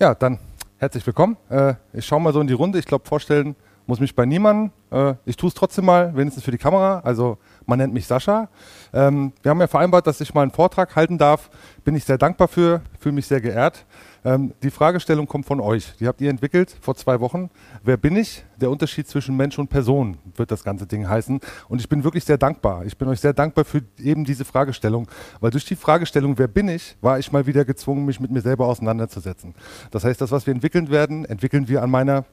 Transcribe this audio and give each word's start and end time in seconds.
Ja, 0.00 0.14
dann 0.14 0.38
herzlich 0.76 1.04
willkommen. 1.04 1.36
Äh, 1.50 1.74
ich 1.92 2.06
schaue 2.06 2.20
mal 2.20 2.32
so 2.32 2.40
in 2.40 2.46
die 2.46 2.52
Runde. 2.52 2.78
Ich 2.78 2.84
glaube, 2.84 3.04
vorstellen 3.04 3.56
muss 3.84 3.98
mich 3.98 4.14
bei 4.14 4.26
niemandem. 4.26 4.70
Äh, 4.92 5.14
ich 5.24 5.36
tue 5.36 5.48
es 5.48 5.54
trotzdem 5.54 5.86
mal, 5.86 6.16
wenigstens 6.16 6.44
für 6.44 6.52
die 6.52 6.58
Kamera. 6.58 7.00
Also 7.00 7.36
man 7.66 7.80
nennt 7.80 7.92
mich 7.92 8.06
Sascha. 8.06 8.48
Ähm, 8.92 9.32
wir 9.42 9.50
haben 9.50 9.58
ja 9.58 9.66
vereinbart, 9.66 10.06
dass 10.06 10.20
ich 10.20 10.32
mal 10.32 10.42
einen 10.42 10.52
Vortrag 10.52 10.94
halten 10.94 11.18
darf. 11.18 11.50
Bin 11.82 11.96
ich 11.96 12.04
sehr 12.04 12.16
dankbar 12.16 12.46
für, 12.46 12.80
fühle 13.00 13.16
mich 13.16 13.26
sehr 13.26 13.40
geehrt. 13.40 13.86
Ähm, 14.28 14.52
die 14.62 14.70
Fragestellung 14.70 15.26
kommt 15.26 15.46
von 15.46 15.58
euch. 15.58 15.94
Die 16.00 16.06
habt 16.06 16.20
ihr 16.20 16.28
entwickelt 16.28 16.76
vor 16.82 16.94
zwei 16.94 17.18
Wochen. 17.20 17.48
Wer 17.82 17.96
bin 17.96 18.14
ich? 18.14 18.44
Der 18.60 18.70
Unterschied 18.70 19.08
zwischen 19.08 19.34
Mensch 19.36 19.58
und 19.58 19.68
Person 19.68 20.18
wird 20.36 20.50
das 20.50 20.64
ganze 20.64 20.86
Ding 20.86 21.08
heißen. 21.08 21.40
Und 21.68 21.80
ich 21.80 21.88
bin 21.88 22.04
wirklich 22.04 22.24
sehr 22.24 22.36
dankbar. 22.36 22.84
Ich 22.84 22.98
bin 22.98 23.08
euch 23.08 23.20
sehr 23.20 23.32
dankbar 23.32 23.64
für 23.64 23.80
eben 23.98 24.24
diese 24.24 24.44
Fragestellung, 24.44 25.08
weil 25.40 25.50
durch 25.50 25.64
die 25.64 25.76
Fragestellung, 25.76 26.36
wer 26.36 26.48
bin 26.48 26.68
ich, 26.68 26.96
war 27.00 27.18
ich 27.18 27.32
mal 27.32 27.46
wieder 27.46 27.64
gezwungen, 27.64 28.04
mich 28.04 28.20
mit 28.20 28.30
mir 28.30 28.42
selber 28.42 28.66
auseinanderzusetzen. 28.66 29.54
Das 29.90 30.04
heißt, 30.04 30.20
das, 30.20 30.30
was 30.30 30.46
wir 30.46 30.52
entwickeln 30.52 30.90
werden, 30.90 31.24
entwickeln 31.24 31.66
wir 31.66 31.82
an 31.82 31.90
meiner, 31.90 32.26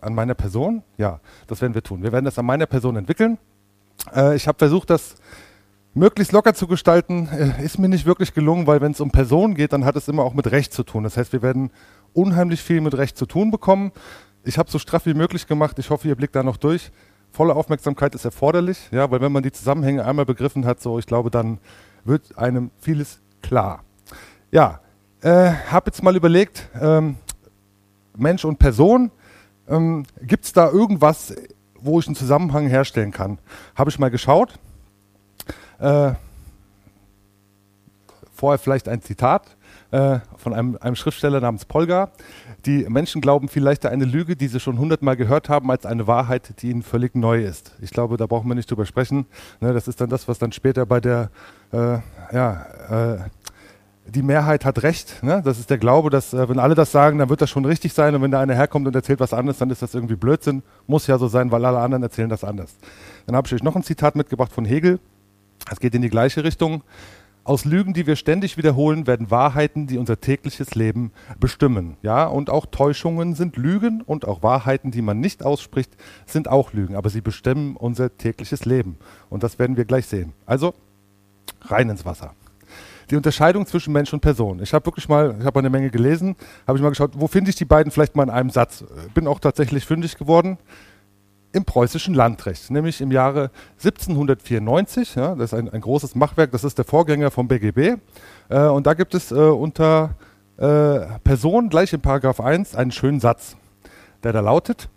an 0.00 0.14
meiner 0.14 0.34
Person. 0.34 0.84
Ja, 0.96 1.20
das 1.48 1.60
werden 1.60 1.74
wir 1.74 1.82
tun. 1.82 2.02
Wir 2.02 2.12
werden 2.12 2.24
das 2.24 2.38
an 2.38 2.46
meiner 2.46 2.66
Person 2.66 2.96
entwickeln. 2.96 3.36
Äh, 4.14 4.36
ich 4.36 4.48
habe 4.48 4.56
versucht, 4.56 4.88
das 4.88 5.16
möglichst 5.96 6.32
locker 6.32 6.54
zu 6.54 6.66
gestalten, 6.66 7.28
äh, 7.28 7.64
ist 7.64 7.78
mir 7.78 7.88
nicht 7.88 8.06
wirklich 8.06 8.34
gelungen, 8.34 8.66
weil 8.66 8.80
wenn 8.80 8.92
es 8.92 9.00
um 9.00 9.10
Personen 9.10 9.54
geht, 9.54 9.72
dann 9.72 9.84
hat 9.84 9.96
es 9.96 10.08
immer 10.08 10.22
auch 10.22 10.34
mit 10.34 10.50
Recht 10.50 10.72
zu 10.72 10.84
tun. 10.84 11.02
Das 11.02 11.16
heißt, 11.16 11.32
wir 11.32 11.42
werden 11.42 11.70
unheimlich 12.12 12.62
viel 12.62 12.80
mit 12.80 12.96
Recht 12.96 13.16
zu 13.16 13.26
tun 13.26 13.50
bekommen. 13.50 13.92
Ich 14.44 14.58
habe 14.58 14.70
so 14.70 14.78
straff 14.78 15.06
wie 15.06 15.14
möglich 15.14 15.46
gemacht. 15.46 15.78
Ich 15.78 15.90
hoffe, 15.90 16.06
ihr 16.06 16.14
blickt 16.14 16.36
da 16.36 16.42
noch 16.42 16.58
durch. 16.58 16.92
Volle 17.32 17.54
Aufmerksamkeit 17.54 18.14
ist 18.14 18.24
erforderlich, 18.24 18.88
ja, 18.92 19.10
weil 19.10 19.20
wenn 19.20 19.32
man 19.32 19.42
die 19.42 19.52
Zusammenhänge 19.52 20.04
einmal 20.04 20.26
begriffen 20.26 20.64
hat, 20.64 20.80
so 20.80 20.98
ich 20.98 21.06
glaube, 21.06 21.30
dann 21.30 21.58
wird 22.04 22.38
einem 22.38 22.70
vieles 22.80 23.20
klar. 23.42 23.82
Ja, 24.52 24.80
äh, 25.22 25.50
habe 25.70 25.86
jetzt 25.86 26.02
mal 26.02 26.14
überlegt, 26.14 26.68
ähm, 26.80 27.16
Mensch 28.16 28.44
und 28.44 28.58
Person, 28.58 29.10
ähm, 29.68 30.04
gibt 30.22 30.44
es 30.44 30.52
da 30.52 30.70
irgendwas, 30.70 31.34
wo 31.80 31.98
ich 31.98 32.06
einen 32.06 32.16
Zusammenhang 32.16 32.68
herstellen 32.68 33.12
kann? 33.12 33.38
Habe 33.74 33.90
ich 33.90 33.98
mal 33.98 34.10
geschaut 34.10 34.58
äh, 35.78 36.12
vorher 38.32 38.58
vielleicht 38.58 38.88
ein 38.88 39.02
Zitat 39.02 39.56
äh, 39.90 40.18
von 40.36 40.52
einem, 40.52 40.76
einem, 40.80 40.96
Schriftsteller 40.96 41.40
namens 41.40 41.64
Polgar. 41.64 42.10
Die 42.66 42.86
Menschen 42.88 43.20
glauben 43.20 43.48
viel 43.48 43.62
leichter 43.62 43.90
eine 43.90 44.04
Lüge, 44.04 44.36
die 44.36 44.48
sie 44.48 44.60
schon 44.60 44.78
hundertmal 44.78 45.16
gehört 45.16 45.48
haben, 45.48 45.70
als 45.70 45.86
eine 45.86 46.06
Wahrheit, 46.06 46.60
die 46.60 46.70
ihnen 46.70 46.82
völlig 46.82 47.14
neu 47.14 47.42
ist. 47.42 47.72
Ich 47.80 47.90
glaube, 47.90 48.16
da 48.16 48.26
brauchen 48.26 48.48
wir 48.48 48.54
nicht 48.54 48.70
drüber 48.70 48.86
sprechen. 48.86 49.26
Ne, 49.60 49.72
das 49.72 49.88
ist 49.88 50.00
dann 50.00 50.10
das, 50.10 50.28
was 50.28 50.38
dann 50.38 50.52
später 50.52 50.86
bei 50.86 51.00
der, 51.00 51.30
äh, 51.72 51.98
ja, 52.32 52.66
äh, 52.90 53.18
die 54.08 54.22
Mehrheit 54.22 54.64
hat 54.64 54.82
recht. 54.82 55.22
Ne? 55.22 55.42
Das 55.44 55.58
ist 55.58 55.70
der 55.70 55.78
Glaube, 55.78 56.10
dass 56.10 56.32
äh, 56.32 56.48
wenn 56.48 56.58
alle 56.58 56.74
das 56.74 56.92
sagen, 56.92 57.18
dann 57.18 57.28
wird 57.28 57.40
das 57.40 57.50
schon 57.50 57.64
richtig 57.64 57.92
sein. 57.92 58.14
Und 58.14 58.22
wenn 58.22 58.30
da 58.30 58.40
einer 58.40 58.54
herkommt 58.54 58.86
und 58.86 58.94
erzählt 58.94 59.20
was 59.20 59.32
anderes, 59.32 59.58
dann 59.58 59.70
ist 59.70 59.82
das 59.82 59.94
irgendwie 59.94 60.16
Blödsinn. 60.16 60.62
Muss 60.86 61.06
ja 61.06 61.18
so 61.18 61.28
sein, 61.28 61.50
weil 61.50 61.64
alle 61.64 61.78
anderen 61.78 62.02
erzählen 62.02 62.28
das 62.28 62.44
anders. 62.44 62.76
Dann 63.26 63.34
habe 63.34 63.46
ich 63.46 63.54
euch 63.54 63.62
noch 63.62 63.74
ein 63.74 63.82
Zitat 63.82 64.14
mitgebracht 64.14 64.52
von 64.52 64.64
Hegel. 64.64 65.00
Es 65.70 65.80
geht 65.80 65.94
in 65.94 66.02
die 66.02 66.10
gleiche 66.10 66.44
Richtung. 66.44 66.82
Aus 67.44 67.64
Lügen, 67.64 67.92
die 67.92 68.08
wir 68.08 68.16
ständig 68.16 68.56
wiederholen, 68.56 69.06
werden 69.06 69.30
Wahrheiten, 69.30 69.86
die 69.86 69.98
unser 69.98 70.20
tägliches 70.20 70.74
Leben 70.74 71.12
bestimmen. 71.38 71.96
Ja, 72.02 72.26
und 72.26 72.50
auch 72.50 72.66
Täuschungen 72.66 73.36
sind 73.36 73.56
Lügen 73.56 74.02
und 74.02 74.26
auch 74.26 74.42
Wahrheiten, 74.42 74.90
die 74.90 75.02
man 75.02 75.20
nicht 75.20 75.44
ausspricht, 75.44 75.96
sind 76.26 76.48
auch 76.48 76.72
Lügen, 76.72 76.96
aber 76.96 77.08
sie 77.08 77.20
bestimmen 77.20 77.76
unser 77.76 78.16
tägliches 78.16 78.64
Leben. 78.64 78.98
Und 79.30 79.44
das 79.44 79.60
werden 79.60 79.76
wir 79.76 79.84
gleich 79.84 80.06
sehen. 80.06 80.32
Also 80.44 80.74
rein 81.62 81.88
ins 81.88 82.04
Wasser. 82.04 82.34
Die 83.10 83.16
Unterscheidung 83.16 83.64
zwischen 83.66 83.92
Mensch 83.92 84.12
und 84.12 84.20
Person. 84.20 84.60
Ich 84.60 84.74
habe 84.74 84.84
wirklich 84.86 85.08
mal, 85.08 85.36
ich 85.38 85.46
habe 85.46 85.60
eine 85.60 85.70
Menge 85.70 85.90
gelesen, 85.90 86.34
habe 86.66 86.78
ich 86.78 86.82
mal 86.82 86.88
geschaut, 86.88 87.12
wo 87.14 87.28
finde 87.28 87.50
ich 87.50 87.56
die 87.56 87.64
beiden 87.64 87.92
vielleicht 87.92 88.16
mal 88.16 88.24
in 88.24 88.30
einem 88.30 88.50
Satz. 88.50 88.84
Bin 89.14 89.28
auch 89.28 89.38
tatsächlich 89.38 89.84
fündig 89.84 90.18
geworden 90.18 90.58
im 91.56 91.64
preußischen 91.64 92.14
Landrecht, 92.14 92.70
nämlich 92.70 93.00
im 93.00 93.10
Jahre 93.10 93.50
1794. 93.78 95.14
Ja, 95.14 95.34
das 95.34 95.52
ist 95.52 95.58
ein, 95.58 95.70
ein, 95.70 95.80
großes 95.80 96.14
Machwerk, 96.14 96.52
das 96.52 96.64
ist 96.64 96.76
der 96.76 96.84
Vorgänger 96.84 97.30
vom 97.30 97.48
BGB. 97.48 97.96
Äh, 98.50 98.66
und 98.66 98.86
da 98.86 98.92
gibt 98.92 99.14
es 99.14 99.32
äh, 99.32 99.34
unter 99.34 100.14
äh, 100.58 101.18
Person 101.24 101.70
gleich 101.70 101.94
in 101.94 102.02
Paragraph 102.02 102.40
1 102.40 102.76
einen 102.76 102.92
schönen 102.92 103.20
Satz, 103.20 103.56
der 104.22 104.34
da 104.34 104.40
lautet, 104.40 104.90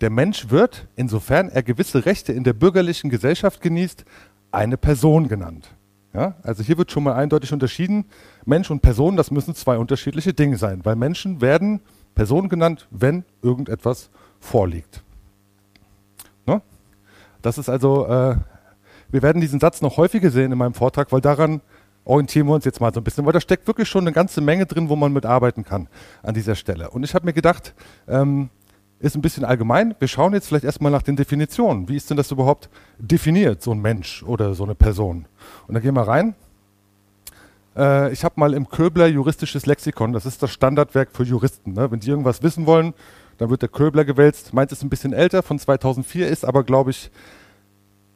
der 0.00 0.10
Mensch 0.10 0.50
wird, 0.50 0.88
insofern 0.96 1.48
er 1.48 1.62
gewisse 1.62 2.04
Rechte 2.04 2.32
in 2.32 2.42
der 2.42 2.52
bürgerlichen 2.52 3.08
Gesellschaft 3.08 3.60
genießt, 3.60 4.04
eine 4.50 4.76
Person 4.76 5.28
genannt. 5.28 5.70
Ja, 6.12 6.34
also 6.42 6.62
hier 6.62 6.76
wird 6.76 6.90
schon 6.90 7.04
mal 7.04 7.14
eindeutig 7.14 7.52
unterschieden, 7.52 8.06
Mensch 8.44 8.70
und 8.70 8.82
Person, 8.82 9.16
das 9.16 9.30
müssen 9.30 9.54
zwei 9.54 9.78
unterschiedliche 9.78 10.34
Dinge 10.34 10.56
sein, 10.56 10.80
weil 10.84 10.96
Menschen 10.96 11.40
werden 11.40 11.80
Personen 12.16 12.48
genannt, 12.48 12.88
wenn 12.90 13.24
irgendetwas 13.42 14.10
vorliegt. 14.40 15.03
Das 17.44 17.58
ist 17.58 17.68
also, 17.68 18.06
äh, 18.06 18.36
wir 19.10 19.22
werden 19.22 19.42
diesen 19.42 19.60
Satz 19.60 19.82
noch 19.82 19.98
häufiger 19.98 20.30
sehen 20.30 20.50
in 20.50 20.56
meinem 20.56 20.72
Vortrag, 20.72 21.12
weil 21.12 21.20
daran 21.20 21.60
orientieren 22.06 22.46
wir 22.46 22.54
uns 22.54 22.64
jetzt 22.64 22.80
mal 22.80 22.92
so 22.92 23.00
ein 23.00 23.04
bisschen, 23.04 23.26
weil 23.26 23.34
da 23.34 23.40
steckt 23.40 23.66
wirklich 23.66 23.86
schon 23.86 24.04
eine 24.04 24.12
ganze 24.12 24.40
Menge 24.40 24.64
drin, 24.64 24.88
wo 24.88 24.96
man 24.96 25.12
mitarbeiten 25.12 25.62
kann 25.62 25.88
an 26.22 26.32
dieser 26.32 26.54
Stelle. 26.54 26.88
Und 26.88 27.02
ich 27.02 27.14
habe 27.14 27.26
mir 27.26 27.34
gedacht, 27.34 27.74
ähm, 28.08 28.48
ist 28.98 29.14
ein 29.14 29.20
bisschen 29.20 29.44
allgemein. 29.44 29.94
Wir 29.98 30.08
schauen 30.08 30.32
jetzt 30.32 30.48
vielleicht 30.48 30.64
erstmal 30.64 30.90
nach 30.90 31.02
den 31.02 31.16
Definitionen. 31.16 31.86
Wie 31.86 31.96
ist 31.96 32.08
denn 32.08 32.16
das 32.16 32.30
überhaupt 32.30 32.70
definiert, 32.98 33.62
so 33.62 33.72
ein 33.72 33.80
Mensch 33.80 34.22
oder 34.22 34.54
so 34.54 34.64
eine 34.64 34.74
Person? 34.74 35.26
Und 35.66 35.74
da 35.74 35.80
gehen 35.80 35.94
wir 35.94 36.08
rein. 36.08 36.34
Äh, 37.76 38.10
ich 38.10 38.24
habe 38.24 38.40
mal 38.40 38.54
im 38.54 38.70
Köbler 38.70 39.06
juristisches 39.06 39.66
Lexikon, 39.66 40.14
das 40.14 40.24
ist 40.24 40.42
das 40.42 40.50
Standardwerk 40.50 41.10
für 41.12 41.24
Juristen. 41.24 41.74
Ne? 41.74 41.90
Wenn 41.90 42.00
die 42.00 42.08
irgendwas 42.08 42.42
wissen 42.42 42.64
wollen, 42.64 42.94
dann 43.38 43.50
wird 43.50 43.62
der 43.62 43.68
Köbler 43.68 44.04
gewälzt. 44.04 44.52
Meint 44.52 44.72
ist 44.72 44.82
ein 44.82 44.90
bisschen 44.90 45.12
älter, 45.12 45.42
von 45.42 45.58
2004, 45.58 46.28
ist 46.28 46.44
aber, 46.44 46.64
glaube 46.64 46.90
ich, 46.90 47.10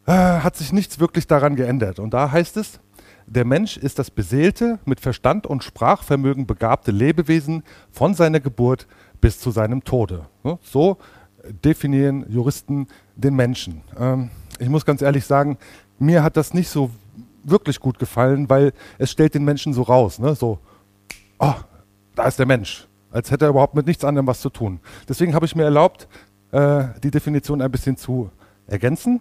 äh, 0.06 0.12
hat 0.12 0.56
sich 0.56 0.72
nichts 0.72 0.98
wirklich 0.98 1.26
daran 1.26 1.56
geändert. 1.56 1.98
Und 1.98 2.14
da 2.14 2.30
heißt 2.30 2.56
es, 2.56 2.80
der 3.26 3.44
Mensch 3.44 3.76
ist 3.76 3.98
das 3.98 4.10
beseelte, 4.10 4.78
mit 4.86 5.00
Verstand 5.00 5.46
und 5.46 5.62
Sprachvermögen 5.62 6.46
begabte 6.46 6.92
Lebewesen 6.92 7.62
von 7.90 8.14
seiner 8.14 8.40
Geburt 8.40 8.86
bis 9.20 9.38
zu 9.38 9.50
seinem 9.50 9.84
Tode. 9.84 10.26
So 10.62 10.96
definieren 11.64 12.24
Juristen 12.30 12.86
den 13.16 13.34
Menschen. 13.34 13.82
Ähm, 13.98 14.30
ich 14.58 14.68
muss 14.68 14.86
ganz 14.86 15.02
ehrlich 15.02 15.24
sagen, 15.24 15.58
mir 15.98 16.22
hat 16.22 16.36
das 16.36 16.54
nicht 16.54 16.68
so 16.68 16.90
wirklich 17.44 17.80
gut 17.80 17.98
gefallen, 17.98 18.48
weil 18.48 18.72
es 18.98 19.10
stellt 19.10 19.34
den 19.34 19.44
Menschen 19.44 19.72
so 19.72 19.82
raus. 19.82 20.18
Ne? 20.18 20.34
So, 20.34 20.58
oh, 21.38 21.54
da 22.14 22.24
ist 22.24 22.38
der 22.38 22.46
Mensch 22.46 22.87
als 23.10 23.30
hätte 23.30 23.46
er 23.46 23.50
überhaupt 23.50 23.74
mit 23.74 23.86
nichts 23.86 24.04
anderem 24.04 24.26
was 24.26 24.40
zu 24.40 24.50
tun. 24.50 24.80
Deswegen 25.08 25.34
habe 25.34 25.46
ich 25.46 25.56
mir 25.56 25.64
erlaubt, 25.64 26.08
äh, 26.52 26.84
die 27.02 27.10
Definition 27.10 27.62
ein 27.62 27.70
bisschen 27.70 27.96
zu 27.96 28.30
ergänzen. 28.66 29.20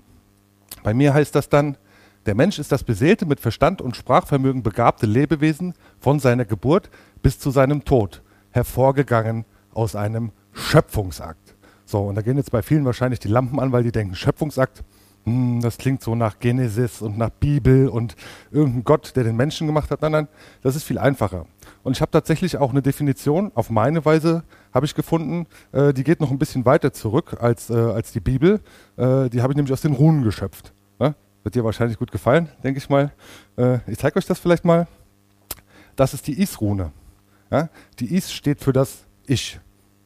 Bei 0.84 0.94
mir 0.94 1.14
heißt 1.14 1.36
das 1.36 1.50
dann, 1.50 1.78
der 2.26 2.36
Mensch 2.36 2.60
ist 2.60 2.72
das 2.72 2.84
beseelte, 2.84 3.26
mit 3.26 3.40
Verstand 3.40 3.82
und 3.82 3.96
Sprachvermögen 3.96 4.62
begabte 4.62 5.06
Lebewesen 5.06 5.74
von 6.00 6.20
seiner 6.20 6.44
Geburt 6.44 6.90
bis 7.22 7.40
zu 7.40 7.52
seinem 7.52 7.86
Tod, 7.86 8.22
hervorgegangen 8.52 9.46
aus 9.74 9.96
einem 9.96 10.32
Schöpfungsakt. 10.52 11.56
So, 11.86 12.02
und 12.02 12.16
da 12.16 12.22
gehen 12.22 12.36
jetzt 12.36 12.52
bei 12.52 12.62
vielen 12.62 12.84
wahrscheinlich 12.84 13.20
die 13.22 13.30
Lampen 13.30 13.60
an, 13.62 13.72
weil 13.72 13.84
die 13.84 13.94
denken, 13.94 14.14
Schöpfungsakt, 14.14 14.84
hm, 15.28 15.60
das 15.60 15.78
klingt 15.78 16.02
so 16.02 16.16
nach 16.16 16.40
Genesis 16.40 17.02
und 17.02 17.18
nach 17.18 17.30
Bibel 17.30 17.90
und 17.90 18.16
irgendein 18.50 18.86
Gott, 18.86 19.14
der 19.18 19.26
den 19.26 19.36
Menschen 19.36 19.68
gemacht 19.68 19.92
hat. 19.92 20.02
Nein, 20.02 20.14
nein, 20.14 20.28
das 20.62 20.78
ist 20.78 20.86
viel 20.86 20.98
einfacher. 20.98 21.46
Und 21.84 21.98
ich 21.98 22.02
habe 22.02 22.12
tatsächlich 22.12 22.56
auch 22.56 22.72
eine 22.72 22.82
Definition, 22.82 23.52
auf 23.54 23.70
meine 23.70 24.06
Weise 24.06 24.46
habe 24.74 24.86
ich 24.86 24.96
gefunden, 24.96 25.46
äh, 25.74 25.94
die 25.94 26.06
geht 26.06 26.22
noch 26.22 26.32
ein 26.32 26.40
bisschen 26.40 26.64
weiter 26.64 26.94
zurück 26.94 27.36
als, 27.42 27.70
äh, 27.70 27.74
als 27.74 28.14
die 28.14 28.22
Bibel. 28.22 28.62
Äh, 28.96 29.30
die 29.30 29.42
habe 29.42 29.52
ich 29.52 29.58
nämlich 29.58 29.74
aus 29.74 29.82
den 29.82 29.92
Runen 29.92 30.24
geschöpft. 30.24 30.72
Ne? 30.98 31.14
Wird 31.44 31.56
dir 31.56 31.66
wahrscheinlich 31.66 31.98
gut 32.00 32.14
gefallen, 32.14 32.48
denke 32.64 32.78
ich 32.78 32.88
mal. 32.88 33.12
Äh, 33.58 33.80
ich 33.86 33.98
zeige 33.98 34.18
euch 34.18 34.26
das 34.26 34.40
vielleicht 34.40 34.64
mal. 34.64 34.88
Das 35.98 36.14
ist 36.14 36.26
die 36.28 36.42
Is-Rune. 36.42 36.94
Ja? 37.52 37.68
Die 38.00 38.16
Is 38.16 38.32
steht 38.32 38.62
für 38.62 38.72
das 38.72 39.04
Ich. 39.26 39.60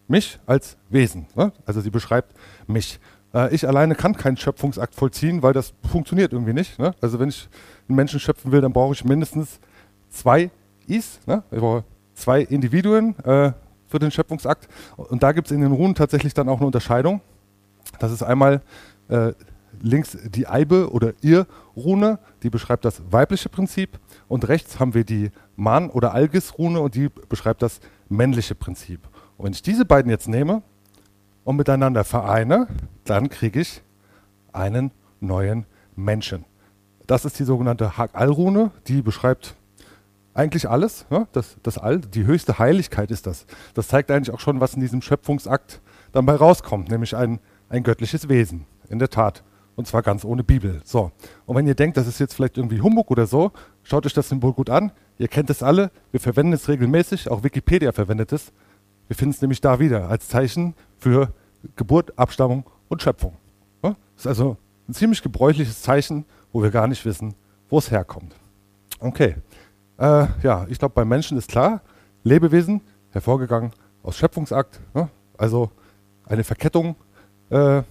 Mich 0.08 0.40
als 0.48 0.78
Wesen. 0.90 1.28
Ne? 1.36 1.54
Also 1.68 1.80
sie 1.80 1.92
beschreibt 1.92 2.34
mich. 2.66 3.00
Äh, 3.34 3.54
ich 3.54 3.68
alleine 3.68 3.96
kann 3.96 4.16
keinen 4.16 4.38
Schöpfungsakt 4.38 4.96
vollziehen, 4.96 5.42
weil 5.42 5.54
das 5.54 5.74
funktioniert 5.90 6.34
irgendwie 6.34 6.54
nicht. 6.54 6.80
Ne? 6.80 6.94
Also 7.02 7.20
wenn 7.20 7.30
ich 7.30 7.50
einen 7.88 7.96
Menschen 7.96 8.20
schöpfen 8.20 8.52
will, 8.52 8.62
dann 8.62 8.74
brauche 8.74 8.94
ich 8.94 9.04
mindestens 9.04 9.60
zwei 10.10 10.52
Is, 10.88 11.20
ne? 11.26 11.44
ich 11.52 11.60
brauche 11.60 11.84
zwei 12.14 12.42
Individuen 12.42 13.18
äh, 13.20 13.54
für 13.88 14.00
den 14.00 14.12
Schöpfungsakt. 14.12 14.68
Und 14.98 15.24
da 15.24 15.32
gibt 15.32 15.48
es 15.48 15.52
in 15.52 15.62
den 15.62 15.72
Runen 15.72 15.96
tatsächlich 15.96 16.34
dann 16.34 16.50
auch 16.50 16.58
eine 16.58 16.66
Unterscheidung. 16.66 17.22
Das 18.00 18.12
ist 18.12 18.24
einmal 18.24 18.62
äh, 19.10 19.34
links 19.82 20.18
die 20.24 20.48
Eibe 20.48 20.92
oder 20.92 21.14
Ir-Rune, 21.22 22.20
die 22.44 22.50
beschreibt 22.50 22.86
das 22.86 23.02
weibliche 23.10 23.50
Prinzip. 23.50 24.00
Und 24.28 24.48
rechts 24.48 24.80
haben 24.80 24.94
wir 24.94 25.04
die 25.04 25.32
Man- 25.56 25.90
oder 25.90 26.14
Algis-Rune 26.14 26.80
und 26.80 26.96
die 26.96 27.10
beschreibt 27.30 27.62
das 27.62 27.80
männliche 28.10 28.56
Prinzip. 28.56 29.08
Und 29.38 29.46
wenn 29.46 29.54
ich 29.54 29.62
diese 29.62 29.86
beiden 29.86 30.10
jetzt 30.10 30.28
nehme, 30.28 30.62
und 31.44 31.56
miteinander 31.56 32.04
vereine, 32.04 32.68
dann 33.06 33.30
kriege 33.30 33.60
ich 33.60 33.82
einen 34.54 34.92
neuen 35.20 35.66
Menschen. 35.96 36.46
Das 37.08 37.26
ist 37.26 37.40
die 37.40 37.44
sogenannte 37.44 37.98
Hag-Al-Rune, 37.98 38.72
die 38.88 39.02
beschreibt 39.02 39.56
eigentlich 40.34 40.70
alles. 40.70 41.06
Ja? 41.10 41.28
Das, 41.32 41.58
das 41.64 41.78
All, 41.78 42.00
die 42.00 42.26
höchste 42.26 42.60
Heiligkeit 42.60 43.12
ist 43.12 43.28
das. 43.28 43.46
Das 43.74 43.88
zeigt 43.88 44.12
eigentlich 44.12 44.34
auch 44.34 44.40
schon, 44.40 44.62
was 44.62 44.74
in 44.76 44.82
diesem 44.82 45.02
Schöpfungsakt 45.02 45.82
dabei 46.12 46.36
rauskommt, 46.36 46.90
nämlich 46.90 47.16
ein, 47.16 47.40
ein 47.70 47.84
göttliches 47.84 48.30
Wesen. 48.30 48.66
In 48.90 49.00
der 49.00 49.10
Tat. 49.10 49.44
Und 49.76 49.88
zwar 49.88 50.02
ganz 50.02 50.26
ohne 50.26 50.44
Bibel. 50.44 50.82
So. 50.84 51.12
Und 51.46 51.56
wenn 51.56 51.66
ihr 51.66 51.76
denkt, 51.76 51.98
das 51.98 52.06
ist 52.06 52.20
jetzt 52.20 52.34
vielleicht 52.34 52.58
irgendwie 52.58 52.82
Humbug 52.82 53.10
oder 53.10 53.26
so, 53.26 53.52
schaut 53.84 54.06
euch 54.06 54.14
das 54.14 54.28
Symbol 54.28 54.54
gut 54.54 54.70
an. 54.70 54.92
Ihr 55.18 55.30
kennt 55.30 55.50
es 55.50 55.64
alle. 55.64 55.92
Wir 56.12 56.20
verwenden 56.20 56.54
es 56.54 56.68
regelmäßig. 56.68 57.32
Auch 57.32 57.44
Wikipedia 57.44 57.92
verwendet 57.94 58.34
es. 58.34 58.52
Wir 59.12 59.18
finden 59.18 59.34
es 59.36 59.42
nämlich 59.42 59.60
da 59.60 59.78
wieder 59.78 60.08
als 60.08 60.30
Zeichen 60.30 60.74
für 60.98 61.34
Geburt, 61.76 62.18
Abstammung 62.18 62.64
und 62.88 63.02
Schöpfung. 63.02 63.34
Das 63.82 63.94
ist 64.16 64.28
also 64.28 64.56
ein 64.88 64.94
ziemlich 64.94 65.22
gebräuchliches 65.22 65.82
Zeichen, 65.82 66.24
wo 66.54 66.64
wir 66.64 66.72
gar 66.72 66.88
nicht 66.88 67.04
wissen, 67.04 67.34
wo 67.70 67.80
es 67.80 67.92
herkommt. 67.92 68.34
Okay. 69.02 69.36
Äh, 69.98 70.28
ja, 70.44 70.66
ich 70.70 70.80
glaube, 70.80 70.94
beim 70.96 71.10
Menschen 71.10 71.38
ist 71.38 71.50
klar, 71.50 71.82
Lebewesen, 72.24 72.80
hervorgegangen 73.10 73.74
aus 74.02 74.16
Schöpfungsakt, 74.16 74.80
ne? 74.94 75.10
also 75.38 75.72
eine 76.24 76.46
Verkettung 76.46 76.96
äh, 77.50 77.84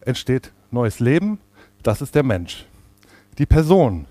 entsteht 0.00 0.50
neues 0.72 0.98
Leben, 0.98 1.38
das 1.84 2.02
ist 2.02 2.16
der 2.16 2.24
Mensch. 2.24 2.66
Die 3.38 3.46
Person 3.46 4.06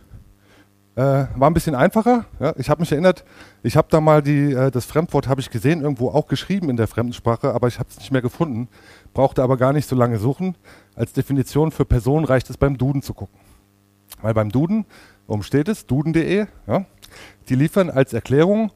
äh, 0.95 1.01
war 1.35 1.49
ein 1.49 1.53
bisschen 1.53 1.75
einfacher. 1.75 2.25
Ja? 2.39 2.53
Ich 2.57 2.69
habe 2.69 2.81
mich 2.81 2.91
erinnert, 2.91 3.23
ich 3.63 3.77
habe 3.77 3.87
da 3.89 4.01
mal 4.01 4.21
die, 4.21 4.53
äh, 4.53 4.71
das 4.71 4.85
Fremdwort 4.85 5.27
habe 5.27 5.41
ich 5.41 5.49
gesehen, 5.49 5.81
irgendwo 5.81 6.09
auch 6.09 6.27
geschrieben 6.27 6.69
in 6.69 6.77
der 6.77 6.87
Fremdensprache, 6.87 7.53
aber 7.53 7.67
ich 7.67 7.79
habe 7.79 7.89
es 7.89 7.97
nicht 7.97 8.11
mehr 8.11 8.21
gefunden, 8.21 8.67
brauchte 9.13 9.43
aber 9.43 9.57
gar 9.57 9.73
nicht 9.73 9.87
so 9.87 9.95
lange 9.95 10.19
suchen. 10.19 10.55
Als 10.95 11.13
Definition 11.13 11.71
für 11.71 11.85
Person 11.85 12.25
reicht 12.25 12.49
es 12.49 12.57
beim 12.57 12.77
Duden 12.77 13.01
zu 13.01 13.13
gucken. 13.13 13.39
Weil 14.21 14.33
beim 14.33 14.51
Duden 14.51 14.85
Worum 15.31 15.43
steht 15.43 15.69
es? 15.69 15.85
Duden.de. 15.85 16.45
Ja? 16.67 16.85
Die 17.47 17.55
liefern 17.55 17.89
als 17.89 18.11
Erklärung, 18.11 18.73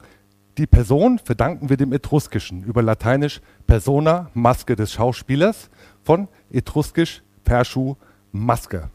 die 0.57 0.67
Person 0.67 1.19
verdanken 1.19 1.67
wir 1.67 1.75
dem 1.75 1.91
Etruskischen, 1.91 2.63
über 2.63 2.81
Lateinisch 2.81 3.41
Persona, 3.67 4.31
Maske 4.33 4.77
des 4.77 4.93
Schauspielers, 4.93 5.69
von 6.01 6.29
Etruskisch 6.49 7.23
Perschu, 7.43 7.95
Maske. 8.31 8.89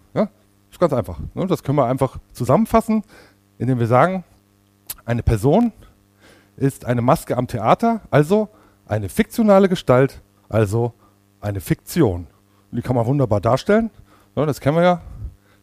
Ganz 0.80 0.94
einfach. 0.94 1.18
Ne? 1.34 1.46
Das 1.46 1.62
können 1.62 1.76
wir 1.76 1.84
einfach 1.84 2.16
zusammenfassen, 2.32 3.04
indem 3.58 3.78
wir 3.78 3.86
sagen, 3.86 4.24
eine 5.04 5.22
Person 5.22 5.72
ist 6.56 6.86
eine 6.86 7.02
Maske 7.02 7.36
am 7.36 7.46
Theater, 7.46 8.00
also 8.10 8.48
eine 8.86 9.10
fiktionale 9.10 9.68
Gestalt, 9.68 10.22
also 10.48 10.94
eine 11.40 11.60
Fiktion. 11.60 12.26
Die 12.72 12.80
kann 12.80 12.96
man 12.96 13.04
wunderbar 13.04 13.40
darstellen. 13.42 13.90
Ja, 14.34 14.46
das 14.46 14.60
kennen 14.60 14.76
wir 14.76 14.82
ja. 14.82 15.02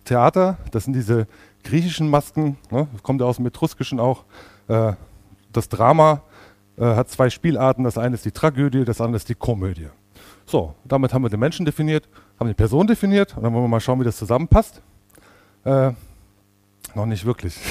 Theater, 0.05 0.57
das 0.71 0.85
sind 0.85 0.93
diese 0.93 1.27
griechischen 1.63 2.09
Masken, 2.09 2.57
ne, 2.71 2.87
kommt 3.03 3.19
ja 3.19 3.27
aus 3.27 3.37
dem 3.37 3.45
Etruskischen 3.47 3.99
auch. 3.99 4.23
Äh, 4.67 4.93
das 5.51 5.67
Drama 5.67 6.21
äh, 6.77 6.83
hat 6.83 7.09
zwei 7.09 7.29
Spielarten, 7.29 7.83
das 7.83 7.97
eine 7.97 8.13
ist 8.15 8.23
die 8.23 8.31
Tragödie, 8.31 8.85
das 8.85 9.01
andere 9.01 9.17
ist 9.17 9.27
die 9.27 9.35
Komödie. 9.35 9.89
So, 10.45 10.75
damit 10.85 11.13
haben 11.13 11.23
wir 11.23 11.29
den 11.29 11.39
Menschen 11.39 11.65
definiert, 11.65 12.07
haben 12.39 12.47
die 12.47 12.53
Person 12.53 12.87
definiert 12.87 13.35
und 13.35 13.43
dann 13.43 13.53
wollen 13.53 13.65
wir 13.65 13.69
mal 13.69 13.81
schauen, 13.81 13.99
wie 13.99 14.05
das 14.05 14.15
zusammenpasst. 14.15 14.81
Äh, 15.67 15.91
noch 16.95 17.05
nicht 17.05 17.25
wirklich. 17.25 17.59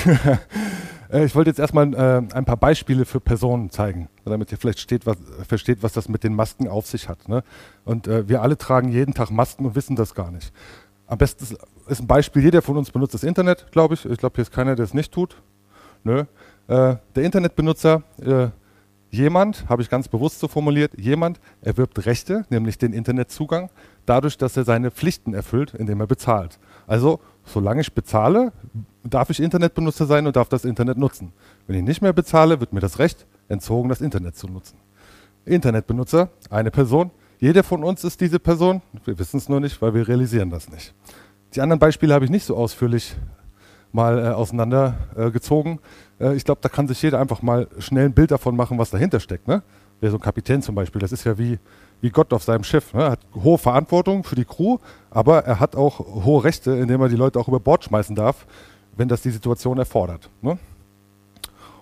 Äh, 1.08 1.24
ich 1.24 1.36
wollte 1.36 1.50
jetzt 1.50 1.60
erstmal 1.60 1.94
äh, 1.94 2.34
ein 2.34 2.44
paar 2.44 2.56
Beispiele 2.56 3.04
für 3.04 3.20
Personen 3.20 3.70
zeigen, 3.70 4.08
damit 4.24 4.50
ihr 4.50 4.58
vielleicht 4.58 4.80
steht, 4.80 5.06
was, 5.06 5.16
versteht, 5.46 5.84
was 5.84 5.92
das 5.92 6.08
mit 6.08 6.24
den 6.24 6.34
Masken 6.34 6.66
auf 6.66 6.88
sich 6.88 7.08
hat. 7.08 7.28
Ne? 7.28 7.44
Und 7.84 8.08
äh, 8.08 8.28
wir 8.28 8.42
alle 8.42 8.58
tragen 8.58 8.88
jeden 8.88 9.14
Tag 9.14 9.30
Masken 9.30 9.66
und 9.66 9.76
wissen 9.76 9.94
das 9.94 10.16
gar 10.16 10.32
nicht. 10.32 10.52
Am 11.06 11.18
besten 11.18 11.44
ist 11.86 12.00
ein 12.00 12.08
Beispiel, 12.08 12.42
jeder 12.42 12.60
von 12.60 12.76
uns 12.76 12.90
benutzt 12.90 13.14
das 13.14 13.22
Internet, 13.22 13.70
glaube 13.70 13.94
ich. 13.94 14.04
Ich 14.04 14.18
glaube, 14.18 14.34
hier 14.34 14.42
ist 14.42 14.50
keiner, 14.50 14.74
der 14.74 14.84
es 14.84 14.94
nicht 14.94 15.12
tut. 15.12 15.40
Nö. 16.02 16.24
Äh, 16.66 16.96
der 17.14 17.22
Internetbenutzer, 17.22 18.02
äh, 18.20 18.48
jemand, 19.10 19.68
habe 19.68 19.82
ich 19.82 19.90
ganz 19.90 20.08
bewusst 20.08 20.40
so 20.40 20.48
formuliert, 20.48 20.92
jemand 20.98 21.40
erwirbt 21.62 22.04
Rechte, 22.06 22.44
nämlich 22.50 22.78
den 22.78 22.92
Internetzugang, 22.92 23.70
dadurch, 24.04 24.36
dass 24.38 24.56
er 24.56 24.64
seine 24.64 24.90
Pflichten 24.90 25.34
erfüllt, 25.34 25.74
indem 25.74 26.00
er 26.00 26.06
bezahlt. 26.06 26.58
Also, 26.86 27.20
solange 27.44 27.80
ich 27.80 27.92
bezahle, 27.92 28.52
darf 29.04 29.30
ich 29.30 29.40
Internetbenutzer 29.40 30.06
sein 30.06 30.26
und 30.26 30.36
darf 30.36 30.48
das 30.48 30.64
Internet 30.64 30.98
nutzen. 30.98 31.32
Wenn 31.66 31.76
ich 31.76 31.84
nicht 31.84 32.02
mehr 32.02 32.12
bezahle, 32.12 32.60
wird 32.60 32.72
mir 32.72 32.80
das 32.80 32.98
Recht 32.98 33.26
entzogen, 33.48 33.88
das 33.88 34.00
Internet 34.00 34.36
zu 34.36 34.48
nutzen. 34.48 34.78
Internetbenutzer, 35.44 36.28
eine 36.50 36.70
Person, 36.70 37.10
jeder 37.38 37.62
von 37.62 37.84
uns 37.84 38.02
ist 38.02 38.20
diese 38.20 38.38
Person. 38.38 38.80
Wir 39.04 39.18
wissen 39.18 39.36
es 39.36 39.48
nur 39.48 39.60
nicht, 39.60 39.80
weil 39.82 39.94
wir 39.94 40.04
das 40.46 40.70
nicht. 40.70 40.94
Die 41.54 41.60
anderen 41.60 41.78
Beispiele 41.78 42.14
habe 42.14 42.24
ich 42.24 42.30
nicht 42.30 42.44
so 42.44 42.56
ausführlich 42.56 43.14
mal 43.92 44.18
äh, 44.18 44.28
auseinandergezogen. 44.28 45.74
Äh, 45.74 45.80
ich 46.18 46.44
glaube, 46.44 46.60
da 46.62 46.68
kann 46.68 46.88
sich 46.88 47.02
jeder 47.02 47.20
einfach 47.20 47.42
mal 47.42 47.68
schnell 47.78 48.06
ein 48.06 48.14
Bild 48.14 48.30
davon 48.30 48.56
machen, 48.56 48.78
was 48.78 48.90
dahinter 48.90 49.20
steckt. 49.20 49.48
Ne? 49.48 49.62
Wer 50.00 50.10
so 50.10 50.16
ein 50.16 50.20
Kapitän 50.22 50.62
zum 50.62 50.74
Beispiel, 50.74 51.00
das 51.00 51.12
ist 51.12 51.24
ja 51.24 51.36
wie, 51.38 51.58
wie 52.00 52.10
Gott 52.10 52.32
auf 52.32 52.42
seinem 52.42 52.64
Schiff. 52.64 52.94
Ne? 52.94 53.02
Er 53.02 53.10
hat 53.12 53.20
hohe 53.34 53.58
Verantwortung 53.58 54.24
für 54.24 54.34
die 54.34 54.44
Crew, 54.44 54.78
aber 55.10 55.44
er 55.44 55.60
hat 55.60 55.76
auch 55.76 55.98
hohe 55.98 56.44
Rechte, 56.44 56.72
indem 56.72 57.00
er 57.02 57.08
die 57.08 57.16
Leute 57.16 57.38
auch 57.38 57.48
über 57.48 57.60
Bord 57.60 57.84
schmeißen 57.84 58.16
darf, 58.16 58.46
wenn 58.96 59.08
das 59.08 59.22
die 59.22 59.30
Situation 59.30 59.78
erfordert. 59.78 60.30
Ne? 60.40 60.58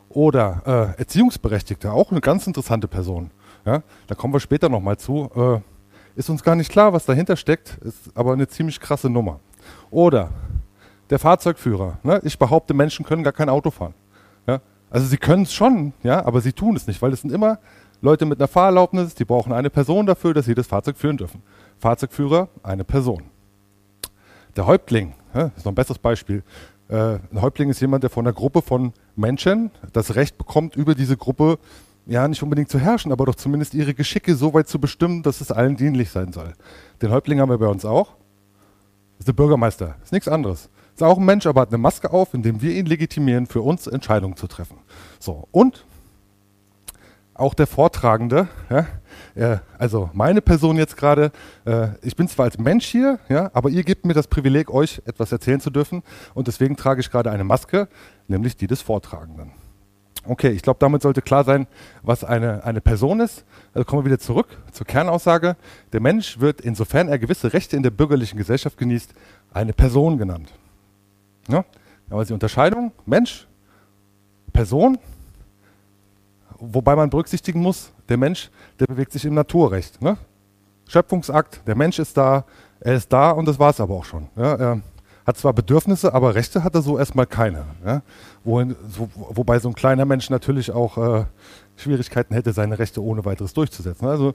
Oder 0.08 0.94
äh, 0.96 1.00
Erziehungsberechtigte, 1.00 1.92
auch 1.92 2.10
eine 2.10 2.20
ganz 2.20 2.46
interessante 2.46 2.88
Person. 2.88 3.30
Ja, 3.64 3.82
da 4.06 4.14
kommen 4.14 4.34
wir 4.34 4.40
später 4.40 4.68
nochmal 4.68 4.96
zu. 4.96 5.30
Äh, 5.34 5.60
ist 6.16 6.30
uns 6.30 6.42
gar 6.42 6.54
nicht 6.54 6.70
klar, 6.70 6.92
was 6.92 7.04
dahinter 7.06 7.36
steckt, 7.36 7.78
ist 7.82 8.10
aber 8.14 8.32
eine 8.32 8.46
ziemlich 8.46 8.78
krasse 8.78 9.08
Nummer. 9.10 9.40
Oder 9.90 10.30
der 11.10 11.18
Fahrzeugführer. 11.18 11.98
Ne? 12.02 12.20
Ich 12.24 12.38
behaupte, 12.38 12.74
Menschen 12.74 13.04
können 13.04 13.24
gar 13.24 13.32
kein 13.32 13.48
Auto 13.48 13.70
fahren. 13.70 13.94
Ja? 14.46 14.60
Also 14.90 15.06
sie 15.06 15.16
können 15.16 15.42
es 15.42 15.52
schon, 15.52 15.92
ja, 16.02 16.24
aber 16.24 16.40
sie 16.40 16.52
tun 16.52 16.76
es 16.76 16.86
nicht, 16.86 17.02
weil 17.02 17.12
es 17.12 17.20
sind 17.22 17.32
immer 17.32 17.58
Leute 18.00 18.26
mit 18.26 18.38
einer 18.38 18.48
Fahrerlaubnis, 18.48 19.14
die 19.14 19.24
brauchen 19.24 19.52
eine 19.52 19.70
Person 19.70 20.06
dafür, 20.06 20.34
dass 20.34 20.44
sie 20.44 20.54
das 20.54 20.66
Fahrzeug 20.66 20.96
führen 20.96 21.16
dürfen. 21.16 21.42
Fahrzeugführer, 21.78 22.48
eine 22.62 22.84
Person. 22.84 23.22
Der 24.56 24.66
Häuptling, 24.66 25.14
ja, 25.34 25.50
ist 25.56 25.64
noch 25.64 25.72
ein 25.72 25.74
besseres 25.74 25.98
Beispiel. 25.98 26.42
Äh, 26.88 27.14
ein 27.14 27.40
Häuptling 27.40 27.70
ist 27.70 27.80
jemand, 27.80 28.02
der 28.02 28.10
von 28.10 28.26
einer 28.26 28.34
Gruppe 28.34 28.62
von 28.62 28.92
Menschen 29.16 29.70
das 29.92 30.14
Recht 30.14 30.38
bekommt, 30.38 30.76
über 30.76 30.94
diese 30.94 31.16
Gruppe 31.16 31.58
ja, 32.06 32.28
nicht 32.28 32.42
unbedingt 32.42 32.68
zu 32.68 32.78
herrschen, 32.78 33.12
aber 33.12 33.26
doch 33.26 33.34
zumindest 33.34 33.74
ihre 33.74 33.94
Geschicke 33.94 34.34
so 34.34 34.52
weit 34.52 34.68
zu 34.68 34.78
bestimmen, 34.78 35.22
dass 35.22 35.40
es 35.40 35.50
allen 35.50 35.76
dienlich 35.76 36.10
sein 36.10 36.32
soll. 36.32 36.52
Den 37.00 37.10
Häuptling 37.10 37.40
haben 37.40 37.48
wir 37.48 37.58
bei 37.58 37.66
uns 37.66 37.84
auch. 37.84 38.08
Das 39.12 39.20
ist 39.20 39.28
der 39.28 39.32
Bürgermeister. 39.32 39.96
Ist 40.02 40.12
nichts 40.12 40.28
anderes. 40.28 40.68
Ist 40.94 41.02
auch 41.02 41.18
ein 41.18 41.24
Mensch, 41.24 41.46
aber 41.46 41.62
hat 41.62 41.70
eine 41.70 41.78
Maske 41.78 42.12
auf, 42.12 42.34
indem 42.34 42.62
wir 42.62 42.72
ihn 42.72 42.86
legitimieren, 42.86 43.46
für 43.46 43.62
uns 43.62 43.86
Entscheidungen 43.88 44.36
zu 44.36 44.46
treffen. 44.46 44.78
So. 45.18 45.48
Und 45.50 45.84
auch 47.34 47.54
der 47.54 47.66
Vortragende, 47.66 48.46
ja, 48.70 48.86
äh, 49.34 49.58
also 49.76 50.08
meine 50.12 50.40
Person 50.40 50.76
jetzt 50.76 50.96
gerade, 50.96 51.32
äh, 51.64 51.88
ich 52.02 52.14
bin 52.14 52.28
zwar 52.28 52.44
als 52.44 52.58
Mensch 52.58 52.86
hier, 52.86 53.18
ja, 53.28 53.50
aber 53.54 53.70
ihr 53.70 53.82
gebt 53.82 54.06
mir 54.06 54.14
das 54.14 54.28
Privileg, 54.28 54.70
euch 54.70 55.02
etwas 55.04 55.32
erzählen 55.32 55.60
zu 55.60 55.70
dürfen 55.70 56.04
und 56.34 56.46
deswegen 56.46 56.76
trage 56.76 57.00
ich 57.00 57.10
gerade 57.10 57.32
eine 57.32 57.42
Maske, 57.42 57.88
nämlich 58.28 58.56
die 58.56 58.68
des 58.68 58.82
Vortragenden. 58.82 59.50
Okay, 60.26 60.50
ich 60.50 60.62
glaube, 60.62 60.78
damit 60.78 61.02
sollte 61.02 61.20
klar 61.20 61.44
sein, 61.44 61.66
was 62.02 62.24
eine, 62.24 62.64
eine 62.64 62.80
Person 62.80 63.20
ist. 63.20 63.44
Also 63.74 63.84
kommen 63.84 64.02
wir 64.02 64.06
wieder 64.06 64.18
zurück 64.18 64.46
zur 64.72 64.86
Kernaussage. 64.86 65.56
Der 65.92 66.00
Mensch 66.00 66.40
wird, 66.40 66.62
insofern 66.62 67.08
er 67.08 67.18
gewisse 67.18 67.52
Rechte 67.52 67.76
in 67.76 67.82
der 67.82 67.90
bürgerlichen 67.90 68.38
Gesellschaft 68.38 68.78
genießt, 68.78 69.12
eine 69.52 69.74
Person 69.74 70.16
genannt. 70.16 70.50
Ja? 71.48 71.64
Aber 72.10 72.24
die 72.24 72.32
Unterscheidung, 72.32 72.92
Mensch, 73.06 73.46
Person, 74.52 74.98
wobei 76.58 76.94
man 76.94 77.10
berücksichtigen 77.10 77.60
muss, 77.60 77.92
der 78.08 78.16
Mensch, 78.16 78.50
der 78.78 78.86
bewegt 78.86 79.12
sich 79.12 79.24
im 79.24 79.34
Naturrecht. 79.34 80.00
Ne? 80.00 80.16
Schöpfungsakt, 80.86 81.62
der 81.66 81.74
Mensch 81.74 81.98
ist 81.98 82.16
da, 82.16 82.44
er 82.80 82.94
ist 82.94 83.12
da 83.12 83.30
und 83.30 83.46
das 83.46 83.58
war 83.58 83.70
es 83.70 83.80
aber 83.80 83.94
auch 83.94 84.04
schon. 84.04 84.28
Ja? 84.36 84.54
Er, 84.54 84.82
hat 85.26 85.38
zwar 85.38 85.52
Bedürfnisse, 85.52 86.12
aber 86.12 86.34
Rechte 86.34 86.64
hat 86.64 86.74
er 86.74 86.82
so 86.82 86.98
erstmal 86.98 87.26
keine. 87.26 87.64
Ja? 87.84 88.02
Wohin, 88.44 88.76
so, 88.88 89.08
wobei 89.14 89.58
so 89.58 89.68
ein 89.68 89.74
kleiner 89.74 90.04
Mensch 90.04 90.28
natürlich 90.30 90.70
auch 90.70 90.98
äh, 90.98 91.24
Schwierigkeiten 91.76 92.34
hätte, 92.34 92.52
seine 92.52 92.78
Rechte 92.78 93.02
ohne 93.02 93.24
weiteres 93.24 93.54
durchzusetzen. 93.54 94.06
Also 94.06 94.34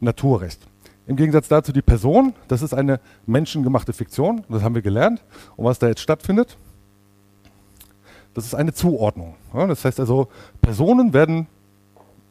Naturrecht. 0.00 0.66
Im 1.10 1.16
Gegensatz 1.16 1.48
dazu 1.48 1.72
die 1.72 1.82
Person, 1.82 2.34
das 2.46 2.62
ist 2.62 2.72
eine 2.72 3.00
menschengemachte 3.26 3.92
Fiktion, 3.92 4.44
das 4.48 4.62
haben 4.62 4.76
wir 4.76 4.82
gelernt. 4.82 5.20
Und 5.56 5.64
was 5.64 5.80
da 5.80 5.88
jetzt 5.88 6.02
stattfindet, 6.02 6.56
das 8.32 8.44
ist 8.44 8.54
eine 8.54 8.72
Zuordnung. 8.72 9.34
Das 9.52 9.84
heißt 9.84 9.98
also, 9.98 10.28
Personen 10.62 11.12
werden 11.12 11.48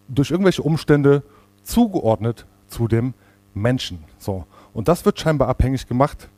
durch 0.07 0.31
irgendwelche 0.31 0.61
Umstände 0.61 1.23
zugeordnet 1.61 2.45
zu 2.69 2.87
dem 2.87 3.15
Menschen. 3.53 4.05
So. 4.17 4.45
Und 4.73 4.87
das 4.87 5.03
wird 5.03 5.19
scheinbar 5.19 5.49
abhängig 5.49 5.85
gemacht 5.85 6.29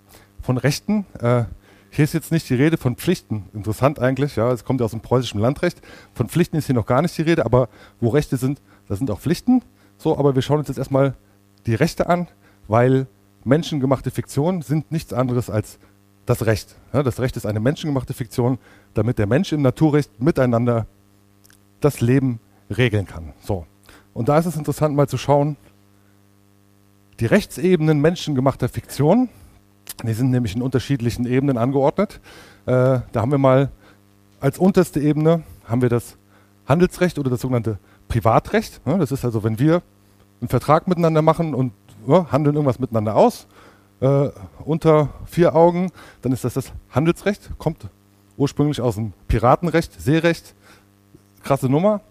von 0.41 0.57
Rechten. 0.57 1.05
Äh, 1.19 1.43
hier 1.91 2.05
ist 2.05 2.13
jetzt 2.13 2.31
nicht 2.31 2.49
die 2.49 2.55
Rede 2.55 2.77
von 2.77 2.95
Pflichten. 2.95 3.49
Interessant 3.53 3.99
eigentlich, 3.99 4.35
ja, 4.35 4.51
es 4.51 4.65
kommt 4.65 4.79
ja 4.79 4.85
aus 4.85 4.91
dem 4.91 5.01
preußischen 5.01 5.39
Landrecht. 5.39 5.79
Von 6.15 6.27
Pflichten 6.27 6.57
ist 6.57 6.65
hier 6.65 6.73
noch 6.73 6.87
gar 6.87 7.03
nicht 7.03 7.15
die 7.19 7.21
Rede, 7.21 7.45
aber 7.45 7.69
wo 7.99 8.09
Rechte 8.09 8.37
sind, 8.37 8.63
da 8.87 8.95
sind 8.95 9.11
auch 9.11 9.19
Pflichten. 9.19 9.61
So, 9.99 10.17
aber 10.17 10.33
wir 10.33 10.41
schauen 10.41 10.57
uns 10.57 10.69
jetzt 10.69 10.79
erstmal 10.79 11.13
die 11.65 11.75
Rechte 11.75 12.07
an, 12.07 12.27
weil 12.67 13.07
menschengemachte 13.43 14.11
Fiktionen 14.11 14.61
sind 14.61 14.91
nichts 14.91 15.13
anderes 15.13 15.49
als 15.49 15.79
das 16.25 16.45
Recht. 16.45 16.75
Ja, 16.93 17.03
das 17.03 17.19
Recht 17.19 17.35
ist 17.37 17.45
eine 17.45 17.59
menschengemachte 17.59 18.13
Fiktion, 18.13 18.59
damit 18.93 19.17
der 19.17 19.27
Mensch 19.27 19.51
im 19.51 19.61
Naturrecht 19.61 20.21
miteinander 20.21 20.85
das 21.79 22.01
Leben 22.01 22.39
regeln 22.69 23.07
kann. 23.07 23.33
So. 23.41 23.65
Und 24.13 24.29
da 24.29 24.37
ist 24.37 24.45
es 24.45 24.55
interessant 24.55 24.95
mal 24.95 25.07
zu 25.07 25.17
schauen, 25.17 25.57
die 27.19 27.25
Rechtsebenen 27.25 27.99
menschengemachter 28.01 28.69
Fiktion, 28.69 29.29
die 30.03 30.13
sind 30.13 30.31
nämlich 30.31 30.55
in 30.55 30.61
unterschiedlichen 30.61 31.25
Ebenen 31.25 31.57
angeordnet. 31.57 32.19
Äh, 32.65 33.01
da 33.11 33.21
haben 33.21 33.31
wir 33.31 33.37
mal 33.37 33.71
als 34.39 34.57
unterste 34.57 34.99
Ebene 34.99 35.43
haben 35.65 35.81
wir 35.81 35.89
das 35.89 36.17
Handelsrecht 36.65 37.19
oder 37.19 37.29
das 37.29 37.41
sogenannte 37.41 37.77
Privatrecht. 38.07 38.81
Ja, 38.85 38.97
das 38.97 39.11
ist 39.11 39.23
also, 39.23 39.43
wenn 39.43 39.59
wir 39.59 39.83
einen 40.41 40.49
Vertrag 40.49 40.87
miteinander 40.87 41.21
machen 41.21 41.53
und 41.53 41.71
ja, 42.07 42.31
handeln 42.31 42.55
irgendwas 42.55 42.79
miteinander 42.79 43.15
aus, 43.15 43.47
äh, 44.01 44.29
unter 44.65 45.09
vier 45.25 45.55
Augen, 45.55 45.91
dann 46.21 46.31
ist 46.31 46.43
das 46.43 46.55
das 46.55 46.73
Handelsrecht, 46.89 47.51
kommt 47.57 47.87
ursprünglich 48.37 48.81
aus 48.81 48.95
dem 48.95 49.13
Piratenrecht, 49.27 50.01
Seerecht, 50.01 50.55
krasse 51.43 51.69
Nummer. 51.69 52.01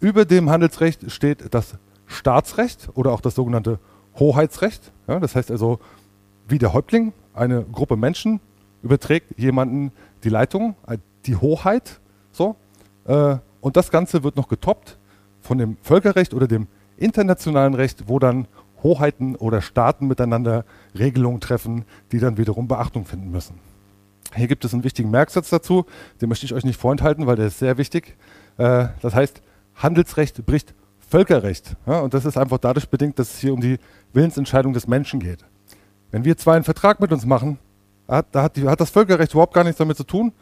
Über 0.00 0.24
dem 0.24 0.50
Handelsrecht 0.50 1.10
steht 1.10 1.54
das 1.54 1.74
Staatsrecht 2.06 2.88
oder 2.94 3.12
auch 3.12 3.20
das 3.20 3.34
sogenannte 3.34 3.78
Hoheitsrecht. 4.18 4.92
Ja, 5.06 5.20
das 5.20 5.36
heißt 5.36 5.50
also, 5.50 5.78
wie 6.48 6.58
der 6.58 6.72
Häuptling, 6.72 7.12
eine 7.34 7.64
Gruppe 7.64 7.96
Menschen 7.96 8.40
überträgt 8.82 9.38
jemanden 9.38 9.92
die 10.24 10.28
Leitung, 10.28 10.74
äh, 10.86 10.98
die 11.26 11.36
Hoheit. 11.36 12.00
So. 12.32 12.56
Äh, 13.04 13.36
und 13.60 13.76
das 13.76 13.90
Ganze 13.90 14.24
wird 14.24 14.36
noch 14.36 14.48
getoppt 14.48 14.98
von 15.42 15.58
dem 15.58 15.76
Völkerrecht 15.82 16.32
oder 16.32 16.46
dem 16.46 16.66
internationalen 16.96 17.74
Recht, 17.74 18.08
wo 18.08 18.18
dann 18.18 18.46
Hoheiten 18.82 19.36
oder 19.36 19.60
Staaten 19.60 20.06
miteinander 20.06 20.64
Regelungen 20.98 21.40
treffen, 21.40 21.84
die 22.10 22.18
dann 22.18 22.36
wiederum 22.36 22.68
Beachtung 22.68 23.04
finden 23.04 23.30
müssen. 23.30 23.58
Hier 24.34 24.48
gibt 24.48 24.64
es 24.64 24.72
einen 24.72 24.84
wichtigen 24.84 25.10
Merksatz 25.10 25.50
dazu, 25.50 25.84
den 26.20 26.28
möchte 26.28 26.46
ich 26.46 26.54
euch 26.54 26.64
nicht 26.64 26.80
vorenthalten, 26.80 27.26
weil 27.26 27.36
der 27.36 27.46
ist 27.46 27.58
sehr 27.58 27.76
wichtig. 27.76 28.16
Äh, 28.56 28.86
das 29.02 29.14
heißt, 29.14 29.42
Handelsrecht 29.76 30.44
bricht 30.46 30.74
Völkerrecht. 31.08 31.76
und 31.84 32.14
das 32.14 32.24
ist 32.24 32.38
einfach 32.38 32.56
dadurch 32.56 32.88
bedingt, 32.88 33.18
dass 33.18 33.34
es 33.34 33.38
hier 33.40 33.52
um 33.52 33.60
die 33.60 33.78
Willensentscheidung 34.14 34.72
des 34.72 34.86
Menschen 34.86 35.20
geht. 35.20 35.44
Wenn 36.10 36.24
wir 36.24 36.38
zwei 36.38 36.54
einen 36.54 36.64
Vertrag 36.64 37.00
mit 37.00 37.12
uns 37.12 37.26
machen, 37.26 37.58
da 38.06 38.42
hat, 38.42 38.56
hat 38.56 38.80
das 38.80 38.90
Völkerrecht 38.90 39.32
überhaupt 39.32 39.52
gar 39.52 39.64
nichts 39.64 39.78
damit 39.78 39.98
zu 39.98 40.04
tun, 40.04 40.32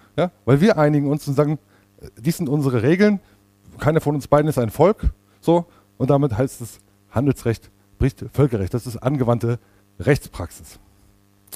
weil 0.45 0.61
wir 0.61 0.79
einigen 0.79 1.09
uns 1.09 1.27
und 1.27 1.35
sagen, 1.35 1.59
äh, 2.01 2.09
dies 2.21 2.37
sind 2.37 2.49
unsere 2.49 2.83
Regeln, 2.83 3.21
keiner 3.81 4.01
von 4.01 4.15
uns 4.15 4.29
beiden 4.29 4.49
ist 4.49 4.59
ein 4.59 4.71
Volk, 4.71 5.11
so, 5.41 5.67
und 5.99 6.11
damit 6.11 6.37
heißt 6.37 6.61
es, 6.61 6.81
Handelsrecht 7.11 7.71
bricht 7.99 8.25
Völkerrecht. 8.33 8.73
Das 8.75 8.87
ist 8.87 8.97
angewandte 8.97 9.59
Rechtspraxis. 9.99 10.79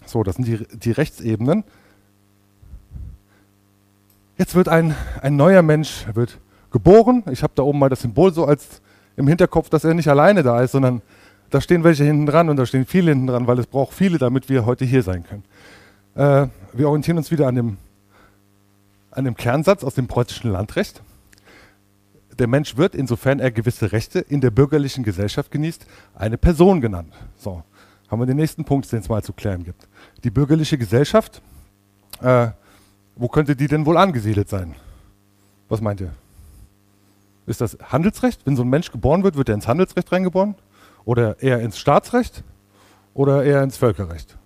So, 0.07 0.23
das 0.23 0.37
sind 0.37 0.47
die, 0.47 0.66
die 0.76 0.90
Rechtsebenen. 0.90 1.64
Jetzt 4.37 4.54
wird 4.54 4.69
ein, 4.69 4.95
ein 5.23 5.37
neuer 5.37 5.62
Mensch 5.62 6.07
wird 6.12 6.38
geboren. 6.71 7.23
Ich 7.31 7.43
habe 7.43 7.52
da 7.54 7.62
oben 7.62 7.78
mal 7.78 7.88
das 7.88 8.02
Symbol 8.02 8.33
so 8.33 8.45
als 8.45 8.83
im 9.16 9.28
Hinterkopf, 9.28 9.71
dass 9.71 9.85
er 9.85 9.95
nicht 9.95 10.09
alleine 10.09 10.43
da 10.43 10.61
ist, 10.61 10.73
sondern 10.73 11.02
da 11.50 11.61
stehen 11.61 11.85
welche 11.85 12.04
hinten 12.04 12.26
dran 12.26 12.49
und 12.49 12.57
da 12.57 12.66
stehen 12.66 12.85
viele 12.85 13.12
hinten 13.12 13.28
dran, 13.28 13.47
weil 13.47 13.59
es 13.61 13.66
braucht 13.66 13.95
viele, 13.95 14.19
damit 14.19 14.49
wir 14.49 14.66
heute 14.66 14.85
hier 14.85 15.02
sein 15.02 15.25
können. 15.25 15.45
Äh, 16.16 16.49
wir 16.73 16.88
orientieren 16.88 17.16
uns 17.16 17.31
wieder 17.31 17.47
an 17.47 17.54
dem, 17.54 17.76
an 19.12 19.25
dem 19.25 19.37
Kernsatz 19.37 19.85
aus 19.85 19.95
dem 19.95 20.09
preußischen 20.09 20.50
Landrecht. 20.50 21.00
Der 22.38 22.47
Mensch 22.47 22.76
wird, 22.76 22.95
insofern 22.95 23.38
er 23.38 23.50
gewisse 23.50 23.93
Rechte 23.93 24.19
in 24.19 24.41
der 24.41 24.50
bürgerlichen 24.50 25.05
Gesellschaft 25.05 25.50
genießt, 25.50 25.87
eine 26.14 26.38
Person 26.38 26.81
genannt. 26.81 27.12
So, 27.37 27.62
haben 28.09 28.21
wir 28.21 28.26
den 28.26 28.37
nächsten 28.37 28.64
Punkt, 28.64 28.91
den 28.91 29.00
es 29.00 29.09
mal 29.09 29.23
zu 29.23 29.33
klären 29.33 29.64
gibt. 29.64 29.88
Die 30.25 30.31
bürgerliche 30.31 30.79
Gesellschaft, 30.79 31.43
äh, 32.21 32.49
wo 33.17 33.29
könnte 33.29 33.55
die 33.55 33.69
denn 33.69 33.87
wohl 33.87 33.97
angesiedelt 33.97 34.49
sein? 34.49 34.75
Was 35.69 35.81
meint 35.81 36.00
ihr? 36.00 36.12
Ist 37.47 37.61
das 37.61 37.79
Handelsrecht? 37.83 38.41
Wenn 38.45 38.57
so 38.57 38.62
ein 38.62 38.69
Mensch 38.69 38.91
geboren 38.91 39.23
wird, 39.23 39.37
wird 39.37 39.49
er 39.49 39.55
ins 39.55 39.69
Handelsrecht 39.69 40.11
reingeboren? 40.11 40.55
Oder 41.05 41.41
eher 41.43 41.61
ins 41.61 41.79
Staatsrecht? 41.79 42.43
Oder 43.12 43.45
eher 43.45 43.62
ins 43.62 43.76
Völkerrecht? 43.76 44.37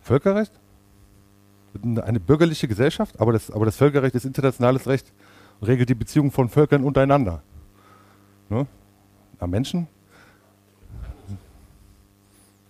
Völkerrecht? 0.00 0.52
Eine 1.82 2.18
bürgerliche 2.18 2.66
Gesellschaft, 2.66 3.20
aber 3.20 3.32
das, 3.32 3.50
aber 3.50 3.64
das 3.64 3.76
Völkerrecht 3.76 4.14
ist 4.16 4.24
internationales 4.24 4.88
Recht 4.88 5.12
regelt 5.62 5.88
die 5.88 5.94
Beziehungen 5.94 6.30
von 6.30 6.48
Völkern 6.48 6.84
untereinander. 6.84 7.42
Ne? 8.48 8.66
Na, 9.40 9.46
Menschen? 9.46 9.86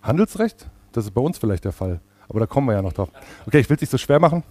Handelsrecht? 0.02 0.68
Das 0.92 1.04
ist 1.04 1.12
bei 1.12 1.20
uns 1.20 1.38
vielleicht 1.38 1.64
der 1.64 1.72
Fall. 1.72 2.00
Aber 2.28 2.40
da 2.40 2.46
kommen 2.46 2.68
wir 2.68 2.74
ja 2.74 2.82
noch 2.82 2.92
drauf. 2.92 3.10
Okay, 3.46 3.60
ich 3.60 3.68
will 3.68 3.74
es 3.76 3.80
nicht 3.82 3.90
so 3.90 3.98
schwer 3.98 4.20
machen. 4.20 4.42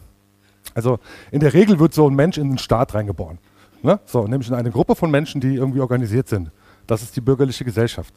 Also 0.73 0.99
in 1.31 1.39
der 1.39 1.53
Regel 1.53 1.79
wird 1.79 1.93
so 1.93 2.09
ein 2.09 2.15
Mensch 2.15 2.37
in 2.37 2.49
den 2.49 2.57
Staat 2.57 2.93
reingeboren. 2.93 3.39
Ne? 3.81 3.99
So, 4.05 4.27
nämlich 4.27 4.49
in 4.49 4.55
eine 4.55 4.71
Gruppe 4.71 4.95
von 4.95 5.09
Menschen, 5.09 5.39
die 5.41 5.55
irgendwie 5.55 5.79
organisiert 5.79 6.27
sind. 6.27 6.51
Das 6.87 7.01
ist 7.01 7.15
die 7.15 7.21
bürgerliche 7.21 7.63
Gesellschaft. 7.63 8.13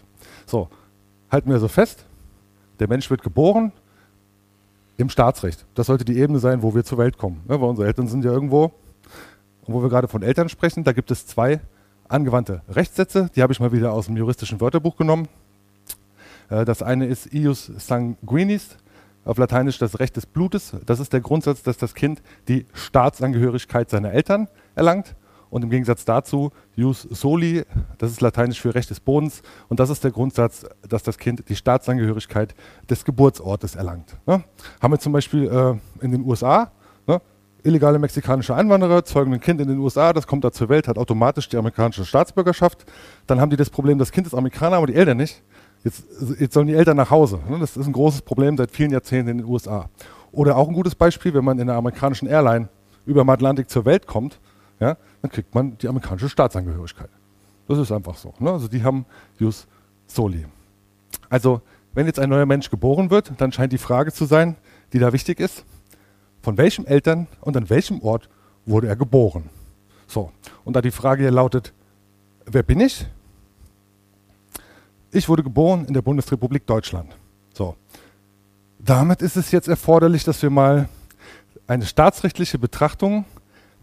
So, 0.47 0.69
halten 1.31 1.51
wir 1.51 1.59
so 1.59 1.69
fest, 1.69 2.05
der 2.81 2.89
Mensch 2.89 3.11
wird 3.11 3.23
geboren 3.23 3.73
im 4.97 5.09
Staatsrecht. 5.09 5.65
Das 5.75 5.87
sollte 5.87 6.05
die 6.05 6.19
Ebene 6.19 6.39
sein, 6.39 6.63
wo 6.63 6.75
wir 6.75 6.85
zur 6.85 6.99
Welt 6.99 7.17
kommen. 7.17 7.43
Ne? 7.49 7.61
Weil 7.61 7.69
unsere 7.69 7.87
Eltern 7.87 8.09
sind 8.09 8.25
ja 8.25 8.33
irgendwo, 8.33 8.73
und 9.65 9.75
wo 9.75 9.83
wir 9.83 9.89
gerade 9.89 10.09
von 10.09 10.23
Eltern 10.23 10.49
sprechen, 10.49 10.85
da 10.85 10.93
gibt 10.93 11.11
es 11.11 11.27
zwei 11.27 11.61
angewandte 12.09 12.63
Rechtssätze. 12.69 13.31
Die 13.35 13.43
habe 13.43 13.53
ich 13.53 13.61
mal 13.61 13.73
wieder 13.73 13.93
aus 13.93 14.07
dem 14.07 14.17
juristischen 14.17 14.61
Wörterbuch 14.61 14.97
genommen. 14.97 15.29
Äh, 16.51 16.65
das 16.65 16.83
eine 16.83 17.07
ist 17.07 17.33
ius 17.33 17.67
sanguinis, 17.67 18.77
auf 19.25 19.39
Lateinisch 19.39 19.79
das 19.79 20.01
Recht 20.01 20.17
des 20.17 20.27
Blutes. 20.27 20.77
Das 20.85 21.01
ist 21.01 21.13
der 21.13 21.21
Grundsatz, 21.21 21.63
dass 21.63 21.77
das 21.77 21.95
Kind 21.95 22.23
die 22.49 22.67
Staatsangehörigkeit 22.75 23.89
seiner 23.89 24.13
Eltern 24.13 24.49
erlangt. 24.75 25.15
Und 25.49 25.63
im 25.63 25.71
Gegensatz 25.71 26.07
dazu, 26.07 26.51
jus 26.75 27.03
soli, 27.03 27.65
das 27.99 28.11
ist 28.11 28.23
lateinisch 28.23 28.59
für 28.59 28.75
Recht 28.75 28.89
des 28.89 29.01
Bodens. 29.01 29.43
Und 29.69 29.81
das 29.81 29.91
ist 29.91 30.03
der 30.03 30.11
Grundsatz, 30.11 30.65
dass 30.89 31.03
das 31.03 31.19
Kind 31.19 31.47
die 31.51 31.57
Staatsangehörigkeit 31.57 32.55
des 32.89 33.05
Geburtsortes 33.05 33.75
erlangt. 33.75 34.17
Ne? 34.27 34.45
Haben 34.81 34.93
wir 34.95 34.99
zum 34.99 35.13
Beispiel 35.13 35.45
äh, 35.45 36.05
in 36.05 36.11
den 36.11 36.25
USA, 36.25 36.73
ne? 37.07 37.21
Illegale 37.65 37.99
mexikanische 37.99 38.55
Einwanderer 38.55 39.05
zeugen 39.05 39.33
ein 39.33 39.41
Kind 39.41 39.61
in 39.61 39.69
den 39.69 39.79
USA, 39.79 40.13
das 40.13 40.27
kommt 40.27 40.45
da 40.45 40.53
zur 40.53 40.69
Welt, 40.69 40.89
hat 40.89 40.99
automatisch 40.99 41.49
die 41.49 41.57
amerikanische 41.57 42.05
Staatsbürgerschaft. 42.05 42.85
Dann 43.27 43.41
haben 43.41 43.51
die 43.51 43.57
das 43.57 43.71
Problem, 43.71 43.99
das 43.99 44.13
Kind 44.13 44.27
ist 44.27 44.35
Amerikaner, 44.35 44.77
aber 44.77 44.87
die 44.87 44.95
Eltern 44.95 45.17
nicht. 45.17 45.43
Jetzt, 45.85 46.05
jetzt 46.39 46.55
sollen 46.55 46.67
die 46.67 46.75
Eltern 46.75 46.97
nach 46.97 47.11
Hause. 47.11 47.41
Ne? 47.49 47.59
Das 47.59 47.77
ist 47.77 47.87
ein 47.87 47.93
großes 47.93 48.23
Problem 48.23 48.57
seit 48.57 48.71
vielen 48.71 48.91
Jahrzehnten 48.91 49.31
in 49.31 49.39
den 49.39 49.47
USA. 49.47 49.89
Oder 50.31 50.57
auch 50.57 50.69
ein 50.69 50.75
gutes 50.75 50.95
Beispiel, 50.95 51.35
wenn 51.35 51.45
man 51.45 51.59
in 51.59 51.69
einer 51.69 51.79
amerikanischen 51.79 52.29
Airline 52.29 52.69
über 53.05 53.25
dem 53.25 53.29
Atlantik 53.31 53.69
zur 53.69 53.85
Welt 53.85 54.07
kommt, 54.07 54.39
ja, 54.81 54.97
dann 55.21 55.31
kriegt 55.31 55.55
man 55.55 55.77
die 55.79 55.89
amerikanische 55.89 56.29
Staatsangehörigkeit. 56.29 57.11
Das 57.69 57.79
ist 57.79 57.93
einfach 57.93 58.17
so. 58.17 58.33
Ne? 58.39 58.51
Also 58.51 58.69
die 58.69 58.83
haben 58.83 59.07
Jus 59.39 59.67
Soli. 60.07 60.47
Also 61.29 61.61
wenn 61.95 62.07
jetzt 62.07 62.19
ein 62.19 62.31
neuer 62.31 62.47
Mensch 62.47 62.71
geboren 62.71 63.11
wird, 63.11 63.33
dann 63.39 63.53
scheint 63.53 63.73
die 63.73 63.79
Frage 63.79 64.13
zu 64.13 64.25
sein, 64.25 64.57
die 64.93 64.99
da 64.99 65.13
wichtig 65.13 65.41
ist, 65.41 65.65
von 66.43 66.57
welchem 66.59 66.85
Eltern 66.87 67.29
und 67.41 67.57
an 67.57 67.71
welchem 67.71 68.03
Ort 68.03 68.29
wurde 68.67 68.89
er 68.89 68.97
geboren? 68.97 69.49
So, 70.07 70.31
und 70.65 70.77
da 70.77 70.83
die 70.83 70.91
Frage 70.91 71.23
hier 71.23 71.31
lautet, 71.31 71.73
wer 72.45 72.63
bin 72.63 72.81
ich? 72.81 73.07
Ich 75.11 75.29
wurde 75.29 75.43
geboren 75.43 75.85
in 75.87 75.95
der 75.95 76.03
Bundesrepublik 76.03 76.67
Deutschland. 76.67 77.15
So, 77.55 77.77
damit 78.79 79.23
ist 79.23 79.37
es 79.37 79.51
jetzt 79.51 79.69
erforderlich, 79.69 80.25
dass 80.25 80.43
wir 80.43 80.51
mal 80.51 80.89
eine 81.67 81.87
staatsrechtliche 81.87 82.59
Betrachtung 82.59 83.25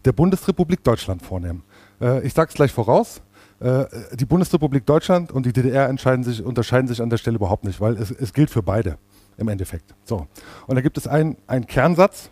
der 0.04 0.12
Bundesrepublik 0.12 0.84
Deutschland 0.84 1.22
vornehmen. 1.22 1.62
Äh, 2.00 2.26
ich 2.26 2.34
sage 2.34 2.48
es 2.50 2.54
gleich 2.54 2.72
voraus. 2.72 3.22
Äh, 3.60 3.84
die 4.14 4.24
Bundesrepublik 4.24 4.86
Deutschland 4.86 5.32
und 5.32 5.46
die 5.46 5.52
DDR 5.52 5.94
sich, 6.22 6.42
unterscheiden 6.42 6.88
sich 6.88 7.02
an 7.02 7.10
der 7.10 7.18
Stelle 7.18 7.36
überhaupt 7.36 7.64
nicht, 7.64 7.80
weil 7.80 7.96
es, 7.96 8.10
es, 8.10 8.32
gilt 8.32 8.50
für 8.50 8.62
beide 8.62 8.96
im 9.36 9.48
Endeffekt. 9.48 9.94
So. 10.04 10.26
Und 10.66 10.76
da 10.76 10.80
gibt 10.80 10.96
es 10.96 11.06
einen 11.06 11.36
Kernsatz, 11.66 12.30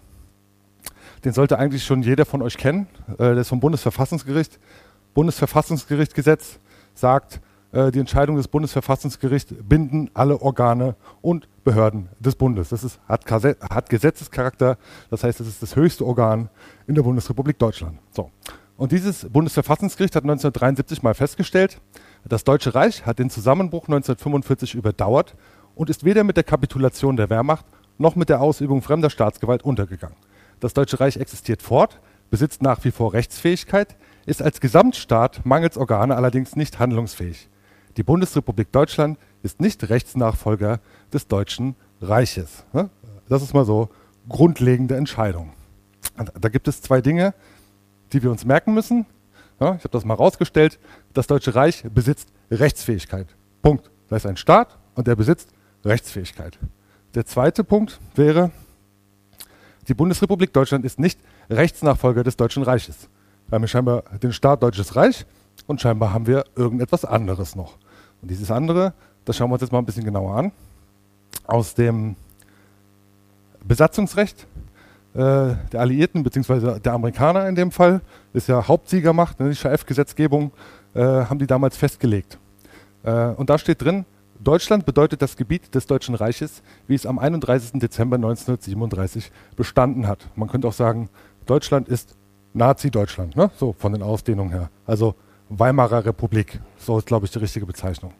den 1.24 1.32
sollte 1.32 1.58
eigentlich 1.58 1.84
schon 1.84 2.02
jeder 2.02 2.24
von 2.24 2.42
euch 2.42 2.56
kennen. 2.56 2.86
Äh, 3.12 3.16
der 3.16 3.38
ist 3.38 3.48
vom 3.48 3.60
Bundesverfassungsgericht. 3.60 4.58
Bundesverfassungsgerichtsgesetz 5.14 6.58
sagt, 6.94 7.40
äh, 7.72 7.90
die 7.90 8.00
Entscheidung 8.00 8.36
des 8.36 8.48
Bundesverfassungsgerichts 8.48 9.54
binden 9.62 10.10
alle 10.14 10.40
Organe 10.40 10.96
und 11.20 11.48
Behörden 11.64 12.08
des 12.18 12.34
Bundes. 12.34 12.70
Das 12.70 12.84
ist, 12.84 12.98
hat, 13.06 13.30
hat, 13.30 13.90
Gesetzescharakter, 13.90 14.78
das 15.10 15.24
heißt, 15.24 15.40
es 15.40 15.48
ist 15.48 15.62
das 15.62 15.76
höchste 15.76 16.06
Organ 16.06 16.48
in 16.86 16.94
der 16.94 17.02
Bundesrepublik 17.02 17.58
Deutschland. 17.58 17.98
So. 18.10 18.30
Und 18.76 18.92
dieses 18.92 19.28
Bundesverfassungsgericht 19.28 20.14
hat 20.14 20.22
1973 20.22 21.02
mal 21.02 21.14
festgestellt, 21.14 21.80
das 22.24 22.44
Deutsche 22.44 22.74
Reich 22.74 23.04
hat 23.06 23.18
den 23.18 23.30
Zusammenbruch 23.30 23.84
1945 23.84 24.74
überdauert 24.74 25.34
und 25.74 25.90
ist 25.90 26.04
weder 26.04 26.24
mit 26.24 26.36
der 26.36 26.44
Kapitulation 26.44 27.16
der 27.16 27.30
Wehrmacht 27.30 27.66
noch 27.98 28.16
mit 28.16 28.28
der 28.28 28.40
Ausübung 28.40 28.80
fremder 28.82 29.10
Staatsgewalt 29.10 29.62
untergegangen. 29.62 30.16
Das 30.60 30.74
Deutsche 30.74 31.00
Reich 31.00 31.16
existiert 31.16 31.62
fort, 31.62 32.00
besitzt 32.30 32.62
nach 32.62 32.84
wie 32.84 32.90
vor 32.90 33.12
Rechtsfähigkeit, 33.12 33.96
ist 34.26 34.42
als 34.42 34.60
Gesamtstaat 34.60 35.46
mangels 35.46 35.76
Organe 35.76 36.16
allerdings 36.16 36.56
nicht 36.56 36.78
handlungsfähig. 36.78 37.48
Die 37.96 38.02
Bundesrepublik 38.02 38.70
Deutschland 38.72 39.18
ist 39.42 39.60
nicht 39.60 39.88
Rechtsnachfolger 39.88 40.80
des 41.12 41.26
Deutschen 41.28 41.74
Reiches. 42.00 42.64
Ne? 42.72 42.90
Das 43.28 43.42
ist 43.42 43.54
mal 43.54 43.64
so 43.64 43.88
grundlegende 44.28 44.96
Entscheidung. 44.96 45.52
Da 46.40 46.48
gibt 46.48 46.68
es 46.68 46.82
zwei 46.82 47.00
Dinge, 47.00 47.34
die 48.12 48.22
wir 48.22 48.30
uns 48.30 48.44
merken 48.44 48.74
müssen. 48.74 49.06
Ich 49.60 49.64
habe 49.64 49.88
das 49.90 50.04
mal 50.04 50.14
rausgestellt. 50.14 50.78
Das 51.14 51.26
Deutsche 51.26 51.54
Reich 51.54 51.84
besitzt 51.92 52.32
Rechtsfähigkeit. 52.50 53.26
Punkt. 53.62 53.90
Da 54.08 54.16
ist 54.16 54.26
ein 54.26 54.36
Staat 54.36 54.78
und 54.94 55.06
der 55.06 55.16
besitzt 55.16 55.50
Rechtsfähigkeit. 55.84 56.58
Der 57.14 57.26
zweite 57.26 57.64
Punkt 57.64 58.00
wäre, 58.14 58.50
die 59.88 59.94
Bundesrepublik 59.94 60.52
Deutschland 60.52 60.84
ist 60.84 60.98
nicht 60.98 61.18
Rechtsnachfolger 61.50 62.22
des 62.22 62.36
Deutschen 62.36 62.62
Reiches. 62.62 63.08
Wir 63.48 63.56
haben 63.56 63.66
scheinbar 63.66 64.02
den 64.22 64.32
Staat 64.32 64.62
Deutsches 64.62 64.94
Reich 64.96 65.24
und 65.66 65.80
scheinbar 65.80 66.12
haben 66.12 66.26
wir 66.26 66.44
irgendetwas 66.54 67.04
anderes 67.04 67.56
noch. 67.56 67.78
Und 68.20 68.30
dieses 68.30 68.50
andere, 68.50 68.92
das 69.24 69.36
schauen 69.36 69.48
wir 69.48 69.54
uns 69.54 69.62
jetzt 69.62 69.72
mal 69.72 69.78
ein 69.78 69.86
bisschen 69.86 70.04
genauer 70.04 70.34
an. 70.34 70.52
Aus 71.46 71.74
dem 71.74 72.16
Besatzungsrecht 73.64 74.46
äh, 75.14 75.54
der 75.72 75.80
Alliierten 75.80 76.22
bzw. 76.22 76.80
der 76.80 76.92
Amerikaner 76.92 77.48
in 77.48 77.54
dem 77.54 77.70
Fall, 77.72 78.02
ist 78.34 78.48
ja 78.48 78.68
Hauptsiegermacht, 78.68 79.40
ne, 79.40 79.48
die 79.48 79.56
Schaf-Gesetzgebung, 79.56 80.52
äh, 80.94 81.00
haben 81.00 81.38
die 81.38 81.46
damals 81.46 81.76
festgelegt. 81.76 82.38
Äh, 83.02 83.28
und 83.28 83.48
da 83.48 83.56
steht 83.58 83.82
drin, 83.82 84.04
Deutschland 84.40 84.86
bedeutet 84.86 85.20
das 85.20 85.36
Gebiet 85.36 85.74
des 85.74 85.86
Deutschen 85.86 86.14
Reiches, 86.14 86.62
wie 86.86 86.94
es 86.94 87.06
am 87.06 87.18
31. 87.18 87.80
Dezember 87.80 88.16
1937 88.16 89.32
bestanden 89.56 90.06
hat. 90.06 90.28
Man 90.36 90.48
könnte 90.48 90.68
auch 90.68 90.72
sagen, 90.72 91.08
Deutschland 91.46 91.88
ist 91.88 92.16
Nazi-Deutschland, 92.54 93.36
ne? 93.36 93.50
so 93.56 93.72
von 93.72 93.92
den 93.92 94.02
Ausdehnungen 94.02 94.50
her. 94.50 94.70
Also 94.86 95.14
Weimarer 95.48 96.04
Republik, 96.04 96.60
so 96.76 96.98
ist, 96.98 97.06
glaube 97.06 97.26
ich, 97.26 97.32
die 97.32 97.38
richtige 97.38 97.66
Bezeichnung. 97.66 98.12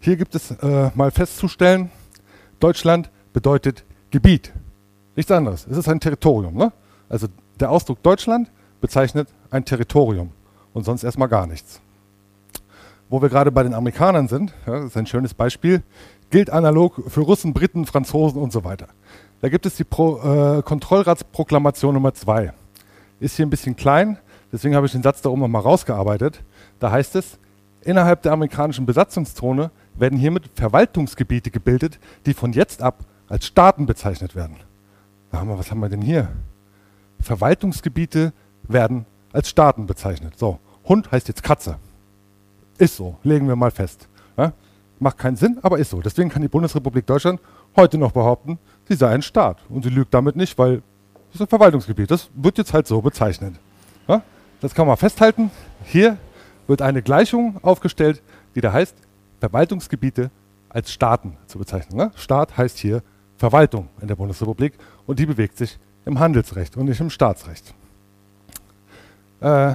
Hier 0.00 0.16
gibt 0.16 0.34
es 0.34 0.50
äh, 0.50 0.90
mal 0.94 1.10
festzustellen, 1.10 1.90
Deutschland 2.60 3.10
bedeutet 3.32 3.84
Gebiet. 4.10 4.52
Nichts 5.16 5.32
anderes. 5.32 5.66
Es 5.66 5.76
ist 5.76 5.88
ein 5.88 6.00
Territorium. 6.00 6.54
Ne? 6.54 6.72
Also 7.08 7.28
der 7.58 7.70
Ausdruck 7.70 8.02
Deutschland 8.02 8.50
bezeichnet 8.80 9.28
ein 9.50 9.64
Territorium 9.64 10.30
und 10.72 10.84
sonst 10.84 11.04
erstmal 11.04 11.28
gar 11.28 11.46
nichts. 11.46 11.80
Wo 13.12 13.20
wir 13.20 13.28
gerade 13.28 13.52
bei 13.52 13.62
den 13.62 13.74
Amerikanern 13.74 14.26
sind, 14.26 14.54
ja, 14.66 14.72
das 14.72 14.86
ist 14.86 14.96
ein 14.96 15.04
schönes 15.04 15.34
Beispiel, 15.34 15.82
gilt 16.30 16.48
analog 16.48 17.02
für 17.08 17.20
Russen, 17.20 17.52
Briten, 17.52 17.84
Franzosen 17.84 18.40
und 18.40 18.54
so 18.54 18.64
weiter. 18.64 18.86
Da 19.42 19.50
gibt 19.50 19.66
es 19.66 19.76
die 19.76 19.84
Pro, 19.84 20.16
äh, 20.22 20.62
Kontrollratsproklamation 20.62 21.92
Nummer 21.92 22.14
2. 22.14 22.54
Ist 23.20 23.36
hier 23.36 23.44
ein 23.44 23.50
bisschen 23.50 23.76
klein, 23.76 24.16
deswegen 24.50 24.74
habe 24.74 24.86
ich 24.86 24.92
den 24.92 25.02
Satz 25.02 25.20
da 25.20 25.28
oben 25.28 25.42
nochmal 25.42 25.60
rausgearbeitet. 25.60 26.42
Da 26.80 26.90
heißt 26.90 27.14
es, 27.16 27.38
innerhalb 27.82 28.22
der 28.22 28.32
amerikanischen 28.32 28.86
Besatzungszone 28.86 29.70
werden 29.94 30.18
hiermit 30.18 30.48
Verwaltungsgebiete 30.54 31.50
gebildet, 31.50 32.00
die 32.24 32.32
von 32.32 32.54
jetzt 32.54 32.80
ab 32.80 33.04
als 33.28 33.44
Staaten 33.44 33.84
bezeichnet 33.84 34.34
werden. 34.34 34.56
Haben 35.34 35.50
wir, 35.50 35.58
was 35.58 35.70
haben 35.70 35.80
wir 35.80 35.90
denn 35.90 36.00
hier? 36.00 36.28
Verwaltungsgebiete 37.20 38.32
werden 38.62 39.04
als 39.34 39.50
Staaten 39.50 39.84
bezeichnet. 39.84 40.38
So, 40.38 40.60
Hund 40.88 41.12
heißt 41.12 41.28
jetzt 41.28 41.42
Katze. 41.42 41.76
Ist 42.82 42.96
so, 42.96 43.16
legen 43.22 43.46
wir 43.46 43.54
mal 43.54 43.70
fest. 43.70 44.08
Ja? 44.36 44.52
Macht 44.98 45.16
keinen 45.16 45.36
Sinn, 45.36 45.56
aber 45.62 45.78
ist 45.78 45.90
so. 45.90 46.00
Deswegen 46.00 46.28
kann 46.28 46.42
die 46.42 46.48
Bundesrepublik 46.48 47.06
Deutschland 47.06 47.38
heute 47.76 47.96
noch 47.96 48.10
behaupten, 48.10 48.58
sie 48.88 48.96
sei 48.96 49.10
ein 49.10 49.22
Staat. 49.22 49.58
Und 49.68 49.84
sie 49.84 49.88
lügt 49.88 50.12
damit 50.12 50.34
nicht, 50.34 50.58
weil 50.58 50.82
es 51.28 51.36
ist 51.36 51.42
ein 51.42 51.46
Verwaltungsgebiet. 51.46 52.10
Das 52.10 52.28
wird 52.34 52.58
jetzt 52.58 52.74
halt 52.74 52.88
so 52.88 53.00
bezeichnet. 53.00 53.54
Ja? 54.08 54.22
Das 54.60 54.74
kann 54.74 54.88
man 54.88 54.96
festhalten. 54.96 55.52
Hier 55.84 56.18
wird 56.66 56.82
eine 56.82 57.02
Gleichung 57.02 57.60
aufgestellt, 57.62 58.20
die 58.56 58.60
da 58.60 58.72
heißt, 58.72 58.96
Verwaltungsgebiete 59.38 60.32
als 60.68 60.90
Staaten 60.90 61.36
zu 61.46 61.60
bezeichnen. 61.60 61.96
Ne? 61.96 62.10
Staat 62.16 62.56
heißt 62.56 62.78
hier 62.78 63.04
Verwaltung 63.36 63.90
in 64.00 64.08
der 64.08 64.16
Bundesrepublik 64.16 64.72
und 65.06 65.20
die 65.20 65.26
bewegt 65.26 65.56
sich 65.56 65.78
im 66.04 66.18
Handelsrecht 66.18 66.76
und 66.76 66.86
nicht 66.86 67.00
im 67.00 67.10
Staatsrecht. 67.10 67.74
Äh, 69.38 69.74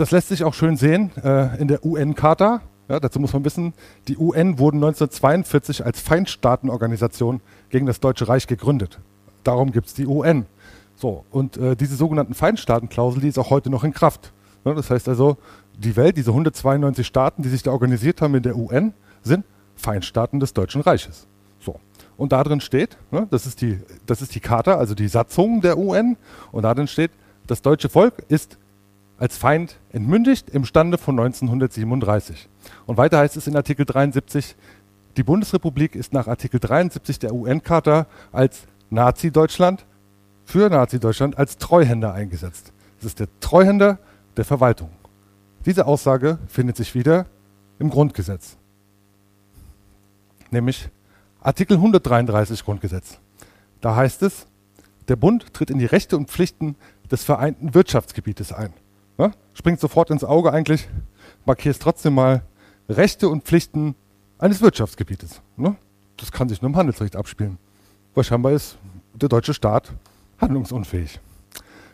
das 0.00 0.10
lässt 0.10 0.28
sich 0.28 0.44
auch 0.44 0.54
schön 0.54 0.76
sehen 0.76 1.10
äh, 1.22 1.60
in 1.60 1.68
der 1.68 1.84
UN-Charta. 1.84 2.62
Ja, 2.88 2.98
dazu 2.98 3.20
muss 3.20 3.32
man 3.32 3.44
wissen, 3.44 3.74
die 4.08 4.16
UN 4.16 4.58
wurden 4.58 4.78
1942 4.78 5.84
als 5.84 6.00
Feindstaatenorganisation 6.00 7.40
gegen 7.68 7.86
das 7.86 8.00
Deutsche 8.00 8.26
Reich 8.26 8.46
gegründet. 8.46 8.98
Darum 9.44 9.72
gibt 9.72 9.86
es 9.86 9.94
die 9.94 10.06
UN. 10.06 10.46
So, 10.96 11.24
und 11.30 11.56
äh, 11.56 11.76
diese 11.76 11.96
sogenannten 11.96 12.34
Feindstaatenklausel, 12.34 13.20
die 13.20 13.28
ist 13.28 13.38
auch 13.38 13.50
heute 13.50 13.70
noch 13.70 13.84
in 13.84 13.92
Kraft. 13.92 14.32
Ja, 14.64 14.74
das 14.74 14.90
heißt 14.90 15.08
also, 15.08 15.36
die 15.78 15.96
Welt, 15.96 16.16
diese 16.16 16.30
192 16.30 17.06
Staaten, 17.06 17.42
die 17.42 17.48
sich 17.48 17.62
da 17.62 17.70
organisiert 17.70 18.20
haben 18.20 18.34
in 18.34 18.42
der 18.42 18.56
UN, 18.56 18.92
sind 19.22 19.44
Feindstaaten 19.76 20.40
des 20.40 20.52
Deutschen 20.52 20.80
Reiches. 20.80 21.26
Und 22.20 22.32
da 22.32 22.44
drin 22.44 22.60
steht, 22.60 22.98
ne, 23.10 23.26
das, 23.30 23.46
ist 23.46 23.62
die, 23.62 23.78
das 24.04 24.20
ist 24.20 24.34
die 24.34 24.40
Charta, 24.40 24.74
also 24.74 24.94
die 24.94 25.08
Satzung 25.08 25.62
der 25.62 25.78
UN, 25.78 26.18
und 26.52 26.64
da 26.64 26.74
drin 26.74 26.86
steht, 26.86 27.12
das 27.46 27.62
deutsche 27.62 27.88
Volk 27.88 28.12
ist 28.28 28.58
als 29.20 29.36
Feind 29.36 29.76
entmündigt 29.92 30.48
im 30.50 30.64
Stande 30.64 30.98
von 30.98 31.20
1937. 31.20 32.48
Und 32.86 32.96
weiter 32.96 33.18
heißt 33.18 33.36
es 33.36 33.46
in 33.46 33.54
Artikel 33.54 33.84
73, 33.84 34.56
die 35.16 35.22
Bundesrepublik 35.22 35.94
ist 35.94 36.12
nach 36.14 36.26
Artikel 36.26 36.58
73 36.58 37.18
der 37.18 37.34
UN-Charta 37.34 38.06
als 38.32 38.62
Nazi-Deutschland 38.88 39.84
für 40.44 40.70
Nazi-Deutschland 40.70 41.36
als 41.36 41.58
Treuhänder 41.58 42.14
eingesetzt. 42.14 42.72
Das 42.98 43.06
ist 43.06 43.20
der 43.20 43.28
Treuhänder 43.40 43.98
der 44.36 44.46
Verwaltung. 44.46 44.90
Diese 45.66 45.86
Aussage 45.86 46.38
findet 46.48 46.76
sich 46.76 46.94
wieder 46.94 47.26
im 47.78 47.90
Grundgesetz. 47.90 48.56
Nämlich 50.50 50.88
Artikel 51.42 51.76
133 51.76 52.64
Grundgesetz. 52.64 53.18
Da 53.82 53.94
heißt 53.96 54.22
es, 54.22 54.46
der 55.08 55.16
Bund 55.16 55.52
tritt 55.52 55.70
in 55.70 55.78
die 55.78 55.86
Rechte 55.86 56.16
und 56.16 56.30
Pflichten 56.30 56.76
des 57.10 57.22
vereinten 57.22 57.74
Wirtschaftsgebietes 57.74 58.52
ein. 58.52 58.72
Ja? 59.20 59.32
Springt 59.52 59.80
sofort 59.80 60.10
ins 60.10 60.24
Auge 60.24 60.50
eigentlich, 60.52 60.88
markiert 61.44 61.74
es 61.74 61.78
trotzdem 61.78 62.14
mal 62.14 62.42
Rechte 62.88 63.28
und 63.28 63.44
Pflichten 63.44 63.94
eines 64.38 64.62
Wirtschaftsgebietes. 64.62 65.42
Ne? 65.56 65.76
Das 66.16 66.32
kann 66.32 66.48
sich 66.48 66.62
nur 66.62 66.70
im 66.70 66.76
Handelsrecht 66.76 67.16
abspielen. 67.16 67.58
Weil 68.14 68.24
scheinbar 68.24 68.52
ist 68.52 68.78
der 69.14 69.28
deutsche 69.28 69.52
Staat 69.52 69.92
handlungsunfähig. 70.40 71.20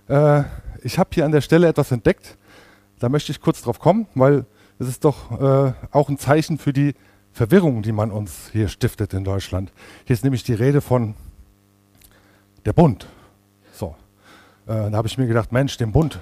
Äh, 0.09 0.45
ich 0.83 0.99
habe 1.01 1.11
hier 1.13 1.25
an 1.25 1.33
der 1.33 1.41
Stelle 1.41 1.67
etwas 1.67 1.91
entdeckt, 1.91 2.39
da 3.01 3.09
möchte 3.09 3.33
ich 3.33 3.41
kurz 3.41 3.61
drauf 3.61 3.81
kommen, 3.81 4.07
weil 4.15 4.47
es 4.79 4.87
ist 4.87 5.05
doch 5.05 5.33
äh, 5.33 5.73
auch 5.91 6.09
ein 6.09 6.19
Zeichen 6.19 6.59
für 6.59 6.73
die 6.73 6.95
Verwirrung, 7.33 7.83
die 7.83 7.93
man 7.93 8.13
uns 8.13 8.51
hier 8.53 8.69
stiftet 8.69 9.13
in 9.15 9.25
Deutschland. 9.25 9.73
Hier 10.05 10.15
ist 10.15 10.23
nämlich 10.23 10.45
die 10.45 10.55
Rede 10.55 10.81
von 10.81 11.15
der 12.65 12.73
Bund. 12.73 13.09
So, 13.73 13.97
äh, 14.67 14.91
da 14.91 14.93
habe 14.93 15.09
ich 15.09 15.19
mir 15.19 15.27
gedacht, 15.27 15.51
Mensch, 15.51 15.77
den 15.77 15.91
Bund, 15.93 16.21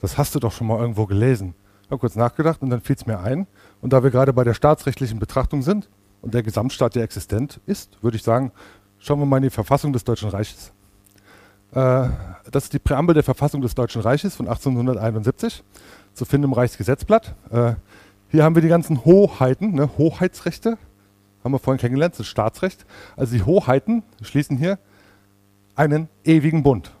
das 0.00 0.18
hast 0.18 0.34
du 0.34 0.40
doch 0.40 0.52
schon 0.52 0.66
mal 0.66 0.78
irgendwo 0.78 1.06
gelesen. 1.06 1.54
Ich 1.82 1.90
habe 1.90 1.98
kurz 1.98 2.16
nachgedacht 2.16 2.62
und 2.62 2.70
dann 2.70 2.80
fiel 2.80 2.96
es 2.96 3.06
mir 3.06 3.20
ein. 3.20 3.46
Und 3.80 3.92
da 3.92 4.02
wir 4.02 4.10
gerade 4.10 4.32
bei 4.32 4.44
der 4.44 4.54
staatsrechtlichen 4.54 5.18
Betrachtung 5.18 5.62
sind 5.62 5.88
und 6.22 6.34
der 6.34 6.42
Gesamtstaat 6.42 6.96
ja 6.96 7.02
existent 7.02 7.60
ist, 7.66 8.02
würde 8.02 8.16
ich 8.16 8.22
sagen, 8.22 8.52
schauen 8.98 9.18
wir 9.18 9.26
mal 9.26 9.38
in 9.38 9.44
die 9.44 9.50
Verfassung 9.50 9.92
des 9.92 10.04
Deutschen 10.04 10.28
Reiches. 10.28 10.72
Äh, 11.72 12.08
das 12.50 12.64
ist 12.64 12.72
die 12.72 12.78
Präambel 12.78 13.14
der 13.14 13.22
Verfassung 13.22 13.60
des 13.60 13.74
Deutschen 13.74 14.02
Reiches 14.02 14.36
von 14.36 14.46
1871, 14.48 15.62
zu 16.14 16.24
finden 16.24 16.44
im 16.44 16.52
Reichsgesetzblatt. 16.52 17.34
Äh, 17.50 17.74
hier 18.30 18.44
haben 18.44 18.54
wir 18.54 18.62
die 18.62 18.68
ganzen 18.68 19.04
Hoheiten, 19.04 19.72
ne, 19.72 19.90
Hoheitsrechte, 19.98 20.78
haben 21.42 21.52
wir 21.52 21.58
vorhin 21.58 21.80
kennengelernt, 21.80 22.14
das 22.14 22.20
ist 22.20 22.28
Staatsrecht. 22.28 22.84
Also 23.16 23.34
die 23.34 23.42
Hoheiten 23.42 24.02
schließen 24.22 24.56
hier 24.56 24.78
einen 25.74 26.08
ewigen 26.24 26.62
Bund. 26.62 26.92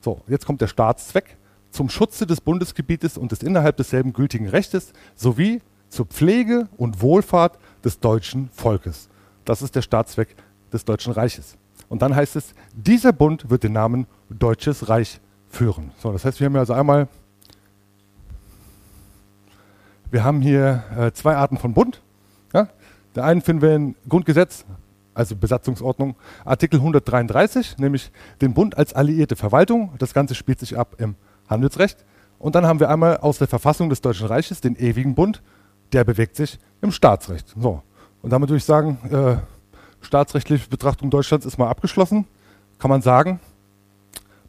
So, 0.00 0.20
jetzt 0.28 0.46
kommt 0.46 0.60
der 0.60 0.66
Staatszweck 0.66 1.36
zum 1.70 1.88
Schutze 1.88 2.26
des 2.26 2.40
Bundesgebietes 2.40 3.16
und 3.16 3.32
des 3.32 3.42
innerhalb 3.42 3.76
desselben 3.76 4.12
gültigen 4.12 4.48
Rechtes 4.48 4.92
sowie 5.14 5.62
zur 5.88 6.06
Pflege 6.06 6.68
und 6.76 7.02
Wohlfahrt 7.02 7.58
des 7.84 8.00
deutschen 8.00 8.48
Volkes. 8.50 9.08
Das 9.44 9.62
ist 9.62 9.74
der 9.74 9.82
Staatszweck 9.82 10.36
des 10.72 10.84
Deutschen 10.84 11.12
Reiches. 11.12 11.56
Und 11.88 12.02
dann 12.02 12.14
heißt 12.14 12.36
es, 12.36 12.54
dieser 12.72 13.12
Bund 13.12 13.50
wird 13.50 13.64
den 13.64 13.72
Namen 13.72 14.06
Deutsches 14.28 14.88
Reich 14.88 15.20
führen. 15.48 15.90
So, 15.98 16.12
das 16.12 16.24
heißt, 16.24 16.38
wir 16.38 16.46
haben 16.46 16.54
ja 16.54 16.60
also 16.60 16.74
einmal 16.74 17.08
wir 20.10 20.24
haben 20.24 20.40
hier 20.40 20.82
äh, 20.96 21.12
zwei 21.12 21.36
Arten 21.36 21.56
von 21.56 21.72
Bund. 21.72 22.02
Ja? 22.52 22.68
Der 23.14 23.24
einen 23.24 23.42
finden 23.42 23.62
wir 23.62 23.74
im 23.74 23.94
Grundgesetz, 24.08 24.64
also 25.14 25.36
Besatzungsordnung, 25.36 26.16
Artikel 26.44 26.78
133, 26.80 27.78
nämlich 27.78 28.10
den 28.40 28.52
Bund 28.52 28.76
als 28.76 28.92
alliierte 28.92 29.36
Verwaltung. 29.36 29.92
Das 29.98 30.12
Ganze 30.12 30.34
spielt 30.34 30.58
sich 30.58 30.76
ab 30.76 30.96
im 30.98 31.14
Handelsrecht. 31.50 32.04
Und 32.38 32.54
dann 32.54 32.66
haben 32.66 32.80
wir 32.80 32.88
einmal 32.88 33.18
aus 33.18 33.38
der 33.38 33.48
Verfassung 33.48 33.90
des 33.90 34.00
Deutschen 34.00 34.26
Reiches 34.26 34.60
den 34.60 34.76
ewigen 34.76 35.14
Bund, 35.14 35.42
der 35.92 36.04
bewegt 36.04 36.36
sich 36.36 36.58
im 36.80 36.92
Staatsrecht. 36.92 37.54
So. 37.58 37.82
Und 38.22 38.30
damit 38.30 38.48
würde 38.48 38.58
ich 38.58 38.64
sagen, 38.64 38.98
äh, 39.10 39.36
staatsrechtliche 40.00 40.68
Betrachtung 40.68 41.10
Deutschlands 41.10 41.44
ist 41.44 41.58
mal 41.58 41.68
abgeschlossen. 41.68 42.26
Kann 42.78 42.88
man 42.88 43.02
sagen, 43.02 43.40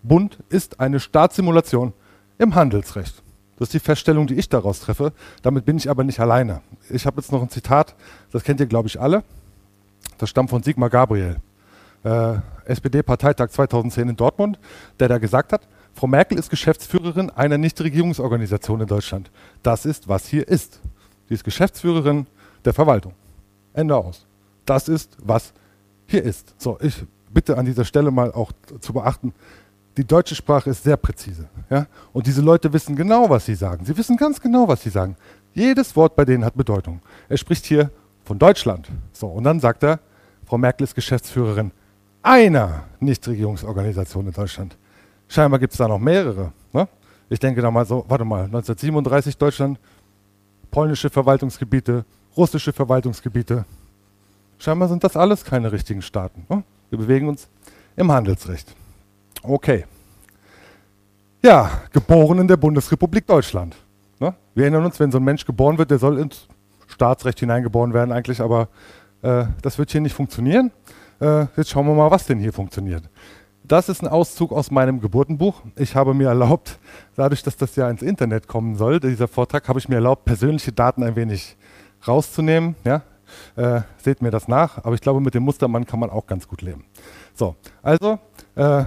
Bund 0.04 0.40
ist 0.50 0.80
eine 0.80 1.00
Staatssimulation 1.00 1.94
im 2.38 2.56
Handelsrecht. 2.56 3.22
Das 3.58 3.68
ist 3.68 3.74
die 3.74 3.80
Feststellung, 3.80 4.26
die 4.26 4.36
ich 4.36 4.50
daraus 4.50 4.80
treffe. 4.80 5.14
Damit 5.42 5.66
bin 5.66 5.78
ich 5.78 5.90
aber 5.90 6.04
nicht 6.04 6.20
alleine. 6.20 6.62
Ich 6.90 7.06
habe 7.06 7.22
jetzt 7.22 7.32
noch 7.32 7.42
ein 7.42 7.50
Zitat, 7.50 7.96
das 8.32 8.44
kennt 8.44 8.60
ihr, 8.60 8.66
glaube 8.66 8.88
ich, 8.88 9.00
alle. 9.00 9.24
Das 10.18 10.30
stammt 10.30 10.50
von 10.50 10.64
Sigmar 10.64 10.90
Gabriel, 10.90 11.38
äh, 12.04 12.36
SPD-Parteitag 12.66 13.50
2010 13.50 14.10
in 14.10 14.16
Dortmund, 14.16 14.60
der 15.00 15.08
da 15.08 15.18
gesagt 15.20 15.54
hat, 15.54 15.68
Frau 15.94 16.08
Merkel 16.08 16.38
ist 16.38 16.50
Geschäftsführerin 16.50 17.30
einer 17.30 17.58
Nichtregierungsorganisation 17.58 18.82
in 18.82 18.88
Deutschland. 18.88 19.30
Das 19.62 19.86
ist, 19.86 20.08
was 20.08 20.28
hier 20.28 20.48
ist. 20.48 20.80
Sie 21.28 21.34
ist 21.34 21.44
Geschäftsführerin 21.44 22.28
der 22.66 22.74
Verwaltung. 22.74 23.14
Ende 23.74 23.96
aus. 23.96 24.26
Das 24.66 24.88
ist, 24.88 25.18
was 25.22 25.54
hier 26.08 26.24
ist. 26.24 26.54
So, 26.58 26.78
ich 26.82 27.04
bitte 27.30 27.58
an 27.58 27.66
dieser 27.66 27.86
Stelle 27.86 28.12
mal 28.12 28.32
auch 28.32 28.52
zu 28.80 28.94
beachten, 28.94 29.34
die 29.98 30.06
deutsche 30.06 30.36
Sprache 30.36 30.70
ist 30.70 30.84
sehr 30.84 30.98
präzise. 30.98 31.50
Ja? 31.70 31.88
Und 32.14 32.28
diese 32.28 32.42
Leute 32.42 32.72
wissen 32.72 32.96
genau, 32.96 33.30
was 33.30 33.46
sie 33.46 33.56
sagen. 33.56 33.86
Sie 33.86 33.96
wissen 33.98 34.18
ganz 34.18 34.40
genau, 34.40 34.68
was 34.68 34.82
sie 34.82 34.90
sagen. 34.90 35.16
Jedes 35.54 35.96
Wort 35.96 36.16
bei 36.16 36.24
denen 36.24 36.46
hat 36.46 36.56
Bedeutung. 36.56 37.02
Er 37.28 37.38
spricht 37.38 37.66
hier 37.66 37.92
von 38.24 38.40
Deutschland. 38.40 38.88
So, 39.12 39.28
und 39.28 39.44
dann 39.44 39.60
sagt 39.60 39.84
er, 39.84 40.00
Frau 40.46 40.58
Merkel 40.58 40.86
ist 40.86 40.96
Geschäftsführerin 40.96 41.72
einer 42.24 42.84
Nichtregierungsorganisation 43.00 44.28
in 44.28 44.34
Deutschland. 44.34 44.78
Scheinbar 45.32 45.62
gibt 45.62 45.72
es 45.72 45.78
da 45.78 45.88
noch 45.88 45.98
mehrere. 45.98 46.52
Ne? 46.74 46.90
Ich 47.30 47.40
denke 47.40 47.62
da 47.62 47.72
mal 47.72 47.86
so, 47.86 48.04
warte 48.10 48.26
mal, 48.26 48.44
1937 48.44 49.38
Deutschland, 49.38 49.80
polnische 50.70 51.10
Verwaltungsgebiete, 51.10 52.04
russische 52.36 52.74
Verwaltungsgebiete. 52.74 53.64
Scheinbar 54.58 54.90
sind 54.90 55.06
das 55.06 55.16
alles 55.16 55.46
keine 55.46 55.72
richtigen 55.72 56.02
Staaten. 56.02 56.46
Ne? 56.50 56.64
Wir 56.90 57.00
bewegen 57.00 57.30
uns 57.30 57.48
im 57.96 58.12
Handelsrecht. 58.12 58.76
Okay. 59.42 59.86
Ja, 61.42 61.80
geboren 61.94 62.40
in 62.40 62.50
der 62.50 62.58
Bundesrepublik 62.58 63.26
Deutschland. 63.26 63.78
Ne? 64.20 64.36
Wir 64.54 64.66
erinnern 64.66 64.84
uns, 64.84 65.00
wenn 65.00 65.14
so 65.14 65.18
ein 65.18 65.24
Mensch 65.24 65.46
geboren 65.46 65.78
wird, 65.78 65.92
der 65.92 66.00
soll 66.00 66.20
ins 66.20 66.46
Staatsrecht 66.88 67.40
hineingeboren 67.40 67.94
werden 67.94 68.12
eigentlich, 68.12 68.42
aber 68.42 68.68
äh, 69.22 69.46
das 69.62 69.78
wird 69.78 69.92
hier 69.92 70.02
nicht 70.02 70.14
funktionieren. 70.14 70.72
Äh, 71.22 71.46
jetzt 71.56 71.70
schauen 71.70 71.88
wir 71.88 71.94
mal, 71.94 72.12
was 72.12 72.26
denn 72.26 72.40
hier 72.40 72.52
funktioniert. 72.52 73.10
Das 73.72 73.88
ist 73.88 74.04
ein 74.04 74.10
Auszug 74.10 74.52
aus 74.52 74.70
meinem 74.70 75.00
Geburtenbuch. 75.00 75.62
Ich 75.78 75.96
habe 75.96 76.14
mir 76.14 76.28
erlaubt, 76.28 76.78
dadurch, 77.16 77.42
dass 77.42 77.56
das 77.56 77.78
ja 77.78 77.90
ins 77.90 78.02
Internet 78.02 78.50
kommen 78.50 78.76
soll, 78.76 79.00
dieser 79.00 79.30
Vortrag, 79.30 79.70
habe 79.70 79.80
ich 79.80 79.88
mir 79.88 79.96
erlaubt, 79.96 80.26
persönliche 80.26 80.74
Daten 80.74 81.04
ein 81.04 81.16
wenig 81.16 81.56
rauszunehmen. 82.06 82.76
Ja? 82.84 83.04
Äh, 83.56 83.84
seht 83.96 84.22
mir 84.22 84.30
das 84.30 84.50
nach, 84.50 84.80
aber 84.80 84.94
ich 84.94 85.00
glaube, 85.00 85.22
mit 85.22 85.36
dem 85.36 85.44
Mustermann 85.44 85.86
kann 85.86 86.02
man 86.02 86.10
auch 86.10 86.28
ganz 86.28 86.50
gut 86.50 86.62
leben. 86.62 86.84
So, 87.34 87.56
also 87.82 88.20
äh, 88.56 88.84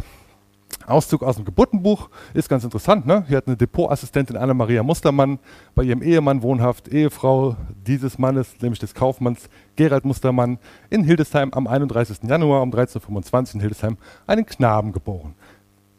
Auszug 0.87 1.23
aus 1.23 1.37
dem 1.37 1.47
Geburtenbuch 1.47 2.11
ist 2.35 2.51
ganz 2.51 2.62
interessant. 2.62 3.07
Ne? 3.07 3.25
Hier 3.27 3.38
hat 3.38 3.47
eine 3.47 3.57
Depotassistentin 3.57 4.37
Anna-Maria 4.37 4.83
Mustermann 4.83 5.38
bei 5.75 5.85
ihrem 5.85 6.03
Ehemann 6.03 6.42
wohnhaft, 6.42 6.88
Ehefrau 6.88 7.57
dieses 7.87 8.18
Mannes, 8.18 8.61
nämlich 8.61 8.81
des 8.81 8.92
Kaufmanns 8.92 9.49
Gerald 9.76 10.04
Mustermann, 10.04 10.58
in 10.90 11.04
Hildesheim 11.04 11.52
am 11.52 11.66
31. 11.66 12.18
Januar 12.22 12.62
um 12.62 12.70
13.25 12.70 13.34
Uhr 13.34 13.54
in 13.54 13.60
Hildesheim 13.60 13.96
einen 14.26 14.46
Knaben 14.46 14.92
geboren. 14.92 15.34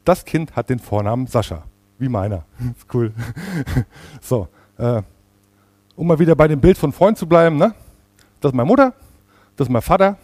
Das 0.03 0.25
Kind 0.25 0.55
hat 0.55 0.69
den 0.69 0.79
Vornamen 0.79 1.27
Sascha, 1.27 1.63
wie 1.97 2.09
meiner. 2.09 2.45
ist 2.77 2.93
cool. 2.93 3.13
so, 4.21 4.47
äh, 4.77 5.01
um 5.95 6.07
mal 6.07 6.19
wieder 6.19 6.35
bei 6.35 6.47
dem 6.47 6.61
Bild 6.61 6.77
von 6.77 6.91
Freund 6.91 7.17
zu 7.17 7.27
bleiben, 7.27 7.57
ne? 7.57 7.73
das 8.41 8.51
ist 8.51 8.55
meine 8.55 8.67
Mutter, 8.67 8.93
das 9.55 9.67
ist 9.67 9.71
mein 9.71 9.81
Vater, 9.81 10.17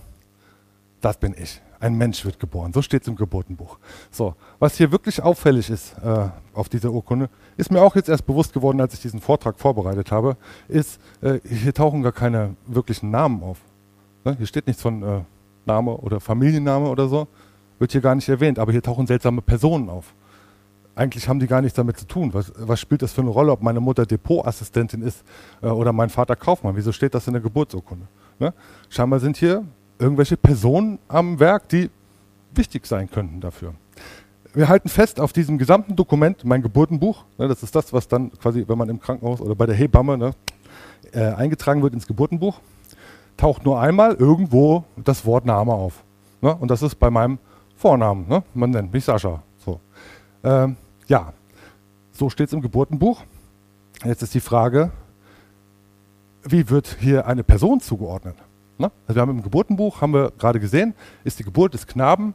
das 1.02 1.18
bin 1.18 1.34
ich 1.38 1.62
ein 1.82 1.96
Mensch 1.96 2.24
wird 2.24 2.40
geboren. 2.40 2.72
So 2.74 2.82
steht 2.82 3.02
es 3.02 3.08
im 3.08 3.16
Geburtenbuch. 3.16 3.78
So, 4.12 4.36
was 4.60 4.78
hier 4.78 4.92
wirklich 4.92 5.22
auffällig 5.22 5.70
ist 5.70 5.96
äh, 6.04 6.30
auf 6.54 6.70
dieser 6.70 6.92
Urkunde, 6.92 7.30
ist 7.58 7.72
mir 7.72 7.82
auch 7.82 7.96
jetzt 7.96 8.08
erst 8.08 8.26
bewusst 8.26 8.54
geworden, 8.54 8.80
als 8.80 8.94
ich 8.94 9.02
diesen 9.02 9.20
Vortrag 9.20 9.60
vorbereitet 9.60 10.12
habe, 10.12 10.38
ist, 10.68 11.02
äh, 11.22 11.40
hier 11.44 11.74
tauchen 11.74 12.04
gar 12.04 12.12
keine 12.12 12.56
wirklichen 12.68 13.10
Namen 13.10 13.44
auf. 13.44 13.58
Ne? 14.24 14.36
Hier 14.38 14.46
steht 14.46 14.68
nichts 14.68 14.82
von 14.82 15.02
äh, 15.02 15.22
Name 15.66 15.98
oder 15.98 16.20
Familienname 16.20 16.88
oder 16.88 17.08
so, 17.08 17.28
wird 17.80 17.92
hier 17.92 18.02
gar 18.02 18.16
nicht 18.16 18.30
erwähnt, 18.30 18.60
aber 18.60 18.72
hier 18.72 18.84
tauchen 18.84 19.08
seltsame 19.08 19.42
Personen 19.42 19.90
auf. 19.90 20.14
Eigentlich 20.94 21.28
haben 21.28 21.40
die 21.40 21.48
gar 21.48 21.62
nichts 21.62 21.76
damit 21.76 21.98
zu 21.98 22.06
tun. 22.06 22.34
Was, 22.34 22.52
was 22.56 22.80
spielt 22.80 23.02
das 23.02 23.14
für 23.14 23.22
eine 23.22 23.32
Rolle, 23.32 23.52
ob 23.52 23.62
meine 23.64 23.80
Mutter 23.80 24.06
Depotassistentin 24.06 25.02
ist 25.02 25.24
äh, 25.64 25.68
oder 25.68 25.94
mein 25.94 26.10
Vater 26.10 26.36
Kaufmann? 26.36 26.76
Wieso 26.76 26.92
steht 26.92 27.16
das 27.16 27.26
in 27.26 27.34
der 27.34 27.42
Geburtsurkunde? 27.42 28.08
Ne? 28.38 28.54
Scheinbar 28.90 29.20
sind 29.20 29.38
hier 29.38 29.66
irgendwelche 30.02 30.36
Personen 30.36 31.00
am 31.08 31.40
Werk, 31.40 31.70
die 31.70 31.90
wichtig 32.54 32.86
sein 32.88 33.10
könnten 33.10 33.40
dafür. 33.40 33.74
Wir 34.54 34.68
halten 34.68 34.90
fest 34.90 35.22
auf 35.22 35.32
diesem 35.32 35.58
gesamten 35.58 35.96
Dokument, 35.96 36.44
mein 36.44 36.62
Geburtenbuch, 36.62 37.24
ne, 37.38 37.48
das 37.48 37.64
ist 37.64 37.74
das, 37.74 37.94
was 37.94 38.08
dann 38.08 38.32
quasi, 38.34 38.66
wenn 38.68 38.78
man 38.78 38.90
im 38.90 39.00
Krankenhaus 39.00 39.40
oder 39.40 39.56
bei 39.56 39.66
der 39.66 39.76
Hebamme 39.76 40.18
ne, 40.18 40.32
äh, 41.14 41.32
eingetragen 41.34 41.82
wird 41.82 41.94
ins 41.94 42.08
Geburtenbuch, 42.08 42.60
taucht 43.38 43.64
nur 43.64 43.80
einmal 43.80 44.16
irgendwo 44.16 44.84
das 44.98 45.26
Wort 45.26 45.46
Name 45.46 45.72
auf. 45.72 46.04
Ne, 46.42 46.54
und 46.54 46.70
das 46.70 46.82
ist 46.82 46.96
bei 46.96 47.10
meinem 47.10 47.38
Vornamen. 47.76 48.28
Ne? 48.28 48.44
Man 48.54 48.72
nennt 48.72 48.92
mich 48.92 49.06
Sascha. 49.06 49.42
So. 49.58 49.80
Ähm, 50.44 50.76
ja, 51.08 51.32
so 52.12 52.30
steht 52.30 52.48
es 52.48 52.54
im 52.54 52.62
Geburtenbuch. 52.62 53.24
Jetzt 54.04 54.24
ist 54.24 54.34
die 54.34 54.40
Frage, 54.40 54.92
wie 56.44 56.70
wird 56.70 56.98
hier 57.00 57.26
eine 57.28 57.44
Person 57.44 57.80
zugeordnet? 57.80 58.36
Ne? 58.82 58.92
Also 59.08 59.16
wir 59.16 59.22
haben 59.22 59.32
im 59.32 59.44
Geburtenbuch, 59.44 60.02
haben 60.02 60.14
wir 60.14 60.32
gerade 60.38 60.60
gesehen, 60.60 60.94
ist 61.24 61.40
die 61.40 61.44
Geburt 61.44 61.74
des 61.74 61.88
Knaben, 61.88 62.34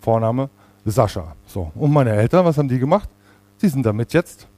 Vorname 0.00 0.48
Sascha. 0.84 1.34
So. 1.46 1.70
Und 1.74 1.92
meine 1.92 2.10
Eltern, 2.10 2.44
was 2.44 2.56
haben 2.56 2.68
die 2.68 2.78
gemacht? 2.78 3.08
Sie 3.58 3.68
sind 3.68 3.84
damit 3.84 4.12
jetzt 4.14 4.48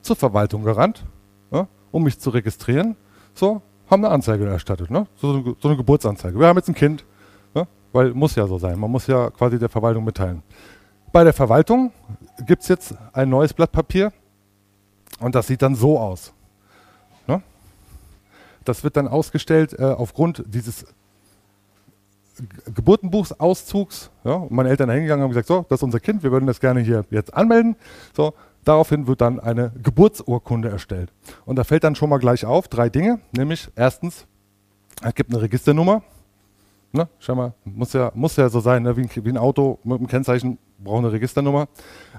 zur 0.00 0.16
Verwaltung 0.16 0.62
gerannt, 0.62 1.04
ne? 1.50 1.68
um 1.90 2.02
mich 2.02 2.18
zu 2.18 2.30
registrieren. 2.30 2.96
So, 3.34 3.62
haben 3.90 4.04
eine 4.04 4.12
Anzeige 4.12 4.46
erstattet, 4.46 4.90
ne? 4.90 5.06
so, 5.16 5.54
so, 5.60 5.68
eine 5.68 5.76
Geburtsanzeige. 5.76 6.38
Wir 6.38 6.46
haben 6.46 6.56
jetzt 6.56 6.68
ein 6.68 6.74
Kind, 6.74 7.04
ne? 7.54 7.66
weil 7.92 8.14
muss 8.14 8.34
ja 8.34 8.46
so 8.46 8.58
sein. 8.58 8.78
Man 8.78 8.90
muss 8.90 9.06
ja 9.06 9.30
quasi 9.30 9.58
der 9.58 9.68
Verwaltung 9.68 10.04
mitteilen. 10.04 10.42
Bei 11.12 11.24
der 11.24 11.34
Verwaltung 11.34 11.92
gibt 12.46 12.62
es 12.62 12.68
jetzt 12.68 12.94
ein 13.12 13.28
neues 13.28 13.52
Blatt 13.52 13.70
Papier 13.70 14.12
und 15.20 15.34
das 15.34 15.46
sieht 15.46 15.60
dann 15.60 15.74
so 15.74 15.98
aus. 15.98 16.32
Das 18.64 18.84
wird 18.84 18.96
dann 18.96 19.08
ausgestellt 19.08 19.78
äh, 19.78 19.84
aufgrund 19.84 20.44
dieses 20.46 20.86
Geburtenbuchsauszugs. 22.74 24.10
Ja, 24.24 24.34
und 24.34 24.50
meine 24.52 24.68
Eltern 24.68 24.90
hingegangen 24.90 25.22
und 25.22 25.28
haben 25.28 25.30
gesagt, 25.30 25.48
so, 25.48 25.66
das 25.68 25.80
ist 25.80 25.82
unser 25.82 26.00
Kind, 26.00 26.22
wir 26.22 26.32
würden 26.32 26.46
das 26.46 26.60
gerne 26.60 26.80
hier 26.80 27.04
jetzt 27.10 27.34
anmelden. 27.34 27.76
So, 28.16 28.34
daraufhin 28.64 29.06
wird 29.06 29.20
dann 29.20 29.40
eine 29.40 29.72
Geburtsurkunde 29.82 30.68
erstellt. 30.68 31.12
Und 31.44 31.56
da 31.56 31.64
fällt 31.64 31.84
dann 31.84 31.94
schon 31.94 32.08
mal 32.08 32.18
gleich 32.18 32.44
auf 32.44 32.68
drei 32.68 32.88
Dinge, 32.88 33.20
nämlich 33.32 33.68
erstens, 33.76 34.26
es 35.02 35.14
gibt 35.14 35.32
eine 35.32 35.42
Registernummer. 35.42 36.02
Ne, 36.94 37.08
schau 37.18 37.34
mal, 37.34 37.54
muss 37.64 37.94
ja, 37.94 38.12
muss 38.14 38.36
ja 38.36 38.50
so 38.50 38.60
sein, 38.60 38.82
ne, 38.82 38.94
wie, 38.96 39.02
ein, 39.02 39.10
wie, 39.14 39.28
ein, 39.30 39.38
Auto 39.38 39.78
mit 39.82 39.98
einem 39.98 40.08
Kennzeichen 40.08 40.58
braucht 40.78 40.98
eine 40.98 41.12
Registernummer. 41.12 41.68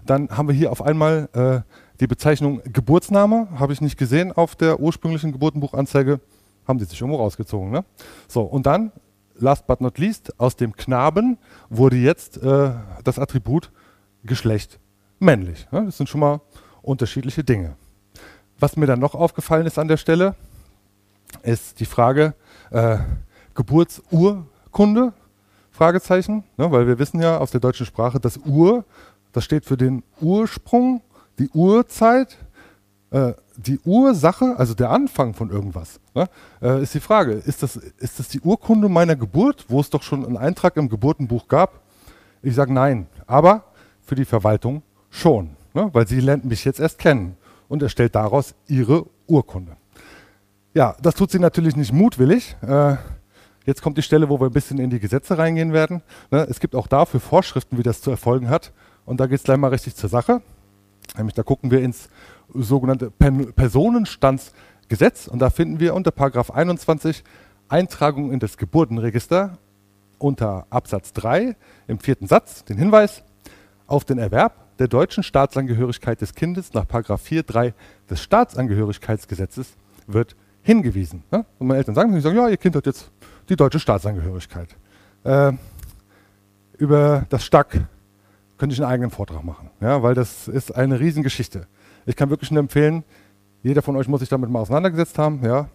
Dann 0.04 0.30
haben 0.30 0.48
wir 0.48 0.56
hier 0.56 0.72
auf 0.72 0.82
einmal 0.82 1.30
äh, 1.34 1.62
die 2.04 2.08
Bezeichnung 2.08 2.62
Geburtsname, 2.66 3.48
habe 3.58 3.72
ich 3.72 3.80
nicht 3.80 3.98
gesehen 3.98 4.34
auf 4.34 4.58
der 4.58 4.82
ursprünglichen 4.82 5.32
Geburtenbuchanzeige 5.32 6.20
haben 6.68 6.78
die 6.78 6.84
sich 6.84 7.00
irgendwo 7.00 7.18
rausgezogen. 7.18 7.72
Ne? 7.72 7.86
So, 8.28 8.42
und 8.42 8.66
dann, 8.66 8.92
last 9.36 9.68
but 9.68 9.80
not 9.80 9.98
least, 9.98 10.38
aus 10.38 10.58
dem 10.58 10.76
Knaben 10.76 11.38
wurde 11.70 11.96
jetzt 11.96 12.44
äh, 12.44 12.72
das 13.06 13.20
Attribut 13.20 13.72
Geschlecht 14.26 14.80
männlich. 15.20 15.66
Ne? 15.72 15.86
Das 15.86 15.96
sind 15.96 16.10
schon 16.10 16.20
mal 16.20 16.42
unterschiedliche 16.82 17.44
Dinge. 17.44 17.78
Was 18.60 18.76
mir 18.76 18.86
dann 18.86 19.00
noch 19.00 19.16
aufgefallen 19.16 19.66
ist 19.66 19.80
an 19.80 19.88
der 19.88 19.98
Stelle, 19.98 20.36
ist 21.42 21.80
die 21.80 21.86
Frage 21.86 22.36
äh, 22.72 22.98
Geburtsurkunde, 23.56 25.14
Fragezeichen, 25.72 26.44
ne? 26.58 26.70
weil 26.70 26.86
wir 26.86 27.00
wissen 27.00 27.22
ja 27.22 27.38
aus 27.38 27.52
der 27.52 27.62
deutschen 27.62 27.86
Sprache, 27.86 28.20
das 28.20 28.38
Ur, 28.46 28.84
das 29.32 29.46
steht 29.46 29.64
für 29.64 29.78
den 29.78 30.04
Ursprung, 30.20 31.02
die 31.40 31.50
Urzeit, 31.50 32.38
äh, 33.12 33.34
die 33.58 33.80
Ursache, 33.86 34.56
also 34.58 34.74
der 34.74 34.90
Anfang 34.90 35.34
von 35.34 35.50
irgendwas, 35.50 36.00
ne, 36.14 36.28
äh, 36.62 36.82
ist 36.82 36.94
die 36.94 37.00
Frage, 37.00 37.34
ist 37.34 37.64
das, 37.64 37.76
ist 37.76 38.20
das 38.20 38.28
die 38.30 38.42
Urkunde 38.42 38.90
meiner 38.90 39.16
Geburt, 39.16 39.66
wo 39.68 39.80
es 39.80 39.90
doch 39.90 40.04
schon 40.04 40.26
einen 40.26 40.38
Eintrag 40.38 40.78
im 40.78 40.90
Geburtenbuch 40.90 41.48
gab? 41.48 41.82
Ich 42.42 42.56
sage 42.56 42.74
nein, 42.74 43.08
aber 43.28 43.64
für 44.02 44.16
die 44.16 44.26
Verwaltung 44.26 44.84
schon, 45.10 45.52
ne, 45.74 45.90
weil 45.94 46.08
sie 46.08 46.20
lernt 46.20 46.46
mich 46.46 46.66
jetzt 46.66 46.80
erst 46.80 47.00
kennen 47.00 47.38
und 47.68 47.82
erstellt 47.82 48.16
daraus 48.16 48.56
ihre 48.68 49.06
Urkunde. 49.28 49.78
Ja, 50.74 50.96
das 51.02 51.16
tut 51.16 51.30
sie 51.30 51.40
natürlich 51.40 51.76
nicht 51.76 51.94
mutwillig. 51.94 52.56
Äh, 52.62 52.96
jetzt 53.66 53.84
kommt 53.84 53.98
die 53.98 54.02
Stelle, 54.02 54.28
wo 54.30 54.40
wir 54.40 54.48
ein 54.48 54.54
bisschen 54.54 54.80
in 54.80 54.90
die 54.90 55.00
Gesetze 55.00 55.38
reingehen 55.38 55.72
werden. 55.72 56.02
Ne, 56.32 56.48
es 56.50 56.60
gibt 56.60 56.76
auch 56.76 56.88
dafür 56.88 57.20
Vorschriften, 57.20 57.78
wie 57.78 57.84
das 57.84 58.02
zu 58.02 58.10
erfolgen 58.10 58.50
hat. 58.50 58.72
Und 59.06 59.20
da 59.20 59.28
geht 59.28 59.38
es 59.38 59.44
gleich 59.44 59.58
mal 59.58 59.68
richtig 59.68 59.96
zur 59.96 60.10
Sache. 60.10 60.42
Nämlich 61.16 61.36
da 61.36 61.44
gucken 61.44 61.72
wir 61.72 61.82
ins 61.82 62.10
sogenannte 62.54 63.12
Personenstandsgesetz 63.12 65.28
und 65.28 65.40
da 65.40 65.50
finden 65.50 65.80
wir 65.80 65.94
unter 65.94 66.12
Paragraph 66.12 66.52
21 66.52 67.24
Eintragung 67.70 68.32
in 68.32 68.40
das 68.40 68.58
Geburtenregister 68.58 69.58
unter 70.18 70.66
Absatz 70.70 71.14
3 71.14 71.56
im 71.88 72.00
vierten 72.00 72.28
Satz 72.28 72.64
den 72.64 72.78
Hinweis 72.78 73.24
auf 73.88 74.06
den 74.06 74.18
Erwerb 74.18 74.78
der 74.80 74.88
deutschen 74.88 75.24
Staatsangehörigkeit 75.24 76.22
des 76.22 76.34
Kindes 76.34 76.74
nach 76.74 76.88
Paragraph 76.88 77.24
4.3 77.24 77.74
des 78.10 78.22
Staatsangehörigkeitsgesetzes 78.22 79.76
wird 80.08 80.36
hingewiesen. 80.62 81.24
Ja? 81.32 81.46
Und 81.60 81.68
meine 81.68 81.78
Eltern 81.78 81.96
sagen, 81.96 82.20
sagen, 82.22 82.36
ja, 82.36 82.50
ihr 82.50 82.58
Kind 82.58 82.76
hat 82.76 82.86
jetzt 82.86 83.12
die 83.50 83.56
deutsche 83.56 83.80
Staatsangehörigkeit. 83.80 84.70
Äh, 85.24 85.54
über 86.78 87.26
das 87.30 87.46
Stack 87.46 87.86
könnte 88.58 88.74
ich 88.74 88.82
einen 88.82 88.92
eigenen 88.92 89.12
Vortrag 89.12 89.44
machen, 89.44 89.70
ja, 89.82 90.02
weil 90.04 90.14
das 90.14 90.48
ist 90.48 90.76
eine 90.76 91.00
Riesengeschichte. 91.00 91.68
Ich 92.06 92.16
kann 92.16 92.30
wirklich 92.30 92.52
nur 92.52 92.60
empfehlen, 92.60 93.04
jeder 93.64 93.82
von 93.82 93.96
euch 93.96 94.08
muss 94.08 94.20
sich 94.20 94.30
damit 94.30 94.50
mal 94.50 94.60
auseinandergesetzt 94.60 95.18
haben. 95.18 95.44
Ja. 95.44 95.70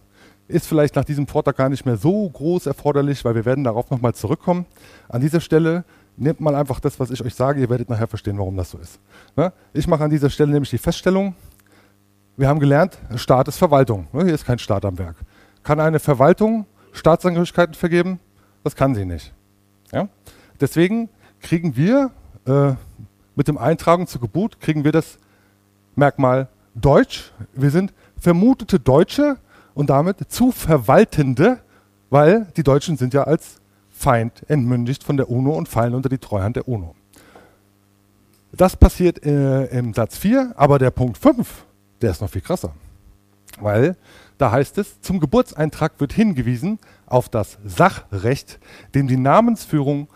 Ist 0.47 0.67
vielleicht 0.67 0.95
nach 0.95 1.05
diesem 1.05 1.27
Vortrag 1.27 1.57
gar 1.57 1.69
nicht 1.69 1.85
mehr 1.85 1.97
so 1.97 2.29
groß 2.29 2.67
erforderlich, 2.67 3.25
weil 3.25 3.35
wir 3.35 3.45
werden 3.45 3.63
darauf 3.63 3.89
nochmal 3.89 4.13
zurückkommen. 4.13 4.65
An 5.07 5.21
dieser 5.21 5.41
Stelle 5.41 5.83
nehmt 6.15 6.39
mal 6.39 6.55
einfach 6.55 6.79
das, 6.79 6.99
was 6.99 7.09
ich 7.11 7.23
euch 7.23 7.33
sage. 7.33 7.61
Ihr 7.61 7.69
werdet 7.69 7.89
nachher 7.89 8.07
verstehen, 8.07 8.37
warum 8.37 8.55
das 8.57 8.71
so 8.71 8.77
ist. 8.77 8.99
Ja. 9.35 9.53
Ich 9.73 9.87
mache 9.87 10.03
an 10.03 10.09
dieser 10.09 10.29
Stelle 10.29 10.51
nämlich 10.51 10.69
die 10.69 10.77
Feststellung, 10.77 11.35
wir 12.37 12.47
haben 12.47 12.59
gelernt, 12.59 12.97
Staat 13.15 13.49
ist 13.49 13.57
Verwaltung. 13.57 14.07
Hier 14.13 14.33
ist 14.33 14.45
kein 14.45 14.59
Staat 14.59 14.85
am 14.85 14.97
Werk. 14.97 15.17
Kann 15.63 15.79
eine 15.79 15.99
Verwaltung 15.99 16.65
Staatsangehörigkeiten 16.93 17.75
vergeben? 17.75 18.19
Das 18.63 18.75
kann 18.75 18.95
sie 18.95 19.03
nicht. 19.03 19.33
Ja? 19.91 20.07
Deswegen 20.61 21.09
kriegen 21.41 21.75
wir 21.75 22.11
äh, 22.45 22.73
mit 23.35 23.47
dem 23.47 23.57
Eintragen 23.57 24.07
zur 24.07 24.21
Geburt, 24.21 24.59
kriegen 24.59 24.83
wir 24.83 24.91
das 24.91 25.17
Merkmal 25.95 26.47
Deutsch. 26.75 27.31
Wir 27.53 27.71
sind 27.71 27.93
vermutete 28.17 28.79
Deutsche 28.79 29.37
und 29.73 29.89
damit 29.89 30.31
zu 30.31 30.51
Verwaltende, 30.51 31.59
weil 32.09 32.47
die 32.57 32.63
Deutschen 32.63 32.97
sind 32.97 33.13
ja 33.13 33.23
als 33.23 33.61
Feind 33.89 34.49
entmündigt 34.49 35.03
von 35.03 35.17
der 35.17 35.29
UNO 35.29 35.51
und 35.51 35.67
fallen 35.67 35.93
unter 35.93 36.09
die 36.09 36.17
Treuhand 36.17 36.55
der 36.55 36.67
UNO. 36.67 36.95
Das 38.51 38.75
passiert 38.75 39.23
äh, 39.25 39.65
im 39.65 39.93
Satz 39.93 40.17
4, 40.17 40.53
aber 40.55 40.79
der 40.79 40.91
Punkt 40.91 41.17
5, 41.17 41.65
der 42.01 42.11
ist 42.11 42.21
noch 42.21 42.29
viel 42.29 42.41
krasser. 42.41 42.73
Weil 43.59 43.95
da 44.37 44.51
heißt 44.51 44.77
es, 44.77 45.01
zum 45.01 45.19
Geburtseintrag 45.19 45.99
wird 45.99 46.13
hingewiesen 46.13 46.79
auf 47.05 47.29
das 47.29 47.57
Sachrecht, 47.65 48.59
dem 48.95 49.07
die 49.07 49.17
Namensführung 49.17 50.07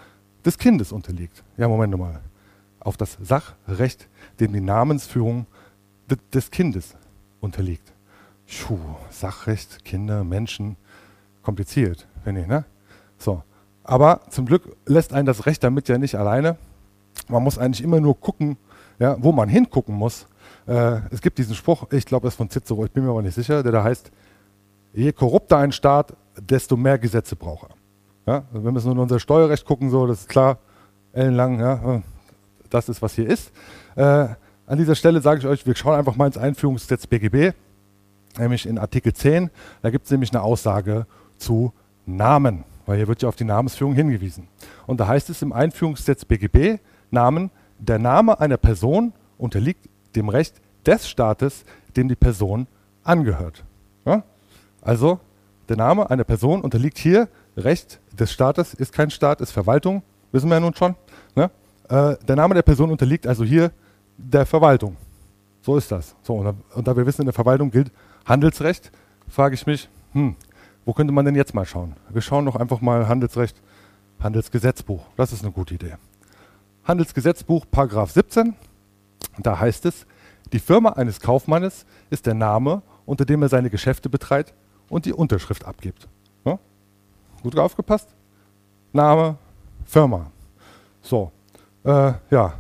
des 0.46 0.58
Kindes 0.58 0.92
unterliegt. 0.92 1.44
Ja, 1.58 1.68
Moment 1.68 1.98
mal. 1.98 2.22
Auf 2.80 2.98
das 2.98 3.18
Sachrecht, 3.22 4.10
dem 4.40 4.54
die 4.54 4.62
Namensführung 4.62 5.46
des 6.34 6.52
Kindes 6.52 6.96
unterliegt. 7.40 7.94
Puh, 8.46 8.78
Sachrecht, 9.10 9.86
Kinder, 9.86 10.24
Menschen, 10.24 10.76
kompliziert, 11.42 12.08
finde 12.24 12.42
ich, 12.42 12.48
ne? 12.48 12.66
So. 13.18 13.44
Aber 13.84 14.22
zum 14.30 14.46
Glück 14.46 14.76
lässt 14.86 15.14
einen 15.14 15.26
das 15.26 15.46
Recht 15.46 15.64
damit 15.64 15.90
ja 15.90 15.98
nicht 15.98 16.16
alleine. 16.16 16.58
Man 17.28 17.44
muss 17.44 17.58
eigentlich 17.58 17.84
immer 17.84 18.00
nur 18.00 18.20
gucken, 18.20 18.58
ja, 19.00 19.18
wo 19.20 19.32
man 19.32 19.50
hingucken 19.50 19.96
muss. 19.96 20.26
Äh, 20.68 21.02
es 21.12 21.22
gibt 21.22 21.38
diesen 21.38 21.56
Spruch, 21.56 21.88
ich 21.92 22.06
glaube, 22.06 22.28
es 22.28 22.34
ist 22.34 22.38
von 22.38 22.50
Cicero, 22.50 22.86
ich 22.86 22.92
bin 22.92 23.04
mir 23.04 23.10
aber 23.10 23.22
nicht 23.22 23.36
sicher, 23.36 23.62
der 23.62 23.72
da 23.72 23.84
heißt, 23.84 24.12
je 24.94 25.12
korrupter 25.12 25.58
ein 25.58 25.72
Staat, 25.72 26.16
desto 26.40 26.78
mehr 26.78 26.98
Gesetze 26.98 27.36
braucht 27.36 27.70
er. 27.70 27.76
Ja, 28.26 28.44
also 28.54 28.64
wenn 28.64 28.74
wir 28.74 28.82
nur 28.82 28.94
in 28.94 29.00
unser 29.00 29.20
Steuerrecht 29.20 29.66
gucken, 29.66 29.90
so, 29.90 30.08
das 30.08 30.22
ist 30.22 30.30
klar, 30.30 30.58
ellenlang, 31.12 31.60
ja, 31.60 32.02
das 32.70 32.90
ist, 32.90 33.02
was 33.02 33.16
hier 33.16 33.28
ist. 33.28 33.52
Äh, 33.96 34.28
an 34.66 34.78
dieser 34.78 34.96
Stelle 34.96 35.22
sage 35.22 35.42
ich 35.42 35.48
euch, 35.48 35.66
wir 35.66 35.76
schauen 35.76 35.98
einfach 35.98 36.16
mal 36.16 36.28
ins 36.28 36.38
Einführungsgesetz 36.38 37.06
BGB, 37.06 37.54
nämlich 38.38 38.66
in 38.66 38.78
Artikel 38.78 39.14
10. 39.14 39.50
Da 39.82 39.90
gibt 39.90 40.06
es 40.06 40.12
nämlich 40.12 40.32
eine 40.32 40.42
Aussage 40.42 41.06
zu 41.38 41.74
Namen, 42.06 42.64
weil 42.86 42.98
hier 42.98 43.08
wird 43.08 43.22
ja 43.22 43.30
auf 43.30 43.36
die 43.36 43.44
Namensführung 43.44 43.94
hingewiesen. 43.94 44.48
Und 44.88 45.00
da 45.00 45.08
heißt 45.08 45.30
es 45.30 45.42
im 45.42 45.52
Einführungsgesetz 45.52 46.26
BGB, 46.26 46.80
Namen, 47.12 47.52
der 47.78 48.00
Name 48.00 48.40
einer 48.40 48.58
Person 48.58 49.14
unterliegt 49.38 49.90
dem 50.16 50.30
Recht 50.30 50.62
des 50.86 51.08
Staates, 51.08 51.66
dem 51.96 52.08
die 52.08 52.16
Person 52.16 52.68
angehört. 53.04 53.64
Ja? 54.06 54.24
Also 54.82 55.20
der 55.70 55.78
Name 55.78 56.10
einer 56.10 56.24
Person 56.24 56.62
unterliegt 56.62 56.98
hier 56.98 57.28
Recht 57.56 58.00
des 58.18 58.32
Staates, 58.32 58.74
ist 58.74 58.94
kein 58.94 59.10
Staat, 59.10 59.42
ist 59.42 59.52
Verwaltung, 59.52 60.04
wissen 60.32 60.50
wir 60.50 60.56
ja 60.56 60.60
nun 60.60 60.74
schon. 60.74 60.96
Ne? 61.36 61.52
Äh, 61.90 62.16
der 62.26 62.36
Name 62.36 62.56
der 62.56 62.62
Person 62.62 62.92
unterliegt 62.92 63.28
also 63.28 63.44
hier 63.44 63.72
der 64.18 64.46
Verwaltung. 64.46 64.98
So 65.62 65.78
ist 65.78 65.92
das. 65.92 66.16
So, 66.24 66.36
und, 66.36 66.46
da, 66.46 66.54
und 66.76 66.88
da 66.88 66.96
wir 66.96 67.06
wissen, 67.06 67.22
in 67.22 67.28
der 67.28 67.34
Verwaltung 67.34 67.72
gilt 67.72 67.92
Handelsrecht, 68.26 68.92
frage 69.28 69.56
ich 69.56 69.66
mich, 69.66 69.90
hm, 70.12 70.36
wo 70.86 70.94
könnte 70.94 71.14
man 71.14 71.26
denn 71.26 71.36
jetzt 71.36 71.54
mal 71.54 71.66
schauen? 71.66 71.96
Wir 72.10 72.22
schauen 72.22 72.46
doch 72.46 72.56
einfach 72.56 72.82
mal 72.82 73.08
Handelsrecht, 73.08 73.56
Handelsgesetzbuch. 74.20 75.06
Das 75.16 75.32
ist 75.32 75.44
eine 75.44 75.52
gute 75.52 75.76
Idee. 75.76 75.96
Handelsgesetzbuch, 76.84 77.66
Paragraph 77.70 78.12
17. 78.12 78.56
Da 79.40 79.60
heißt 79.60 79.86
es, 79.86 80.06
die 80.52 80.60
Firma 80.60 80.90
eines 80.92 81.20
Kaufmannes 81.20 81.86
ist 82.10 82.26
der 82.26 82.34
Name, 82.34 82.82
unter 83.06 83.26
dem 83.26 83.42
er 83.42 83.50
seine 83.50 83.70
Geschäfte 83.70 84.10
betreibt 84.10 84.54
und 84.90 85.06
die 85.06 85.14
Unterschrift 85.14 85.66
abgibt. 85.66 86.08
Ja? 86.46 86.60
Gut 87.44 87.58
aufgepasst? 87.60 88.10
Name, 88.92 89.38
Firma. 89.86 90.32
So, 91.02 91.32
äh, 91.84 92.14
ja, 92.32 92.54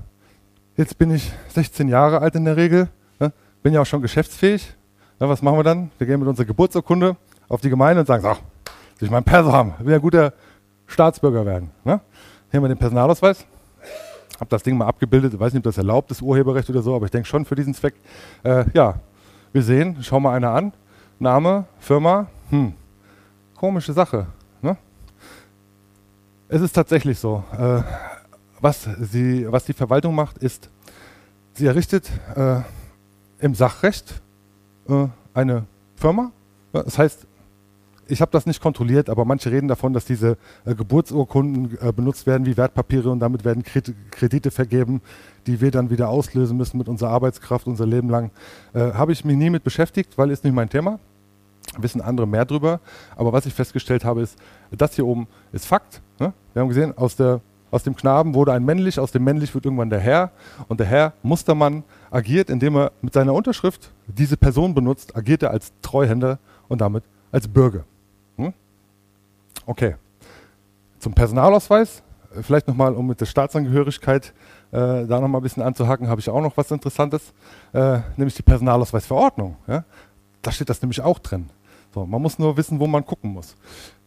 Jetzt 0.76 0.98
bin 0.98 1.14
ich 1.14 1.32
16 1.50 1.88
Jahre 1.88 2.22
alt 2.22 2.34
in 2.34 2.46
der 2.46 2.58
Regel, 2.58 2.90
ne? 3.20 3.32
bin 3.62 3.74
ja 3.74 3.82
auch 3.82 3.86
schon 3.86 4.02
geschäftsfähig. 4.02 4.74
Na, 5.20 5.30
was 5.30 5.44
machen 5.44 5.60
wir 5.60 5.64
dann? 5.64 5.92
Wir 6.00 6.08
gehen 6.08 6.20
mit 6.20 6.28
unserer 6.28 6.48
Geburtsurkunde 6.48 7.16
auf 7.48 7.62
die 7.62 7.70
Gemeinde 7.70 8.00
und 8.00 8.08
sagen, 8.08 8.24
so, 8.24 8.30
will 8.30 9.06
ich 9.06 9.12
meinen 9.12 9.24
Perso 9.24 9.52
haben, 9.52 9.76
will 9.78 9.94
ein 9.94 10.02
guter 10.02 10.34
Staatsbürger 10.88 11.46
werden. 11.46 11.70
Ne? 11.84 12.02
Hier 12.50 12.58
haben 12.58 12.64
wir 12.64 12.70
den 12.70 12.80
Personalausweis. 12.80 13.46
Hab 14.40 14.50
das 14.50 14.64
Ding 14.64 14.76
mal 14.76 14.88
abgebildet, 14.88 15.40
weiß 15.40 15.54
nicht, 15.54 15.60
ob 15.60 15.66
das 15.66 15.78
erlaubt 15.78 16.10
ist, 16.10 16.24
Urheberrecht 16.24 16.68
oder 16.72 16.82
so, 16.82 16.96
aber 16.96 17.06
ich 17.06 17.12
denke 17.12 17.28
schon 17.28 17.46
für 17.46 17.54
diesen 17.54 17.76
Zweck. 17.76 17.94
Äh, 18.42 18.66
ja, 18.74 18.96
wir 19.52 19.62
sehen, 19.62 19.98
schau 20.02 20.20
mal 20.20 20.36
einer 20.36 20.50
an. 20.50 20.74
Name, 21.20 21.66
Firma, 21.78 22.26
hm, 22.50 22.74
komische 23.56 23.94
Sache. 23.94 24.26
Es 26.54 26.62
ist 26.62 26.74
tatsächlich 26.74 27.18
so. 27.18 27.44
Äh, 27.58 27.82
was, 28.62 28.88
sie, 29.02 29.52
was 29.52 29.66
die 29.66 29.74
Verwaltung 29.74 30.14
macht, 30.14 30.38
ist, 30.38 30.70
sie 31.54 31.66
errichtet 31.66 32.08
äh, 32.36 32.60
im 33.40 33.56
Sachrecht 33.56 34.22
äh, 34.88 35.08
eine 35.34 35.66
Firma. 35.96 36.32
Das 36.72 37.00
heißt, 37.00 37.26
ich 38.06 38.22
habe 38.22 38.30
das 38.32 38.46
nicht 38.46 38.62
kontrolliert, 38.62 39.10
aber 39.10 39.26
manche 39.26 39.50
reden 39.50 39.68
davon, 39.68 39.94
dass 39.94 40.06
diese 40.06 40.38
äh, 40.64 40.76
Geburtsurkunden 40.76 41.76
äh, 41.82 41.92
benutzt 41.92 42.28
werden 42.28 42.46
wie 42.46 42.56
Wertpapiere 42.56 43.10
und 43.10 43.20
damit 43.20 43.46
werden 43.46 43.64
Kredite 43.64 44.52
vergeben, 44.52 45.02
die 45.48 45.60
wir 45.60 45.72
dann 45.72 45.90
wieder 45.90 46.10
auslösen 46.10 46.56
müssen 46.56 46.78
mit 46.78 46.88
unserer 46.88 47.10
Arbeitskraft 47.10 47.66
unser 47.66 47.88
Leben 47.88 48.12
lang. 48.12 48.30
Äh, 48.74 48.94
habe 48.94 49.12
ich 49.12 49.26
mich 49.26 49.38
nie 49.38 49.50
mit 49.50 49.64
beschäftigt, 49.64 50.20
weil 50.20 50.30
ist 50.30 50.44
nicht 50.44 50.54
mein 50.54 50.70
Thema. 50.70 51.00
Wissen 51.78 52.02
andere 52.02 52.28
mehr 52.28 52.46
drüber. 52.46 52.80
Aber 53.16 53.34
was 53.34 53.46
ich 53.46 53.54
festgestellt 53.54 54.06
habe, 54.06 54.22
ist, 54.22 54.38
das 54.72 54.94
hier 54.94 55.08
oben 55.08 55.28
ist 55.52 55.66
Fakt. 55.66 56.02
Ne? 56.24 56.34
Wir 56.54 56.62
haben 56.62 56.70
gesehen, 56.70 56.98
aus 56.98 57.16
der 57.16 57.42
aus 57.74 57.82
dem 57.82 57.96
Knaben 57.96 58.36
wurde 58.36 58.54
ein 58.54 58.64
männlich, 58.64 59.00
aus 59.00 59.12
dem 59.12 59.24
männlich 59.24 59.52
wird 59.56 59.66
irgendwann 59.66 59.90
der 59.90 60.00
Herr. 60.00 60.30
Und 60.68 60.80
der 60.80 60.86
Herr 60.86 61.14
Mustermann 61.24 61.84
agiert, 62.12 62.52
indem 62.52 62.76
er 62.76 62.92
mit 63.02 63.14
seiner 63.14 63.34
Unterschrift 63.34 63.92
diese 64.06 64.38
Person 64.38 64.76
benutzt, 64.76 65.16
agiert 65.16 65.42
er 65.42 65.50
als 65.50 65.74
Treuhänder 65.82 66.38
und 66.68 66.82
damit 66.82 67.04
als 67.32 67.48
Bürger. 67.48 67.84
Hm? 68.38 68.54
Okay. 69.66 69.96
Zum 71.00 71.16
Personalausweis, 71.16 72.04
vielleicht 72.44 72.68
nochmal, 72.68 72.94
um 72.94 73.08
mit 73.08 73.20
der 73.20 73.26
Staatsangehörigkeit 73.26 74.34
äh, 74.70 75.08
da 75.08 75.20
nochmal 75.20 75.42
ein 75.42 75.44
bisschen 75.44 75.64
anzuhaken, 75.64 76.08
habe 76.10 76.22
ich 76.22 76.30
auch 76.30 76.42
noch 76.42 76.56
was 76.56 76.70
Interessantes, 76.70 77.34
äh, 77.74 78.02
nämlich 78.18 78.36
die 78.36 78.44
Personalausweisverordnung. 78.44 79.58
Ja? 79.66 79.84
Da 80.44 80.52
steht 80.52 80.70
das 80.70 80.80
nämlich 80.80 81.02
auch 81.02 81.18
drin. 81.18 81.50
So, 81.92 82.06
man 82.06 82.22
muss 82.22 82.38
nur 82.38 82.56
wissen, 82.56 82.80
wo 82.80 82.86
man 82.86 83.04
gucken 83.04 83.34
muss. 83.34 83.56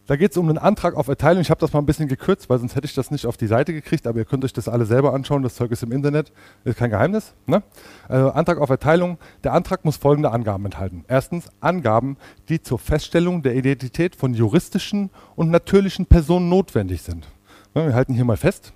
Da 0.07 0.15
geht 0.15 0.31
es 0.31 0.37
um 0.37 0.49
einen 0.49 0.59
Antrag 0.59 0.95
auf 0.95 1.09
Erteilung. 1.09 1.41
Ich 1.41 1.51
habe 1.51 1.61
das 1.61 1.73
mal 1.73 1.81
ein 1.81 1.87
bisschen 1.87 2.07
gekürzt, 2.07 2.49
weil 2.49 2.59
sonst 2.59 2.77
hätte 2.77 2.87
ich 2.87 2.95
das 2.95 3.11
nicht 3.11 3.27
auf 3.27 3.37
die 3.37 3.49
Seite 3.49 3.73
gekriegt, 3.73 4.07
aber 4.07 4.19
ihr 4.19 4.25
könnt 4.25 4.45
euch 4.45 4.53
das 4.53 4.69
alle 4.69 4.87
selber 4.87 5.13
anschauen. 5.13 5.43
Das 5.43 5.57
Zeug 5.57 5.73
ist 5.73 5.83
im 5.83 5.91
Internet, 5.91 6.33
ist 6.65 6.79
kein 6.79 6.91
Geheimnis. 6.91 7.35
Ne? 7.47 7.63
Also 8.09 8.31
Antrag 8.31 8.59
auf 8.59 8.71
Erteilung. 8.71 9.19
Der 9.43 9.53
Antrag 9.53 9.85
muss 9.85 9.97
folgende 9.97 10.31
Angaben 10.31 10.65
enthalten. 10.65 11.05
Erstens 11.09 11.49
Angaben, 11.61 12.17
die 12.49 12.63
zur 12.63 12.79
Feststellung 12.79 13.43
der 13.43 13.57
Identität 13.57 14.15
von 14.15 14.33
juristischen 14.33 15.11
und 15.35 15.51
natürlichen 15.51 16.07
Personen 16.07 16.49
notwendig 16.49 17.03
sind. 17.03 17.27
Ne, 17.75 17.87
wir 17.87 17.95
halten 17.95 18.15
hier 18.15 18.25
mal 18.25 18.37
fest. 18.37 18.73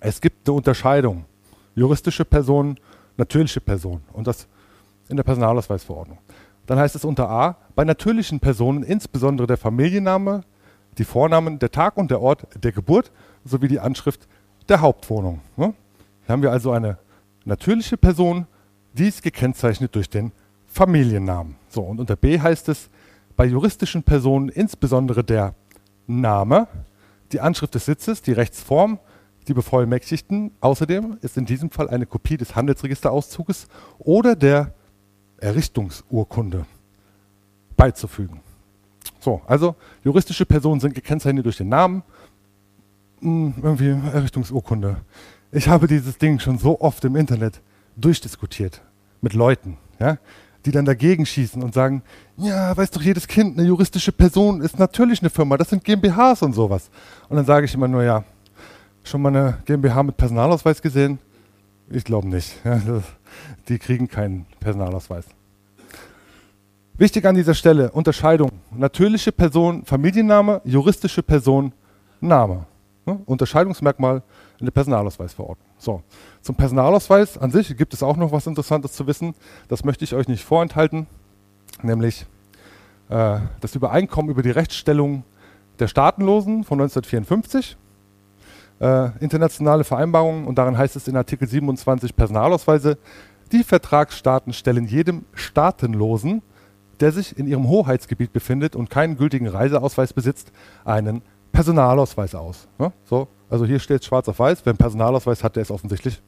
Es 0.00 0.22
gibt 0.22 0.48
eine 0.48 0.56
Unterscheidung. 0.56 1.26
Juristische 1.74 2.24
Personen, 2.24 2.80
natürliche 3.18 3.60
Personen. 3.60 4.02
Und 4.14 4.26
das 4.26 4.48
in 5.08 5.16
der 5.16 5.24
Personalausweisverordnung. 5.24 6.18
Dann 6.66 6.78
heißt 6.78 6.96
es 6.96 7.04
unter 7.04 7.30
A, 7.30 7.56
bei 7.74 7.84
natürlichen 7.84 8.40
Personen 8.40 8.82
insbesondere 8.82 9.46
der 9.46 9.56
Familienname, 9.56 10.42
die 10.98 11.04
Vornamen, 11.04 11.58
der 11.58 11.70
Tag 11.70 11.96
und 11.96 12.10
der 12.10 12.20
Ort 12.20 12.46
der 12.62 12.72
Geburt 12.72 13.12
sowie 13.44 13.68
die 13.68 13.80
Anschrift 13.80 14.26
der 14.68 14.80
Hauptwohnung. 14.80 15.40
Hier 15.56 15.74
haben 16.28 16.42
wir 16.42 16.50
also 16.50 16.72
eine 16.72 16.98
natürliche 17.44 17.96
Person, 17.96 18.46
die 18.94 19.08
ist 19.08 19.22
gekennzeichnet 19.22 19.94
durch 19.94 20.10
den 20.10 20.32
Familiennamen. 20.66 21.56
So, 21.68 21.82
und 21.82 22.00
unter 22.00 22.16
B 22.16 22.40
heißt 22.40 22.68
es, 22.68 22.88
bei 23.36 23.44
juristischen 23.44 24.02
Personen 24.02 24.48
insbesondere 24.48 25.22
der 25.22 25.54
Name, 26.06 26.66
die 27.32 27.40
Anschrift 27.40 27.74
des 27.74 27.84
Sitzes, 27.84 28.22
die 28.22 28.32
Rechtsform, 28.32 28.98
die 29.46 29.54
Bevollmächtigten. 29.54 30.52
Außerdem 30.60 31.18
ist 31.20 31.36
in 31.36 31.44
diesem 31.44 31.70
Fall 31.70 31.88
eine 31.88 32.06
Kopie 32.06 32.36
des 32.36 32.56
Handelsregisterauszuges 32.56 33.68
oder 33.98 34.34
der 34.34 34.72
Errichtungsurkunde 35.38 36.66
beizufügen. 37.76 38.40
So, 39.20 39.42
also 39.46 39.74
juristische 40.04 40.46
Personen 40.46 40.80
sind 40.80 40.94
gekennzeichnet 40.94 41.44
durch 41.44 41.56
den 41.56 41.68
Namen, 41.68 42.02
hm, 43.20 43.54
irgendwie 43.62 43.88
Errichtungsurkunde. 43.88 44.98
Ich 45.52 45.68
habe 45.68 45.86
dieses 45.86 46.18
Ding 46.18 46.38
schon 46.38 46.58
so 46.58 46.80
oft 46.80 47.04
im 47.04 47.16
Internet 47.16 47.60
durchdiskutiert 47.96 48.82
mit 49.20 49.32
Leuten, 49.32 49.78
ja, 49.98 50.18
die 50.64 50.70
dann 50.70 50.84
dagegen 50.84 51.24
schießen 51.24 51.62
und 51.62 51.74
sagen, 51.74 52.02
ja, 52.36 52.76
weiß 52.76 52.90
doch 52.90 53.02
jedes 53.02 53.26
Kind, 53.26 53.58
eine 53.58 53.66
juristische 53.66 54.12
Person 54.12 54.60
ist 54.60 54.78
natürlich 54.78 55.20
eine 55.20 55.30
Firma, 55.30 55.56
das 55.56 55.70
sind 55.70 55.84
GmbHs 55.84 56.42
und 56.42 56.52
sowas. 56.52 56.90
Und 57.28 57.36
dann 57.36 57.46
sage 57.46 57.66
ich 57.66 57.74
immer 57.74 57.88
nur, 57.88 58.02
ja, 58.02 58.24
schon 59.04 59.22
mal 59.22 59.28
eine 59.28 59.58
GmbH 59.64 60.02
mit 60.02 60.16
Personalausweis 60.16 60.82
gesehen? 60.82 61.18
Ich 61.88 62.04
glaube 62.04 62.28
nicht. 62.28 62.52
Ja, 62.64 62.80
die 63.68 63.78
kriegen 63.78 64.08
keinen 64.08 64.46
Personalausweis. 64.60 65.26
Wichtig 66.98 67.26
an 67.26 67.34
dieser 67.34 67.54
Stelle, 67.54 67.90
Unterscheidung. 67.90 68.50
Natürliche 68.70 69.30
Person, 69.30 69.84
Familienname, 69.84 70.62
juristische 70.64 71.22
Person, 71.22 71.72
Name. 72.20 72.66
Ja, 73.06 73.18
Unterscheidungsmerkmal 73.26 74.22
in 74.58 74.66
der 74.66 74.72
Personalausweisverordnung. 74.72 75.68
So, 75.78 76.02
zum 76.40 76.56
Personalausweis 76.56 77.36
an 77.38 77.50
sich 77.50 77.76
gibt 77.76 77.92
es 77.92 78.02
auch 78.02 78.16
noch 78.16 78.32
was 78.32 78.46
Interessantes 78.46 78.92
zu 78.92 79.06
wissen. 79.06 79.34
Das 79.68 79.84
möchte 79.84 80.04
ich 80.04 80.14
euch 80.14 80.26
nicht 80.26 80.44
vorenthalten, 80.44 81.06
nämlich 81.82 82.26
äh, 83.10 83.38
das 83.60 83.74
Übereinkommen 83.74 84.30
über 84.30 84.42
die 84.42 84.50
Rechtsstellung 84.50 85.22
der 85.78 85.88
Staatenlosen 85.88 86.64
von 86.64 86.80
1954. 86.80 87.76
Äh, 88.78 89.10
internationale 89.20 89.84
Vereinbarungen 89.84 90.46
und 90.46 90.56
darin 90.56 90.76
heißt 90.76 90.96
es 90.96 91.08
in 91.08 91.16
Artikel 91.16 91.48
27 91.48 92.16
Personalausweise, 92.16 92.98
die 93.52 93.64
Vertragsstaaten 93.64 94.52
stellen 94.52 94.86
jedem 94.86 95.24
Staatenlosen, 95.34 96.42
der 97.00 97.12
sich 97.12 97.38
in 97.38 97.46
ihrem 97.46 97.68
Hoheitsgebiet 97.68 98.32
befindet 98.32 98.74
und 98.74 98.90
keinen 98.90 99.16
gültigen 99.16 99.46
Reiseausweis 99.46 100.12
besitzt, 100.12 100.52
einen 100.84 101.22
Personalausweis 101.52 102.34
aus. 102.34 102.68
Ja, 102.78 102.92
so, 103.04 103.28
also 103.48 103.64
hier 103.64 103.78
steht 103.78 104.04
schwarz 104.04 104.28
auf 104.28 104.38
weiß, 104.38 104.64
wer 104.64 104.72
einen 104.72 104.78
Personalausweis 104.78 105.44
hat, 105.44 105.56
der 105.56 105.62
ist 105.62 105.70
offensichtlich 105.70 106.22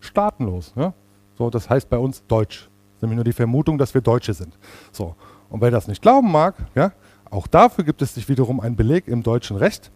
staatenlos. 0.00 0.72
Ja? 0.76 0.94
So, 1.36 1.50
das 1.50 1.68
heißt 1.68 1.88
bei 1.88 1.98
uns 1.98 2.22
Deutsch. 2.26 2.68
Nämlich 3.00 3.16
nur 3.16 3.24
die 3.24 3.32
Vermutung, 3.32 3.78
dass 3.78 3.94
wir 3.94 4.02
Deutsche 4.02 4.34
sind. 4.34 4.58
So, 4.92 5.14
und 5.48 5.60
wer 5.60 5.70
das 5.70 5.88
nicht 5.88 6.02
glauben 6.02 6.30
mag, 6.30 6.54
ja, 6.74 6.92
auch 7.30 7.46
dafür 7.46 7.84
gibt 7.84 8.02
es 8.02 8.14
sich 8.14 8.28
wiederum 8.28 8.60
einen 8.60 8.76
Beleg 8.76 9.08
im 9.08 9.22
deutschen 9.22 9.56
Recht, 9.56 9.90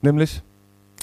nämlich 0.00 0.42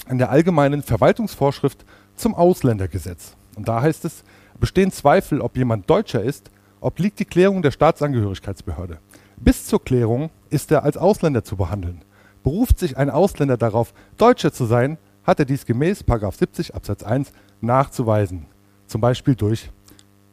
in 0.08 0.18
der 0.18 0.30
allgemeinen 0.30 0.82
Verwaltungsvorschrift 0.82 1.84
zum 2.16 2.34
Ausländergesetz. 2.34 3.36
Und 3.56 3.68
da 3.68 3.82
heißt 3.82 4.04
es, 4.04 4.24
bestehen 4.58 4.90
Zweifel, 4.90 5.40
ob 5.40 5.56
jemand 5.56 5.88
Deutscher 5.88 6.22
ist, 6.22 6.50
obliegt 6.80 7.18
die 7.18 7.24
Klärung 7.24 7.62
der 7.62 7.70
Staatsangehörigkeitsbehörde. 7.70 8.98
Bis 9.36 9.66
zur 9.66 9.82
Klärung 9.82 10.30
ist 10.50 10.70
er 10.70 10.84
als 10.84 10.96
Ausländer 10.96 11.44
zu 11.44 11.56
behandeln. 11.56 12.02
Beruft 12.42 12.78
sich 12.78 12.96
ein 12.96 13.10
Ausländer 13.10 13.56
darauf, 13.56 13.92
Deutscher 14.16 14.52
zu 14.52 14.66
sein, 14.66 14.98
hat 15.24 15.38
er 15.40 15.44
dies 15.44 15.66
gemäß 15.66 16.04
70 16.06 16.74
Absatz 16.74 17.02
1 17.02 17.32
nachzuweisen. 17.60 18.46
Zum 18.86 19.00
Beispiel 19.00 19.34
durch 19.34 19.70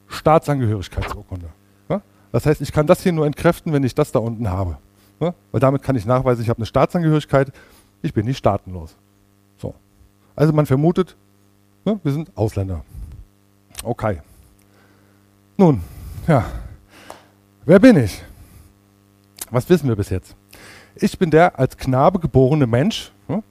Staatsangehörigkeitsurkunde. 0.08 1.48
Das 2.32 2.48
heißt, 2.48 2.62
ich 2.62 2.72
kann 2.72 2.88
das 2.88 3.04
hier 3.04 3.12
nur 3.12 3.28
entkräften, 3.28 3.74
wenn 3.74 3.84
ich 3.84 3.94
das 3.94 4.12
da 4.12 4.20
unten 4.20 4.50
habe. 4.50 4.78
Weil 5.20 5.60
damit 5.60 5.84
kann 5.84 5.96
ich 5.96 6.06
nachweisen, 6.06 6.42
ich 6.42 6.50
habe 6.50 6.58
eine 6.58 6.66
Staatsangehörigkeit, 6.66 7.52
ich 8.02 8.14
bin 8.14 8.26
nicht 8.26 8.40
staatenlos. 8.40 8.96
So. 9.58 9.76
Also 10.36 10.52
man 10.52 10.66
vermutet, 10.66 11.16
wir 11.86 12.12
sind 12.12 12.36
Ausländer. 12.36 12.84
Okay. 13.84 14.20
Nun, 15.58 15.82
ja. 16.28 16.46
Wer 17.66 17.80
bin 17.80 17.98
ich? 17.98 18.24
Was 19.52 19.70
wissen 19.70 19.88
wir 19.88 19.96
bis 19.96 20.10
jetzt? 20.10 20.36
Ich 20.96 21.18
bin 21.20 21.30
der 21.30 21.60
als 21.60 21.78
Knabe 21.78 22.20
geborene 22.20 22.66
Mensch, 22.66 23.12
hm, 23.28 23.44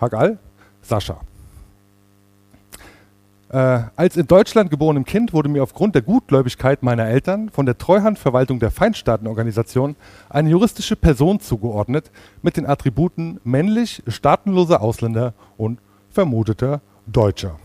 Hagal, 0.00 0.38
Sascha. 0.82 1.20
Äh, 3.48 3.82
als 3.96 4.16
in 4.16 4.26
Deutschland 4.26 4.70
geborenem 4.70 5.04
Kind 5.04 5.32
wurde 5.32 5.48
mir 5.48 5.62
aufgrund 5.62 5.94
der 5.94 6.02
Gutgläubigkeit 6.02 6.82
meiner 6.82 7.06
Eltern 7.06 7.50
von 7.50 7.64
der 7.64 7.78
Treuhandverwaltung 7.78 8.58
der 8.58 8.70
Feindstaatenorganisation 8.70 9.94
eine 10.28 10.50
juristische 10.50 10.96
Person 10.96 11.38
zugeordnet 11.38 12.10
mit 12.42 12.56
den 12.56 12.66
Attributen 12.66 13.40
männlich, 13.44 14.02
staatenloser 14.08 14.80
Ausländer 14.80 15.32
und 15.56 15.78
vermuteter 16.10 16.80
Deutscher. 17.06 17.58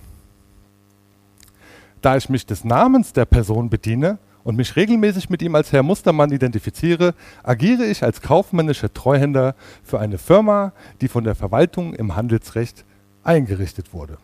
Da 2.02 2.18
ich 2.18 2.30
mich 2.30 2.46
des 2.46 2.64
Namens 2.64 3.14
der 3.14 3.26
Person 3.26 3.70
bediene, 3.70 4.18
und 4.44 4.56
mich 4.56 4.76
regelmäßig 4.76 5.30
mit 5.30 5.42
ihm 5.42 5.56
als 5.56 5.72
Herr 5.72 5.84
Mustermann 5.84 6.32
identifiziere, 6.32 7.14
agiere 7.44 7.86
ich 7.86 8.04
als 8.04 8.22
kaufmännischer 8.22 8.94
Treuhänder 8.94 9.56
für 9.84 10.00
eine 10.00 10.18
Firma, 10.18 10.74
die 11.02 11.08
von 11.08 11.24
der 11.24 11.36
Verwaltung 11.36 11.94
im 11.94 12.16
Handelsrecht 12.16 12.86
eingerichtet 13.24 13.94
wurde. 13.94 14.18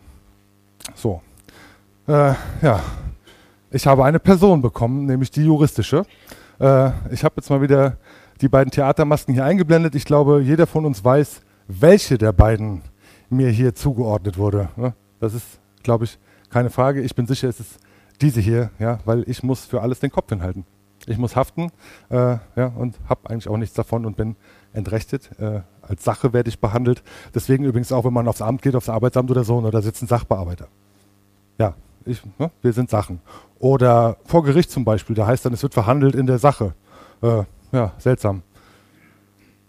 So, 0.95 1.21
äh, 2.07 2.33
ja, 2.61 2.81
ich 3.69 3.85
habe 3.85 4.05
eine 4.05 4.19
Person 4.19 4.61
bekommen, 4.61 5.05
nämlich 5.05 5.29
die 5.31 5.43
juristische. 5.43 6.03
Äh, 6.59 6.91
ich 7.11 7.23
habe 7.23 7.35
jetzt 7.37 7.49
mal 7.49 7.61
wieder 7.61 7.97
die 8.41 8.47
beiden 8.47 8.71
Theatermasken 8.71 9.33
hier 9.33 9.45
eingeblendet. 9.45 9.95
Ich 9.95 10.05
glaube, 10.05 10.41
jeder 10.41 10.67
von 10.67 10.85
uns 10.85 11.03
weiß, 11.03 11.41
welche 11.67 12.17
der 12.17 12.31
beiden 12.31 12.81
mir 13.29 13.49
hier 13.49 13.75
zugeordnet 13.75 14.37
wurde. 14.37 14.69
Das 15.19 15.33
ist, 15.33 15.59
glaube 15.83 16.05
ich, 16.05 16.17
keine 16.57 16.71
Frage. 16.71 17.01
Ich 17.01 17.13
bin 17.13 17.27
sicher, 17.27 17.47
es 17.49 17.59
ist 17.59 17.77
diese 18.19 18.41
hier, 18.41 18.71
ja, 18.79 18.97
weil 19.05 19.23
ich 19.29 19.43
muss 19.43 19.65
für 19.65 19.83
alles 19.83 19.99
den 19.99 20.09
Kopf 20.09 20.29
hinhalten. 20.29 20.65
Ich 21.05 21.19
muss 21.19 21.35
haften 21.35 21.69
äh, 22.09 22.37
ja, 22.55 22.73
und 22.75 22.95
habe 23.07 23.29
eigentlich 23.29 23.47
auch 23.47 23.57
nichts 23.57 23.75
davon 23.75 24.07
und 24.07 24.17
bin 24.17 24.35
entrechtet. 24.73 25.29
Äh, 25.39 25.61
als 25.83 26.03
Sache 26.03 26.33
werde 26.33 26.49
ich 26.49 26.59
behandelt. 26.59 27.03
Deswegen 27.35 27.63
übrigens 27.63 27.91
auch, 27.91 28.05
wenn 28.05 28.13
man 28.13 28.27
aufs 28.27 28.41
Amt 28.41 28.63
geht, 28.63 28.75
aufs 28.75 28.89
Arbeitsamt 28.89 29.29
oder 29.29 29.43
so, 29.43 29.61
ne, 29.61 29.69
da 29.69 29.83
sitzen 29.83 30.07
Sachbearbeiter. 30.07 30.67
Ja, 31.59 31.75
ich, 32.05 32.23
ne, 32.39 32.49
wir 32.63 32.73
sind 32.73 32.89
Sachen. 32.89 33.21
Oder 33.59 34.17
vor 34.25 34.43
Gericht 34.43 34.71
zum 34.71 34.83
Beispiel, 34.83 35.15
da 35.15 35.27
heißt 35.27 35.45
dann, 35.45 35.53
es 35.53 35.61
wird 35.61 35.75
verhandelt 35.75 36.15
in 36.15 36.25
der 36.25 36.39
Sache. 36.39 36.73
Äh, 37.21 37.43
ja, 37.71 37.93
seltsam. 37.99 38.41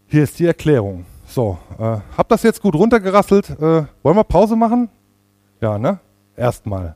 Hier 0.07 0.23
ist 0.23 0.39
die 0.39 0.47
Erklärung. 0.47 1.05
So, 1.27 1.59
äh, 1.79 1.99
hab 2.17 2.31
das 2.31 2.43
jetzt 2.45 2.63
gut 2.63 2.75
runtergerasselt. 2.75 3.51
Äh, 3.51 3.85
wollen 4.03 4.17
wir 4.17 4.25
Pause 4.25 4.57
machen? 4.57 4.89
Ja, 5.61 5.79
ne? 5.79 6.01
Erstmal. 6.39 6.95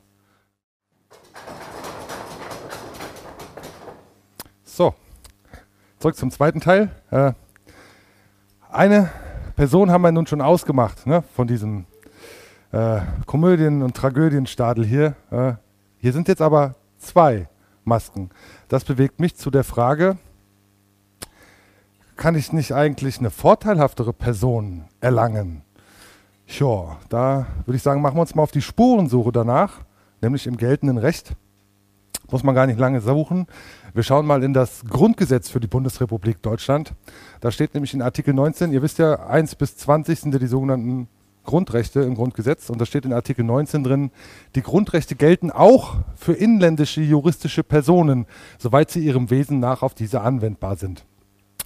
So, 4.63 4.95
zurück 5.99 6.15
zum 6.15 6.31
zweiten 6.31 6.61
Teil. 6.61 6.89
Äh, 7.11 7.33
eine 8.71 9.09
Person 9.57 9.91
haben 9.91 10.01
wir 10.01 10.13
nun 10.13 10.27
schon 10.27 10.41
ausgemacht 10.41 11.05
ne, 11.05 11.23
von 11.35 11.45
diesem 11.45 11.85
äh, 12.71 13.01
Komödien- 13.25 13.83
und 13.83 13.97
Tragödienstadel 13.97 14.85
hier. 14.85 15.15
Äh, 15.29 15.55
hier 15.97 16.13
sind 16.13 16.29
jetzt 16.29 16.41
aber 16.41 16.75
zwei 16.97 17.49
Masken. 17.83 18.29
Das 18.69 18.85
bewegt 18.85 19.19
mich 19.19 19.35
zu 19.35 19.51
der 19.51 19.65
Frage, 19.65 20.17
kann 22.15 22.35
ich 22.35 22.53
nicht 22.53 22.71
eigentlich 22.71 23.19
eine 23.19 23.29
vorteilhaftere 23.29 24.13
Person 24.13 24.85
erlangen? 25.01 25.63
Ja, 26.59 26.97
da 27.09 27.47
würde 27.65 27.77
ich 27.77 27.81
sagen, 27.81 28.01
machen 28.01 28.15
wir 28.15 28.21
uns 28.21 28.35
mal 28.35 28.43
auf 28.43 28.51
die 28.51 28.61
Spurensuche 28.61 29.31
danach, 29.31 29.81
nämlich 30.21 30.45
im 30.45 30.55
geltenden 30.55 30.99
Recht. 30.99 31.35
Muss 32.29 32.43
man 32.43 32.53
gar 32.53 32.67
nicht 32.67 32.79
lange 32.79 33.01
suchen. 33.01 33.47
Wir 33.95 34.03
schauen 34.03 34.27
mal 34.27 34.43
in 34.43 34.53
das 34.53 34.83
Grundgesetz 34.85 35.49
für 35.49 35.59
die 35.59 35.67
Bundesrepublik 35.67 36.43
Deutschland. 36.43 36.93
Da 37.41 37.49
steht 37.49 37.73
nämlich 37.73 37.95
in 37.95 38.03
Artikel 38.03 38.35
19, 38.35 38.71
ihr 38.71 38.83
wisst 38.83 38.99
ja, 38.99 39.15
1 39.15 39.55
bis 39.55 39.77
20 39.77 40.19
sind 40.19 40.33
ja 40.33 40.39
die 40.39 40.47
sogenannten 40.47 41.07
Grundrechte 41.43 42.01
im 42.01 42.13
Grundgesetz 42.13 42.69
und 42.69 42.79
da 42.79 42.85
steht 42.85 43.05
in 43.05 43.13
Artikel 43.13 43.43
19 43.43 43.83
drin, 43.83 44.11
die 44.55 44.61
Grundrechte 44.61 45.15
gelten 45.15 45.49
auch 45.49 45.95
für 46.15 46.33
inländische 46.33 47.01
juristische 47.01 47.63
Personen, 47.63 48.27
soweit 48.59 48.91
sie 48.91 48.99
ihrem 48.99 49.29
Wesen 49.29 49.59
nach 49.59 49.81
auf 49.81 49.95
diese 49.95 50.21
anwendbar 50.21 50.75
sind. 50.75 51.03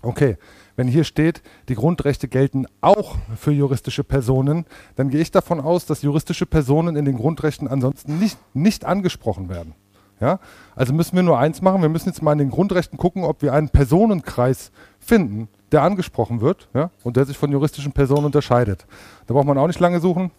Okay, 0.02 0.38
wenn 0.78 0.88
hier 0.88 1.04
steht, 1.04 1.42
die 1.68 1.76
Grundrechte 1.76 2.30
gelten 2.30 2.66
auch 2.80 3.16
für 3.36 3.52
juristische 3.52 4.06
Personen, 4.06 4.66
dann 4.96 5.10
gehe 5.10 5.20
ich 5.20 5.32
davon 5.32 5.60
aus, 5.60 5.86
dass 5.86 6.04
juristische 6.04 6.46
Personen 6.46 6.96
in 6.96 7.04
den 7.04 7.18
Grundrechten 7.18 7.68
ansonsten 7.68 8.20
nicht, 8.20 8.38
nicht 8.54 8.86
angesprochen 8.86 9.50
werden. 9.50 9.74
Ja? 10.22 10.40
Also 10.76 10.94
müssen 10.94 11.16
wir 11.16 11.24
nur 11.24 11.40
eins 11.40 11.62
machen, 11.62 11.82
wir 11.82 11.90
müssen 11.90 12.10
jetzt 12.10 12.22
mal 12.22 12.32
in 12.32 12.38
den 12.38 12.52
Grundrechten 12.52 12.98
gucken, 12.98 13.24
ob 13.24 13.42
wir 13.42 13.54
einen 13.54 13.70
Personenkreis 13.70 14.72
finden, 15.00 15.50
der 15.72 15.82
angesprochen 15.82 16.42
wird 16.42 16.70
ja? 16.74 16.92
und 17.04 17.18
der 17.18 17.26
sich 17.26 17.38
von 17.38 17.52
juristischen 17.52 17.92
Personen 17.92 18.26
unterscheidet. 18.26 18.86
Da 19.26 19.34
braucht 19.34 19.48
man 19.48 19.58
auch 19.58 19.68
nicht 19.68 19.80
lange 19.80 20.00
suchen. 20.00 20.32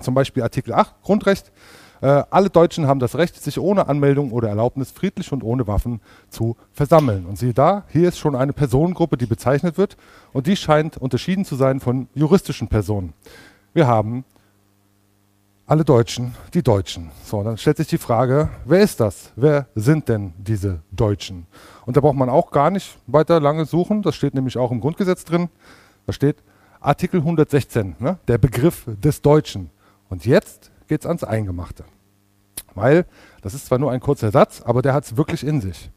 Zum 0.00 0.14
Beispiel 0.14 0.42
Artikel 0.42 0.74
8 0.74 1.02
Grundrecht. 1.02 1.50
Äh, 2.02 2.24
alle 2.30 2.50
Deutschen 2.50 2.88
haben 2.88 2.98
das 2.98 3.16
Recht, 3.16 3.40
sich 3.40 3.58
ohne 3.58 3.88
Anmeldung 3.88 4.32
oder 4.32 4.48
Erlaubnis 4.48 4.90
friedlich 4.90 5.32
und 5.32 5.44
ohne 5.44 5.68
Waffen 5.68 6.00
zu 6.28 6.56
versammeln. 6.72 7.24
Und 7.26 7.38
siehe 7.38 7.54
da, 7.54 7.84
hier 7.88 8.08
ist 8.08 8.18
schon 8.18 8.34
eine 8.34 8.52
Personengruppe, 8.52 9.16
die 9.16 9.26
bezeichnet 9.26 9.78
wird 9.78 9.96
und 10.32 10.48
die 10.48 10.56
scheint 10.56 10.98
unterschieden 10.98 11.44
zu 11.44 11.54
sein 11.54 11.78
von 11.78 12.08
juristischen 12.14 12.66
Personen. 12.66 13.14
Wir 13.72 13.86
haben 13.86 14.24
alle 15.64 15.84
Deutschen, 15.84 16.34
die 16.54 16.62
Deutschen. 16.62 17.12
So, 17.24 17.44
dann 17.44 17.56
stellt 17.56 17.76
sich 17.76 17.86
die 17.86 17.98
Frage, 17.98 18.50
wer 18.64 18.80
ist 18.80 18.98
das? 18.98 19.32
Wer 19.36 19.68
sind 19.76 20.08
denn 20.08 20.34
diese 20.36 20.80
Deutschen? 20.90 21.46
Und 21.86 21.96
da 21.96 22.00
braucht 22.00 22.16
man 22.16 22.28
auch 22.28 22.50
gar 22.50 22.72
nicht 22.72 22.98
weiter 23.06 23.38
lange 23.38 23.64
suchen. 23.64 24.02
Das 24.02 24.16
steht 24.16 24.34
nämlich 24.34 24.58
auch 24.58 24.72
im 24.72 24.80
Grundgesetz 24.80 25.24
drin. 25.24 25.50
Da 26.06 26.12
steht 26.12 26.42
Artikel 26.80 27.20
116, 27.20 27.94
ne? 28.00 28.18
der 28.26 28.38
Begriff 28.38 28.86
des 28.86 29.22
Deutschen. 29.22 29.70
Und 30.08 30.26
jetzt 30.26 30.71
geht 30.88 31.00
es 31.02 31.06
ans 31.06 31.24
Eingemachte. 31.24 31.84
Weil, 32.74 33.06
das 33.42 33.54
ist 33.54 33.66
zwar 33.66 33.78
nur 33.78 33.90
ein 33.92 34.00
kurzer 34.00 34.30
Satz, 34.30 34.62
aber 34.62 34.82
der 34.82 34.94
hat 34.94 35.04
es 35.04 35.16
wirklich 35.16 35.44
in 35.44 35.60
sich. 35.60 35.90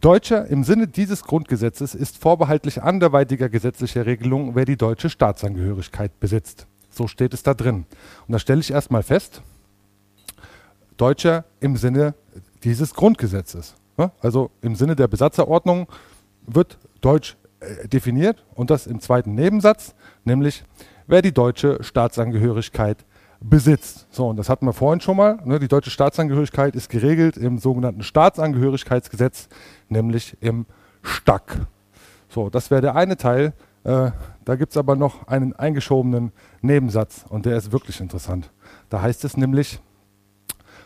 Deutscher 0.00 0.46
im 0.46 0.64
Sinne 0.64 0.88
dieses 0.88 1.24
Grundgesetzes 1.24 1.94
ist 1.94 2.16
vorbehaltlich 2.16 2.82
anderweitiger 2.82 3.48
gesetzlicher 3.48 4.06
Regelung, 4.06 4.54
wer 4.54 4.64
die 4.64 4.76
deutsche 4.76 5.10
Staatsangehörigkeit 5.10 6.18
besitzt. 6.20 6.66
So 6.88 7.06
steht 7.06 7.34
es 7.34 7.42
da 7.42 7.54
drin. 7.54 7.84
Und 8.26 8.32
da 8.32 8.38
stelle 8.38 8.60
ich 8.60 8.70
erstmal 8.70 9.02
fest, 9.02 9.42
Deutscher 10.96 11.44
im 11.60 11.76
Sinne 11.76 12.14
dieses 12.64 12.94
Grundgesetzes. 12.94 13.74
Ne? 13.96 14.10
Also 14.20 14.50
im 14.60 14.74
Sinne 14.74 14.96
der 14.96 15.08
Besatzerordnung 15.08 15.86
wird 16.46 16.78
Deutsch 17.00 17.36
äh, 17.60 17.88
definiert 17.88 18.44
und 18.54 18.70
das 18.70 18.86
im 18.86 19.00
zweiten 19.00 19.34
Nebensatz, 19.34 19.94
nämlich 20.24 20.64
wer 21.06 21.22
die 21.22 21.32
deutsche 21.32 21.82
Staatsangehörigkeit 21.82 23.04
besitzt. 23.40 24.06
So, 24.10 24.28
und 24.28 24.36
das 24.36 24.48
hatten 24.48 24.66
wir 24.66 24.72
vorhin 24.72 25.00
schon 25.00 25.16
mal. 25.16 25.38
Ne? 25.44 25.58
Die 25.58 25.68
deutsche 25.68 25.90
Staatsangehörigkeit 25.90 26.74
ist 26.76 26.90
geregelt 26.90 27.36
im 27.36 27.58
sogenannten 27.58 28.02
Staatsangehörigkeitsgesetz, 28.02 29.48
nämlich 29.88 30.36
im 30.40 30.66
STAK. 31.02 31.66
So, 32.28 32.50
das 32.50 32.70
wäre 32.70 32.82
der 32.82 32.96
eine 32.96 33.16
Teil. 33.16 33.54
Äh, 33.84 34.10
da 34.44 34.56
gibt 34.56 34.72
es 34.72 34.76
aber 34.76 34.94
noch 34.94 35.26
einen 35.26 35.54
eingeschobenen 35.54 36.32
Nebensatz 36.60 37.24
und 37.28 37.46
der 37.46 37.56
ist 37.56 37.72
wirklich 37.72 38.00
interessant. 38.00 38.50
Da 38.90 39.00
heißt 39.00 39.24
es 39.24 39.36
nämlich 39.36 39.80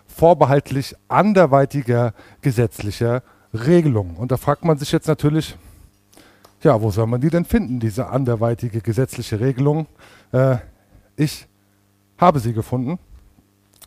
vorbehaltlich 0.07 0.95
anderweitiger 1.09 2.15
gesetzlicher 2.41 3.23
Regelung. 3.53 4.17
Und 4.17 4.31
da 4.31 4.37
fragt 4.37 4.65
man 4.65 4.79
sich 4.79 4.93
jetzt 4.93 5.09
natürlich, 5.09 5.57
ja, 6.63 6.81
wo 6.81 6.91
soll 6.91 7.07
man 7.07 7.21
die 7.21 7.31
denn 7.31 7.45
finden, 7.45 7.81
diese 7.81 8.07
anderweitige 8.09 8.81
gesetzliche 8.81 9.41
Regelung? 9.41 9.87
Äh, 10.33 10.59
ich 11.17 11.49
habe 12.19 12.41
sie 12.41 12.53
gefunden, 12.53 12.99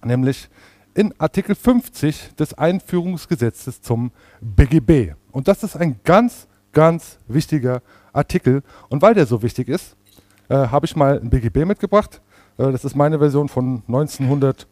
nämlich 0.04 0.50
in 0.94 1.14
Artikel 1.20 1.56
50 1.56 2.36
des 2.36 2.54
Einführungsgesetzes 2.56 3.82
zum 3.82 4.12
BGB. 4.42 5.14
Und 5.32 5.48
das 5.48 5.64
ist 5.64 5.78
ein 5.78 6.00
ganz, 6.04 6.48
ganz 6.72 7.20
wichtiger 7.28 7.82
Artikel. 8.14 8.64
Und 8.90 9.02
weil 9.02 9.14
der 9.14 9.28
so 9.28 9.42
wichtig 9.44 9.70
ist, 9.70 9.96
äh, 10.50 10.56
habe 10.56 10.86
ich 10.86 10.96
mal 10.96 11.20
ein 11.20 11.30
BGB 11.30 11.66
mitgebracht. 11.66 12.22
Äh, 12.58 12.72
das 12.72 12.84
ist 12.84 12.96
meine 12.96 13.20
Version 13.20 13.48
von 13.48 13.84
1900, 13.88 14.68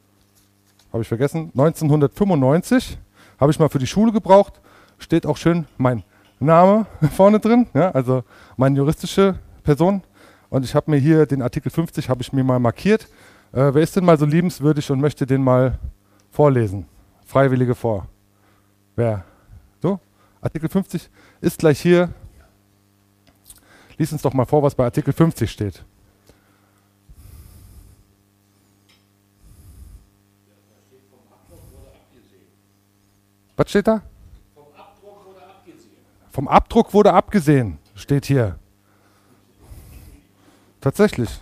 habe 0.91 1.03
ich 1.03 1.08
vergessen, 1.08 1.51
1995. 1.56 2.97
Habe 3.39 3.51
ich 3.51 3.60
mal 3.60 3.70
für 3.70 3.80
die 3.80 3.88
Schule 3.88 4.12
gebraucht. 4.12 4.62
Steht 4.97 5.26
auch 5.26 5.38
schön 5.38 5.66
mein 5.78 6.03
Name 6.39 6.86
vorne 7.16 7.39
drin, 7.39 7.68
ja, 7.74 7.91
also 7.91 8.24
meine 8.58 8.78
juristische 8.78 9.38
Person. 9.64 10.01
Und 10.49 10.64
ich 10.64 10.74
habe 10.74 10.89
mir 10.89 10.97
hier 10.97 11.26
den 11.26 11.41
Artikel 11.41 11.70
50 11.70 12.10
habe 12.10 12.22
ich 12.22 12.32
mir 12.32 12.43
mal 12.43 12.60
markiert. 12.60 13.08
Äh, 13.52 13.74
wer 13.74 13.82
ist 13.82 13.96
denn 13.96 14.06
mal 14.06 14.18
so 14.18 14.26
liebenswürdig 14.26 14.89
und 14.91 15.00
möchte 15.00 15.26
den 15.26 15.43
mal 15.43 15.80
vorlesen? 16.32 16.86
Freiwillige 17.26 17.76
vor. 17.76 18.08
Wer? 18.96 19.24
So? 19.82 20.00
Artikel 20.41 20.70
50 20.70 21.10
ist 21.41 21.60
gleich 21.60 21.82
hier. 21.82 22.10
Lies 23.98 24.12
uns 24.12 24.22
doch 24.22 24.34
mal 24.34 24.46
vor, 24.46 24.62
was 24.62 24.76
bei 24.76 24.84
Artikel 24.84 25.14
50 25.14 25.50
steht. 25.50 25.84
Was 33.56 33.70
steht 33.70 33.88
da? 33.88 34.02
Vom 34.54 34.66
Abdruck 34.76 35.26
wurde 35.26 35.43
abgesehen. 35.43 35.91
Vom 36.30 36.48
Abdruck 36.48 36.93
wurde 36.93 37.14
abgesehen, 37.14 37.80
steht 37.96 38.26
hier. 38.26 38.60
Tatsächlich. 40.82 41.41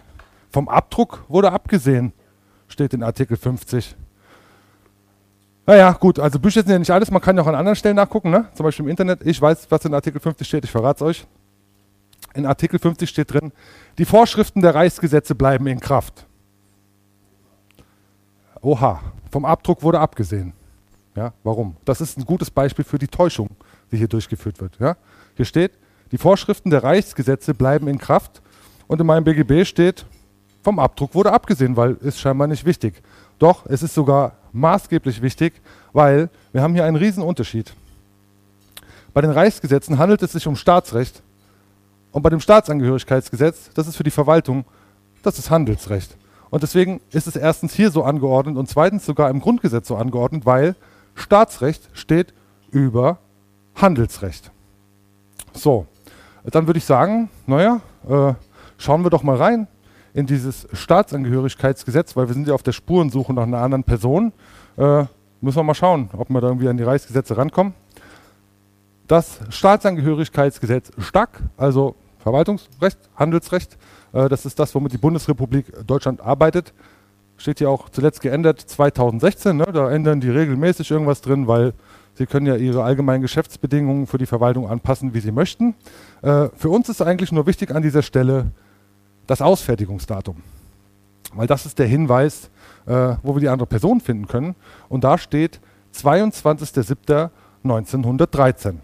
Vom 0.54 0.70
Abdruck 0.70 1.26
wurde 1.28 1.52
abgesehen, 1.52 2.14
steht 2.68 2.94
in 2.94 3.02
Artikel 3.02 3.36
50. 3.36 3.96
Naja, 5.66 5.94
gut, 5.94 6.20
also 6.20 6.40
Bücher 6.40 6.62
sind 6.62 6.70
ja 6.70 6.78
nicht 6.78 6.92
alles, 6.92 7.10
man 7.10 7.22
kann 7.22 7.36
ja 7.36 7.42
auch 7.42 7.48
an 7.48 7.56
anderen 7.56 7.76
Stellen 7.76 7.96
nachgucken, 7.96 8.30
ne? 8.30 8.50
zum 8.54 8.64
Beispiel 8.66 8.86
im 8.86 8.90
Internet. 8.90 9.26
Ich 9.26 9.42
weiß, 9.42 9.66
was 9.72 9.84
in 9.86 9.94
Artikel 9.96 10.22
50 10.22 10.48
steht, 10.48 10.64
ich 10.64 10.70
verrate 10.70 11.04
es 11.04 11.10
euch. 11.10 11.28
In 12.36 12.46
Artikel 12.46 12.78
50 12.78 13.10
steht 13.10 13.34
drin, 13.34 13.52
die 13.98 14.06
Vorschriften 14.06 14.62
der 14.62 14.76
Reichsgesetze 14.76 15.34
bleiben 15.34 15.66
in 15.66 15.80
Kraft. 15.80 16.28
Oha, 18.62 19.02
vom 19.32 19.46
Abdruck 19.46 19.82
wurde 19.82 20.00
abgesehen. 20.00 20.54
Ja, 21.16 21.34
warum? 21.44 21.78
Das 21.84 22.00
ist 22.00 22.18
ein 22.18 22.26
gutes 22.26 22.52
Beispiel 22.52 22.86
für 22.86 23.00
die 23.00 23.08
Täuschung, 23.08 23.50
die 23.92 23.98
hier 23.98 24.08
durchgeführt 24.08 24.62
wird. 24.62 24.78
Ja? 24.80 24.98
Hier 25.36 25.46
steht, 25.46 25.72
die 26.12 26.18
Vorschriften 26.18 26.70
der 26.70 26.84
Reichsgesetze 26.84 27.56
bleiben 27.56 27.88
in 27.88 27.98
Kraft 27.98 28.44
und 28.88 29.02
in 29.02 29.08
meinem 29.08 29.24
BGB 29.24 29.66
steht, 29.66 30.06
vom 30.64 30.80
Abdruck 30.80 31.14
wurde 31.14 31.32
abgesehen, 31.32 31.76
weil 31.76 31.98
ist 32.02 32.20
scheinbar 32.20 32.48
nicht 32.48 32.66
wichtig. 32.66 33.04
Doch, 33.38 33.66
es 33.66 33.84
ist 33.84 33.94
sogar 33.94 34.34
maßgeblich 34.54 35.22
wichtig, 35.22 35.54
weil 35.92 36.30
wir 36.54 36.62
haben 36.62 36.74
hier 36.74 36.86
einen 36.86 36.96
riesen 36.96 37.22
Unterschied. 37.22 37.74
Bei 39.14 39.22
den 39.22 39.32
Reichsgesetzen 39.32 40.00
handelt 40.00 40.24
es 40.24 40.32
sich 40.32 40.48
um 40.48 40.56
Staatsrecht 40.56 41.22
und 42.12 42.22
bei 42.22 42.30
dem 42.30 42.40
Staatsangehörigkeitsgesetz, 42.40 43.72
das 43.74 43.88
ist 43.88 43.98
für 43.98 44.04
die 44.04 44.12
Verwaltung, 44.12 44.66
das 45.22 45.38
ist 45.38 45.50
Handelsrecht. 45.50 46.16
Und 46.50 46.64
deswegen 46.64 47.02
ist 47.12 47.28
es 47.28 47.36
erstens 47.36 47.74
hier 47.74 47.92
so 47.92 48.04
angeordnet 48.04 48.58
und 48.58 48.70
zweitens 48.70 49.06
sogar 49.06 49.30
im 49.30 49.42
Grundgesetz 49.42 49.88
so 49.88 49.98
angeordnet, 49.98 50.46
weil 50.46 50.76
Staatsrecht 51.16 51.90
steht 51.94 52.34
über 52.72 53.18
Handelsrecht. 53.76 54.52
So, 55.54 55.88
dann 56.46 56.68
würde 56.68 56.78
ich 56.78 56.86
sagen, 56.86 57.30
naja, 57.48 57.82
äh, 58.08 58.34
schauen 58.78 59.04
wir 59.04 59.10
doch 59.10 59.24
mal 59.24 59.36
rein 59.36 59.68
in 60.14 60.26
dieses 60.26 60.68
Staatsangehörigkeitsgesetz, 60.74 62.16
weil 62.16 62.28
wir 62.28 62.34
sind 62.34 62.48
ja 62.48 62.54
auf 62.54 62.64
der 62.64 62.72
Spurensuche 62.72 63.34
nach 63.34 63.44
einer 63.44 63.60
anderen 63.60 63.84
Person. 63.84 64.32
Äh, 64.78 65.06
müssen 65.42 65.58
wir 65.58 65.64
mal 65.64 65.74
schauen, 65.74 66.10
ob 66.16 66.30
wir 66.30 66.40
da 66.40 66.48
irgendwie 66.48 66.70
an 66.70 66.78
die 66.78 66.84
Reichsgesetze 66.84 67.36
rankommen. 67.36 67.74
Das 69.08 69.40
Staatsangehörigkeitsgesetz 69.50 70.92
STAK, 71.00 71.42
also 71.58 71.96
Verwaltungsrecht, 72.20 72.98
Handelsrecht, 73.16 73.78
äh, 74.14 74.30
das 74.30 74.46
ist 74.46 74.60
das, 74.60 74.74
womit 74.76 74.94
die 74.94 74.98
Bundesrepublik 74.98 75.66
Deutschland 75.86 76.22
arbeitet. 76.22 76.74
Steht 77.36 77.58
hier 77.58 77.70
auch 77.70 77.90
zuletzt 77.90 78.22
geändert 78.22 78.62
2016. 78.62 79.58
Ne? 79.58 79.66
Da 79.74 79.90
ändern 79.92 80.22
die 80.22 80.30
regelmäßig 80.30 80.90
irgendwas 80.92 81.22
drin, 81.22 81.48
weil 81.48 81.74
sie 82.14 82.28
können 82.28 82.46
ja 82.46 82.56
ihre 82.56 82.84
allgemeinen 82.84 83.24
Geschäftsbedingungen 83.24 84.06
für 84.08 84.20
die 84.20 84.28
Verwaltung 84.28 84.70
anpassen, 84.70 85.14
wie 85.14 85.20
sie 85.20 85.32
möchten. 85.32 85.74
Äh, 86.22 86.50
für 86.56 86.70
uns 86.70 86.88
ist 86.88 87.02
eigentlich 87.02 87.32
nur 87.32 87.48
wichtig 87.48 87.72
an 87.72 87.82
dieser 87.82 88.04
Stelle, 88.04 88.52
das 89.28 89.42
Ausfertigungsdatum. 89.42 90.38
Weil 91.34 91.48
das 91.48 91.66
ist 91.66 91.80
der 91.80 91.88
Hinweis, 91.88 92.50
äh, 92.86 93.16
wo 93.24 93.36
wir 93.36 93.42
die 93.42 93.50
andere 93.50 93.68
Person 93.68 94.00
finden 94.02 94.28
können. 94.28 94.56
Und 94.90 95.04
da 95.04 95.18
steht 95.18 95.60
22.07.1913. 95.96 98.76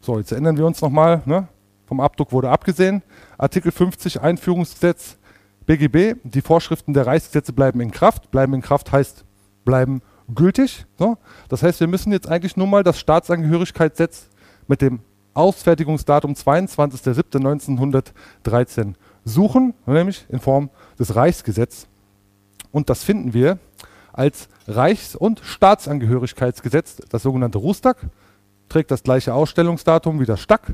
So, 0.00 0.18
jetzt 0.18 0.30
erinnern 0.32 0.56
wir 0.56 0.66
uns 0.66 0.80
nochmal, 0.80 1.22
ne? 1.24 1.46
vom 1.86 2.00
Abdruck 2.00 2.32
wurde 2.32 2.50
abgesehen. 2.50 3.02
Artikel 3.38 3.70
50 3.70 4.20
Einführungsgesetz 4.20 5.16
BGB, 5.66 6.16
die 6.24 6.40
Vorschriften 6.40 6.94
der 6.94 7.06
Reichsgesetze 7.06 7.52
bleiben 7.52 7.80
in 7.80 7.90
Kraft. 7.90 8.30
Bleiben 8.30 8.54
in 8.54 8.62
Kraft 8.62 8.92
heißt, 8.92 9.24
bleiben 9.64 10.00
gültig. 10.34 10.86
So. 10.98 11.18
Das 11.48 11.62
heißt, 11.62 11.80
wir 11.80 11.86
müssen 11.86 12.12
jetzt 12.12 12.28
eigentlich 12.28 12.56
nur 12.56 12.66
mal 12.66 12.82
das 12.82 12.98
Staatsangehörigkeitsgesetz 12.98 14.30
mit 14.66 14.80
dem 14.80 15.00
Ausfertigungsdatum 15.34 16.32
22.07.1913 16.32 18.94
suchen, 19.24 19.74
nämlich 19.86 20.26
in 20.28 20.40
Form 20.40 20.70
des 20.98 21.14
Reichsgesetzes. 21.14 21.86
Und 22.70 22.90
das 22.90 23.04
finden 23.04 23.34
wir 23.34 23.58
als 24.12 24.48
Reichs- 24.66 25.16
und 25.16 25.40
Staatsangehörigkeitsgesetz, 25.42 26.96
das 27.08 27.22
sogenannte 27.22 27.58
Rustag, 27.58 27.96
trägt 28.68 28.90
das 28.90 29.02
gleiche 29.02 29.34
Ausstellungsdatum 29.34 30.20
wie 30.20 30.26
das 30.26 30.40
Stack. 30.40 30.72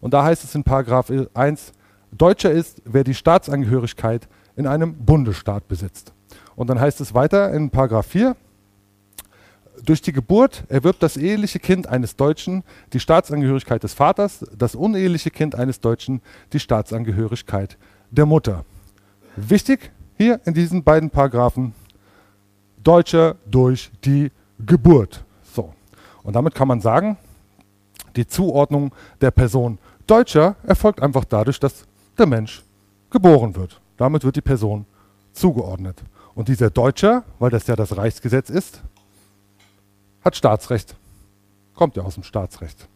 Und 0.00 0.14
da 0.14 0.24
heißt 0.24 0.44
es 0.44 0.54
in 0.54 0.64
Paragraph 0.64 1.10
1, 1.34 1.72
Deutscher 2.12 2.50
ist, 2.50 2.82
wer 2.84 3.04
die 3.04 3.14
Staatsangehörigkeit 3.14 4.28
in 4.56 4.66
einem 4.66 4.94
Bundesstaat 4.94 5.68
besitzt. 5.68 6.12
Und 6.54 6.68
dann 6.68 6.80
heißt 6.80 7.00
es 7.00 7.14
weiter 7.14 7.52
in 7.52 7.70
Paragraph 7.70 8.06
4, 8.06 8.36
durch 9.84 10.02
die 10.02 10.12
Geburt 10.12 10.64
erwirbt 10.68 11.02
das 11.02 11.16
eheliche 11.16 11.58
Kind 11.58 11.86
eines 11.86 12.16
Deutschen 12.16 12.64
die 12.92 13.00
Staatsangehörigkeit 13.00 13.82
des 13.82 13.94
Vaters, 13.94 14.44
das 14.56 14.74
uneheliche 14.74 15.30
Kind 15.30 15.54
eines 15.54 15.80
Deutschen 15.80 16.22
die 16.52 16.60
Staatsangehörigkeit 16.60 17.76
der 18.10 18.26
Mutter. 18.26 18.64
Wichtig 19.36 19.90
hier 20.16 20.40
in 20.44 20.54
diesen 20.54 20.82
beiden 20.82 21.10
Paragraphen, 21.10 21.74
Deutscher 22.82 23.36
durch 23.50 23.90
die 24.04 24.30
Geburt. 24.64 25.24
So. 25.42 25.74
Und 26.22 26.34
damit 26.34 26.54
kann 26.54 26.68
man 26.68 26.80
sagen, 26.80 27.16
die 28.14 28.26
Zuordnung 28.26 28.94
der 29.20 29.30
Person 29.30 29.78
Deutscher 30.06 30.56
erfolgt 30.62 31.02
einfach 31.02 31.24
dadurch, 31.24 31.58
dass 31.58 31.84
der 32.16 32.26
Mensch 32.26 32.62
geboren 33.10 33.56
wird. 33.56 33.80
Damit 33.96 34.24
wird 34.24 34.36
die 34.36 34.40
Person 34.40 34.86
zugeordnet. 35.32 36.02
Und 36.34 36.48
dieser 36.48 36.70
Deutscher, 36.70 37.24
weil 37.38 37.50
das 37.50 37.66
ja 37.66 37.76
das 37.76 37.96
Reichsgesetz 37.96 38.50
ist, 38.50 38.82
hat 40.26 40.36
Staatsrecht. 40.36 40.96
Kommt 41.74 41.96
ja 41.96 42.02
aus 42.02 42.14
dem 42.14 42.24
Staatsrecht. 42.24 42.88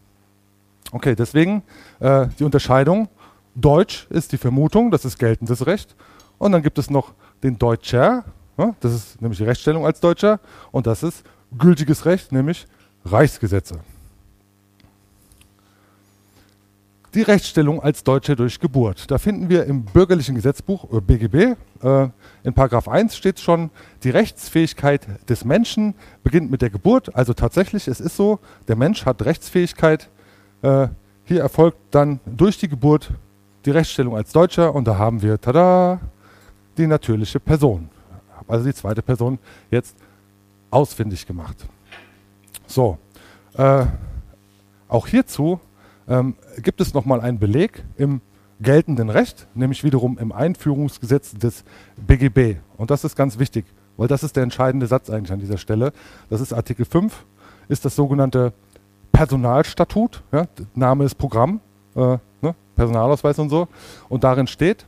Okay, 0.93 1.15
deswegen 1.15 1.63
äh, 2.01 2.27
die 2.39 2.45
Unterscheidung. 2.45 3.09
Deutsch 3.55 4.07
ist 4.11 4.33
die 4.33 4.39
Vermutung, 4.39 4.91
das 4.91 5.05
ist 5.05 5.19
geltendes 5.19 5.67
Recht. 5.67 5.95
Und 6.39 6.53
dann 6.53 6.63
gibt 6.63 6.79
es 6.79 6.91
noch 6.91 7.15
den 7.43 7.59
Deutscher, 7.59 8.25
ja, 8.59 8.75
das 8.81 8.95
ist 8.95 9.23
nämlich 9.23 9.39
die 9.39 9.45
Rechtsstellung 9.45 9.87
als 9.87 10.01
Deutscher. 10.01 10.41
Und 10.73 10.87
das 10.87 11.03
ist 11.03 11.25
gültiges 11.57 12.05
Recht, 12.05 12.33
nämlich 12.33 12.67
Reichsgesetze. 13.05 13.81
Die 17.13 17.23
Rechtsstellung 17.23 17.83
als 17.83 18.05
Deutscher 18.05 18.37
durch 18.37 18.61
Geburt. 18.61 19.11
Da 19.11 19.19
finden 19.19 19.49
wir 19.49 19.65
im 19.65 19.83
bürgerlichen 19.83 20.37
Gesetzbuch 20.37 20.93
äh, 20.93 21.01
BGB, 21.01 21.57
äh, 21.83 22.09
in 22.45 22.55
Paragraph 22.55 22.87
1 22.87 23.17
steht 23.17 23.41
schon, 23.41 23.71
die 24.05 24.11
Rechtsfähigkeit 24.11 25.09
des 25.29 25.45
Menschen 25.45 25.95
beginnt 26.23 26.53
mit 26.53 26.63
der 26.63 26.71
Geburt. 26.71 27.15
Also 27.17 27.35
tatsächlich, 27.35 27.89
es 27.89 28.01
ist 28.01 28.15
so, 28.15 28.39
der 28.69 28.77
Mensch 28.77 29.07
hat 29.07 29.23
Rechtsfähigkeit. 29.23 30.09
Äh, 30.63 30.87
hier 31.25 31.41
erfolgt 31.41 31.79
dann 31.91 32.21
durch 32.27 32.59
die 32.59 32.69
Geburt 32.69 33.11
die 33.65 33.73
Rechtsstellung 33.73 34.17
als 34.17 34.31
Deutscher 34.33 34.73
und 34.73 34.87
da 34.87 34.97
haben 34.97 35.21
wir, 35.21 35.41
tada, 35.41 35.99
die 36.79 36.87
natürliche 36.87 37.41
Person. 37.41 37.89
Also 38.47 38.65
die 38.67 38.75
zweite 38.75 39.03
Person 39.03 39.39
jetzt 39.71 39.97
ausfindig 40.71 41.27
gemacht. 41.27 41.57
So, 42.69 42.99
äh, 43.55 43.85
auch 44.89 45.07
hierzu 45.09 45.61
ähm, 46.11 46.35
gibt 46.59 46.83
es 46.83 46.93
nochmal 46.93 47.21
einen 47.21 47.39
Beleg 47.39 47.85
im 47.97 48.21
geltenden 48.61 49.09
Recht, 49.09 49.47
nämlich 49.55 49.85
wiederum 49.85 50.19
im 50.19 50.33
Einführungsgesetz 50.33 51.33
des 51.33 51.65
BGB. 51.97 52.57
Und 52.77 52.91
das 52.91 53.05
ist 53.05 53.17
ganz 53.17 53.39
wichtig, 53.39 53.65
weil 53.97 54.09
das 54.09 54.23
ist 54.23 54.37
der 54.37 54.43
entscheidende 54.43 54.87
Satz 54.87 55.09
eigentlich 55.09 55.33
an 55.33 55.39
dieser 55.39 55.57
Stelle. 55.57 55.93
Das 56.29 56.43
ist 56.43 56.53
Artikel 56.53 56.85
5, 56.85 57.25
ist 57.69 57.85
das 57.85 57.97
sogenannte 57.97 58.53
Personalstatut, 59.13 60.23
ja, 60.33 60.47
Name 60.75 61.05
ist 61.05 61.15
Programm, 61.15 61.61
äh, 61.95 62.19
ne, 62.43 62.55
Personalausweis 62.77 63.39
und 63.39 63.49
so. 63.49 63.69
Und 64.09 64.25
darin 64.25 64.47
steht, 64.47 64.87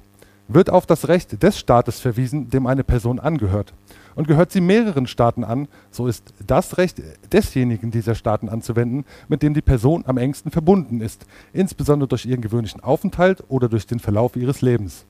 wird 0.49 0.69
auf 0.69 0.85
das 0.85 1.09
Recht 1.09 1.43
des 1.43 1.59
Staates 1.59 2.01
verwiesen, 2.01 2.51
dem 2.51 2.67
eine 2.67 2.85
Person 2.85 3.21
angehört. 3.21 3.73
Und 4.15 4.29
gehört 4.29 4.53
sie 4.53 4.61
mehreren 4.61 5.07
Staaten 5.07 5.45
an, 5.45 5.69
so 5.91 6.07
ist 6.07 6.35
das 6.47 6.79
Recht 6.79 7.03
desjenigen 7.33 7.91
dieser 7.91 8.15
Staaten 8.15 8.49
anzuwenden, 8.49 9.05
mit 9.29 9.43
dem 9.43 9.55
die 9.55 9.63
Person 9.63 10.05
am 10.07 10.19
engsten 10.19 10.51
verbunden 10.51 11.01
ist, 11.01 11.27
insbesondere 11.53 12.09
durch 12.09 12.27
ihren 12.27 12.41
gewöhnlichen 12.41 12.83
Aufenthalt 12.83 13.45
oder 13.49 13.69
durch 13.69 13.87
den 13.87 14.01
Verlauf 14.01 14.37
ihres 14.37 14.61
Lebens. 14.61 15.07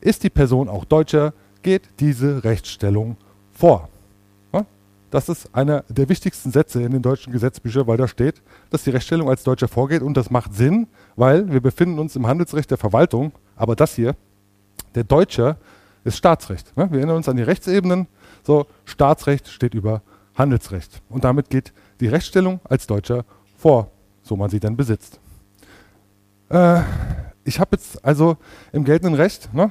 Ist 0.00 0.22
die 0.22 0.30
Person 0.30 0.68
auch 0.68 0.84
Deutscher, 0.84 1.32
geht 1.62 1.88
diese 1.98 2.44
Rechtsstellung 2.44 3.16
vor. 3.52 3.88
Das 5.14 5.28
ist 5.28 5.54
einer 5.54 5.84
der 5.88 6.08
wichtigsten 6.08 6.50
Sätze 6.50 6.82
in 6.82 6.90
den 6.90 7.00
deutschen 7.00 7.32
Gesetzbüchern, 7.32 7.86
weil 7.86 7.96
da 7.96 8.08
steht, 8.08 8.42
dass 8.70 8.82
die 8.82 8.90
Rechtsstellung 8.90 9.28
als 9.28 9.44
Deutscher 9.44 9.68
vorgeht 9.68 10.02
und 10.02 10.16
das 10.16 10.28
macht 10.28 10.52
Sinn, 10.54 10.88
weil 11.14 11.52
wir 11.52 11.60
befinden 11.60 12.00
uns 12.00 12.16
im 12.16 12.26
Handelsrecht 12.26 12.68
der 12.68 12.78
Verwaltung, 12.78 13.30
aber 13.54 13.76
das 13.76 13.94
hier, 13.94 14.16
der 14.96 15.04
Deutscher, 15.04 15.56
ist 16.02 16.16
Staatsrecht. 16.16 16.72
Wir 16.74 16.90
erinnern 16.90 17.14
uns 17.14 17.28
an 17.28 17.36
die 17.36 17.44
Rechtsebenen, 17.44 18.08
so, 18.44 18.66
Staatsrecht 18.84 19.48
steht 19.48 19.74
über 19.74 20.02
Handelsrecht. 20.36 21.02
Und 21.08 21.24
damit 21.24 21.50
geht 21.50 21.72
die 22.00 22.06
Rechtsstellung 22.06 22.60
als 22.64 22.86
Deutscher 22.86 23.24
vor, 23.56 23.90
so 24.22 24.36
man 24.36 24.50
sie 24.50 24.60
dann 24.60 24.76
besitzt. 24.76 25.18
Äh, 26.50 26.82
ich 27.44 27.58
habe 27.58 27.70
jetzt 27.72 28.04
also 28.04 28.36
im 28.72 28.84
geltenden 28.84 29.14
Recht, 29.14 29.52
ne, 29.54 29.70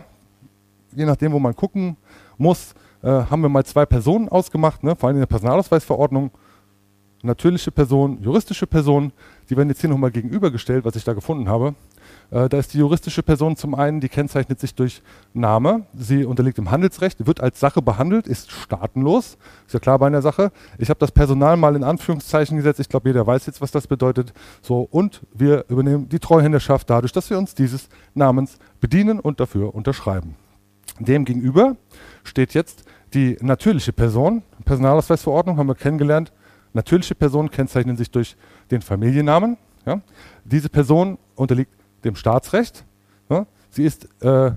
je 0.96 1.06
nachdem, 1.06 1.32
wo 1.34 1.40
man 1.40 1.56
gucken 1.56 1.98
muss, 2.38 2.74
äh, 3.02 3.08
haben 3.08 3.42
wir 3.42 3.50
mal 3.50 3.66
zwei 3.66 3.86
Personen 3.86 4.30
ausgemacht, 4.30 4.84
ne, 4.84 4.96
vor 4.96 5.08
allem 5.08 5.18
in 5.18 5.22
der 5.22 5.28
Personalausweisverordnung. 5.28 6.32
Natürliche 7.22 7.72
Person, 7.72 8.22
juristische 8.22 8.68
Person, 8.68 9.14
die 9.50 9.56
werden 9.56 9.70
jetzt 9.70 9.80
hier 9.80 9.90
nochmal 9.90 10.12
gegenübergestellt, 10.12 10.84
was 10.84 10.96
ich 10.96 11.06
da 11.06 11.14
gefunden 11.14 11.48
habe. 11.48 11.74
Äh, 12.32 12.50
da 12.50 12.58
ist 12.58 12.74
die 12.74 12.80
juristische 12.80 13.24
Person 13.24 13.56
zum 13.56 13.76
einen, 13.76 14.00
die 14.00 14.10
kennzeichnet 14.10 14.60
sich 14.60 14.76
durch 14.76 15.02
Name. 15.34 15.86
Sie 15.94 16.26
unterliegt 16.26 16.58
dem 16.58 16.72
Handelsrecht, 16.72 17.26
wird 17.26 17.42
als 17.42 17.60
Sache 17.60 17.82
behandelt, 17.82 18.28
ist 18.28 18.52
staatenlos. 18.52 19.38
Ist 19.68 19.74
ja 19.74 19.80
klar 19.80 20.00
bei 20.00 20.08
einer 20.08 20.22
Sache. 20.22 20.52
Ich 20.78 20.90
habe 20.90 21.00
das 21.00 21.12
Personal 21.12 21.58
mal 21.58 21.76
in 21.76 21.84
Anführungszeichen 21.84 22.58
gesetzt. 22.58 22.80
Ich 22.80 22.90
glaube, 22.90 23.10
jeder 23.10 23.26
weiß 23.26 23.46
jetzt, 23.46 23.62
was 23.62 23.72
das 23.72 23.88
bedeutet. 23.88 24.34
So, 24.62 24.88
und 24.90 25.22
wir 25.34 25.66
übernehmen 25.70 26.10
die 26.10 26.20
Treuhänderschaft 26.20 26.90
dadurch, 26.90 27.12
dass 27.12 27.30
wir 27.30 27.38
uns 27.38 27.54
dieses 27.56 27.90
Namens 28.14 28.58
bedienen 28.82 29.20
und 29.20 29.40
dafür 29.40 29.76
unterschreiben. 29.76 30.36
Demgegenüber 31.00 31.76
steht 32.24 32.54
jetzt 32.54 32.84
die 33.14 33.38
natürliche 33.42 33.94
Person. 33.94 34.44
Personalausweisverordnung 34.66 35.58
haben 35.58 35.68
wir 35.68 35.76
kennengelernt. 35.76 36.32
Natürliche 36.74 37.16
Personen 37.16 37.52
kennzeichnen 37.52 37.98
sich 37.98 38.10
durch 38.10 38.36
den 38.72 38.82
Familiennamen. 38.82 39.58
Ja. 39.86 40.02
Diese 40.44 40.70
Person 40.70 41.18
unterliegt 41.36 41.72
dem 42.04 42.16
Staatsrecht. 42.16 42.86
Ja? 43.30 43.46
Sie 43.70 43.84
ist 43.84 44.08
äh, 44.22 44.52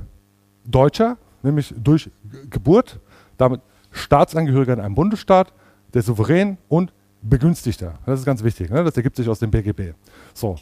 Deutscher, 0.65 1.17
nämlich 1.43 1.75
durch 1.77 2.11
Geburt, 2.51 3.01
damit 3.37 3.61
Staatsangehöriger 3.91 4.75
in 4.75 4.81
einem 4.81 4.95
Bundesstaat, 4.95 5.53
der 5.95 6.03
Souverän 6.03 6.59
und 6.69 6.93
Begünstigter. 7.23 7.95
Das 8.05 8.21
ist 8.21 8.27
ganz 8.27 8.43
wichtig. 8.45 8.71
Ne? 8.71 8.85
Das 8.85 8.97
ergibt 8.97 9.17
sich 9.17 9.29
aus 9.29 9.39
dem 9.39 9.51
BGB. 9.51 9.95
So, 10.35 10.57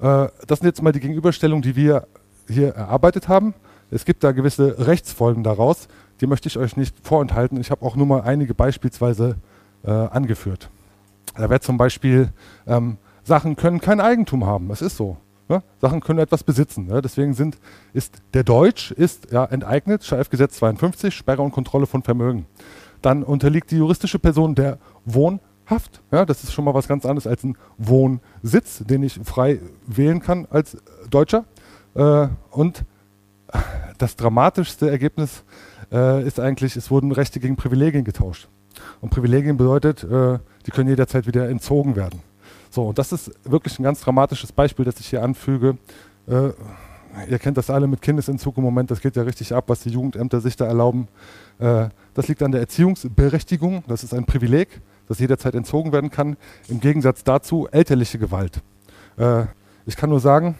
äh, 0.00 0.28
das 0.46 0.58
sind 0.58 0.66
jetzt 0.66 0.82
mal 0.82 0.92
die 0.92 1.00
Gegenüberstellungen, 1.00 1.62
die 1.62 1.76
wir 1.76 2.06
hier 2.48 2.74
erarbeitet 2.74 3.28
haben. 3.28 3.54
Es 3.90 4.04
gibt 4.04 4.22
da 4.22 4.32
gewisse 4.32 4.86
Rechtsfolgen 4.86 5.42
daraus, 5.42 5.88
die 6.20 6.26
möchte 6.26 6.48
ich 6.48 6.58
euch 6.58 6.76
nicht 6.76 6.94
vorenthalten. 7.02 7.60
Ich 7.60 7.70
habe 7.70 7.84
auch 7.84 7.96
nur 7.96 8.06
mal 8.06 8.22
einige 8.22 8.54
beispielsweise 8.54 9.36
äh, 9.82 9.90
angeführt. 9.90 10.70
Da 11.34 11.48
wäre 11.48 11.60
zum 11.60 11.76
Beispiel, 11.76 12.30
ähm, 12.66 12.98
Sachen 13.24 13.56
können 13.56 13.80
kein 13.80 14.00
Eigentum 14.00 14.46
haben. 14.46 14.68
Das 14.68 14.82
ist 14.82 14.96
so. 14.96 15.16
Ne? 15.50 15.64
Sachen 15.80 16.00
können 16.00 16.20
etwas 16.20 16.44
besitzen. 16.44 16.86
Ne? 16.86 17.02
Deswegen 17.02 17.34
sind, 17.34 17.58
ist 17.92 18.22
der 18.34 18.44
Deutsch 18.44 18.92
ist 18.92 19.32
ja, 19.32 19.44
enteignet, 19.44 20.04
Streifgesetz 20.04 20.54
52, 20.54 21.12
Sperre 21.12 21.42
und 21.42 21.50
Kontrolle 21.50 21.86
von 21.86 22.04
Vermögen. 22.04 22.46
Dann 23.02 23.24
unterliegt 23.24 23.72
die 23.72 23.78
juristische 23.78 24.20
Person 24.20 24.54
der 24.54 24.78
Wohnhaft. 25.04 26.02
Ja, 26.12 26.24
das 26.24 26.44
ist 26.44 26.52
schon 26.52 26.64
mal 26.64 26.74
was 26.74 26.86
ganz 26.86 27.04
anderes 27.04 27.26
als 27.26 27.42
ein 27.42 27.58
Wohnsitz, 27.78 28.84
den 28.86 29.02
ich 29.02 29.18
frei 29.24 29.58
wählen 29.88 30.20
kann 30.20 30.46
als 30.50 30.76
Deutscher. 31.10 31.44
Äh, 31.96 32.28
und 32.52 32.84
das 33.98 34.14
dramatischste 34.14 34.88
Ergebnis 34.88 35.42
äh, 35.90 36.24
ist 36.24 36.38
eigentlich, 36.38 36.76
es 36.76 36.92
wurden 36.92 37.10
Rechte 37.10 37.40
gegen 37.40 37.56
Privilegien 37.56 38.04
getauscht. 38.04 38.48
Und 39.00 39.10
Privilegien 39.10 39.56
bedeutet, 39.56 40.04
äh, 40.04 40.38
die 40.64 40.70
können 40.70 40.88
jederzeit 40.88 41.26
wieder 41.26 41.48
entzogen 41.48 41.96
werden. 41.96 42.22
So, 42.70 42.88
und 42.88 42.98
das 42.98 43.12
ist 43.12 43.32
wirklich 43.44 43.78
ein 43.78 43.82
ganz 43.82 44.00
dramatisches 44.00 44.52
Beispiel, 44.52 44.84
das 44.84 45.00
ich 45.00 45.08
hier 45.08 45.22
anfüge. 45.22 45.76
Äh, 46.28 46.50
ihr 47.28 47.38
kennt 47.38 47.56
das 47.56 47.68
alle 47.68 47.88
mit 47.88 48.00
Kindesentzug 48.00 48.56
im 48.56 48.62
Moment, 48.62 48.90
das 48.90 49.00
geht 49.00 49.16
ja 49.16 49.24
richtig 49.24 49.52
ab, 49.52 49.64
was 49.66 49.80
die 49.80 49.90
Jugendämter 49.90 50.40
sich 50.40 50.56
da 50.56 50.66
erlauben. 50.66 51.08
Äh, 51.58 51.88
das 52.14 52.28
liegt 52.28 52.42
an 52.42 52.52
der 52.52 52.60
Erziehungsberechtigung, 52.60 53.82
das 53.88 54.04
ist 54.04 54.14
ein 54.14 54.24
Privileg, 54.24 54.80
das 55.08 55.18
jederzeit 55.18 55.56
entzogen 55.56 55.92
werden 55.92 56.10
kann. 56.10 56.36
Im 56.68 56.78
Gegensatz 56.78 57.24
dazu 57.24 57.66
elterliche 57.70 58.18
Gewalt. 58.18 58.62
Äh, 59.16 59.46
ich 59.86 59.96
kann 59.96 60.10
nur 60.10 60.20
sagen, 60.20 60.54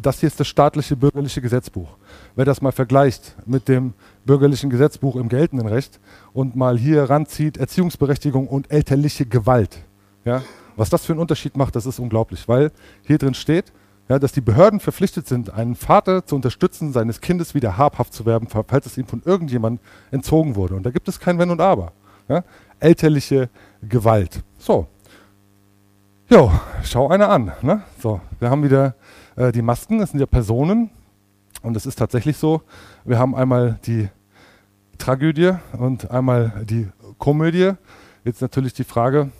das 0.00 0.20
hier 0.20 0.28
ist 0.28 0.38
das 0.38 0.46
staatliche 0.46 0.96
bürgerliche 0.96 1.40
Gesetzbuch. 1.40 1.96
Wer 2.36 2.44
das 2.44 2.62
mal 2.62 2.70
vergleicht 2.70 3.34
mit 3.46 3.68
dem 3.68 3.94
bürgerlichen 4.24 4.70
Gesetzbuch 4.70 5.16
im 5.16 5.28
geltenden 5.28 5.66
Recht 5.66 5.98
und 6.32 6.54
mal 6.54 6.78
hier 6.78 7.10
ranzieht, 7.10 7.56
Erziehungsberechtigung 7.56 8.46
und 8.46 8.70
elterliche 8.70 9.26
Gewalt, 9.26 9.78
ja, 10.24 10.42
was 10.80 10.88
das 10.88 11.04
für 11.04 11.12
einen 11.12 11.20
Unterschied 11.20 11.58
macht, 11.58 11.76
das 11.76 11.84
ist 11.84 11.98
unglaublich, 11.98 12.48
weil 12.48 12.72
hier 13.02 13.18
drin 13.18 13.34
steht, 13.34 13.70
ja, 14.08 14.18
dass 14.18 14.32
die 14.32 14.40
Behörden 14.40 14.80
verpflichtet 14.80 15.28
sind, 15.28 15.50
einen 15.50 15.74
Vater 15.74 16.24
zu 16.24 16.34
unterstützen, 16.34 16.92
seines 16.94 17.20
Kindes 17.20 17.54
wieder 17.54 17.76
habhaft 17.76 18.14
zu 18.14 18.24
werden, 18.24 18.48
falls 18.48 18.86
es 18.86 18.96
ihm 18.96 19.06
von 19.06 19.20
irgendjemandem 19.24 19.84
entzogen 20.10 20.56
wurde. 20.56 20.74
Und 20.74 20.84
da 20.84 20.90
gibt 20.90 21.06
es 21.06 21.20
kein 21.20 21.38
Wenn 21.38 21.50
und 21.50 21.60
Aber. 21.60 21.92
Ja? 22.28 22.44
Elterliche 22.80 23.50
Gewalt. 23.82 24.42
So. 24.58 24.86
Jo, 26.30 26.50
schau 26.82 27.08
einer 27.08 27.28
an. 27.28 27.52
Ne? 27.60 27.82
So, 28.00 28.22
wir 28.38 28.48
haben 28.48 28.64
wieder 28.64 28.94
äh, 29.36 29.52
die 29.52 29.62
Masken, 29.62 29.98
das 29.98 30.12
sind 30.12 30.20
ja 30.20 30.26
Personen. 30.26 30.90
Und 31.62 31.76
es 31.76 31.84
ist 31.84 31.98
tatsächlich 31.98 32.38
so, 32.38 32.62
wir 33.04 33.18
haben 33.18 33.34
einmal 33.34 33.78
die 33.84 34.08
Tragödie 34.96 35.52
und 35.74 36.10
einmal 36.10 36.64
die 36.64 36.88
Komödie. 37.18 37.72
Jetzt 38.24 38.40
natürlich 38.40 38.72
die 38.72 38.84
Frage, 38.84 39.30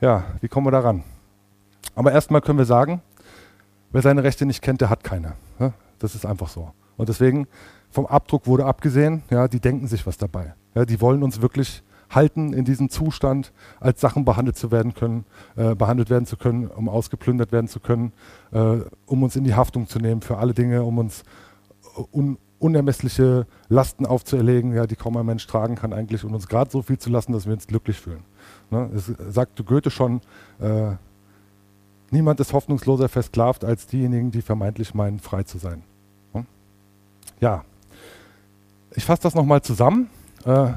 ja, 0.00 0.24
wie 0.40 0.48
kommen 0.48 0.66
wir 0.66 0.70
da 0.70 0.80
ran? 0.80 1.02
Aber 1.94 2.12
erstmal 2.12 2.40
können 2.40 2.58
wir 2.58 2.64
sagen, 2.64 3.02
wer 3.92 4.02
seine 4.02 4.22
Rechte 4.22 4.46
nicht 4.46 4.62
kennt, 4.62 4.80
der 4.80 4.90
hat 4.90 5.04
keine. 5.04 5.34
Ja, 5.58 5.72
das 5.98 6.14
ist 6.14 6.26
einfach 6.26 6.48
so. 6.48 6.72
Und 6.96 7.08
deswegen, 7.08 7.46
vom 7.90 8.06
Abdruck 8.06 8.46
wurde 8.46 8.64
abgesehen, 8.64 9.22
ja, 9.30 9.48
die 9.48 9.60
denken 9.60 9.86
sich 9.86 10.06
was 10.06 10.16
dabei. 10.16 10.54
Ja, 10.74 10.84
die 10.84 11.00
wollen 11.00 11.22
uns 11.22 11.42
wirklich 11.42 11.82
halten 12.10 12.52
in 12.52 12.64
diesem 12.64 12.88
Zustand, 12.88 13.52
als 13.78 14.00
Sachen 14.00 14.24
behandelt 14.24 14.56
zu 14.56 14.70
werden 14.70 14.94
können, 14.94 15.24
äh, 15.56 15.74
behandelt 15.74 16.10
werden 16.10 16.26
zu 16.26 16.36
können, 16.36 16.66
um 16.66 16.88
ausgeplündert 16.88 17.52
werden 17.52 17.68
zu 17.68 17.80
können, 17.80 18.12
äh, 18.52 18.78
um 19.06 19.22
uns 19.22 19.36
in 19.36 19.44
die 19.44 19.54
Haftung 19.54 19.86
zu 19.86 19.98
nehmen 19.98 20.20
für 20.22 20.38
alle 20.38 20.54
Dinge, 20.54 20.82
um 20.82 20.98
uns 20.98 21.22
un 22.12 22.38
unermessliche 22.58 23.46
Lasten 23.70 24.04
aufzuerlegen, 24.04 24.74
ja, 24.74 24.86
die 24.86 24.94
kaum 24.94 25.16
ein 25.16 25.24
Mensch 25.24 25.46
tragen 25.46 25.76
kann 25.76 25.94
eigentlich 25.94 26.24
und 26.24 26.34
uns 26.34 26.46
gerade 26.46 26.70
so 26.70 26.82
viel 26.82 26.98
zu 26.98 27.08
lassen, 27.08 27.32
dass 27.32 27.46
wir 27.46 27.54
uns 27.54 27.66
glücklich 27.66 27.98
fühlen. 27.98 28.22
Ne? 28.70 28.90
Es 28.94 29.12
sagte 29.34 29.64
Goethe 29.64 29.90
schon, 29.90 30.20
äh, 30.60 30.92
niemand 32.10 32.40
ist 32.40 32.52
hoffnungsloser 32.52 33.08
versklavt 33.08 33.64
als 33.64 33.86
diejenigen, 33.86 34.30
die 34.30 34.42
vermeintlich 34.42 34.94
meinen, 34.94 35.18
frei 35.18 35.42
zu 35.42 35.58
sein. 35.58 35.82
Ne? 36.32 36.46
Ja, 37.40 37.64
ich 38.94 39.04
fasse 39.04 39.22
das 39.22 39.34
nochmal 39.34 39.62
zusammen, 39.62 40.08
äh, 40.44 40.72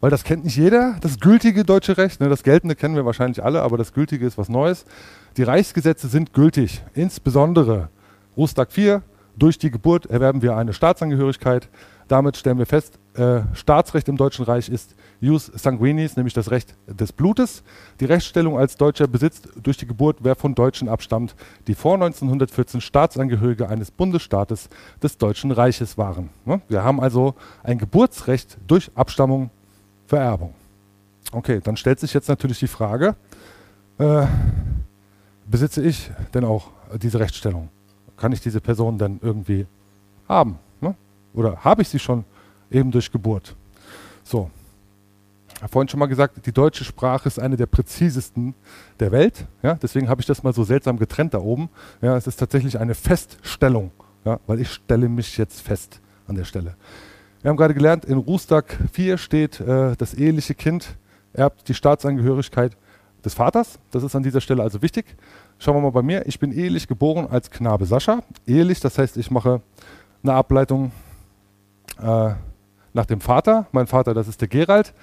weil 0.00 0.10
das 0.10 0.24
kennt 0.24 0.44
nicht 0.44 0.56
jeder, 0.56 0.96
das 1.00 1.20
gültige 1.20 1.64
deutsche 1.64 1.96
Recht. 1.98 2.20
Ne? 2.20 2.28
Das 2.28 2.42
geltende 2.42 2.74
kennen 2.74 2.96
wir 2.96 3.04
wahrscheinlich 3.04 3.42
alle, 3.42 3.62
aber 3.62 3.76
das 3.76 3.92
gültige 3.92 4.26
ist 4.26 4.38
was 4.38 4.48
Neues. 4.48 4.84
Die 5.36 5.42
Reichsgesetze 5.42 6.08
sind 6.08 6.32
gültig, 6.32 6.82
insbesondere 6.94 7.88
Rustag 8.36 8.72
4, 8.72 9.02
durch 9.36 9.58
die 9.58 9.70
Geburt 9.70 10.06
erwerben 10.06 10.42
wir 10.42 10.56
eine 10.56 10.72
Staatsangehörigkeit. 10.72 11.68
Damit 12.08 12.36
stellen 12.36 12.58
wir 12.58 12.66
fest, 12.66 12.98
äh, 13.14 13.40
Staatsrecht 13.54 14.08
im 14.08 14.16
Deutschen 14.16 14.44
Reich 14.44 14.68
ist 14.68 14.94
Jus 15.20 15.46
sanguinis, 15.46 16.16
nämlich 16.16 16.34
das 16.34 16.50
Recht 16.50 16.74
des 16.86 17.12
Blutes. 17.12 17.62
Die 18.00 18.04
Rechtsstellung 18.04 18.58
als 18.58 18.76
Deutscher 18.76 19.06
besitzt 19.06 19.48
durch 19.62 19.76
die 19.76 19.86
Geburt, 19.86 20.18
wer 20.20 20.36
von 20.36 20.54
Deutschen 20.54 20.88
abstammt, 20.88 21.34
die 21.66 21.74
vor 21.74 21.94
1914 21.94 22.80
Staatsangehörige 22.80 23.68
eines 23.68 23.90
Bundesstaates 23.90 24.68
des 25.02 25.18
Deutschen 25.18 25.50
Reiches 25.50 25.98
waren. 25.98 26.30
Ne? 26.44 26.60
Wir 26.68 26.84
haben 26.84 27.00
also 27.00 27.34
ein 27.62 27.78
Geburtsrecht 27.78 28.58
durch 28.66 28.90
Abstammung, 28.94 29.50
Vererbung. 30.06 30.54
Okay, 31.32 31.60
dann 31.62 31.76
stellt 31.76 32.00
sich 32.00 32.14
jetzt 32.14 32.28
natürlich 32.28 32.58
die 32.58 32.68
Frage, 32.68 33.16
äh, 33.98 34.26
besitze 35.46 35.82
ich 35.82 36.10
denn 36.32 36.44
auch 36.44 36.68
diese 37.00 37.20
Rechtsstellung? 37.20 37.68
kann 38.20 38.32
ich 38.32 38.40
diese 38.40 38.60
Person 38.60 38.98
dann 38.98 39.18
irgendwie 39.22 39.66
haben? 40.28 40.58
Ne? 40.80 40.94
Oder 41.32 41.64
habe 41.64 41.82
ich 41.82 41.88
sie 41.88 41.98
schon 41.98 42.24
eben 42.70 42.90
durch 42.90 43.10
Geburt? 43.10 43.56
So. 44.24 44.50
Ich 45.54 45.62
habe 45.62 45.72
vorhin 45.72 45.88
schon 45.88 46.00
mal 46.00 46.06
gesagt, 46.06 46.46
die 46.46 46.52
deutsche 46.52 46.84
Sprache 46.84 47.28
ist 47.28 47.38
eine 47.38 47.56
der 47.56 47.66
präzisesten 47.66 48.54
der 48.98 49.12
Welt. 49.12 49.46
Ja? 49.62 49.74
Deswegen 49.74 50.08
habe 50.08 50.20
ich 50.20 50.26
das 50.26 50.42
mal 50.42 50.54
so 50.54 50.64
seltsam 50.64 50.98
getrennt 50.98 51.34
da 51.34 51.38
oben. 51.38 51.68
Ja, 52.00 52.16
es 52.16 52.26
ist 52.26 52.36
tatsächlich 52.36 52.78
eine 52.78 52.94
Feststellung, 52.94 53.90
ja? 54.24 54.40
weil 54.46 54.60
ich 54.60 54.70
stelle 54.70 55.08
mich 55.08 55.36
jetzt 55.36 55.60
fest 55.60 56.00
an 56.26 56.36
der 56.36 56.44
Stelle. 56.44 56.76
Wir 57.42 57.50
haben 57.50 57.56
gerade 57.56 57.74
gelernt, 57.74 58.04
in 58.04 58.18
Rustag 58.18 58.78
4 58.92 59.18
steht, 59.18 59.60
äh, 59.60 59.96
das 59.96 60.14
eheliche 60.14 60.54
Kind 60.54 60.96
erbt 61.32 61.68
die 61.68 61.74
Staatsangehörigkeit 61.74 62.76
des 63.24 63.34
Vaters. 63.34 63.78
Das 63.90 64.02
ist 64.02 64.14
an 64.14 64.22
dieser 64.22 64.40
Stelle 64.40 64.62
also 64.62 64.82
wichtig. 64.82 65.16
Schauen 65.58 65.76
wir 65.76 65.82
mal 65.82 65.90
bei 65.90 66.02
mir. 66.02 66.26
Ich 66.26 66.38
bin 66.38 66.52
ehelich 66.52 66.88
geboren 66.88 67.26
als 67.30 67.50
Knabe 67.50 67.84
Sascha. 67.84 68.22
Ehelich, 68.46 68.80
das 68.80 68.98
heißt, 68.98 69.16
ich 69.16 69.30
mache 69.30 69.60
eine 70.22 70.32
Ableitung 70.32 70.92
äh, 72.00 72.30
nach 72.92 73.06
dem 73.06 73.20
Vater. 73.20 73.66
Mein 73.72 73.86
Vater, 73.86 74.14
das 74.14 74.28
ist 74.28 74.40
der 74.40 74.48
Gerald. 74.48 74.94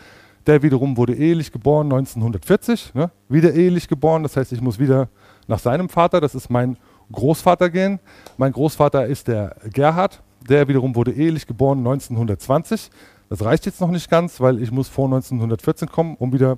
Der 0.46 0.64
wiederum 0.64 0.96
wurde 0.96 1.14
ehelich 1.14 1.52
geboren 1.52 1.88
1940. 1.88 2.94
Ne? 2.94 3.12
Wieder 3.28 3.54
ehelich 3.54 3.88
geboren, 3.88 4.24
das 4.24 4.38
heißt, 4.38 4.54
ich 4.54 4.62
muss 4.62 4.80
wieder 4.80 5.10
nach 5.48 5.60
seinem 5.60 5.90
Vater. 5.90 6.22
Das 6.22 6.36
ist 6.36 6.50
mein 6.50 6.78
Großvater 7.12 7.70
gehen. 7.70 8.00
Mein 8.38 8.52
Großvater 8.52 9.06
ist 9.06 9.28
der 9.28 9.56
Gerhard. 9.74 10.22
Der 10.48 10.68
wiederum 10.68 10.96
wurde 10.96 11.12
ehelich 11.12 11.48
geboren 11.48 11.80
1920. 11.80 12.90
Das 13.30 13.44
reicht 13.44 13.66
jetzt 13.66 13.82
noch 13.82 13.92
nicht 13.92 14.10
ganz, 14.10 14.40
weil 14.40 14.62
ich 14.62 14.72
muss 14.72 14.88
vor 14.88 15.06
1914 15.06 15.90
kommen, 15.90 16.16
um 16.16 16.32
wieder 16.32 16.58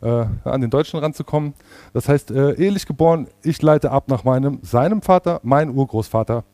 äh, 0.00 0.26
an 0.44 0.60
den 0.60 0.70
Deutschen 0.70 1.00
ranzukommen. 1.00 1.54
Das 1.92 2.08
heißt, 2.08 2.30
äh, 2.30 2.52
ehelich 2.52 2.86
geboren, 2.86 3.26
ich 3.42 3.60
leite 3.62 3.90
ab 3.90 4.08
nach 4.08 4.22
meinem, 4.22 4.60
seinem 4.62 5.02
Vater, 5.02 5.40
mein 5.42 5.70
Urgroßvater. 5.70 6.44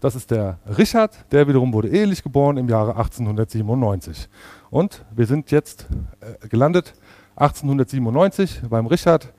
Das 0.00 0.14
ist 0.14 0.30
der 0.30 0.58
Richard, 0.78 1.14
der 1.30 1.46
wiederum 1.46 1.74
wurde 1.74 1.88
ehelich 1.88 2.22
geboren 2.22 2.56
im 2.56 2.68
Jahre 2.70 2.96
1897. 2.96 4.30
Und 4.70 5.04
wir 5.14 5.26
sind 5.26 5.50
jetzt 5.50 5.86
äh, 6.20 6.48
gelandet 6.48 6.94
1897 7.36 8.62
beim 8.70 8.86
Richard. 8.86 9.32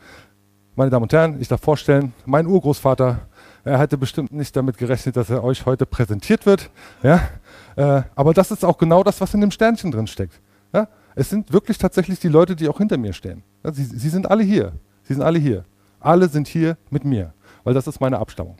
Meine 0.75 0.91
Damen 0.91 1.03
und 1.03 1.13
Herren, 1.13 1.41
ich 1.41 1.47
darf 1.47 1.61
vorstellen, 1.61 2.13
mein 2.25 2.45
Urgroßvater, 2.45 3.27
er 3.63 3.79
hätte 3.79 3.97
bestimmt 3.97 4.31
nicht 4.31 4.55
damit 4.55 4.77
gerechnet, 4.77 5.17
dass 5.17 5.31
er 5.31 5.43
euch 5.43 5.65
heute 5.65 5.87
präsentiert 5.87 6.45
wird. 6.45 6.69
Ja? 7.01 7.21
Äh, 7.75 8.03
aber 8.13 8.33
das 8.35 8.51
ist 8.51 8.63
auch 8.63 8.77
genau 8.77 9.03
das, 9.03 9.19
was 9.19 9.33
in 9.33 9.41
dem 9.41 9.51
Sternchen 9.51 9.91
drin 9.91 10.05
steckt. 10.05 10.39
Ja? 10.73 10.87
Es 11.15 11.29
sind 11.29 11.51
wirklich 11.51 11.79
tatsächlich 11.79 12.19
die 12.19 12.29
Leute, 12.29 12.55
die 12.55 12.69
auch 12.69 12.77
hinter 12.77 12.97
mir 12.97 13.13
stehen. 13.13 13.43
Sie, 13.63 13.83
sie 13.83 14.09
sind 14.09 14.29
alle 14.29 14.43
hier. 14.43 14.73
Sie 15.03 15.13
sind 15.13 15.23
alle 15.23 15.39
hier. 15.39 15.65
Alle 15.99 16.29
sind 16.29 16.47
hier 16.47 16.77
mit 16.91 17.03
mir, 17.03 17.33
weil 17.63 17.73
das 17.73 17.87
ist 17.87 17.99
meine 17.99 18.19
Abstammung. 18.19 18.57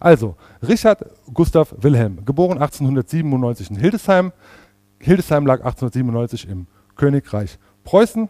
Also, 0.00 0.36
Richard 0.66 1.04
Gustav 1.32 1.74
Wilhelm, 1.78 2.24
geboren 2.24 2.58
1897 2.58 3.70
in 3.70 3.76
Hildesheim. 3.76 4.32
Hildesheim 4.98 5.46
lag 5.46 5.58
1897 5.58 6.48
im 6.48 6.66
Königreich 6.96 7.58
Preußen. 7.84 8.28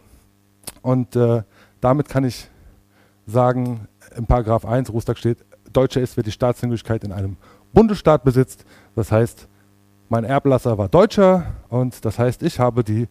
Und 0.81 1.15
äh, 1.15 1.43
damit 1.81 2.09
kann 2.09 2.23
ich 2.23 2.49
sagen, 3.25 3.87
im 4.15 4.25
Paragraph 4.25 4.65
1 4.65 4.91
Rustag 4.91 5.17
steht, 5.17 5.39
Deutscher 5.71 6.01
ist, 6.01 6.15
wer 6.17 6.23
die 6.23 6.31
Staatsangehörigkeit 6.31 7.03
in 7.03 7.11
einem 7.11 7.37
Bundesstaat 7.73 8.23
besitzt. 8.23 8.65
Das 8.95 9.11
heißt, 9.11 9.47
mein 10.09 10.23
Erblasser 10.23 10.77
war 10.77 10.87
Deutscher 10.87 11.45
und 11.69 12.05
das 12.05 12.19
heißt, 12.19 12.43
ich 12.43 12.59
habe 12.59 12.83
die 12.83 13.07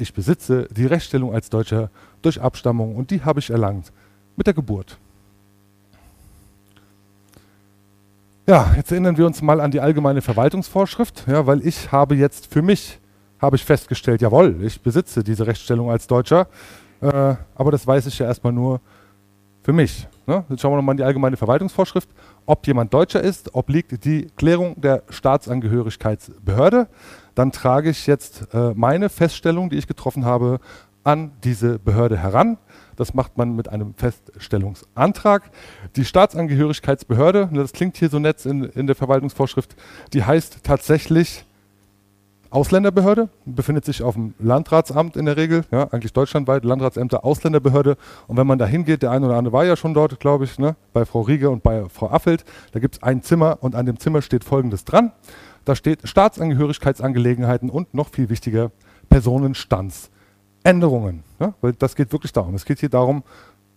ich 0.00 0.14
besitze 0.14 0.66
die 0.70 0.86
Rechtsstellung 0.86 1.34
als 1.34 1.50
Deutscher 1.50 1.90
durch 2.22 2.40
Abstammung 2.40 2.96
und 2.96 3.10
die 3.10 3.22
habe 3.22 3.40
ich 3.40 3.50
erlangt 3.50 3.92
mit 4.36 4.46
der 4.46 4.54
Geburt. 4.54 4.98
Ja, 8.50 8.72
jetzt 8.74 8.90
erinnern 8.90 9.16
wir 9.16 9.26
uns 9.26 9.40
mal 9.42 9.60
an 9.60 9.70
die 9.70 9.78
allgemeine 9.78 10.22
Verwaltungsvorschrift, 10.22 11.24
ja, 11.28 11.46
weil 11.46 11.64
ich 11.64 11.92
habe 11.92 12.16
jetzt 12.16 12.52
für 12.52 12.62
mich 12.62 12.98
habe 13.38 13.54
ich 13.54 13.64
festgestellt, 13.64 14.22
jawohl, 14.22 14.56
ich 14.64 14.82
besitze 14.82 15.22
diese 15.22 15.46
Rechtsstellung 15.46 15.88
als 15.88 16.08
Deutscher, 16.08 16.48
äh, 17.00 17.36
aber 17.54 17.70
das 17.70 17.86
weiß 17.86 18.06
ich 18.06 18.18
ja 18.18 18.26
erstmal 18.26 18.52
nur 18.52 18.80
für 19.62 19.72
mich. 19.72 20.08
Ne? 20.26 20.44
Jetzt 20.48 20.62
schauen 20.62 20.72
wir 20.72 20.78
nochmal 20.78 20.94
in 20.94 20.96
die 20.96 21.04
allgemeine 21.04 21.36
Verwaltungsvorschrift. 21.36 22.08
Ob 22.44 22.66
jemand 22.66 22.92
Deutscher 22.92 23.20
ist, 23.20 23.54
obliegt 23.54 24.04
die 24.04 24.26
Klärung 24.36 24.80
der 24.80 25.04
Staatsangehörigkeitsbehörde 25.10 26.88
dann 27.36 27.52
trage 27.52 27.90
ich 27.90 28.08
jetzt 28.08 28.52
äh, 28.52 28.72
meine 28.74 29.10
Feststellung, 29.10 29.70
die 29.70 29.76
ich 29.76 29.86
getroffen 29.86 30.24
habe, 30.24 30.58
an 31.04 31.30
diese 31.44 31.78
Behörde 31.78 32.18
heran. 32.18 32.58
Das 33.00 33.14
macht 33.14 33.38
man 33.38 33.56
mit 33.56 33.70
einem 33.70 33.94
Feststellungsantrag. 33.94 35.50
Die 35.96 36.04
Staatsangehörigkeitsbehörde, 36.04 37.48
ne, 37.50 37.60
das 37.60 37.72
klingt 37.72 37.96
hier 37.96 38.10
so 38.10 38.18
nett 38.18 38.44
in, 38.44 38.64
in 38.64 38.86
der 38.86 38.94
Verwaltungsvorschrift, 38.94 39.74
die 40.12 40.22
heißt 40.22 40.58
tatsächlich 40.62 41.46
Ausländerbehörde, 42.50 43.30
befindet 43.46 43.86
sich 43.86 44.02
auf 44.02 44.16
dem 44.16 44.34
Landratsamt 44.38 45.16
in 45.16 45.24
der 45.24 45.38
Regel, 45.38 45.64
ja, 45.70 45.84
eigentlich 45.84 46.12
deutschlandweit, 46.12 46.62
Landratsämter, 46.62 47.24
Ausländerbehörde. 47.24 47.96
Und 48.26 48.36
wenn 48.36 48.46
man 48.46 48.58
da 48.58 48.66
hingeht, 48.66 49.00
der 49.00 49.12
eine 49.12 49.24
oder 49.24 49.36
andere 49.36 49.54
war 49.54 49.64
ja 49.64 49.76
schon 49.76 49.94
dort, 49.94 50.20
glaube 50.20 50.44
ich, 50.44 50.58
ne, 50.58 50.76
bei 50.92 51.06
Frau 51.06 51.22
Rieger 51.22 51.50
und 51.50 51.62
bei 51.62 51.86
Frau 51.88 52.10
Affelt, 52.10 52.44
da 52.72 52.80
gibt 52.80 52.96
es 52.96 53.02
ein 53.02 53.22
Zimmer 53.22 53.56
und 53.62 53.74
an 53.74 53.86
dem 53.86 53.98
Zimmer 53.98 54.20
steht 54.20 54.44
folgendes 54.44 54.84
dran. 54.84 55.12
Da 55.64 55.74
steht 55.74 56.06
Staatsangehörigkeitsangelegenheiten 56.06 57.70
und 57.70 57.94
noch 57.94 58.10
viel 58.10 58.28
wichtiger 58.28 58.72
Personenstandsänderungen. 60.62 61.24
Ja, 61.38 61.54
weil 61.60 61.72
das 61.72 61.94
geht 61.94 62.12
wirklich 62.12 62.32
darum. 62.32 62.54
Es 62.54 62.64
geht 62.64 62.80
hier 62.80 62.88
darum, 62.88 63.22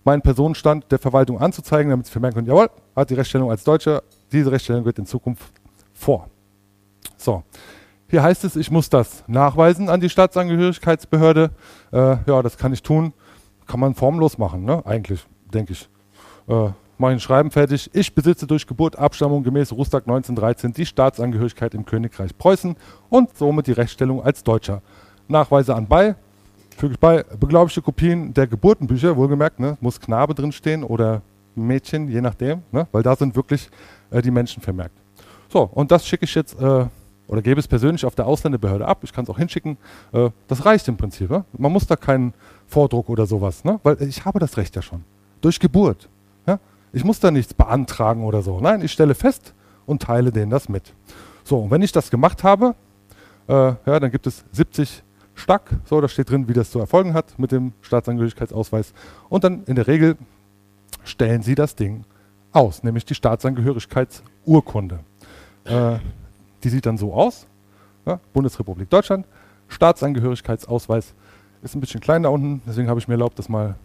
meinen 0.03 0.21
Personenstand 0.21 0.91
der 0.91 0.99
Verwaltung 0.99 1.39
anzuzeigen, 1.39 1.89
damit 1.89 2.05
sie 2.05 2.11
vermerken 2.11 2.35
können, 2.35 2.47
jawohl, 2.47 2.69
hat 2.95 3.09
die 3.09 3.13
Rechtsstellung 3.13 3.49
als 3.49 3.63
Deutscher, 3.63 4.03
diese 4.31 4.51
Rechtsstellung 4.51 4.83
wird 4.85 4.99
in 4.99 5.05
Zukunft 5.05 5.45
vor. 5.93 6.27
So, 7.15 7.43
hier 8.09 8.21
heißt 8.21 8.43
es, 8.43 8.55
ich 8.55 8.69
muss 8.69 8.89
das 8.89 9.23
nachweisen 9.27 9.89
an 9.89 10.01
die 10.01 10.09
Staatsangehörigkeitsbehörde. 10.09 11.51
Äh, 11.91 12.17
ja, 12.25 12.41
das 12.41 12.57
kann 12.57 12.73
ich 12.73 12.83
tun. 12.83 13.13
Kann 13.65 13.79
man 13.79 13.95
formlos 13.95 14.37
machen, 14.37 14.65
ne? 14.65 14.85
eigentlich, 14.85 15.25
denke 15.53 15.71
ich. 15.71 15.89
Äh, 16.47 16.71
mache 16.97 17.11
ein 17.13 17.19
Schreiben 17.21 17.49
fertig. 17.49 17.89
Ich 17.93 18.13
besitze 18.13 18.45
durch 18.45 18.67
Geburt, 18.67 18.97
Abstammung 18.97 19.43
gemäß 19.43 19.71
Rustag 19.71 20.03
1913 20.03 20.73
die 20.73 20.85
Staatsangehörigkeit 20.85 21.73
im 21.73 21.85
Königreich 21.85 22.37
Preußen 22.37 22.75
und 23.09 23.37
somit 23.37 23.67
die 23.67 23.71
Rechtsstellung 23.71 24.21
als 24.21 24.43
Deutscher. 24.43 24.81
Nachweise 25.29 25.73
anbei, 25.73 26.15
füge 26.73 26.93
ich 26.93 26.99
bei, 26.99 27.23
beglaubigte 27.39 27.81
Kopien 27.81 28.33
der 28.33 28.47
Geburtenbücher, 28.47 29.15
wohlgemerkt, 29.15 29.59
ne, 29.59 29.77
muss 29.81 29.99
Knabe 29.99 30.33
drinstehen 30.33 30.83
oder 30.83 31.21
Mädchen, 31.55 32.07
je 32.09 32.21
nachdem, 32.21 32.61
ne, 32.71 32.87
weil 32.91 33.03
da 33.03 33.15
sind 33.15 33.35
wirklich 33.35 33.69
äh, 34.11 34.21
die 34.21 34.31
Menschen 34.31 34.61
vermerkt. 34.61 34.95
So, 35.49 35.63
und 35.63 35.91
das 35.91 36.05
schicke 36.05 36.25
ich 36.25 36.35
jetzt 36.35 36.59
äh, 36.59 36.85
oder 37.27 37.41
gebe 37.41 37.59
es 37.59 37.67
persönlich 37.67 38.05
auf 38.05 38.15
der 38.15 38.27
Ausländerbehörde 38.27 38.87
ab. 38.87 38.99
Ich 39.03 39.13
kann 39.13 39.23
es 39.23 39.29
auch 39.29 39.37
hinschicken. 39.37 39.77
Äh, 40.11 40.29
das 40.47 40.65
reicht 40.65 40.87
im 40.87 40.97
Prinzip. 40.97 41.29
Ne? 41.29 41.45
Man 41.57 41.71
muss 41.71 41.87
da 41.87 41.95
keinen 41.95 42.33
Vordruck 42.67 43.09
oder 43.09 43.25
sowas, 43.25 43.63
ne? 43.63 43.79
weil 43.83 44.01
ich 44.01 44.25
habe 44.25 44.39
das 44.39 44.57
Recht 44.57 44.75
ja 44.75 44.81
schon. 44.81 45.03
Durch 45.41 45.59
Geburt. 45.59 46.09
Ich 46.93 47.03
muss 47.03 47.19
da 47.19 47.31
nichts 47.31 47.55
beantragen 47.55 48.23
oder 48.23 48.43
so. 48.43 48.59
Nein, 48.59 48.81
ich 48.83 48.91
stelle 48.91 49.15
fest 49.15 49.53
und 49.87 50.03
teile 50.03 50.31
denen 50.31 50.51
das 50.51 50.69
mit. 50.69 50.93
So, 51.43 51.57
und 51.57 51.71
wenn 51.71 51.81
ich 51.81 51.91
das 51.91 52.11
gemacht 52.11 52.43
habe, 52.43 52.75
äh, 53.47 53.53
ja, 53.53 53.99
dann 53.99 54.11
gibt 54.11 54.27
es 54.27 54.45
70 54.51 55.03
Stack, 55.35 55.71
so, 55.85 55.99
da 55.99 56.07
steht 56.07 56.29
drin, 56.29 56.47
wie 56.47 56.53
das 56.53 56.71
zu 56.71 56.79
erfolgen 56.79 57.13
hat 57.13 57.37
mit 57.39 57.51
dem 57.51 57.73
Staatsangehörigkeitsausweis. 57.81 58.93
Und 59.29 59.43
dann 59.43 59.63
in 59.65 59.75
der 59.75 59.87
Regel 59.87 60.15
stellen 61.03 61.41
Sie 61.41 61.55
das 61.55 61.75
Ding 61.75 62.05
aus, 62.51 62.83
nämlich 62.83 63.05
die 63.05 63.15
Staatsangehörigkeitsurkunde. 63.15 64.99
Äh, 65.65 65.97
die 66.63 66.69
sieht 66.69 66.85
dann 66.85 66.97
so 66.97 67.13
aus. 67.13 67.47
Ja, 68.05 68.19
Bundesrepublik 68.33 68.89
Deutschland, 68.89 69.25
Staatsangehörigkeitsausweis 69.69 71.13
ist 71.61 71.75
ein 71.75 71.79
bisschen 71.79 72.01
klein 72.01 72.23
da 72.23 72.29
unten, 72.29 72.61
deswegen 72.67 72.89
habe 72.89 72.99
ich 72.99 73.07
mir 73.07 73.13
erlaubt, 73.13 73.39
das 73.39 73.47
mal 73.47 73.75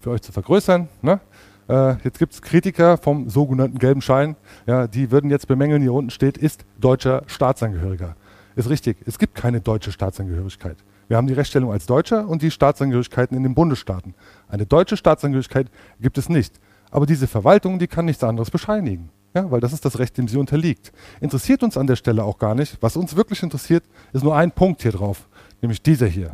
für 0.00 0.10
euch 0.10 0.22
zu 0.22 0.32
vergrößern. 0.32 0.88
Ne? 1.02 1.20
Äh, 1.68 1.94
jetzt 2.02 2.18
gibt 2.18 2.32
es 2.32 2.42
Kritiker 2.42 2.98
vom 2.98 3.30
sogenannten 3.30 3.78
gelben 3.78 4.02
Schein, 4.02 4.34
ja, 4.66 4.88
die 4.88 5.12
würden 5.12 5.30
jetzt 5.30 5.46
bemängeln, 5.46 5.82
hier 5.82 5.92
unten 5.92 6.10
steht, 6.10 6.36
ist 6.36 6.64
deutscher 6.80 7.22
Staatsangehöriger. 7.26 8.16
Ist 8.56 8.68
richtig, 8.68 8.96
es 9.06 9.18
gibt 9.18 9.36
keine 9.36 9.60
deutsche 9.60 9.92
Staatsangehörigkeit. 9.92 10.76
Wir 11.10 11.16
haben 11.16 11.26
die 11.26 11.34
Rechtsstellung 11.34 11.72
als 11.72 11.86
Deutscher 11.86 12.28
und 12.28 12.40
die 12.40 12.52
Staatsangehörigkeiten 12.52 13.36
in 13.36 13.42
den 13.42 13.52
Bundesstaaten. 13.52 14.14
Eine 14.46 14.64
deutsche 14.64 14.96
Staatsangehörigkeit 14.96 15.66
gibt 16.00 16.18
es 16.18 16.28
nicht. 16.28 16.60
Aber 16.92 17.04
diese 17.04 17.26
Verwaltung, 17.26 17.80
die 17.80 17.88
kann 17.88 18.04
nichts 18.04 18.22
anderes 18.22 18.48
bescheinigen. 18.48 19.08
Ja, 19.34 19.50
weil 19.50 19.58
das 19.58 19.72
ist 19.72 19.84
das 19.84 19.98
Recht, 19.98 20.16
dem 20.18 20.28
sie 20.28 20.36
unterliegt. 20.36 20.92
Interessiert 21.20 21.64
uns 21.64 21.76
an 21.76 21.88
der 21.88 21.96
Stelle 21.96 22.22
auch 22.22 22.38
gar 22.38 22.54
nicht. 22.54 22.80
Was 22.80 22.96
uns 22.96 23.16
wirklich 23.16 23.42
interessiert, 23.42 23.82
ist 24.12 24.22
nur 24.22 24.36
ein 24.36 24.52
Punkt 24.52 24.82
hier 24.82 24.92
drauf, 24.92 25.28
nämlich 25.60 25.82
dieser 25.82 26.06
hier. 26.06 26.30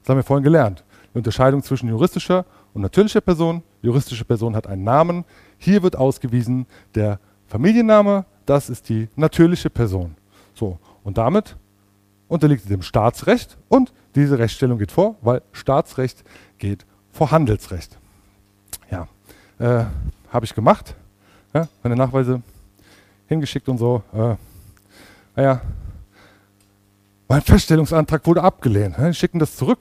Das 0.00 0.08
haben 0.08 0.16
wir 0.16 0.22
vorhin 0.22 0.42
gelernt. 0.42 0.84
Die 1.12 1.18
Unterscheidung 1.18 1.62
zwischen 1.62 1.90
juristischer 1.90 2.46
und 2.72 2.80
natürlicher 2.80 3.20
Person. 3.20 3.62
Juristische 3.82 4.24
Person 4.24 4.56
hat 4.56 4.66
einen 4.66 4.84
Namen. 4.84 5.26
Hier 5.58 5.82
wird 5.82 5.96
ausgewiesen 5.96 6.64
der 6.94 7.20
Familienname, 7.46 8.24
das 8.46 8.70
ist 8.70 8.88
die 8.88 9.10
natürliche 9.16 9.68
Person. 9.68 10.16
So, 10.54 10.78
und 11.02 11.18
damit 11.18 11.58
unterliegt 12.28 12.68
dem 12.68 12.82
Staatsrecht 12.82 13.56
und 13.68 13.92
diese 14.14 14.38
Rechtsstellung 14.38 14.78
geht 14.78 14.92
vor, 14.92 15.16
weil 15.22 15.42
Staatsrecht 15.52 16.24
geht 16.58 16.86
vor 17.10 17.30
Handelsrecht. 17.30 17.98
Ja, 18.90 19.08
äh, 19.58 19.84
habe 20.30 20.44
ich 20.44 20.54
gemacht. 20.54 20.94
Ja, 21.52 21.68
meine 21.82 21.96
Nachweise 21.96 22.42
hingeschickt 23.28 23.68
und 23.68 23.78
so. 23.78 24.02
Äh, 24.12 24.36
naja, 25.36 25.60
mein 27.28 27.42
Feststellungsantrag 27.42 28.26
wurde 28.26 28.42
abgelehnt. 28.42 28.98
Ne? 28.98 29.14
schicken 29.14 29.38
das 29.38 29.56
zurück. 29.56 29.80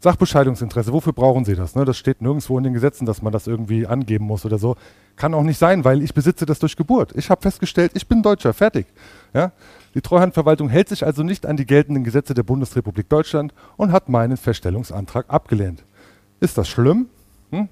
Sachbescheidungsinteresse, 0.00 0.92
wofür 0.92 1.12
brauchen 1.12 1.44
Sie 1.44 1.54
das? 1.54 1.74
Ne? 1.74 1.84
Das 1.84 1.98
steht 1.98 2.22
nirgendwo 2.22 2.56
in 2.56 2.64
den 2.64 2.72
Gesetzen, 2.72 3.04
dass 3.04 3.20
man 3.20 3.32
das 3.32 3.46
irgendwie 3.46 3.86
angeben 3.86 4.24
muss 4.24 4.46
oder 4.46 4.58
so. 4.58 4.76
Kann 5.16 5.34
auch 5.34 5.42
nicht 5.42 5.58
sein, 5.58 5.84
weil 5.84 6.02
ich 6.02 6.14
besitze 6.14 6.46
das 6.46 6.58
durch 6.58 6.76
Geburt. 6.76 7.12
Ich 7.16 7.28
habe 7.28 7.42
festgestellt, 7.42 7.92
ich 7.94 8.08
bin 8.08 8.22
Deutscher, 8.22 8.54
fertig. 8.54 8.86
Ja? 9.34 9.52
Die 9.94 10.00
Treuhandverwaltung 10.00 10.70
hält 10.70 10.88
sich 10.88 11.04
also 11.04 11.22
nicht 11.22 11.44
an 11.44 11.58
die 11.58 11.66
geltenden 11.66 12.02
Gesetze 12.02 12.32
der 12.32 12.44
Bundesrepublik 12.44 13.10
Deutschland 13.10 13.52
und 13.76 13.92
hat 13.92 14.08
meinen 14.08 14.38
Feststellungsantrag 14.38 15.26
abgelehnt. 15.28 15.84
Ist 16.40 16.56
das 16.56 16.68
schlimm? 16.68 17.06
Hm? 17.50 17.68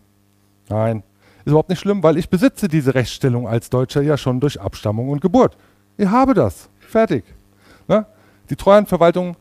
Nein, 0.68 1.02
ist 1.38 1.46
überhaupt 1.46 1.70
nicht 1.70 1.80
schlimm, 1.80 2.02
weil 2.02 2.18
ich 2.18 2.28
besitze 2.28 2.68
diese 2.68 2.94
Rechtsstellung 2.94 3.48
als 3.48 3.70
Deutscher 3.70 4.02
ja 4.02 4.18
schon 4.18 4.38
durch 4.38 4.60
Abstammung 4.60 5.08
und 5.08 5.22
Geburt. 5.22 5.56
Ich 5.96 6.08
habe 6.08 6.34
das. 6.34 6.68
Fertig. 6.78 7.24
Ne? 7.86 8.04
Die 8.50 8.56
Treuhandverwaltung 8.56 9.36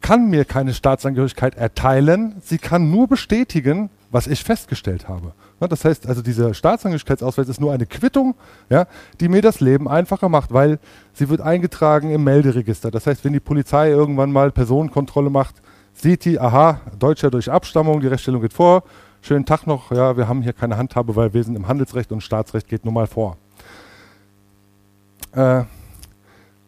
kann 0.00 0.30
mir 0.30 0.44
keine 0.44 0.74
Staatsangehörigkeit 0.74 1.56
erteilen, 1.56 2.36
sie 2.42 2.58
kann 2.58 2.90
nur 2.90 3.08
bestätigen, 3.08 3.90
was 4.10 4.26
ich 4.26 4.42
festgestellt 4.42 5.08
habe. 5.08 5.32
Das 5.60 5.84
heißt 5.84 6.06
also, 6.06 6.22
dieser 6.22 6.54
Staatsangehörigkeitsausweis 6.54 7.48
ist 7.48 7.60
nur 7.60 7.72
eine 7.72 7.86
Quittung, 7.86 8.34
ja, 8.68 8.86
die 9.20 9.28
mir 9.28 9.42
das 9.42 9.60
Leben 9.60 9.88
einfacher 9.88 10.28
macht, 10.28 10.52
weil 10.52 10.78
sie 11.12 11.28
wird 11.28 11.40
eingetragen 11.40 12.10
im 12.10 12.24
Melderegister. 12.24 12.90
Das 12.90 13.06
heißt, 13.06 13.24
wenn 13.24 13.34
die 13.34 13.40
Polizei 13.40 13.90
irgendwann 13.90 14.32
mal 14.32 14.50
Personenkontrolle 14.50 15.30
macht, 15.30 15.56
sieht 15.92 16.24
die, 16.24 16.40
aha, 16.40 16.80
Deutscher 16.98 17.30
durch 17.30 17.50
Abstammung, 17.50 18.00
die 18.00 18.06
Rechtsstellung 18.06 18.40
geht 18.40 18.54
vor, 18.54 18.84
schönen 19.20 19.44
Tag 19.44 19.66
noch, 19.66 19.92
ja, 19.92 20.16
wir 20.16 20.26
haben 20.26 20.42
hier 20.42 20.54
keine 20.54 20.76
Handhabe, 20.76 21.14
weil 21.14 21.32
wir 21.34 21.44
sind 21.44 21.54
im 21.54 21.68
Handelsrecht 21.68 22.10
und 22.10 22.22
Staatsrecht 22.22 22.68
geht 22.68 22.84
nun 22.84 22.94
mal 22.94 23.06
vor. 23.06 23.36
Äh, 25.32 25.64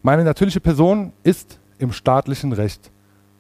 meine 0.03 0.25
natürliche 0.25 0.61
Person 0.61 1.13
ist 1.23 1.59
im 1.79 1.93
staatlichen 1.93 2.53
Recht 2.53 2.91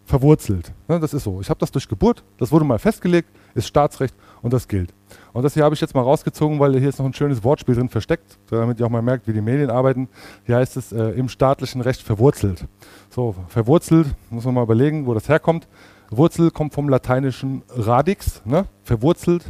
verwurzelt. 0.04 0.72
Ja, 0.88 0.98
das 0.98 1.14
ist 1.14 1.24
so. 1.24 1.40
Ich 1.40 1.48
habe 1.48 1.58
das 1.60 1.70
durch 1.70 1.88
Geburt, 1.88 2.24
das 2.38 2.52
wurde 2.52 2.64
mal 2.64 2.78
festgelegt, 2.78 3.28
ist 3.54 3.66
Staatsrecht 3.66 4.14
und 4.42 4.52
das 4.52 4.68
gilt. 4.68 4.92
Und 5.32 5.42
das 5.42 5.54
hier 5.54 5.64
habe 5.64 5.74
ich 5.74 5.80
jetzt 5.80 5.94
mal 5.94 6.02
rausgezogen, 6.02 6.58
weil 6.58 6.78
hier 6.78 6.88
ist 6.88 6.98
noch 6.98 7.06
ein 7.06 7.14
schönes 7.14 7.42
Wortspiel 7.44 7.74
drin 7.74 7.88
versteckt, 7.88 8.38
damit 8.50 8.80
ihr 8.80 8.86
auch 8.86 8.90
mal 8.90 9.02
merkt, 9.02 9.26
wie 9.28 9.32
die 9.32 9.40
Medien 9.40 9.70
arbeiten. 9.70 10.08
Hier 10.44 10.56
heißt 10.56 10.76
es 10.76 10.92
äh, 10.92 11.10
im 11.10 11.28
staatlichen 11.28 11.80
Recht 11.80 12.02
verwurzelt. 12.02 12.66
So, 13.10 13.34
verwurzelt, 13.48 14.08
muss 14.30 14.44
man 14.44 14.54
mal 14.54 14.64
überlegen, 14.64 15.06
wo 15.06 15.14
das 15.14 15.28
herkommt. 15.28 15.68
Wurzel 16.10 16.50
kommt 16.50 16.74
vom 16.74 16.88
lateinischen 16.88 17.62
radix, 17.70 18.42
ne? 18.44 18.66
verwurzelt 18.82 19.44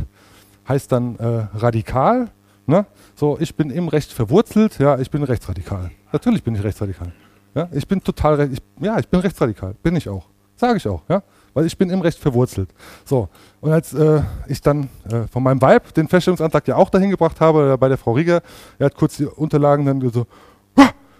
heißt 0.68 0.92
dann 0.92 1.16
äh, 1.16 1.46
radikal. 1.55 2.30
Ne? 2.66 2.86
So, 3.16 3.36
ich 3.40 3.57
bin 3.57 3.70
im 3.70 3.88
Recht 3.88 4.12
verwurzelt, 4.12 4.78
ja, 4.78 4.98
ich 4.98 5.11
bin 5.11 5.22
rechtsradikal. 5.22 5.90
Natürlich 6.12 6.42
bin 6.42 6.55
ich 6.55 6.62
rechtsradikal. 6.62 7.12
Ja, 7.55 7.68
ich 7.72 7.86
bin 7.86 8.03
total, 8.03 8.53
ich, 8.53 8.61
ja, 8.80 8.98
ich 8.98 9.09
bin 9.09 9.20
rechtsradikal, 9.20 9.74
bin 9.82 9.96
ich 9.96 10.09
auch. 10.09 10.26
Sage 10.63 10.77
ich 10.77 10.87
auch, 10.87 11.03
ja. 11.09 11.25
Weil 11.55 11.67
ich 11.67 11.77
bin 11.77 11.91
im 11.91 12.01
Recht 12.03 12.21
verwurzelt. 12.21 12.71
So, 13.05 13.29
und 13.61 13.73
als 13.73 13.93
äh, 13.95 14.23
ich 14.47 14.61
dann 14.61 14.89
äh, 15.11 15.27
von 15.27 15.43
meinem 15.43 15.61
Weib 15.61 15.93
den 15.93 16.07
Feststellungsantrag 16.07 16.69
ja 16.69 16.77
auch 16.77 16.89
dahin 16.89 17.11
gebracht 17.11 17.41
habe, 17.41 17.73
äh, 17.73 17.77
bei 17.77 17.89
der 17.89 17.99
Frau 17.99 18.13
Rieger, 18.13 18.43
er 18.79 18.87
hat 18.87 18.95
kurz 18.95 19.17
die 19.17 19.27
Unterlagen 19.27 19.85
dann 19.85 20.01
so, 20.13 20.25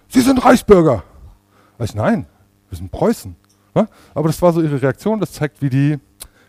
Sie 0.07 0.21
sind 0.21 0.45
Reichsbürger. 0.45 1.03
Da 1.77 1.85
ich, 1.85 1.93
nein, 1.97 2.27
wir 2.69 2.79
sind 2.79 2.93
Preußen. 2.93 3.35
Ja? 3.75 3.89
Aber 4.15 4.29
das 4.29 4.41
war 4.41 4.53
so 4.53 4.63
ihre 4.63 4.81
Reaktion, 4.81 5.19
das 5.19 5.33
zeigt, 5.33 5.61
wie 5.61 5.71
die 5.71 5.99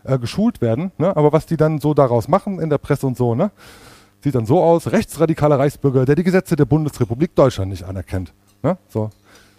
äh, 0.04 0.16
geschult 0.16 0.60
werden. 0.60 0.92
Ne? 0.96 1.16
Aber 1.16 1.32
was 1.32 1.46
die 1.46 1.56
dann 1.56 1.80
so 1.80 1.94
daraus 1.94 2.28
machen 2.28 2.60
in 2.60 2.70
der 2.70 2.78
Presse 2.78 3.08
und 3.08 3.16
so, 3.16 3.34
ne? 3.34 3.50
sieht 4.22 4.36
dann 4.36 4.46
so 4.46 4.62
aus, 4.62 4.92
rechtsradikaler 4.92 5.58
Reichsbürger, 5.58 6.04
der 6.04 6.14
die 6.14 6.22
Gesetze 6.22 6.54
der 6.54 6.64
Bundesrepublik 6.64 7.34
Deutschland 7.34 7.72
nicht 7.72 7.82
anerkennt. 7.82 8.32
Ne? 8.62 8.78
So. 8.86 9.10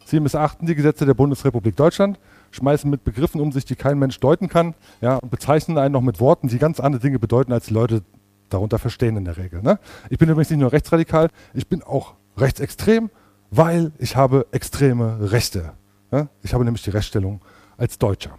Sie 0.05 0.21
missachten 0.21 0.65
die 0.67 0.75
Gesetze 0.75 1.05
der 1.05 1.15
Bundesrepublik 1.15 1.75
Deutschland, 1.75 2.17
schmeißen 2.55 2.89
mit 2.89 3.03
Begriffen 3.03 3.41
um 3.41 3.51
sich, 3.51 3.65
die 3.65 3.75
kein 3.75 3.99
Mensch 3.99 4.19
deuten 4.19 4.47
kann, 4.47 4.73
ja, 5.01 5.17
und 5.17 5.29
bezeichnen 5.29 5.77
einen 5.77 5.93
noch 5.93 6.01
mit 6.01 6.19
Worten, 6.19 6.47
die 6.47 6.57
ganz 6.57 6.79
andere 6.79 7.01
Dinge 7.01 7.19
bedeuten, 7.19 7.51
als 7.53 7.65
die 7.65 7.73
Leute 7.73 8.01
darunter 8.49 8.79
verstehen 8.79 9.17
in 9.17 9.25
der 9.25 9.37
Regel. 9.37 9.61
Ne? 9.61 9.79
Ich 10.09 10.17
bin 10.17 10.29
übrigens 10.29 10.49
nicht 10.49 10.59
nur 10.59 10.71
rechtsradikal, 10.71 11.29
ich 11.53 11.67
bin 11.67 11.83
auch 11.83 12.15
rechtsextrem, 12.37 13.09
weil 13.51 13.91
ich 13.97 14.15
habe 14.15 14.47
extreme 14.51 15.31
Rechte. 15.31 15.73
Ja? 16.11 16.27
Ich 16.41 16.53
habe 16.53 16.63
nämlich 16.63 16.83
die 16.83 16.89
Rechtsstellung 16.91 17.41
als 17.77 17.97
Deutscher. 17.97 18.37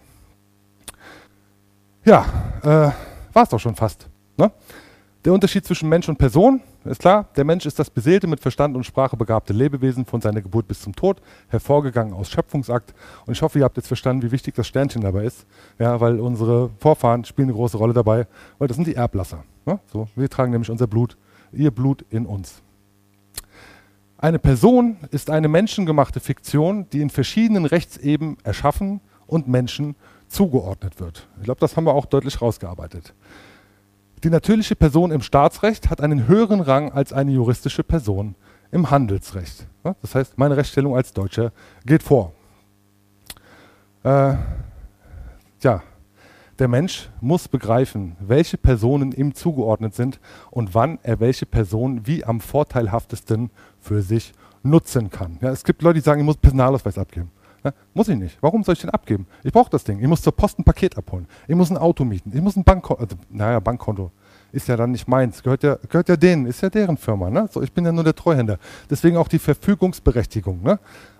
Ja, 2.05 2.25
äh, 2.62 2.93
war 3.33 3.43
es 3.43 3.49
doch 3.49 3.59
schon 3.59 3.75
fast. 3.75 4.09
Ne? 4.37 4.51
Der 5.27 5.33
Unterschied 5.33 5.66
zwischen 5.66 5.89
Mensch 5.89 6.09
und 6.09 6.18
Person 6.18 6.61
ist 6.85 7.01
klar. 7.01 7.27
Der 7.35 7.43
Mensch 7.43 7.66
ist 7.66 7.81
das 7.81 7.91
beseelte, 7.91 8.29
mit 8.29 8.39
Verstand 8.39 8.77
und 8.77 8.85
Sprache 8.85 9.16
begabte 9.16 9.53
Lebewesen 9.53 10.05
von 10.05 10.20
seiner 10.20 10.41
Geburt 10.41 10.68
bis 10.68 10.81
zum 10.81 10.95
Tod, 10.95 11.20
hervorgegangen 11.49 12.14
aus 12.14 12.31
Schöpfungsakt. 12.31 12.95
Und 13.27 13.33
ich 13.33 13.43
hoffe, 13.43 13.59
ihr 13.59 13.64
habt 13.64 13.77
jetzt 13.77 13.89
verstanden, 13.89 14.22
wie 14.22 14.31
wichtig 14.31 14.55
das 14.55 14.68
Sternchen 14.68 15.03
dabei 15.03 15.24
ist. 15.24 15.45
Ja, 15.81 16.01
weil 16.01 16.20
unsere 16.20 16.70
Vorfahren 16.79 17.24
spielen 17.24 17.49
eine 17.49 17.57
große 17.57 17.77
Rolle 17.77 17.93
dabei, 17.93 18.29
weil 18.59 18.68
das 18.68 18.77
sind 18.77 18.87
die 18.87 18.95
Erblasser. 18.95 19.43
Ne? 19.64 19.81
So, 19.93 20.07
wir 20.14 20.31
tragen 20.31 20.53
nämlich 20.53 20.70
unser 20.70 20.87
Blut, 20.87 21.16
ihr 21.53 21.72
Blut 21.72 22.05
in 22.09 22.24
uns. 22.24 22.62
Eine 24.18 24.39
Person 24.39 24.97
ist 25.11 25.29
eine 25.29 25.49
menschengemachte 25.49 26.20
Fiktion, 26.20 26.87
die 26.93 27.01
in 27.01 27.11
verschiedenen 27.11 27.64
Rechtseben 27.64 28.37
erschaffen 28.45 29.01
und 29.27 29.49
Menschen 29.49 29.97
zugeordnet 30.29 31.01
wird. 31.01 31.27
Ich 31.39 31.47
glaube, 31.47 31.59
das 31.59 31.77
haben 31.77 31.85
wir 31.85 31.95
auch 31.95 32.07
deutlich 32.07 32.41
rausgearbeitet. 32.41 33.12
Die 34.27 34.31
natürliche 34.31 34.74
Person 34.74 35.12
im 35.12 35.22
Staatsrecht 35.22 35.89
hat 35.89 36.01
einen 36.01 36.27
höheren 36.27 36.61
Rang 36.61 36.91
als 36.91 37.12
eine 37.12 37.31
juristische 37.31 37.85
Person 37.85 38.35
im 38.72 38.91
Handelsrecht. 38.91 39.68
Das 40.03 40.16
heißt, 40.16 40.37
meine 40.37 40.57
Rechtsstellung 40.57 40.97
als 40.97 41.12
Deutscher 41.12 41.53
geht 41.85 42.03
vor. 42.03 42.33
Äh, 44.03 44.35
ja, 45.62 45.81
der 46.59 46.66
Mensch 46.66 47.09
muss 47.20 47.47
begreifen, 47.47 48.16
welche 48.18 48.59
Personen 48.59 49.12
ihm 49.12 49.33
zugeordnet 49.33 49.95
sind 49.95 50.18
und 50.51 50.74
wann 50.74 50.99
er 51.05 51.20
welche 51.20 51.47
Person 51.47 52.05
wie 52.09 52.24
am 52.24 52.41
vorteilhaftesten 52.41 53.51
für 53.81 54.03
sich 54.03 54.33
nutzen 54.64 55.09
kann. 55.09 55.39
Ja, 55.41 55.51
es 55.51 55.62
gibt 55.62 55.83
Leute, 55.83 56.01
die 56.01 56.05
sagen, 56.05 56.22
ich 56.22 56.27
muss 56.27 56.37
Personalausweis 56.37 56.99
abgeben. 56.99 57.31
Ja, 57.67 57.73
muss 57.95 58.07
ich 58.07 58.17
nicht. 58.17 58.39
Warum 58.41 58.62
soll 58.62 58.75
ich 58.75 58.81
den 58.81 58.91
abgeben? 58.91 59.27
Ich 59.43 59.53
brauche 59.53 59.69
das 59.71 59.83
Ding. 59.83 59.99
Ich 59.99 60.07
muss 60.07 60.23
zur 60.23 60.33
Post 60.33 60.57
ein 60.61 60.62
Paket 60.62 60.97
abholen. 60.97 61.27
Ich 61.49 61.57
muss 61.57 61.69
ein 61.69 61.77
Auto 61.77 62.05
mieten. 62.05 62.31
Ich 62.33 62.41
muss 62.41 62.55
ein 62.55 62.62
Bankkonto. 62.62 63.03
Also, 63.03 63.17
naja, 63.29 63.59
Bankkonto 63.59 64.12
ist 64.53 64.69
ja 64.69 64.77
dann 64.77 64.93
nicht 64.93 65.09
meins. 65.09 65.43
Gehört 65.43 65.64
ja, 65.64 65.77
gehört 65.89 66.09
ja 66.09 66.17
denen. 66.17 66.47
Ist 66.47 66.61
ja 66.61 66.71
deren 66.71 66.97
Firma. 66.97 67.29
Ne? 67.29 67.49
So, 67.51 67.62
ich 67.62 67.73
bin 67.73 67.85
ja 67.85 67.91
nur 67.91 68.05
der 68.05 68.14
Treuhänder. 68.14 68.59
Deswegen 68.89 69.17
auch 69.17 69.27
die 69.27 69.41
Verfügungsberechtigung. 69.41 70.62
Ne? 70.62 70.79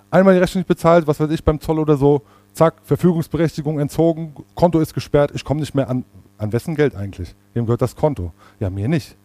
Einmal 0.09 0.35
die 0.35 0.41
Rechnung 0.41 0.61
nicht 0.61 0.69
bezahlt, 0.69 1.09
was 1.09 1.19
weiß 1.19 1.31
ich, 1.31 1.43
beim 1.43 1.61
Zoll 1.61 1.81
oder 1.81 1.97
so. 1.97 2.23
Zack, 2.53 2.75
Verfügungsberechtigung 2.85 3.81
entzogen. 3.81 4.33
Konto 4.55 4.79
ist 4.79 4.95
gesperrt. 4.95 5.33
Ich 5.35 5.45
komme 5.45 5.59
nicht 5.59 5.75
mehr 5.75 5.91
an. 5.91 6.05
An 6.39 6.53
wessen 6.53 6.77
Geld 6.77 6.95
eigentlich? 6.95 7.35
Wem 7.55 7.65
gehört 7.65 7.83
das 7.83 7.97
Konto? 7.97 8.31
Ja, 8.61 8.71
mir 8.71 8.89
nicht. 8.89 9.17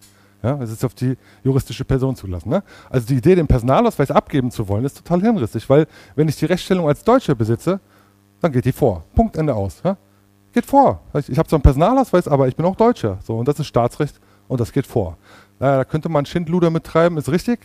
Ja, 0.43 0.59
es 0.61 0.71
ist 0.71 0.83
auf 0.83 0.95
die 0.95 1.17
juristische 1.43 1.85
Person 1.85 2.15
zulassen. 2.15 2.49
Ne? 2.49 2.63
Also 2.89 3.07
die 3.07 3.17
Idee, 3.17 3.35
den 3.35 3.47
Personalausweis 3.47 4.09
abgeben 4.09 4.49
zu 4.49 4.67
wollen, 4.67 4.85
ist 4.85 4.97
total 4.97 5.21
hirnrissig, 5.21 5.69
weil 5.69 5.87
wenn 6.15 6.27
ich 6.27 6.35
die 6.35 6.45
Rechtsstellung 6.45 6.87
als 6.87 7.03
Deutscher 7.03 7.35
besitze, 7.35 7.79
dann 8.39 8.51
geht 8.51 8.65
die 8.65 8.71
vor. 8.71 9.03
Punkt, 9.13 9.37
Ende 9.37 9.53
aus. 9.53 9.81
Ja? 9.83 9.97
Geht 10.51 10.65
vor. 10.65 11.01
Ich, 11.13 11.37
habe 11.37 11.47
zwar 11.47 11.57
einen 11.57 11.63
Personalausweis, 11.63 12.27
aber 12.27 12.47
ich 12.47 12.55
bin 12.55 12.65
auch 12.65 12.75
Deutscher. 12.75 13.19
So, 13.23 13.37
und 13.37 13.47
das 13.47 13.59
ist 13.59 13.67
Staatsrecht 13.67 14.19
und 14.47 14.59
das 14.59 14.71
geht 14.71 14.87
vor. 14.87 15.17
Naja, 15.59 15.77
da 15.77 15.85
könnte 15.85 16.09
man 16.09 16.25
Schindluder 16.25 16.71
mittreiben, 16.71 17.17
ist 17.17 17.29
richtig. 17.29 17.59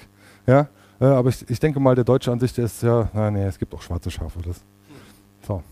Ja, 0.47 0.69
äh, 1.01 1.07
aber 1.07 1.31
ich, 1.31 1.49
ich, 1.49 1.59
denke 1.59 1.81
mal, 1.81 1.95
der 1.95 2.05
Deutsche 2.05 2.31
an 2.31 2.39
sich, 2.39 2.53
der 2.53 2.67
ist 2.67 2.83
ja, 2.83 3.09
nein, 3.15 3.33
nee, 3.33 3.45
es 3.45 3.59
gibt 3.59 3.75
auch 3.75 3.83
schwarze 3.83 4.11
Schafe. 4.11 4.39
Das, 4.43 4.61
So. 5.47 5.63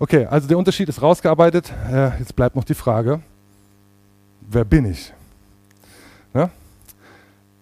Okay, 0.00 0.26
also 0.26 0.48
der 0.48 0.58
Unterschied 0.58 0.88
ist 0.88 1.00
rausgearbeitet. 1.00 1.72
Äh, 1.90 2.18
jetzt 2.18 2.34
bleibt 2.34 2.56
noch 2.56 2.64
die 2.64 2.74
Frage, 2.74 3.20
wer 4.40 4.64
bin 4.64 4.84
ich? 4.84 5.12
Ja? 6.34 6.50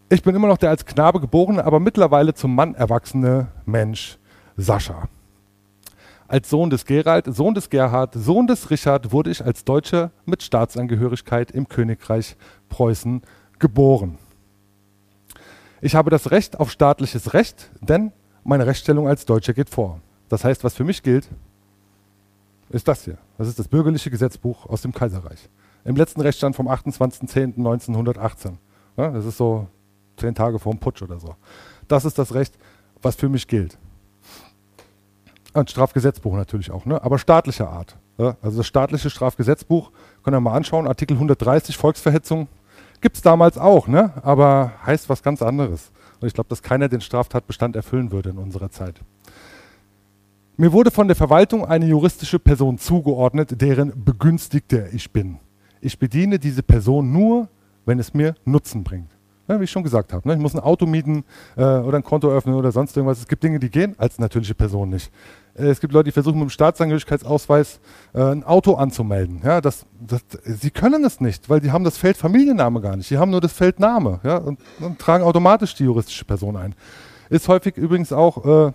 Ich 0.09 0.23
bin 0.23 0.35
immer 0.35 0.49
noch 0.49 0.59
der 0.59 0.71
als 0.71 0.85
Knabe 0.85 1.21
geborene, 1.21 1.65
aber 1.65 1.81
mittlerweile 1.81 2.35
zum 2.35 2.55
Mann 2.55 2.75
erwachsene 2.75 3.49
Mensch 3.65 4.19
Sascha. 4.57 5.09
Als 6.29 6.49
Sohn 6.49 6.71
des 6.71 6.87
Gerald, 6.87 7.27
Sohn 7.27 7.55
des 7.55 7.69
Gerhard, 7.69 8.15
Sohn 8.15 8.47
des 8.47 8.71
Richard 8.71 9.13
wurde 9.13 9.31
ich 9.31 9.45
als 9.45 9.65
Deutscher 9.65 10.11
mit 10.25 10.43
Staatsangehörigkeit 10.43 11.51
im 11.51 11.69
Königreich 11.69 12.37
Preußen 12.71 13.23
geboren. 13.59 14.19
Ich 15.83 15.95
habe 15.95 16.11
das 16.11 16.31
Recht 16.31 16.59
auf 16.59 16.71
staatliches 16.71 17.35
Recht, 17.35 17.71
denn 17.81 18.13
meine 18.45 18.67
Rechtsstellung 18.67 19.09
als 19.09 19.27
Deutscher 19.27 19.53
geht 19.53 19.69
vor. 19.69 20.01
Das 20.29 20.45
heißt, 20.45 20.65
was 20.65 20.75
für 20.75 20.85
mich 20.85 21.03
gilt, 21.03 21.29
ist 22.71 22.89
das 22.89 23.05
hier. 23.05 23.19
Das 23.37 23.49
ist 23.49 23.59
das 23.59 23.69
bürgerliche 23.69 24.11
Gesetzbuch 24.11 24.67
aus 24.67 24.83
dem 24.83 24.93
Kaiserreich. 24.93 25.49
Im 25.85 25.97
letzten 25.97 26.21
Rechtsstand 26.21 26.57
vom 26.57 26.69
28.10.1918. 26.69 28.53
Ja, 28.97 29.11
das 29.11 29.25
ist 29.25 29.37
so 29.37 29.67
zehn 30.17 30.35
Tage 30.35 30.59
vor 30.59 30.73
dem 30.73 30.79
Putsch 30.79 31.03
oder 31.03 31.19
so. 31.19 31.35
Das 31.89 32.05
ist 32.05 32.19
das 32.19 32.35
Recht, 32.35 32.55
was 33.01 33.17
für 33.17 33.29
mich 33.29 33.49
gilt. 33.49 33.79
Ein 35.55 35.67
Strafgesetzbuch 35.67 36.35
natürlich 36.35 36.71
auch, 36.71 36.87
ne? 36.87 37.03
aber 37.03 37.19
staatlicher 37.19 37.69
Art. 37.69 37.97
Ja? 38.17 38.37
Also 38.41 38.59
das 38.59 38.67
staatliche 38.67 39.11
Strafgesetzbuch, 39.11 39.91
können 40.23 40.37
wir 40.37 40.41
mal 40.41 40.57
anschauen, 40.57 40.87
Artikel 40.87 41.15
130 41.15 41.77
Volksverhetzung, 41.77 42.49
gibt 43.01 43.17
es 43.17 43.23
damals 43.23 43.59
auch, 43.59 43.89
ne? 43.89 44.13
aber 44.23 44.73
heißt 44.87 45.09
was 45.09 45.23
ganz 45.23 45.43
anderes. 45.43 45.91
Und 46.21 46.29
ich 46.29 46.35
glaube, 46.35 46.49
dass 46.49 46.63
keiner 46.63 46.89
den 46.89 47.01
Straftatbestand 47.01 47.77
erfüllen 47.77 48.13
würde 48.13 48.31
in 48.31 48.39
unserer 48.39 48.71
Zeit. 48.71 49.01
Mir 50.57 50.73
wurde 50.73 50.91
von 50.91 51.09
der 51.09 51.17
Verwaltung 51.17 51.67
eine 51.67 51.87
juristische 51.87 52.39
Person 52.39 52.79
zugeordnet, 52.79 53.61
deren 53.61 54.05
Begünstigter 54.05 54.93
ich 54.93 55.11
bin. 55.11 55.39
Ich 55.83 55.99
bediene 55.99 56.39
diese 56.39 56.63
Person 56.63 57.13
nur, 57.13 57.49
wenn 57.85 57.99
es 57.99 58.15
mir 58.15 58.37
Nutzen 58.45 58.85
bringt. 58.85 59.11
Ja, 59.49 59.59
wie 59.59 59.65
ich 59.65 59.71
schon 59.71 59.83
gesagt 59.83 60.13
habe. 60.13 60.27
Ne? 60.29 60.35
Ich 60.35 60.41
muss 60.41 60.55
ein 60.55 60.61
Auto 60.61 60.87
mieten 60.87 61.25
äh, 61.57 61.63
oder 61.65 61.97
ein 61.97 62.05
Konto 62.05 62.31
öffnen 62.31 62.55
oder 62.55 62.71
sonst 62.71 62.97
irgendwas. 62.97 63.19
Es 63.19 63.27
gibt 63.27 63.43
Dinge, 63.43 63.59
die 63.59 63.69
gehen 63.69 63.97
als 63.99 64.21
natürliche 64.21 64.55
Person 64.55 64.91
nicht. 64.91 65.11
Äh, 65.55 65.65
es 65.65 65.81
gibt 65.81 65.93
Leute, 65.93 66.05
die 66.05 66.13
versuchen 66.13 66.39
mit 66.39 66.49
dem 66.49 66.51
Staatsangehörigkeitsausweis 66.51 67.81
äh, 68.15 68.23
ein 68.23 68.45
Auto 68.45 68.75
anzumelden. 68.75 69.41
Ja, 69.45 69.61
das, 69.61 69.85
das, 70.01 70.23
sie 70.45 70.71
können 70.71 71.05
es 71.05 71.21
nicht, 71.21 71.51
weil 71.51 71.59
die 71.59 71.73
haben 71.73 71.83
das 71.83 71.99
Feld 71.99 72.17
Familienname 72.17 72.81
gar 72.81 72.97
nicht. 72.97 73.11
Die 73.11 73.19
haben 73.19 73.33
nur 73.33 73.41
das 73.41 73.53
Feld 73.53 73.81
Name 73.81 74.21
ja, 74.23 74.37
und, 74.37 74.61
und 74.79 75.01
tragen 75.01 75.25
automatisch 75.25 75.75
die 75.75 75.85
juristische 75.85 76.25
Person 76.25 76.57
ein. 76.57 76.77
Ist 77.29 77.49
häufig 77.49 77.77
übrigens 77.77 78.13
auch 78.13 78.69
äh, 78.69 78.73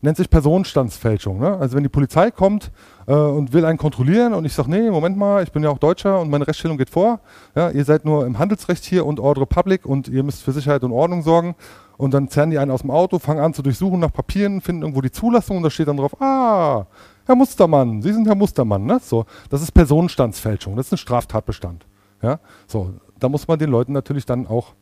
nennt 0.00 0.16
sich 0.16 0.30
Personenstandsfälschung. 0.30 1.38
Ne? 1.38 1.56
Also 1.58 1.76
wenn 1.76 1.82
die 1.82 1.88
Polizei 1.88 2.30
kommt 2.30 2.70
äh, 3.06 3.14
und 3.14 3.52
will 3.52 3.64
einen 3.64 3.78
kontrollieren 3.78 4.34
und 4.34 4.44
ich 4.44 4.52
sage, 4.52 4.70
nee, 4.70 4.90
Moment 4.90 5.16
mal, 5.16 5.42
ich 5.42 5.52
bin 5.52 5.62
ja 5.62 5.70
auch 5.70 5.78
Deutscher 5.78 6.20
und 6.20 6.30
meine 6.30 6.46
Rechtsstellung 6.46 6.76
geht 6.76 6.90
vor. 6.90 7.20
Ja, 7.54 7.70
ihr 7.70 7.84
seid 7.84 8.04
nur 8.04 8.26
im 8.26 8.38
Handelsrecht 8.38 8.84
hier 8.84 9.06
und 9.06 9.20
Ordre 9.20 9.46
Public 9.46 9.86
und 9.86 10.08
ihr 10.08 10.22
müsst 10.22 10.42
für 10.42 10.52
Sicherheit 10.52 10.84
und 10.84 10.92
Ordnung 10.92 11.22
sorgen. 11.22 11.54
Und 11.96 12.12
dann 12.12 12.28
zerren 12.28 12.50
die 12.50 12.58
einen 12.58 12.70
aus 12.70 12.82
dem 12.82 12.90
Auto, 12.90 13.18
fangen 13.18 13.40
an 13.40 13.54
zu 13.54 13.62
durchsuchen 13.62 14.00
nach 14.00 14.12
Papieren, 14.12 14.60
finden 14.60 14.82
irgendwo 14.82 15.00
die 15.00 15.10
Zulassung 15.10 15.56
und 15.58 15.62
da 15.62 15.70
steht 15.70 15.88
dann 15.88 15.96
drauf, 15.96 16.20
ah, 16.20 16.86
Herr 17.24 17.34
Mustermann, 17.34 18.02
Sie 18.02 18.12
sind 18.12 18.26
Herr 18.26 18.34
Mustermann. 18.34 18.84
Ne? 18.84 19.00
So, 19.02 19.24
das 19.50 19.62
ist 19.62 19.72
Personenstandsfälschung, 19.72 20.76
das 20.76 20.86
ist 20.86 20.92
ein 20.92 20.98
Straftatbestand. 20.98 21.86
Ja? 22.22 22.38
So, 22.66 22.92
da 23.18 23.28
muss 23.28 23.48
man 23.48 23.58
den 23.58 23.70
Leuten 23.70 23.92
natürlich 23.92 24.26
dann 24.26 24.46
auch 24.46 24.74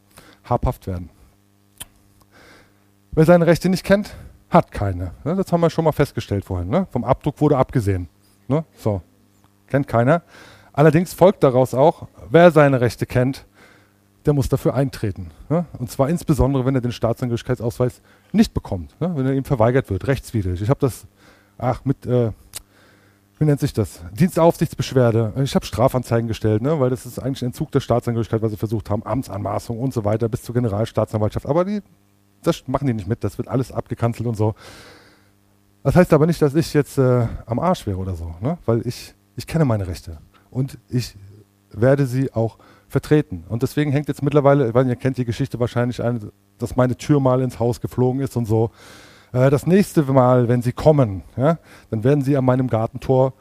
habhaft 0.44 0.86
werden. 0.86 1.10
Wer 3.12 3.24
seine 3.24 3.46
Rechte 3.46 3.68
nicht 3.68 3.84
kennt, 3.84 4.14
hat 4.50 4.72
keine. 4.72 5.12
Ne? 5.24 5.36
Das 5.36 5.52
haben 5.52 5.60
wir 5.60 5.70
schon 5.70 5.84
mal 5.84 5.92
festgestellt 5.92 6.44
vorhin. 6.44 6.68
Ne? 6.68 6.86
Vom 6.90 7.04
Abdruck 7.04 7.40
wurde 7.40 7.56
abgesehen. 7.56 8.08
Ne? 8.48 8.64
So, 8.76 9.02
kennt 9.68 9.88
keiner. 9.88 10.22
Allerdings 10.72 11.14
folgt 11.14 11.42
daraus 11.42 11.74
auch, 11.74 12.08
wer 12.30 12.50
seine 12.50 12.80
Rechte 12.80 13.06
kennt, 13.06 13.46
der 14.26 14.32
muss 14.32 14.48
dafür 14.48 14.74
eintreten. 14.74 15.30
Ne? 15.48 15.66
Und 15.78 15.90
zwar 15.90 16.08
insbesondere, 16.08 16.64
wenn 16.64 16.74
er 16.74 16.80
den 16.80 16.92
Staatsangehörigkeitsausweis 16.92 18.00
nicht 18.32 18.54
bekommt, 18.54 18.98
ne? 19.00 19.12
wenn 19.14 19.26
er 19.26 19.34
ihm 19.34 19.44
verweigert 19.44 19.90
wird, 19.90 20.06
rechtswidrig. 20.06 20.60
Ich 20.62 20.70
habe 20.70 20.80
das, 20.80 21.06
ach, 21.58 21.84
mit, 21.84 22.06
äh, 22.06 22.32
wie 23.38 23.44
nennt 23.44 23.60
sich 23.60 23.72
das? 23.72 24.00
Dienstaufsichtsbeschwerde. 24.12 25.34
Ich 25.42 25.54
habe 25.54 25.66
Strafanzeigen 25.66 26.26
gestellt, 26.26 26.62
ne? 26.62 26.80
weil 26.80 26.90
das 26.90 27.04
ist 27.06 27.18
eigentlich 27.18 27.42
ein 27.42 27.46
Entzug 27.46 27.70
der 27.70 27.80
Staatsangehörigkeit, 27.80 28.42
was 28.42 28.50
sie 28.50 28.56
versucht 28.56 28.90
haben, 28.90 29.04
Amtsanmaßung 29.04 29.78
und 29.78 29.92
so 29.92 30.04
weiter 30.04 30.28
bis 30.28 30.42
zur 30.42 30.54
Generalstaatsanwaltschaft. 30.54 31.46
Aber 31.46 31.64
die 31.64 31.82
das 32.46 32.66
machen 32.66 32.86
die 32.86 32.94
nicht 32.94 33.08
mit, 33.08 33.24
das 33.24 33.38
wird 33.38 33.48
alles 33.48 33.72
abgekanzelt 33.72 34.28
und 34.28 34.36
so. 34.36 34.54
Das 35.84 35.94
heißt 35.94 36.12
aber 36.14 36.26
nicht, 36.26 36.40
dass 36.40 36.54
ich 36.54 36.72
jetzt 36.72 36.98
äh, 36.98 37.26
am 37.46 37.58
Arsch 37.60 37.86
wäre 37.86 37.98
oder 37.98 38.16
so, 38.16 38.34
ne? 38.40 38.58
weil 38.64 38.84
ich, 38.86 39.14
ich 39.36 39.46
kenne 39.46 39.66
meine 39.66 39.86
Rechte 39.86 40.18
und 40.50 40.78
ich 40.88 41.14
werde 41.70 42.06
sie 42.06 42.32
auch 42.32 42.56
vertreten. 42.88 43.44
Und 43.48 43.62
deswegen 43.62 43.92
hängt 43.92 44.08
jetzt 44.08 44.22
mittlerweile, 44.22 44.68
ich 44.68 44.74
weiß 44.74 44.86
nicht, 44.86 44.96
ihr 44.96 45.00
kennt 45.00 45.18
die 45.18 45.26
Geschichte 45.26 45.60
wahrscheinlich 45.60 46.02
ein, 46.02 46.30
dass 46.58 46.74
meine 46.74 46.96
Tür 46.96 47.20
mal 47.20 47.42
ins 47.42 47.58
Haus 47.58 47.82
geflogen 47.82 48.22
ist 48.22 48.34
und 48.36 48.46
so. 48.46 48.70
Äh, 49.32 49.50
das 49.50 49.66
nächste 49.66 50.02
Mal, 50.04 50.48
wenn 50.48 50.62
sie 50.62 50.72
kommen, 50.72 51.22
ja, 51.36 51.58
dann 51.90 52.02
werden 52.02 52.22
sie 52.22 52.36
an 52.36 52.46
meinem 52.46 52.68
Gartentor 52.68 53.34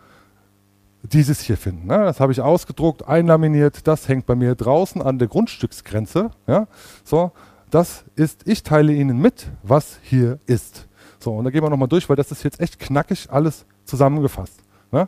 dieses 1.04 1.39
hier 1.39 1.56
finden. 1.56 1.88
Ne? 1.88 1.98
Das 2.00 2.20
habe 2.20 2.34
ich 2.34 2.41
ausgedruckt, 2.41 3.08
einlaminiert, 3.08 3.88
das 3.88 4.10
hängt 4.10 4.26
bei 4.26 4.36
mir 4.36 4.56
draußen 4.56 5.02
an 5.02 5.18
der 5.18 5.30
Grundstücksgrenze. 5.30 6.32
Ja? 6.48 6.68
So, 7.06 7.32
das 7.70 8.04
ist, 8.16 8.48
ich 8.48 8.64
teile 8.64 8.94
Ihnen 8.94 9.20
mit, 9.20 9.48
was 9.64 10.00
hier 10.04 10.39
ist. 10.46 10.88
So, 11.24 11.32
und 11.32 11.45
da 11.45 11.51
gehen 11.51 11.63
wir 11.63 11.69
nochmal 11.69 11.88
durch, 11.88 12.09
weil 12.09 12.17
das 12.17 12.32
ist 12.32 12.43
jetzt 12.43 12.59
echt 12.59 12.78
knackig 12.80 13.28
alles 13.32 13.65
zusammengefasst. 13.86 14.59
Ne? 14.91 15.07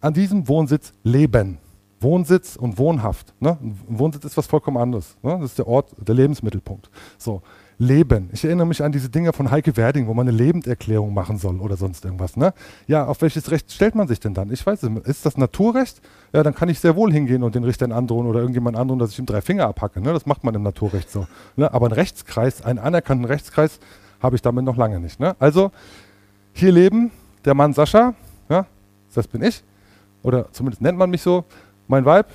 An 0.00 0.14
diesem 0.14 0.48
Wohnsitz 0.48 0.92
leben. 1.02 1.58
Wohnsitz 2.00 2.56
und 2.56 2.78
Wohnhaft. 2.78 3.34
Ne? 3.40 3.58
Wohnsitz 3.86 4.24
ist 4.24 4.36
was 4.38 4.46
vollkommen 4.46 4.78
anderes. 4.78 5.16
Ne? 5.22 5.36
Das 5.40 5.50
ist 5.50 5.58
der 5.58 5.66
Ort, 5.68 5.90
der 5.98 6.14
Lebensmittelpunkt. 6.14 6.88
So, 7.18 7.42
Leben. 7.76 8.30
Ich 8.32 8.44
erinnere 8.44 8.66
mich 8.66 8.82
an 8.82 8.92
diese 8.92 9.10
Dinge 9.10 9.32
von 9.32 9.50
Heike 9.50 9.76
Werding, 9.76 10.06
wo 10.06 10.14
man 10.14 10.28
eine 10.28 10.36
Lebenderklärung 10.36 11.12
machen 11.12 11.38
soll 11.38 11.60
oder 11.60 11.76
sonst 11.76 12.04
irgendwas. 12.04 12.36
Ne? 12.36 12.54
Ja, 12.86 13.06
auf 13.06 13.20
welches 13.20 13.50
Recht 13.50 13.70
stellt 13.70 13.94
man 13.94 14.08
sich 14.08 14.20
denn 14.20 14.32
dann? 14.32 14.50
Ich 14.50 14.64
weiß 14.64 14.82
es. 14.84 14.90
Ist 15.06 15.26
das 15.26 15.36
Naturrecht? 15.36 16.00
Ja, 16.32 16.42
dann 16.42 16.54
kann 16.54 16.68
ich 16.70 16.80
sehr 16.80 16.96
wohl 16.96 17.12
hingehen 17.12 17.42
und 17.42 17.54
den 17.54 17.64
Richtern 17.64 17.92
androhen 17.92 18.26
oder 18.26 18.40
irgendjemand 18.40 18.76
androhen, 18.76 18.98
dass 18.98 19.10
ich 19.10 19.18
ihm 19.18 19.26
drei 19.26 19.42
Finger 19.42 19.66
abhacke. 19.66 20.00
Ne? 20.00 20.12
Das 20.12 20.24
macht 20.24 20.44
man 20.44 20.54
im 20.54 20.62
Naturrecht 20.62 21.10
so. 21.10 21.26
Ne? 21.56 21.72
Aber 21.74 21.88
ein 21.88 21.92
Rechtskreis, 21.92 22.62
einen 22.62 22.78
anerkannten 22.78 23.26
Rechtskreis, 23.26 23.80
habe 24.24 24.36
ich 24.36 24.42
damit 24.42 24.64
noch 24.64 24.78
lange 24.78 24.98
nicht. 24.98 25.20
Ne? 25.20 25.36
Also, 25.38 25.70
hier 26.54 26.72
leben 26.72 27.10
der 27.44 27.52
Mann 27.52 27.74
Sascha, 27.74 28.14
ja, 28.48 28.64
das 29.14 29.28
bin 29.28 29.42
ich, 29.42 29.62
oder 30.22 30.50
zumindest 30.50 30.80
nennt 30.80 30.96
man 30.96 31.10
mich 31.10 31.20
so, 31.20 31.44
mein 31.86 32.06
Weib, 32.06 32.26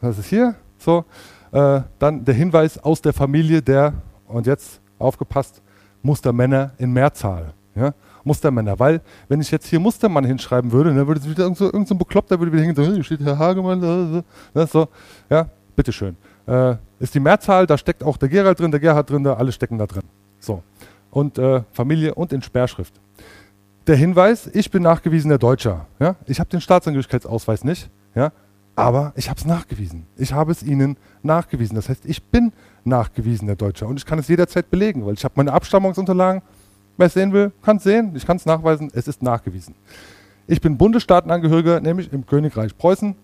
das 0.00 0.18
ist 0.18 0.26
hier, 0.26 0.54
so. 0.78 1.04
Äh, 1.52 1.82
dann 1.98 2.24
der 2.24 2.34
Hinweis 2.34 2.78
aus 2.78 3.02
der 3.02 3.12
Familie 3.12 3.60
der 3.60 3.92
und 4.26 4.46
jetzt 4.46 4.80
aufgepasst, 4.98 5.60
Mustermänner 6.02 6.72
in 6.78 6.90
Mehrzahl. 6.92 7.52
Ja? 7.74 7.92
Mustermänner, 8.24 8.78
weil 8.78 9.02
wenn 9.28 9.40
ich 9.40 9.50
jetzt 9.50 9.66
hier 9.66 9.78
Mustermann 9.78 10.24
hinschreiben 10.24 10.72
würde, 10.72 10.94
dann 10.94 11.06
würde 11.06 11.20
es 11.20 11.28
wieder 11.28 11.44
irgend 11.44 11.58
so, 11.58 11.66
irgend 11.66 11.86
so 11.86 11.94
ein 11.94 11.98
Bekloppter 11.98 12.38
würde 12.40 12.50
wieder 12.50 12.64
hingehen, 12.64 12.82
so, 12.82 12.92
hier 12.92 13.04
steht 13.04 13.20
Herr 13.20 13.38
Hagemann, 13.38 13.80
so, 14.54 14.66
so. 14.66 14.88
ja, 15.28 15.46
bitteschön. 15.76 16.16
Äh, 16.46 16.76
ist 16.98 17.14
die 17.14 17.20
Mehrzahl, 17.20 17.66
da 17.66 17.76
steckt 17.76 18.02
auch 18.02 18.16
der 18.16 18.30
Gerald 18.30 18.58
drin, 18.58 18.70
der 18.70 18.80
Gerhard 18.80 19.10
drin, 19.10 19.22
da 19.22 19.34
alle 19.34 19.52
stecken 19.52 19.76
da 19.76 19.86
drin. 19.86 20.02
So. 20.40 20.62
Und 21.16 21.38
äh, 21.38 21.62
Familie 21.72 22.14
und 22.14 22.34
in 22.34 22.42
Sperrschrift. 22.42 22.92
Der 23.86 23.96
Hinweis, 23.96 24.50
ich 24.52 24.70
bin 24.70 24.82
nachgewiesener 24.82 25.38
Deutscher. 25.38 25.86
Ja? 25.98 26.16
Ich 26.26 26.40
habe 26.40 26.50
den 26.50 26.60
Staatsangehörigkeitsausweis 26.60 27.64
nicht, 27.64 27.88
ja? 28.14 28.32
aber 28.74 29.14
ich 29.16 29.30
habe 29.30 29.40
es 29.40 29.46
nachgewiesen. 29.46 30.04
Ich 30.18 30.34
habe 30.34 30.52
es 30.52 30.62
Ihnen 30.62 30.98
nachgewiesen. 31.22 31.74
Das 31.74 31.88
heißt, 31.88 32.04
ich 32.04 32.22
bin 32.22 32.52
nachgewiesener 32.84 33.56
Deutscher. 33.56 33.86
Und 33.86 33.96
ich 33.96 34.04
kann 34.04 34.18
es 34.18 34.28
jederzeit 34.28 34.70
belegen, 34.70 35.06
weil 35.06 35.14
ich 35.14 35.24
habe 35.24 35.32
meine 35.36 35.54
Abstammungsunterlagen. 35.54 36.42
Wer 36.98 37.06
es 37.06 37.14
sehen 37.14 37.32
will, 37.32 37.50
kann 37.62 37.78
es 37.78 37.84
sehen. 37.84 38.12
Ich 38.14 38.26
kann 38.26 38.36
es 38.36 38.44
nachweisen. 38.44 38.90
Es 38.92 39.08
ist 39.08 39.22
nachgewiesen. 39.22 39.74
Ich 40.46 40.60
bin 40.60 40.76
Bundesstaatenangehöriger, 40.76 41.80
nämlich 41.80 42.12
im 42.12 42.26
Königreich 42.26 42.76
Preußen, 42.76 43.16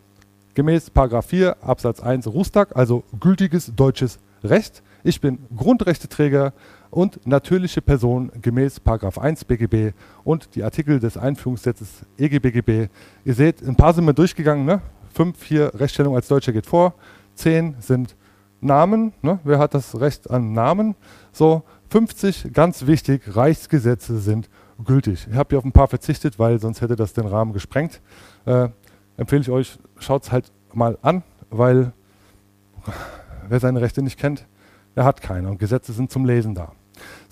gemäß 0.54 0.90
4 1.28 1.56
Absatz 1.62 2.00
1 2.00 2.26
Rustag, 2.26 2.74
also 2.74 3.04
gültiges 3.20 3.70
deutsches 3.76 4.18
Recht. 4.42 4.82
Ich 5.04 5.20
bin 5.20 5.40
Grundrechteträger 5.54 6.54
und 6.92 7.26
natürliche 7.26 7.80
Person 7.80 8.30
gemäß 8.40 8.80
1 8.84 9.46
BGB 9.46 9.94
und 10.24 10.54
die 10.54 10.62
Artikel 10.62 11.00
des 11.00 11.16
Einführungsgesetzes 11.16 12.04
EGBGB. 12.18 12.88
Ihr 13.24 13.34
seht, 13.34 13.62
ein 13.62 13.76
paar 13.76 13.94
sind 13.94 14.04
wir 14.04 14.12
durchgegangen. 14.12 14.66
Ne? 14.66 14.82
Fünf 15.12 15.42
hier 15.42 15.72
Rechtsstellung 15.74 16.14
als 16.14 16.28
Deutscher 16.28 16.52
geht 16.52 16.66
vor. 16.66 16.94
Zehn 17.34 17.76
sind 17.80 18.14
Namen, 18.60 19.14
ne? 19.22 19.40
wer 19.42 19.58
hat 19.58 19.72
das 19.72 19.98
Recht 20.00 20.30
an 20.30 20.52
Namen? 20.52 20.94
So, 21.32 21.62
50, 21.88 22.52
ganz 22.52 22.86
wichtig, 22.86 23.22
Reichsgesetze 23.26 24.18
sind 24.18 24.50
gültig. 24.84 25.26
Ich 25.30 25.36
habe 25.36 25.48
hier 25.50 25.58
auf 25.58 25.64
ein 25.64 25.72
paar 25.72 25.88
verzichtet, 25.88 26.38
weil 26.38 26.60
sonst 26.60 26.82
hätte 26.82 26.94
das 26.94 27.14
den 27.14 27.26
Rahmen 27.26 27.54
gesprengt. 27.54 28.02
Äh, 28.44 28.68
empfehle 29.16 29.40
ich 29.40 29.50
euch, 29.50 29.78
schaut 29.98 30.24
es 30.24 30.32
halt 30.32 30.52
mal 30.74 30.98
an, 31.00 31.22
weil 31.48 31.92
wer 33.48 33.60
seine 33.60 33.80
Rechte 33.80 34.02
nicht 34.02 34.18
kennt, 34.18 34.46
der 34.94 35.04
hat 35.04 35.22
keine 35.22 35.48
und 35.48 35.58
Gesetze 35.58 35.94
sind 35.94 36.10
zum 36.10 36.26
Lesen 36.26 36.54
da. 36.54 36.72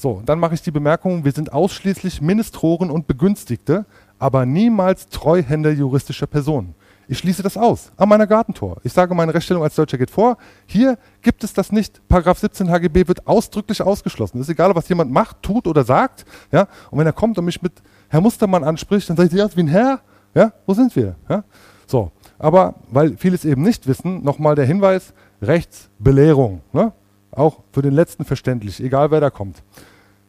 So, 0.00 0.22
dann 0.24 0.38
mache 0.38 0.54
ich 0.54 0.62
die 0.62 0.70
Bemerkung, 0.70 1.26
wir 1.26 1.32
sind 1.32 1.52
ausschließlich 1.52 2.22
Ministroren 2.22 2.90
und 2.90 3.06
Begünstigte, 3.06 3.84
aber 4.18 4.46
niemals 4.46 5.10
Treuhänder 5.10 5.72
juristischer 5.72 6.26
Personen. 6.26 6.74
Ich 7.06 7.18
schließe 7.18 7.42
das 7.42 7.58
aus 7.58 7.92
an 7.98 8.08
meiner 8.08 8.26
Gartentor. 8.26 8.78
Ich 8.82 8.94
sage, 8.94 9.14
meine 9.14 9.34
Rechtsstellung 9.34 9.62
als 9.62 9.74
Deutscher 9.74 9.98
geht 9.98 10.10
vor. 10.10 10.38
Hier 10.64 10.96
gibt 11.20 11.44
es 11.44 11.52
das 11.52 11.70
nicht. 11.70 12.00
Paragraph 12.08 12.38
17 12.38 12.70
HGB 12.70 13.08
wird 13.08 13.26
ausdrücklich 13.26 13.82
ausgeschlossen. 13.82 14.38
Es 14.38 14.48
ist 14.48 14.54
egal, 14.54 14.74
was 14.74 14.88
jemand 14.88 15.12
macht, 15.12 15.42
tut 15.42 15.66
oder 15.66 15.84
sagt. 15.84 16.24
Ja? 16.50 16.66
Und 16.90 16.98
wenn 16.98 17.06
er 17.06 17.12
kommt 17.12 17.36
und 17.36 17.44
mich 17.44 17.60
mit 17.60 17.74
Herr 18.08 18.22
Mustermann 18.22 18.64
anspricht, 18.64 19.10
dann 19.10 19.18
sage 19.18 19.28
ich, 19.28 19.34
ja, 19.34 19.54
wie 19.54 19.60
ein 19.60 19.68
Herr. 19.68 20.00
Ja? 20.34 20.54
Wo 20.64 20.72
sind 20.72 20.96
wir? 20.96 21.16
Ja? 21.28 21.44
So. 21.86 22.10
Aber 22.38 22.76
weil 22.90 23.18
viele 23.18 23.34
es 23.34 23.44
eben 23.44 23.60
nicht 23.60 23.86
wissen, 23.86 24.24
nochmal 24.24 24.54
der 24.54 24.64
Hinweis, 24.64 25.12
Rechtsbelehrung. 25.42 26.62
Ne? 26.72 26.94
Auch 27.32 27.58
für 27.70 27.82
den 27.82 27.92
Letzten 27.92 28.24
verständlich, 28.24 28.82
egal 28.82 29.10
wer 29.10 29.20
da 29.20 29.28
kommt. 29.28 29.62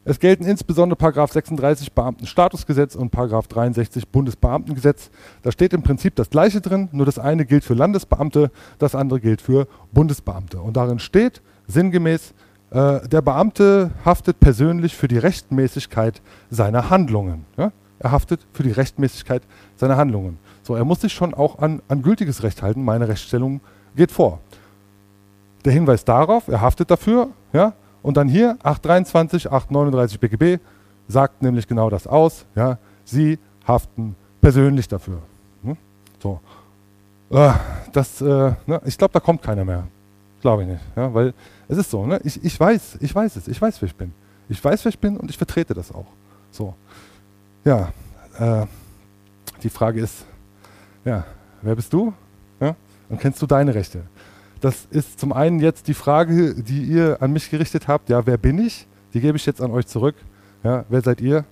Es 0.03 0.19
gelten 0.19 0.45
insbesondere 0.45 0.97
Paragraph 0.97 1.31
36 1.31 1.93
Beamtenstatusgesetz 1.93 2.95
und 2.95 3.11
Paragraph 3.11 3.47
63 3.47 4.07
Bundesbeamtengesetz. 4.07 5.11
Da 5.43 5.51
steht 5.51 5.73
im 5.73 5.83
Prinzip 5.83 6.15
das 6.15 6.31
Gleiche 6.31 6.59
drin, 6.59 6.89
nur 6.91 7.05
das 7.05 7.19
eine 7.19 7.45
gilt 7.45 7.63
für 7.63 7.75
Landesbeamte, 7.75 8.49
das 8.79 8.95
andere 8.95 9.19
gilt 9.19 9.41
für 9.41 9.67
Bundesbeamte. 9.91 10.59
Und 10.59 10.75
darin 10.75 10.97
steht 10.97 11.43
sinngemäß, 11.67 12.33
äh, 12.71 13.07
der 13.07 13.21
Beamte 13.21 13.91
haftet 14.03 14.39
persönlich 14.39 14.95
für 14.95 15.07
die 15.07 15.19
Rechtmäßigkeit 15.19 16.21
seiner 16.49 16.89
Handlungen. 16.89 17.45
Ja? 17.57 17.71
Er 17.99 18.11
haftet 18.11 18.47
für 18.53 18.63
die 18.63 18.71
Rechtmäßigkeit 18.71 19.43
seiner 19.75 19.97
Handlungen. 19.97 20.39
So, 20.63 20.75
er 20.75 20.85
muss 20.85 21.01
sich 21.01 21.13
schon 21.13 21.35
auch 21.35 21.59
an, 21.59 21.83
an 21.87 22.01
gültiges 22.01 22.41
Recht 22.41 22.63
halten. 22.63 22.83
Meine 22.83 23.07
Rechtsstellung 23.07 23.61
geht 23.95 24.11
vor. 24.11 24.39
Der 25.63 25.73
Hinweis 25.73 26.03
darauf, 26.05 26.47
er 26.47 26.61
haftet 26.61 26.89
dafür, 26.89 27.29
ja, 27.53 27.73
und 28.03 28.17
dann 28.17 28.27
hier 28.27 28.57
823, 28.63 29.51
839 29.51 30.19
BGB 30.19 30.61
sagt 31.07 31.41
nämlich 31.41 31.67
genau 31.67 31.89
das 31.89 32.07
aus. 32.07 32.45
Ja, 32.55 32.77
Sie 33.03 33.37
haften 33.67 34.15
persönlich 34.39 34.87
dafür. 34.87 35.21
Hm? 35.63 35.77
So. 36.21 36.39
Äh, 37.29 37.53
das, 37.91 38.21
äh, 38.21 38.53
ne, 38.65 38.81
ich 38.85 38.97
glaube, 38.97 39.13
da 39.13 39.19
kommt 39.19 39.41
keiner 39.41 39.65
mehr. 39.65 39.87
Glaube 40.41 40.63
ich 40.63 40.69
nicht. 40.69 40.81
Ja, 40.95 41.13
weil 41.13 41.33
es 41.67 41.77
ist 41.77 41.91
so, 41.91 42.05
ne? 42.05 42.19
ich, 42.23 42.43
ich 42.43 42.59
weiß, 42.59 42.97
ich 42.99 43.13
weiß 43.13 43.35
es, 43.35 43.47
ich 43.47 43.61
weiß, 43.61 43.81
wer 43.81 43.87
ich 43.87 43.95
bin. 43.95 44.11
Ich 44.49 44.63
weiß, 44.63 44.83
wer 44.83 44.89
ich 44.89 44.99
bin 44.99 45.17
und 45.17 45.29
ich 45.29 45.37
vertrete 45.37 45.73
das 45.73 45.93
auch. 45.93 46.07
So. 46.51 46.73
Ja, 47.63 47.93
äh, 48.39 48.65
die 49.61 49.69
Frage 49.69 50.01
ist, 50.01 50.25
ja, 51.05 51.23
wer 51.61 51.75
bist 51.75 51.93
du? 51.93 52.13
Ja? 52.59 52.75
Und 53.09 53.19
kennst 53.19 53.41
du 53.41 53.45
deine 53.45 53.73
Rechte? 53.73 54.03
Das 54.61 54.87
ist 54.91 55.19
zum 55.19 55.33
einen 55.33 55.59
jetzt 55.59 55.87
die 55.87 55.95
Frage, 55.95 56.53
die 56.53 56.83
ihr 56.83 57.17
an 57.19 57.33
mich 57.33 57.49
gerichtet 57.49 57.87
habt, 57.87 58.09
ja, 58.09 58.25
wer 58.27 58.37
bin 58.37 58.59
ich? 58.59 58.87
Die 59.13 59.19
gebe 59.19 59.35
ich 59.35 59.45
jetzt 59.45 59.59
an 59.59 59.71
euch 59.71 59.87
zurück. 59.87 60.15
Ja, 60.63 60.85
wer 60.87 61.01
seid 61.01 61.19
ihr? 61.19 61.45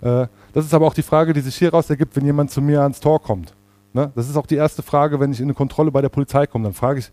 Äh, 0.00 0.28
das 0.52 0.64
ist 0.64 0.72
aber 0.72 0.86
auch 0.86 0.94
die 0.94 1.02
Frage, 1.02 1.32
die 1.32 1.40
sich 1.40 1.56
hieraus 1.56 1.90
ergibt, 1.90 2.14
wenn 2.14 2.24
jemand 2.24 2.52
zu 2.52 2.62
mir 2.62 2.82
ans 2.82 3.00
Tor 3.00 3.20
kommt. 3.20 3.52
Ne? 3.92 4.12
Das 4.14 4.28
ist 4.28 4.36
auch 4.36 4.46
die 4.46 4.54
erste 4.54 4.82
Frage, 4.82 5.18
wenn 5.18 5.32
ich 5.32 5.40
in 5.40 5.46
eine 5.46 5.54
Kontrolle 5.54 5.90
bei 5.90 6.00
der 6.00 6.08
Polizei 6.08 6.46
komme. 6.46 6.64
Dann 6.64 6.72
frage 6.72 7.00
ich 7.00 7.10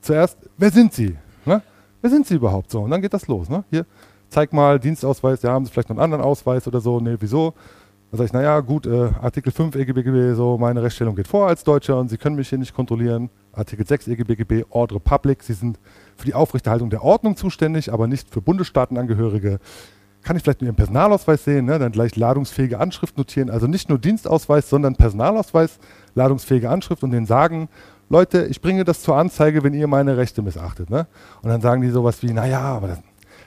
zuerst, 0.00 0.38
wer 0.56 0.70
sind 0.70 0.92
Sie? 0.92 1.16
Ne? 1.44 1.60
Wer 2.00 2.10
sind 2.10 2.26
Sie 2.28 2.36
überhaupt 2.36 2.70
so? 2.70 2.82
Und 2.82 2.90
dann 2.92 3.02
geht 3.02 3.14
das 3.14 3.26
los. 3.26 3.48
Ne? 3.48 3.64
Hier, 3.70 3.86
zeig 4.28 4.52
mal 4.52 4.78
Dienstausweis, 4.78 5.42
ja, 5.42 5.50
haben 5.50 5.64
Sie 5.64 5.72
vielleicht 5.72 5.88
noch 5.88 5.96
einen 5.96 6.04
anderen 6.04 6.22
Ausweis 6.22 6.68
oder 6.68 6.80
so? 6.80 7.00
Nee, 7.00 7.16
wieso? 7.18 7.54
Dann 8.10 8.18
sage 8.18 8.26
ich, 8.26 8.32
naja, 8.32 8.60
gut, 8.60 8.86
äh, 8.86 9.10
Artikel 9.20 9.52
5 9.52 9.74
EGBGB, 9.74 10.34
so 10.34 10.56
meine 10.56 10.82
Rechtsstellung 10.82 11.16
geht 11.16 11.26
vor 11.26 11.48
als 11.48 11.64
Deutscher 11.64 11.98
und 11.98 12.08
Sie 12.08 12.16
können 12.16 12.36
mich 12.36 12.48
hier 12.48 12.58
nicht 12.58 12.74
kontrollieren. 12.74 13.28
Artikel 13.56 13.86
6 13.86 14.08
EGBGB, 14.08 14.64
Ordre 14.70 15.00
Public, 15.00 15.42
Sie 15.42 15.52
sind 15.52 15.78
für 16.16 16.26
die 16.26 16.34
Aufrechterhaltung 16.34 16.90
der 16.90 17.02
Ordnung 17.02 17.36
zuständig, 17.36 17.92
aber 17.92 18.06
nicht 18.06 18.30
für 18.30 18.40
Bundesstaatenangehörige. 18.40 19.58
Kann 20.22 20.36
ich 20.36 20.42
vielleicht 20.42 20.60
nur 20.60 20.68
Ihren 20.68 20.76
Personalausweis 20.76 21.44
sehen, 21.44 21.66
ne? 21.66 21.78
dann 21.78 21.92
gleich 21.92 22.16
ladungsfähige 22.16 22.78
Anschrift 22.78 23.18
notieren. 23.18 23.50
Also 23.50 23.66
nicht 23.66 23.88
nur 23.88 23.98
Dienstausweis, 23.98 24.68
sondern 24.70 24.96
Personalausweis, 24.96 25.78
ladungsfähige 26.14 26.70
Anschrift 26.70 27.02
und 27.02 27.10
denen 27.10 27.26
sagen, 27.26 27.68
Leute, 28.08 28.46
ich 28.46 28.60
bringe 28.60 28.84
das 28.84 29.02
zur 29.02 29.16
Anzeige, 29.16 29.62
wenn 29.62 29.74
ihr 29.74 29.86
meine 29.86 30.16
Rechte 30.16 30.42
missachtet. 30.42 30.90
Ne? 30.90 31.06
Und 31.42 31.50
dann 31.50 31.60
sagen 31.60 31.82
die 31.82 31.90
sowas 31.90 32.22
wie, 32.22 32.32
naja, 32.32 32.60
aber 32.60 32.88
das, 32.88 33.02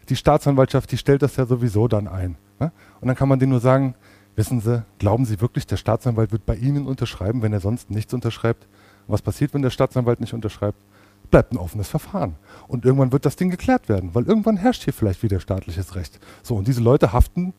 die 0.09 0.15
Staatsanwaltschaft, 0.15 0.91
die 0.91 0.97
stellt 0.97 1.21
das 1.21 1.35
ja 1.35 1.45
sowieso 1.45 1.87
dann 1.87 2.07
ein. 2.07 2.37
Ne? 2.59 2.71
Und 3.01 3.07
dann 3.07 3.15
kann 3.15 3.29
man 3.29 3.39
denen 3.39 3.51
nur 3.51 3.59
sagen, 3.59 3.95
Wissen 4.37 4.61
Sie, 4.61 4.83
glauben 4.99 5.25
Sie 5.25 5.41
wirklich, 5.41 5.65
der 5.65 5.77
Staatsanwalt 5.77 6.31
wird 6.31 6.45
bei 6.45 6.55
Ihnen 6.55 6.85
unterschreiben, 6.85 7.41
wenn 7.41 7.53
er 7.53 7.59
sonst 7.59 7.89
nichts 7.89 8.13
unterschreibt? 8.13 8.67
Was 9.07 9.21
passiert, 9.21 9.53
wenn 9.53 9.61
der 9.61 9.69
Staatsanwalt 9.69 10.19
nicht 10.19 10.33
unterschreibt? 10.33 10.77
Bleibt 11.29 11.51
ein 11.51 11.57
offenes 11.57 11.89
Verfahren. 11.89 12.35
Und 12.67 12.85
irgendwann 12.85 13.11
wird 13.11 13.25
das 13.25 13.35
Ding 13.35 13.49
geklärt 13.49 13.89
werden, 13.89 14.11
weil 14.13 14.23
irgendwann 14.23 14.57
herrscht 14.57 14.83
hier 14.83 14.93
vielleicht 14.93 15.23
wieder 15.23 15.39
staatliches 15.39 15.95
Recht. 15.95 16.19
So, 16.41 16.55
und 16.55 16.67
diese 16.67 16.81
Leute 16.81 17.11
haften 17.13 17.53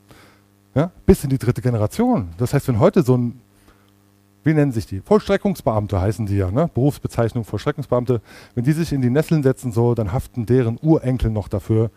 ja, 0.75 0.91
bis 1.07 1.25
in 1.25 1.31
die 1.31 1.39
dritte 1.39 1.61
Generation. 1.61 2.31
Das 2.39 2.55
heißt, 2.55 2.69
wenn 2.69 2.79
heute 2.79 3.03
so 3.03 3.17
ein, 3.17 3.41
wie 4.45 4.55
nennen 4.55 4.73
sich 4.73 4.87
die? 4.87 5.01
Vollstreckungsbeamte 5.01 6.01
heißen 6.01 6.27
die 6.27 6.37
ja, 6.37 6.51
ne? 6.51 6.71
Berufsbezeichnung 6.73 7.45
Vollstreckungsbeamte. 7.45 8.21
Wenn 8.55 8.65
die 8.65 8.73
sich 8.73 8.93
in 8.93 9.03
die 9.03 9.11
Nesseln 9.11 9.43
setzen, 9.43 9.73
so, 9.73 9.95
dann 9.95 10.13
haften 10.13 10.47
deren 10.47 10.79
Urenkel 10.81 11.31
noch 11.31 11.49
dafür, 11.49 11.91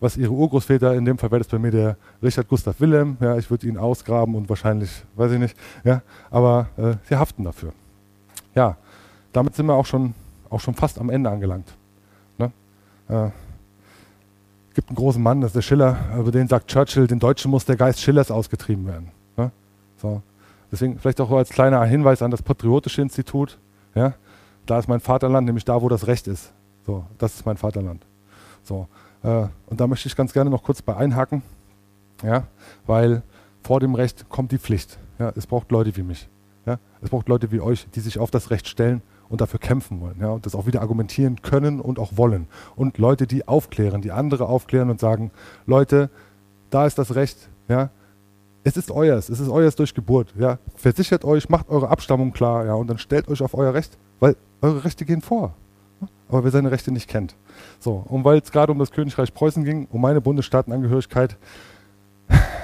was 0.00 0.16
ihre 0.16 0.32
Urgroßväter, 0.32 0.94
in 0.94 1.04
dem 1.04 1.18
Fall 1.18 1.30
wäre 1.30 1.40
das 1.40 1.48
bei 1.48 1.58
mir 1.58 1.70
der 1.70 1.96
Richard 2.22 2.48
Gustav 2.48 2.80
Wilhelm, 2.80 3.16
ja, 3.20 3.36
ich 3.38 3.50
würde 3.50 3.66
ihn 3.66 3.78
ausgraben 3.78 4.34
und 4.34 4.48
wahrscheinlich, 4.48 4.90
weiß 5.14 5.32
ich 5.32 5.38
nicht, 5.38 5.56
ja, 5.84 6.02
aber 6.30 6.68
äh, 6.76 6.94
sie 7.08 7.16
haften 7.16 7.44
dafür. 7.44 7.72
Ja, 8.54 8.76
damit 9.36 9.54
sind 9.54 9.66
wir 9.66 9.74
auch 9.74 9.84
schon, 9.84 10.14
auch 10.48 10.60
schon 10.60 10.74
fast 10.74 10.98
am 10.98 11.10
Ende 11.10 11.28
angelangt. 11.28 11.76
Ne? 12.38 12.50
Äh, 13.08 13.28
gibt 14.74 14.88
einen 14.88 14.96
großen 14.96 15.22
Mann, 15.22 15.42
das 15.42 15.50
ist 15.50 15.56
der 15.56 15.62
Schiller, 15.62 15.98
über 16.18 16.30
den 16.30 16.48
sagt 16.48 16.68
Churchill, 16.68 17.06
den 17.06 17.18
Deutschen 17.18 17.50
muss 17.50 17.66
der 17.66 17.76
Geist 17.76 18.00
Schillers 18.00 18.30
ausgetrieben 18.30 18.86
werden. 18.86 19.10
Ne? 19.36 19.50
So. 19.98 20.22
Deswegen 20.72 20.98
vielleicht 20.98 21.20
auch 21.20 21.30
als 21.32 21.50
kleiner 21.50 21.84
Hinweis 21.84 22.22
an 22.22 22.30
das 22.30 22.40
Patriotische 22.40 23.02
Institut. 23.02 23.58
Ja? 23.94 24.14
Da 24.64 24.78
ist 24.78 24.88
mein 24.88 25.00
Vaterland, 25.00 25.46
nämlich 25.46 25.66
da, 25.66 25.82
wo 25.82 25.88
das 25.90 26.06
Recht 26.06 26.26
ist. 26.28 26.52
So, 26.86 27.04
das 27.18 27.34
ist 27.34 27.44
mein 27.44 27.58
Vaterland. 27.58 28.06
So. 28.62 28.88
Äh, 29.22 29.46
und 29.66 29.80
da 29.80 29.86
möchte 29.86 30.08
ich 30.08 30.16
ganz 30.16 30.32
gerne 30.32 30.48
noch 30.48 30.62
kurz 30.62 30.80
bei 30.80 30.96
einhaken, 30.96 31.42
ja, 32.22 32.44
weil 32.86 33.22
vor 33.62 33.80
dem 33.80 33.94
Recht 33.94 34.28
kommt 34.30 34.50
die 34.52 34.58
Pflicht. 34.58 34.98
Ja, 35.18 35.32
es 35.36 35.46
braucht 35.46 35.70
Leute 35.70 35.94
wie 35.96 36.02
mich. 36.02 36.28
Ja, 36.64 36.78
es 37.02 37.10
braucht 37.10 37.28
Leute 37.28 37.52
wie 37.52 37.60
euch, 37.60 37.86
die 37.94 38.00
sich 38.00 38.18
auf 38.18 38.30
das 38.30 38.50
Recht 38.50 38.66
stellen 38.66 39.02
und 39.28 39.40
dafür 39.40 39.60
kämpfen 39.60 40.00
wollen. 40.00 40.16
Ja, 40.20 40.30
und 40.30 40.46
das 40.46 40.54
auch 40.54 40.66
wieder 40.66 40.80
argumentieren 40.80 41.42
können 41.42 41.80
und 41.80 41.98
auch 41.98 42.16
wollen. 42.16 42.46
Und 42.76 42.98
Leute, 42.98 43.26
die 43.26 43.46
aufklären, 43.46 44.02
die 44.02 44.12
andere 44.12 44.46
aufklären 44.46 44.90
und 44.90 45.00
sagen, 45.00 45.30
Leute, 45.66 46.10
da 46.70 46.86
ist 46.86 46.98
das 46.98 47.14
Recht, 47.14 47.48
ja, 47.68 47.90
es 48.64 48.76
ist 48.76 48.90
euers, 48.90 49.28
es 49.28 49.38
ist 49.38 49.48
euers 49.48 49.76
durch 49.76 49.94
Geburt. 49.94 50.34
Ja. 50.36 50.58
Versichert 50.74 51.24
euch, 51.24 51.48
macht 51.48 51.68
eure 51.68 51.88
Abstammung 51.88 52.32
klar, 52.32 52.66
ja, 52.66 52.74
und 52.74 52.88
dann 52.88 52.98
stellt 52.98 53.28
euch 53.28 53.40
auf 53.40 53.54
euer 53.54 53.72
Recht, 53.74 53.96
weil 54.18 54.36
eure 54.60 54.84
Rechte 54.84 55.04
gehen 55.04 55.20
vor. 55.20 55.54
Aber 56.28 56.42
wer 56.42 56.50
seine 56.50 56.72
Rechte 56.72 56.90
nicht 56.90 57.08
kennt. 57.08 57.36
So, 57.78 58.04
und 58.08 58.24
weil 58.24 58.38
es 58.38 58.50
gerade 58.50 58.72
um 58.72 58.78
das 58.78 58.90
Königreich 58.90 59.32
Preußen 59.32 59.64
ging, 59.64 59.86
um 59.92 60.00
meine 60.00 60.20
Bundesstaatenangehörigkeit, 60.20 61.36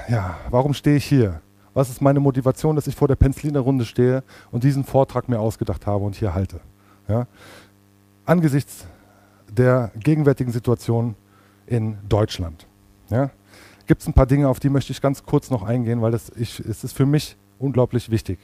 ja, 0.09 0.35
warum 0.49 0.73
stehe 0.73 0.97
ich 0.97 1.05
hier? 1.05 1.39
Was 1.73 1.89
ist 1.89 2.01
meine 2.01 2.19
Motivation, 2.19 2.75
dass 2.75 2.87
ich 2.87 2.95
vor 2.95 3.07
der 3.07 3.17
Runde 3.59 3.85
stehe 3.85 4.23
und 4.51 4.63
diesen 4.63 4.83
Vortrag 4.83 5.27
mir 5.27 5.39
ausgedacht 5.39 5.87
habe 5.87 6.03
und 6.05 6.15
hier 6.15 6.33
halte? 6.33 6.59
Ja? 7.07 7.27
Angesichts 8.25 8.85
der 9.49 9.91
gegenwärtigen 9.95 10.51
Situation 10.51 11.15
in 11.65 11.97
Deutschland 12.07 12.67
ja, 13.09 13.29
gibt 13.87 14.01
es 14.01 14.07
ein 14.07 14.13
paar 14.13 14.25
Dinge, 14.25 14.47
auf 14.49 14.59
die 14.59 14.69
möchte 14.69 14.91
ich 14.91 15.01
ganz 15.01 15.23
kurz 15.23 15.49
noch 15.49 15.63
eingehen, 15.63 16.01
weil 16.01 16.11
das 16.11 16.31
ich, 16.35 16.59
es 16.59 16.83
ist 16.83 16.93
für 16.93 17.05
mich 17.05 17.37
unglaublich 17.59 18.09
wichtig. 18.09 18.39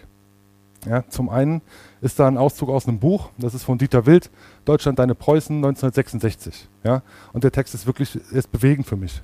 Ja, 0.86 1.04
zum 1.10 1.30
einen 1.30 1.62
ist 2.00 2.20
da 2.20 2.28
ein 2.28 2.38
Auszug 2.38 2.70
aus 2.70 2.88
einem 2.88 3.00
Buch, 3.00 3.30
das 3.38 3.54
ist 3.54 3.64
von 3.64 3.78
Dieter 3.78 4.06
Wild, 4.06 4.30
Deutschland, 4.64 4.98
deine 4.98 5.14
Preußen, 5.14 5.58
1966. 5.58 6.70
Ja, 6.84 7.02
und 7.34 7.44
der 7.44 7.52
Text 7.52 7.74
ist 7.74 7.86
wirklich 7.86 8.16
ist 8.16 8.52
bewegend 8.52 8.88
für 8.88 8.96
mich. 8.96 9.22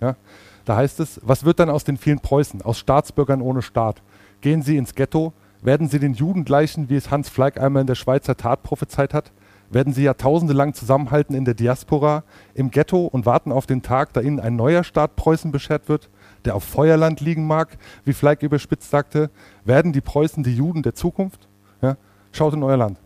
Ja, 0.00 0.16
da 0.64 0.76
heißt 0.76 1.00
es, 1.00 1.20
was 1.22 1.44
wird 1.44 1.60
dann 1.60 1.70
aus 1.70 1.84
den 1.84 1.96
vielen 1.96 2.20
Preußen, 2.20 2.62
aus 2.62 2.78
Staatsbürgern 2.78 3.42
ohne 3.42 3.62
Staat? 3.62 4.02
Gehen 4.40 4.62
sie 4.62 4.76
ins 4.76 4.94
Ghetto? 4.94 5.32
Werden 5.62 5.88
sie 5.88 5.98
den 5.98 6.14
Juden 6.14 6.44
gleichen, 6.44 6.88
wie 6.88 6.96
es 6.96 7.10
Hans 7.10 7.28
Fleig 7.28 7.60
einmal 7.60 7.82
in 7.82 7.86
der 7.86 7.94
Schweizer 7.94 8.36
Tat 8.36 8.62
prophezeit 8.62 9.14
hat? 9.14 9.32
Werden 9.70 9.92
sie 9.92 10.04
jahrtausende 10.04 10.52
lang 10.52 10.74
zusammenhalten 10.74 11.34
in 11.34 11.44
der 11.44 11.54
Diaspora, 11.54 12.22
im 12.54 12.70
Ghetto 12.70 13.06
und 13.06 13.24
warten 13.24 13.50
auf 13.50 13.66
den 13.66 13.82
Tag, 13.82 14.12
da 14.12 14.20
ihnen 14.20 14.40
ein 14.40 14.56
neuer 14.56 14.84
Staat 14.84 15.16
Preußen 15.16 15.52
beschert 15.52 15.88
wird? 15.88 16.10
der 16.44 16.54
auf 16.54 16.64
Feuerland 16.64 17.20
liegen 17.20 17.46
mag, 17.46 17.78
wie 18.04 18.12
Fleig 18.12 18.42
überspitzt 18.42 18.90
sagte, 18.90 19.30
werden 19.64 19.92
die 19.92 20.00
Preußen 20.00 20.42
die 20.42 20.54
Juden 20.54 20.82
der 20.82 20.94
Zukunft? 20.94 21.48
Ja? 21.80 21.96
Schaut 22.32 22.54
in 22.54 22.62
euer 22.62 22.76
Land. 22.76 22.98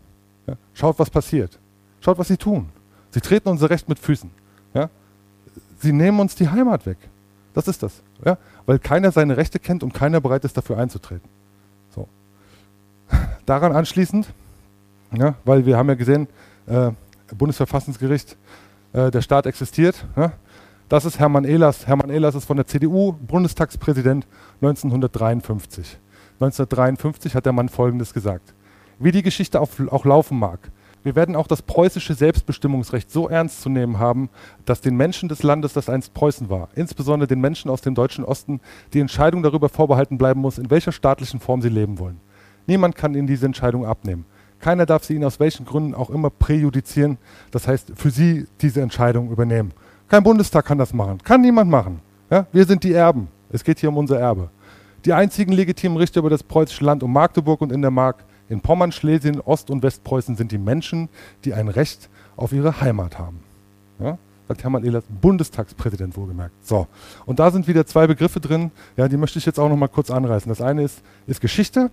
Ja? 0.47 0.55
Schaut, 0.73 0.99
was 0.99 1.09
passiert. 1.09 1.59
Schaut, 2.01 2.17
was 2.17 2.27
sie 2.27 2.37
tun. 2.37 2.69
Sie 3.11 3.21
treten 3.21 3.49
unser 3.49 3.69
Recht 3.69 3.87
mit 3.87 3.99
Füßen. 3.99 4.31
Ja? 4.73 4.89
Sie 5.77 5.93
nehmen 5.93 6.19
uns 6.19 6.35
die 6.35 6.49
Heimat 6.49 6.85
weg. 6.85 6.97
Das 7.59 7.67
ist 7.67 7.83
das. 7.83 8.01
Ja? 8.23 8.37
Weil 8.65 8.79
keiner 8.79 9.11
seine 9.11 9.35
Rechte 9.35 9.59
kennt 9.59 9.83
und 9.83 9.93
keiner 9.93 10.21
bereit 10.21 10.45
ist, 10.45 10.55
dafür 10.55 10.77
einzutreten. 10.77 11.29
So. 11.93 12.07
Daran 13.45 13.73
anschließend, 13.73 14.29
ja, 15.11 15.35
weil 15.43 15.65
wir 15.65 15.75
haben 15.75 15.89
ja 15.89 15.95
gesehen, 15.95 16.29
äh, 16.67 16.91
Bundesverfassungsgericht, 17.35 18.37
äh, 18.93 19.11
der 19.11 19.21
Staat 19.21 19.45
existiert. 19.45 20.05
Ja? 20.15 20.31
Das 20.87 21.03
ist 21.03 21.19
Hermann 21.19 21.43
Ehlers. 21.43 21.85
Hermann 21.85 22.09
Ehlers 22.09 22.33
ist 22.33 22.45
von 22.45 22.55
der 22.55 22.65
CDU 22.65 23.11
Bundestagspräsident 23.11 24.25
1953. 24.61 25.99
1953 26.35 27.35
hat 27.35 27.45
der 27.45 27.51
Mann 27.51 27.67
Folgendes 27.67 28.13
gesagt. 28.13 28.53
Wie 28.99 29.11
die 29.11 29.21
Geschichte 29.21 29.59
auch 29.59 30.05
laufen 30.05 30.39
mag, 30.39 30.71
wir 31.03 31.15
werden 31.15 31.35
auch 31.35 31.47
das 31.47 31.61
preußische 31.61 32.13
Selbstbestimmungsrecht 32.13 33.09
so 33.09 33.29
ernst 33.29 33.61
zu 33.61 33.69
nehmen 33.69 33.99
haben, 33.99 34.29
dass 34.65 34.81
den 34.81 34.95
Menschen 34.97 35.29
des 35.29 35.43
Landes, 35.43 35.73
das 35.73 35.89
einst 35.89 36.13
Preußen 36.13 36.49
war, 36.49 36.69
insbesondere 36.75 37.27
den 37.27 37.39
Menschen 37.39 37.71
aus 37.71 37.81
dem 37.81 37.95
deutschen 37.95 38.25
Osten, 38.25 38.59
die 38.93 38.99
Entscheidung 38.99 39.43
darüber 39.43 39.69
vorbehalten 39.69 40.17
bleiben 40.17 40.41
muss, 40.41 40.57
in 40.57 40.69
welcher 40.69 40.91
staatlichen 40.91 41.39
Form 41.39 41.61
sie 41.61 41.69
leben 41.69 41.99
wollen. 41.99 42.19
Niemand 42.67 42.95
kann 42.95 43.15
ihnen 43.15 43.27
diese 43.27 43.45
Entscheidung 43.45 43.85
abnehmen. 43.85 44.25
Keiner 44.59 44.85
darf 44.85 45.05
sie 45.05 45.15
ihnen 45.15 45.23
aus 45.23 45.39
welchen 45.39 45.65
Gründen 45.65 45.95
auch 45.95 46.09
immer 46.09 46.29
präjudizieren, 46.29 47.17
das 47.51 47.67
heißt 47.67 47.93
für 47.95 48.09
sie 48.09 48.47
diese 48.61 48.81
Entscheidung 48.81 49.31
übernehmen. 49.31 49.71
Kein 50.09 50.23
Bundestag 50.23 50.65
kann 50.65 50.77
das 50.77 50.93
machen, 50.93 51.19
kann 51.23 51.41
niemand 51.41 51.71
machen. 51.71 52.01
Ja? 52.29 52.45
Wir 52.51 52.65
sind 52.65 52.83
die 52.83 52.93
Erben. 52.93 53.29
Es 53.51 53.63
geht 53.63 53.79
hier 53.79 53.89
um 53.89 53.97
unser 53.97 54.19
Erbe. 54.19 54.49
Die 55.05 55.13
einzigen 55.13 55.53
legitimen 55.53 55.97
Richter 55.97 56.19
über 56.19 56.29
das 56.29 56.43
preußische 56.43 56.83
Land 56.83 57.03
um 57.03 57.13
Magdeburg 57.13 57.61
und 57.61 57.71
in 57.71 57.81
der 57.81 57.91
Mark 57.91 58.25
in 58.49 58.61
Pommern, 58.61 58.91
Schlesien, 58.91 59.39
Ost- 59.39 59.69
und 59.69 59.83
Westpreußen 59.83 60.35
sind 60.35 60.51
die 60.51 60.57
Menschen, 60.57 61.09
die 61.45 61.53
ein 61.53 61.67
Recht 61.67 62.09
auf 62.35 62.51
ihre 62.51 62.81
Heimat 62.81 63.17
haben. 63.19 63.39
Ja? 63.99 64.17
Sagt 64.47 64.63
Hermann 64.63 64.83
Ehlers, 64.83 65.03
Bundestagspräsident 65.21 66.17
wohlgemerkt. 66.17 66.53
So, 66.65 66.87
und 67.25 67.39
da 67.39 67.51
sind 67.51 67.67
wieder 67.67 67.85
zwei 67.85 68.07
Begriffe 68.07 68.39
drin, 68.39 68.71
ja, 68.97 69.07
die 69.07 69.17
möchte 69.17 69.37
ich 69.37 69.45
jetzt 69.45 69.59
auch 69.59 69.69
noch 69.69 69.77
mal 69.77 69.87
kurz 69.87 70.09
anreißen. 70.09 70.49
Das 70.49 70.61
eine 70.61 70.83
ist, 70.83 71.03
ist 71.27 71.39
Geschichte, 71.39 71.91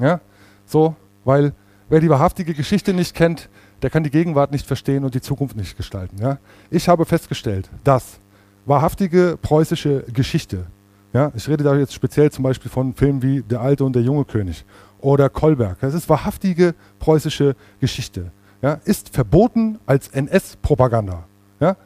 ja, 0.00 0.20
so, 0.64 0.96
weil 1.24 1.52
wer 1.90 2.00
die 2.00 2.08
wahrhaftige 2.08 2.54
Geschichte 2.54 2.94
nicht 2.94 3.14
kennt, 3.14 3.50
der 3.82 3.90
kann 3.90 4.02
die 4.02 4.10
Gegenwart 4.10 4.50
nicht 4.50 4.66
verstehen 4.66 5.04
und 5.04 5.14
die 5.14 5.20
Zukunft 5.20 5.56
nicht 5.56 5.76
gestalten. 5.76 6.16
Ja? 6.20 6.38
Ich 6.70 6.88
habe 6.88 7.04
festgestellt, 7.04 7.68
dass 7.84 8.18
wahrhaftige 8.64 9.38
preußische 9.40 10.04
Geschichte, 10.12 10.66
ja, 11.12 11.32
ich 11.34 11.48
rede 11.48 11.64
da 11.64 11.74
jetzt 11.76 11.94
speziell 11.94 12.30
zum 12.30 12.42
Beispiel 12.42 12.70
von 12.70 12.94
Filmen 12.94 13.22
wie 13.22 13.42
Der 13.42 13.60
alte 13.60 13.84
und 13.84 13.94
der 13.94 14.02
junge 14.02 14.24
König 14.24 14.64
oder 15.00 15.28
Kolberg. 15.28 15.78
Das 15.80 15.94
ist 15.94 16.08
wahrhaftige 16.08 16.74
preußische 16.98 17.56
Geschichte. 17.80 18.32
Ja, 18.62 18.74
ist 18.84 19.10
verboten 19.14 19.78
als 19.86 20.08
NS-Propaganda. 20.08 21.24
Ja? 21.60 21.76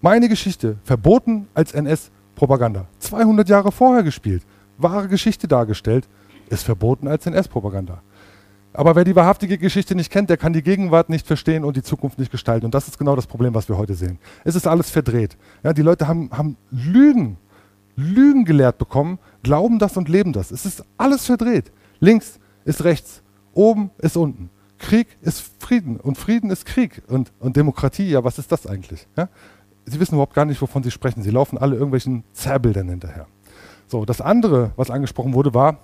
Meine 0.00 0.28
Geschichte 0.28 0.76
verboten 0.84 1.48
als 1.54 1.72
NS-Propaganda. 1.72 2.86
200 3.00 3.48
Jahre 3.48 3.72
vorher 3.72 4.02
gespielt, 4.02 4.44
wahre 4.78 5.08
Geschichte 5.08 5.48
dargestellt, 5.48 6.08
ist 6.48 6.62
verboten 6.62 7.08
als 7.08 7.26
NS-Propaganda. 7.26 8.02
Aber 8.72 8.94
wer 8.94 9.04
die 9.04 9.16
wahrhaftige 9.16 9.56
Geschichte 9.56 9.94
nicht 9.94 10.12
kennt, 10.12 10.28
der 10.28 10.36
kann 10.36 10.52
die 10.52 10.62
Gegenwart 10.62 11.08
nicht 11.08 11.26
verstehen 11.26 11.64
und 11.64 11.76
die 11.76 11.82
Zukunft 11.82 12.18
nicht 12.18 12.30
gestalten. 12.30 12.66
Und 12.66 12.74
das 12.74 12.88
ist 12.88 12.98
genau 12.98 13.16
das 13.16 13.26
Problem, 13.26 13.54
was 13.54 13.70
wir 13.70 13.78
heute 13.78 13.94
sehen. 13.94 14.18
Es 14.44 14.54
ist 14.54 14.66
alles 14.66 14.90
verdreht. 14.90 15.38
Ja, 15.64 15.72
die 15.72 15.82
Leute 15.82 16.06
haben, 16.06 16.28
haben 16.30 16.58
Lügen, 16.70 17.38
Lügen 17.96 18.44
gelehrt 18.44 18.76
bekommen, 18.76 19.18
glauben 19.42 19.78
das 19.78 19.96
und 19.96 20.10
leben 20.10 20.34
das. 20.34 20.50
Es 20.50 20.66
ist 20.66 20.84
alles 20.98 21.24
verdreht. 21.24 21.72
Links 22.00 22.38
ist 22.64 22.84
rechts, 22.84 23.22
oben 23.54 23.90
ist 23.98 24.16
unten. 24.16 24.50
Krieg 24.78 25.16
ist 25.22 25.42
Frieden 25.58 25.98
und 25.98 26.18
Frieden 26.18 26.50
ist 26.50 26.66
Krieg. 26.66 27.02
Und, 27.08 27.32
und 27.40 27.56
Demokratie, 27.56 28.10
ja, 28.10 28.24
was 28.24 28.38
ist 28.38 28.52
das 28.52 28.66
eigentlich? 28.66 29.06
Ja? 29.16 29.28
Sie 29.86 29.98
wissen 30.00 30.14
überhaupt 30.14 30.34
gar 30.34 30.44
nicht, 30.44 30.60
wovon 30.60 30.82
Sie 30.82 30.90
sprechen. 30.90 31.22
Sie 31.22 31.30
laufen 31.30 31.56
alle 31.58 31.74
irgendwelchen 31.74 32.24
Zerrbildern 32.32 32.88
hinterher. 32.88 33.26
So, 33.86 34.04
das 34.04 34.20
andere, 34.20 34.72
was 34.76 34.90
angesprochen 34.90 35.32
wurde, 35.32 35.54
war 35.54 35.78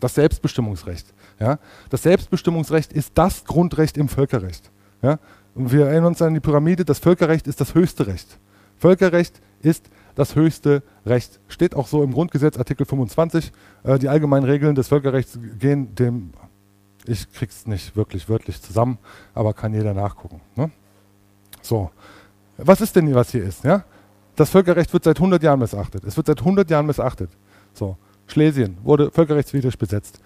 das 0.00 0.14
Selbstbestimmungsrecht. 0.14 1.12
Ja? 1.38 1.58
Das 1.90 2.02
Selbstbestimmungsrecht 2.02 2.92
ist 2.92 3.12
das 3.14 3.44
Grundrecht 3.44 3.98
im 3.98 4.08
Völkerrecht. 4.08 4.70
Ja? 5.02 5.18
Und 5.54 5.72
wir 5.72 5.86
erinnern 5.86 6.06
uns 6.06 6.22
an 6.22 6.34
die 6.34 6.40
Pyramide, 6.40 6.84
das 6.84 6.98
Völkerrecht 6.98 7.46
ist 7.46 7.60
das 7.60 7.74
höchste 7.74 8.06
Recht. 8.06 8.38
Völkerrecht 8.78 9.40
ist 9.60 9.88
das 10.14 10.36
höchste 10.36 10.82
Recht. 11.06 11.40
Steht 11.48 11.74
auch 11.74 11.86
so 11.86 12.02
im 12.02 12.12
Grundgesetz, 12.12 12.56
Artikel 12.58 12.86
25. 12.86 13.52
Äh, 13.82 13.98
die 13.98 14.08
allgemeinen 14.08 14.44
Regeln 14.44 14.74
des 14.74 14.88
Völkerrechts 14.88 15.38
gehen 15.58 15.94
dem, 15.94 16.32
ich 17.06 17.30
krieg's 17.32 17.66
nicht 17.66 17.96
wirklich 17.96 18.28
wörtlich 18.28 18.60
zusammen, 18.62 18.98
aber 19.34 19.52
kann 19.52 19.74
jeder 19.74 19.94
nachgucken. 19.94 20.40
Ne? 20.56 20.70
So, 21.62 21.90
was 22.56 22.80
ist 22.80 22.94
denn, 22.96 23.14
was 23.14 23.30
hier 23.30 23.44
ist? 23.44 23.64
Ja? 23.64 23.84
Das 24.36 24.50
Völkerrecht 24.50 24.92
wird 24.92 25.04
seit 25.04 25.18
100 25.18 25.42
Jahren 25.42 25.58
missachtet. 25.58 26.04
Es 26.04 26.16
wird 26.16 26.26
seit 26.26 26.40
100 26.40 26.68
Jahren 26.70 26.86
missachtet. 26.86 27.30
So, 27.72 27.96
Schlesien 28.26 28.78
wurde 28.82 29.10
völkerrechtswidrig 29.10 29.78
besetzt. 29.78 30.20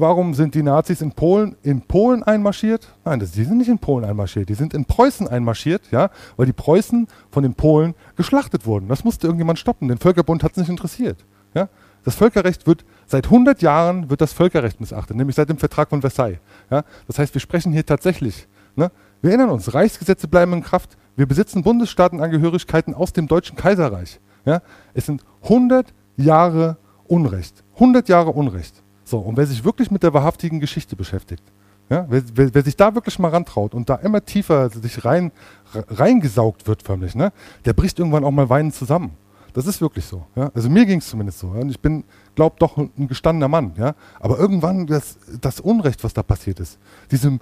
Warum 0.00 0.32
sind 0.32 0.54
die 0.54 0.62
Nazis 0.62 1.00
in 1.00 1.10
Polen, 1.10 1.56
in 1.64 1.82
Polen 1.82 2.22
einmarschiert? 2.22 2.94
Nein, 3.04 3.18
das, 3.18 3.32
die 3.32 3.42
sind 3.42 3.58
nicht 3.58 3.68
in 3.68 3.80
Polen 3.80 4.04
einmarschiert, 4.04 4.48
die 4.48 4.54
sind 4.54 4.72
in 4.72 4.84
Preußen 4.84 5.26
einmarschiert, 5.26 5.90
ja, 5.90 6.10
weil 6.36 6.46
die 6.46 6.52
Preußen 6.52 7.08
von 7.32 7.42
den 7.42 7.54
Polen 7.54 7.96
geschlachtet 8.14 8.64
wurden. 8.64 8.86
Das 8.86 9.02
musste 9.02 9.26
irgendjemand 9.26 9.58
stoppen. 9.58 9.88
Den 9.88 9.98
Völkerbund 9.98 10.44
hat 10.44 10.52
es 10.52 10.58
nicht 10.58 10.68
interessiert. 10.68 11.24
Ja. 11.52 11.68
Das 12.04 12.14
Völkerrecht 12.14 12.68
wird 12.68 12.84
seit 13.06 13.24
100 13.24 13.60
Jahren 13.60 14.08
wird 14.08 14.20
das 14.20 14.32
Völkerrecht 14.32 14.80
missachtet, 14.80 15.16
nämlich 15.16 15.34
seit 15.34 15.48
dem 15.48 15.58
Vertrag 15.58 15.90
von 15.90 16.00
Versailles. 16.00 16.38
Ja. 16.70 16.84
Das 17.08 17.18
heißt, 17.18 17.34
wir 17.34 17.40
sprechen 17.40 17.72
hier 17.72 17.84
tatsächlich. 17.84 18.46
Ne, 18.76 18.92
wir 19.20 19.30
erinnern 19.30 19.50
uns, 19.50 19.74
Reichsgesetze 19.74 20.28
bleiben 20.28 20.52
in 20.52 20.62
Kraft. 20.62 20.96
Wir 21.16 21.26
besitzen 21.26 21.64
Bundesstaatenangehörigkeiten 21.64 22.94
aus 22.94 23.12
dem 23.12 23.26
Deutschen 23.26 23.56
Kaiserreich. 23.56 24.20
Ja. 24.44 24.62
Es 24.94 25.06
sind 25.06 25.24
100 25.42 25.92
Jahre 26.16 26.76
Unrecht. 27.08 27.64
100 27.74 28.08
Jahre 28.08 28.30
Unrecht. 28.30 28.84
So, 29.08 29.20
und 29.20 29.38
wer 29.38 29.46
sich 29.46 29.64
wirklich 29.64 29.90
mit 29.90 30.02
der 30.02 30.12
wahrhaftigen 30.12 30.60
Geschichte 30.60 30.94
beschäftigt, 30.94 31.42
ja, 31.88 32.04
wer, 32.10 32.22
wer, 32.34 32.54
wer, 32.54 32.62
sich 32.62 32.76
da 32.76 32.94
wirklich 32.94 33.18
mal 33.18 33.30
rantraut 33.30 33.72
und 33.72 33.88
da 33.88 33.94
immer 33.94 34.22
tiefer 34.22 34.68
sich 34.68 35.02
rein, 35.02 35.32
reingesaugt 35.72 36.66
wird 36.66 36.82
förmlich, 36.82 37.14
ne, 37.14 37.32
der 37.64 37.72
bricht 37.72 37.98
irgendwann 37.98 38.22
auch 38.22 38.30
mal 38.30 38.50
weinend 38.50 38.74
zusammen. 38.74 39.12
Das 39.54 39.66
ist 39.66 39.80
wirklich 39.80 40.04
so. 40.04 40.26
Ja? 40.36 40.50
Also 40.54 40.68
mir 40.68 40.84
ging 40.84 40.98
es 40.98 41.08
zumindest 41.08 41.38
so. 41.38 41.54
Ja? 41.54 41.62
Und 41.62 41.70
ich 41.70 41.80
bin, 41.80 42.04
glaube 42.34 42.56
doch, 42.58 42.76
ein 42.76 43.08
gestandener 43.08 43.48
Mann. 43.48 43.72
Ja? 43.78 43.94
Aber 44.20 44.38
irgendwann 44.38 44.86
das, 44.86 45.16
das 45.40 45.58
Unrecht, 45.58 46.04
was 46.04 46.12
da 46.12 46.22
passiert 46.22 46.60
ist, 46.60 46.78
diese 47.10 47.38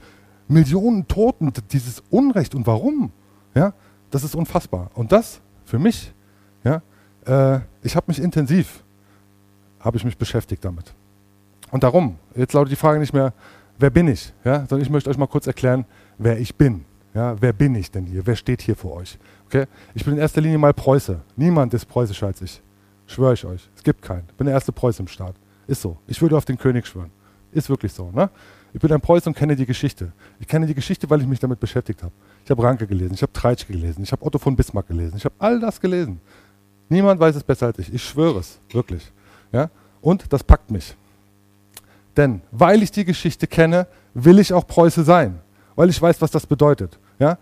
Millionen 0.46 1.08
Toten, 1.08 1.52
dieses 1.72 2.00
Unrecht 2.10 2.54
und 2.54 2.64
warum, 2.68 3.10
ja, 3.56 3.74
das 4.12 4.22
ist 4.22 4.36
unfassbar. 4.36 4.92
Und 4.94 5.10
das 5.10 5.40
für 5.64 5.80
mich, 5.80 6.14
ja, 6.62 6.80
äh, 7.26 7.58
ich 7.82 7.96
habe 7.96 8.06
mich 8.06 8.20
intensiv, 8.20 8.84
habe 9.80 9.96
ich 9.96 10.04
mich 10.04 10.16
beschäftigt 10.16 10.64
damit. 10.64 10.94
Und 11.76 11.82
darum, 11.82 12.16
jetzt 12.34 12.54
lautet 12.54 12.72
die 12.72 12.76
Frage 12.76 12.98
nicht 12.98 13.12
mehr, 13.12 13.34
wer 13.78 13.90
bin 13.90 14.08
ich? 14.08 14.32
Ja, 14.44 14.60
sondern 14.60 14.80
ich 14.80 14.88
möchte 14.88 15.10
euch 15.10 15.18
mal 15.18 15.26
kurz 15.26 15.46
erklären, 15.46 15.84
wer 16.16 16.40
ich 16.40 16.54
bin. 16.54 16.86
Ja, 17.12 17.36
wer 17.38 17.52
bin 17.52 17.74
ich 17.74 17.90
denn 17.90 18.06
hier? 18.06 18.26
Wer 18.26 18.34
steht 18.34 18.62
hier 18.62 18.74
vor 18.74 18.94
euch? 18.94 19.18
Okay? 19.44 19.66
Ich 19.94 20.02
bin 20.02 20.14
in 20.14 20.18
erster 20.18 20.40
Linie 20.40 20.56
mal 20.56 20.72
Preuße. 20.72 21.20
Niemand 21.36 21.74
ist 21.74 21.84
preußischer 21.84 22.28
als 22.28 22.40
ich. 22.40 22.62
Schwöre 23.06 23.34
ich 23.34 23.44
euch. 23.44 23.68
Es 23.76 23.82
gibt 23.82 24.00
keinen. 24.00 24.24
Ich 24.26 24.34
bin 24.36 24.46
der 24.46 24.54
erste 24.54 24.72
Preuße 24.72 25.02
im 25.02 25.06
Staat. 25.06 25.34
Ist 25.66 25.82
so. 25.82 25.98
Ich 26.06 26.22
würde 26.22 26.38
auf 26.38 26.46
den 26.46 26.56
König 26.56 26.86
schwören. 26.86 27.10
Ist 27.52 27.68
wirklich 27.68 27.92
so. 27.92 28.10
Ne? 28.10 28.30
Ich 28.72 28.80
bin 28.80 28.90
ein 28.90 29.02
Preuße 29.02 29.28
und 29.28 29.36
kenne 29.36 29.54
die 29.54 29.66
Geschichte. 29.66 30.12
Ich 30.40 30.46
kenne 30.46 30.64
die 30.64 30.74
Geschichte, 30.74 31.10
weil 31.10 31.20
ich 31.20 31.26
mich 31.26 31.40
damit 31.40 31.60
beschäftigt 31.60 32.02
habe. 32.02 32.14
Ich 32.42 32.50
habe 32.50 32.62
Ranke 32.62 32.86
gelesen, 32.86 33.12
ich 33.12 33.20
habe 33.20 33.34
Treitschke 33.34 33.74
gelesen, 33.74 34.02
ich 34.02 34.12
habe 34.12 34.24
Otto 34.24 34.38
von 34.38 34.56
Bismarck 34.56 34.86
gelesen, 34.86 35.18
ich 35.18 35.26
habe 35.26 35.34
all 35.38 35.60
das 35.60 35.78
gelesen. 35.78 36.22
Niemand 36.88 37.20
weiß 37.20 37.36
es 37.36 37.44
besser 37.44 37.66
als 37.66 37.78
ich. 37.80 37.92
Ich 37.92 38.02
schwöre 38.02 38.38
es, 38.38 38.60
wirklich. 38.70 39.12
Ja? 39.52 39.68
Und 40.00 40.32
das 40.32 40.42
packt 40.42 40.70
mich. 40.70 40.96
Denn 42.16 42.42
weil 42.50 42.82
ich 42.82 42.90
die 42.90 43.04
Geschichte 43.04 43.46
kenne, 43.46 43.86
will 44.14 44.38
ich 44.38 44.52
auch 44.52 44.66
Preuße 44.66 45.04
sein, 45.04 45.40
weil 45.74 45.90
ich 45.90 46.00
weiß, 46.00 46.20
was 46.20 46.30
das 46.30 46.46
bedeutet. 46.46 46.98
Ja? 47.18 47.38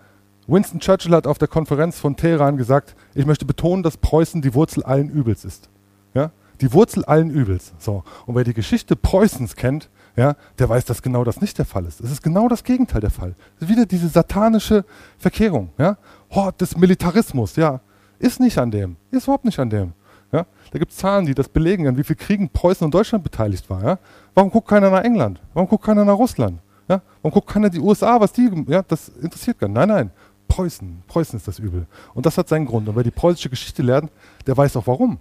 Winston 0.46 0.80
Churchill 0.80 1.14
hat 1.14 1.26
auf 1.26 1.38
der 1.38 1.48
Konferenz 1.48 1.98
von 1.98 2.16
Teheran 2.16 2.56
gesagt, 2.56 2.96
ich 3.14 3.26
möchte 3.26 3.44
betonen, 3.44 3.82
dass 3.82 3.96
Preußen 3.96 4.42
die 4.42 4.54
Wurzel 4.54 4.82
allen 4.82 5.08
Übels 5.08 5.44
ist. 5.44 5.70
Ja? 6.12 6.32
Die 6.60 6.72
Wurzel 6.72 7.04
allen 7.04 7.30
Übels. 7.30 7.72
So. 7.78 8.04
Und 8.26 8.34
wer 8.34 8.44
die 8.44 8.54
Geschichte 8.54 8.96
Preußens 8.96 9.56
kennt, 9.56 9.88
ja, 10.16 10.36
der 10.58 10.68
weiß, 10.68 10.84
dass 10.84 11.02
genau 11.02 11.24
das 11.24 11.40
nicht 11.40 11.58
der 11.58 11.64
Fall 11.64 11.86
ist. 11.86 12.00
Es 12.00 12.10
ist 12.10 12.22
genau 12.22 12.46
das 12.48 12.62
Gegenteil 12.62 13.00
der 13.00 13.10
Fall. 13.10 13.34
Wieder 13.58 13.84
diese 13.84 14.08
satanische 14.08 14.84
Verkehrung. 15.18 15.70
Ja? 15.78 15.96
Hort 16.30 16.60
des 16.60 16.76
Militarismus, 16.76 17.56
ja, 17.56 17.80
ist 18.18 18.38
nicht 18.38 18.58
an 18.58 18.70
dem. 18.70 18.96
Ist 19.10 19.24
überhaupt 19.24 19.44
nicht 19.44 19.58
an 19.58 19.70
dem. 19.70 19.92
Ja? 20.34 20.46
Da 20.72 20.78
gibt 20.80 20.90
es 20.90 20.98
Zahlen, 20.98 21.26
die 21.26 21.34
das 21.34 21.48
belegen, 21.48 21.86
an 21.86 21.96
wie 21.96 22.02
viel 22.02 22.16
Kriegen 22.16 22.48
Preußen 22.48 22.84
und 22.84 22.92
Deutschland 22.92 23.22
beteiligt 23.22 23.70
war. 23.70 23.84
Ja? 23.84 23.98
Warum 24.34 24.50
guckt 24.50 24.68
keiner 24.68 24.90
nach 24.90 25.04
England? 25.04 25.40
Warum 25.54 25.68
guckt 25.68 25.84
keiner 25.84 26.04
nach 26.04 26.18
Russland? 26.18 26.58
Ja? 26.88 27.00
Warum 27.22 27.32
guckt 27.32 27.48
keiner 27.48 27.70
die 27.70 27.78
USA, 27.78 28.20
was 28.20 28.32
die, 28.32 28.50
ja, 28.66 28.82
das 28.82 29.10
interessiert 29.10 29.60
keinen. 29.60 29.74
Nein, 29.74 29.88
nein, 29.88 30.10
Preußen, 30.48 31.04
Preußen 31.06 31.36
ist 31.36 31.46
das 31.46 31.60
Übel. 31.60 31.86
Und 32.14 32.26
das 32.26 32.36
hat 32.36 32.48
seinen 32.48 32.66
Grund. 32.66 32.88
Und 32.88 32.96
wer 32.96 33.04
die 33.04 33.12
preußische 33.12 33.48
Geschichte 33.48 33.82
lernt, 33.82 34.10
der 34.44 34.56
weiß 34.56 34.76
auch 34.76 34.88
warum. 34.88 35.18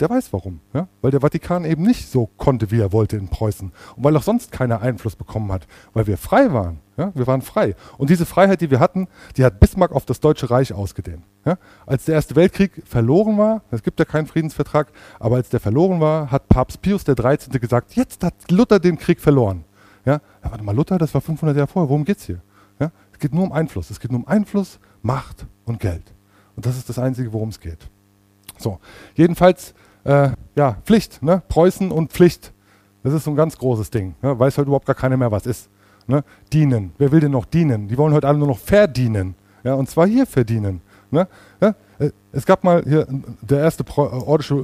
Der 0.00 0.10
weiß 0.10 0.32
warum. 0.32 0.60
Ja? 0.72 0.88
Weil 1.02 1.10
der 1.10 1.20
Vatikan 1.20 1.64
eben 1.64 1.82
nicht 1.82 2.08
so 2.08 2.26
konnte, 2.36 2.70
wie 2.70 2.80
er 2.80 2.92
wollte 2.92 3.16
in 3.16 3.28
Preußen. 3.28 3.72
Und 3.96 4.04
weil 4.04 4.16
auch 4.16 4.22
sonst 4.22 4.52
keiner 4.52 4.80
Einfluss 4.80 5.16
bekommen 5.16 5.52
hat. 5.52 5.66
Weil 5.92 6.06
wir 6.06 6.16
frei 6.16 6.52
waren. 6.52 6.80
Ja? 6.96 7.12
Wir 7.14 7.26
waren 7.26 7.42
frei. 7.42 7.74
Und 7.98 8.10
diese 8.10 8.26
Freiheit, 8.26 8.60
die 8.60 8.70
wir 8.70 8.80
hatten, 8.80 9.08
die 9.36 9.44
hat 9.44 9.60
Bismarck 9.60 9.92
auf 9.92 10.04
das 10.04 10.20
Deutsche 10.20 10.50
Reich 10.50 10.72
ausgedehnt. 10.72 11.24
Ja? 11.44 11.58
Als 11.86 12.04
der 12.04 12.14
Erste 12.14 12.36
Weltkrieg 12.36 12.82
verloren 12.84 13.38
war, 13.38 13.62
es 13.70 13.82
gibt 13.82 13.98
ja 13.98 14.04
keinen 14.04 14.26
Friedensvertrag, 14.26 14.92
aber 15.18 15.36
als 15.36 15.48
der 15.48 15.60
verloren 15.60 16.00
war, 16.00 16.30
hat 16.30 16.48
Papst 16.48 16.82
Pius 16.82 17.04
XIII. 17.04 17.58
gesagt, 17.58 17.94
jetzt 17.94 18.24
hat 18.24 18.34
Luther 18.50 18.78
den 18.78 18.98
Krieg 18.98 19.20
verloren. 19.20 19.64
Ja? 20.04 20.20
ja 20.42 20.50
warte 20.50 20.64
mal, 20.64 20.74
Luther, 20.74 20.98
das 20.98 21.12
war 21.14 21.20
500 21.20 21.56
Jahre 21.56 21.68
vorher. 21.68 21.88
Worum 21.88 22.04
geht 22.04 22.18
es 22.18 22.24
hier? 22.26 22.40
Ja? 22.78 22.90
Es 23.12 23.18
geht 23.18 23.34
nur 23.34 23.44
um 23.44 23.52
Einfluss. 23.52 23.90
Es 23.90 24.00
geht 24.00 24.10
nur 24.10 24.20
um 24.20 24.28
Einfluss, 24.28 24.78
Macht 25.02 25.46
und 25.64 25.80
Geld. 25.80 26.14
Und 26.56 26.66
das 26.66 26.76
ist 26.76 26.88
das 26.88 26.98
Einzige, 26.98 27.32
worum 27.32 27.48
es 27.48 27.60
geht. 27.60 27.88
So, 28.58 28.78
jedenfalls, 29.14 29.74
äh, 30.04 30.30
ja, 30.56 30.76
Pflicht, 30.84 31.22
ne? 31.22 31.42
Preußen 31.48 31.90
und 31.90 32.12
Pflicht. 32.12 32.52
Das 33.02 33.12
ist 33.12 33.24
so 33.24 33.30
ein 33.30 33.36
ganz 33.36 33.58
großes 33.58 33.90
Ding. 33.90 34.14
Ne? 34.22 34.38
Weiß 34.38 34.56
heute 34.56 34.66
überhaupt 34.66 34.86
gar 34.86 34.94
keiner 34.94 35.16
mehr, 35.16 35.30
was 35.30 35.46
ist. 35.46 35.68
Ne? 36.06 36.24
Dienen. 36.52 36.92
Wer 36.98 37.12
will 37.12 37.20
denn 37.20 37.32
noch 37.32 37.44
dienen? 37.44 37.86
Die 37.88 37.98
wollen 37.98 38.14
heute 38.14 38.26
alle 38.26 38.38
nur 38.38 38.48
noch 38.48 38.58
verdienen. 38.58 39.34
Ja, 39.62 39.74
und 39.74 39.88
zwar 39.88 40.06
hier 40.06 40.26
verdienen. 40.26 40.80
Ne? 41.10 41.28
Ja? 41.60 41.74
Äh, 41.98 42.10
es 42.32 42.46
gab 42.46 42.64
mal 42.64 42.82
hier, 42.82 43.06
der 43.42 43.60
erste 43.60 43.84
äh, 43.84 44.00
ordische, 44.00 44.54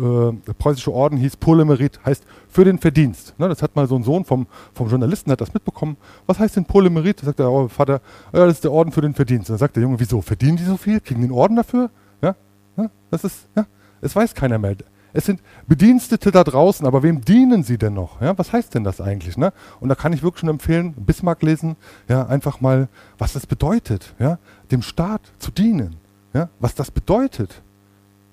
äh, 0.48 0.52
preußische 0.54 0.92
Orden 0.92 1.18
hieß 1.18 1.36
Polymerit, 1.36 2.00
heißt 2.04 2.24
für 2.48 2.64
den 2.64 2.78
Verdienst. 2.78 3.38
Ne? 3.38 3.48
Das 3.48 3.62
hat 3.62 3.76
mal 3.76 3.86
so 3.86 3.96
ein 3.96 4.02
Sohn 4.02 4.24
vom, 4.24 4.46
vom 4.72 4.88
Journalisten, 4.88 5.30
hat 5.30 5.40
das 5.42 5.52
mitbekommen. 5.52 5.98
Was 6.26 6.38
heißt 6.38 6.56
denn 6.56 6.64
Polymerit? 6.64 7.20
Da 7.20 7.26
sagt 7.26 7.38
der 7.38 7.50
oh, 7.50 7.68
Vater, 7.68 8.00
ja, 8.32 8.46
das 8.46 8.54
ist 8.54 8.64
der 8.64 8.72
Orden 8.72 8.90
für 8.90 9.02
den 9.02 9.14
Verdienst. 9.14 9.50
Dann 9.50 9.58
sagt 9.58 9.76
der 9.76 9.82
Junge, 9.82 10.00
wieso, 10.00 10.22
verdienen 10.22 10.56
die 10.56 10.64
so 10.64 10.78
viel? 10.78 11.00
Kriegen 11.00 11.20
den 11.20 11.32
Orden 11.32 11.56
dafür? 11.56 11.90
Ja? 12.22 12.36
ja? 12.78 12.90
Das 13.10 13.24
ist, 13.24 13.48
ja, 13.54 13.66
es 14.00 14.16
weiß 14.16 14.34
keiner 14.34 14.58
mehr. 14.58 14.76
Es 15.12 15.26
sind 15.26 15.40
Bedienstete 15.66 16.30
da 16.30 16.44
draußen, 16.44 16.86
aber 16.86 17.02
wem 17.02 17.20
dienen 17.20 17.62
sie 17.62 17.78
denn 17.78 17.94
noch? 17.94 18.20
Ja, 18.20 18.36
was 18.38 18.52
heißt 18.52 18.74
denn 18.74 18.84
das 18.84 19.00
eigentlich? 19.00 19.36
Ne? 19.36 19.52
Und 19.80 19.88
da 19.88 19.94
kann 19.94 20.12
ich 20.12 20.22
wirklich 20.22 20.40
schon 20.40 20.48
empfehlen, 20.48 20.92
Bismarck 20.94 21.42
lesen, 21.42 21.76
ja, 22.08 22.26
einfach 22.26 22.60
mal, 22.60 22.88
was 23.18 23.32
das 23.32 23.46
bedeutet, 23.46 24.14
ja, 24.18 24.38
dem 24.70 24.82
Staat 24.82 25.22
zu 25.38 25.50
dienen, 25.50 25.96
ja, 26.32 26.48
was 26.60 26.74
das 26.74 26.90
bedeutet, 26.90 27.62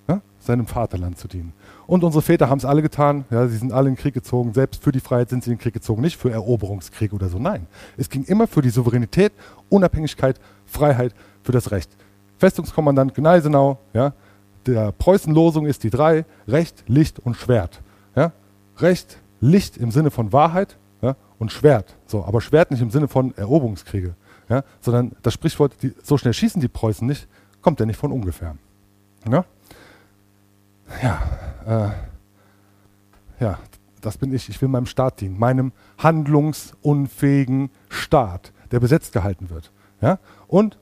ja, 0.08 0.22
seinem 0.40 0.68
Vaterland 0.68 1.18
zu 1.18 1.28
dienen. 1.28 1.54
Und 1.88 2.04
unsere 2.04 2.22
Väter 2.22 2.50
haben 2.50 2.60
es 2.60 2.66
alle 2.66 2.82
getan, 2.82 3.26
ja, 3.32 3.48
sie 3.48 3.58
sind 3.58 3.72
alle 3.72 3.90
in 3.90 3.96
den 3.96 4.02
Krieg 4.02 4.14
gezogen, 4.14 4.54
selbst 4.54 4.84
für 4.84 4.92
die 4.92 5.00
Freiheit 5.00 5.30
sind 5.30 5.44
sie 5.44 5.52
in 5.52 5.58
den 5.58 5.62
Krieg 5.62 5.74
gezogen, 5.74 6.02
nicht 6.02 6.18
für 6.18 6.32
Eroberungskrieg 6.32 7.14
oder 7.14 7.30
so, 7.30 7.40
nein. 7.40 7.68
Es 7.98 8.10
ging 8.10 8.24
immer 8.24 8.48
für 8.48 8.62
die 8.62 8.70
Souveränität, 8.70 9.34
Unabhängigkeit, 9.70 10.40
Freiheit, 10.66 11.14
für 11.44 11.52
das 11.54 11.72
Recht. 11.72 11.90
Festungskommandant 12.38 13.16
Gneisenau, 13.16 13.80
ja, 13.94 14.14
der 14.68 14.92
Preußenlosung 14.92 15.66
ist 15.66 15.84
die 15.84 15.90
drei, 15.90 16.26
Recht, 16.48 16.84
Licht 16.88 17.20
und 17.20 17.36
Schwert. 17.36 17.82
Ja? 18.16 18.32
Recht, 18.78 19.20
Licht 19.40 19.78
im 19.78 19.92
Sinne 19.92 20.12
von 20.12 20.34
Wahrheit 20.34 20.78
ja? 21.02 21.16
und 21.40 21.52
Schwert. 21.52 21.96
So, 22.06 22.24
aber 22.24 22.42
Schwert 22.42 22.72
nicht 22.72 22.82
im 22.82 22.92
Sinne 22.92 23.08
von 23.08 23.36
Eroberungskriege, 23.36 24.16
ja? 24.50 24.64
sondern 24.82 25.14
das 25.22 25.34
Sprichwort, 25.34 25.74
die, 25.82 25.94
so 26.04 26.18
schnell 26.18 26.34
schießen 26.34 26.62
die 26.62 26.68
Preußen 26.68 27.08
nicht, 27.08 27.28
kommt 27.62 27.80
ja 27.80 27.86
nicht 27.86 27.98
von 27.98 28.12
ungefähr. 28.12 28.56
Ja, 29.30 29.46
ja, 31.02 31.22
äh, 31.66 33.44
ja 33.44 33.60
das 34.02 34.18
bin 34.18 34.34
ich. 34.34 34.48
Ich 34.50 34.62
will 34.62 34.70
meinem 34.70 34.86
Staat 34.86 35.22
dienen, 35.22 35.38
meinem 35.38 35.72
handlungsunfähigen 35.98 37.70
Staat, 37.90 38.54
der 38.72 38.80
besetzt 38.80 39.12
gehalten 39.14 39.50
wird. 39.50 39.72
Ja? 40.02 40.20
Und 40.48 40.78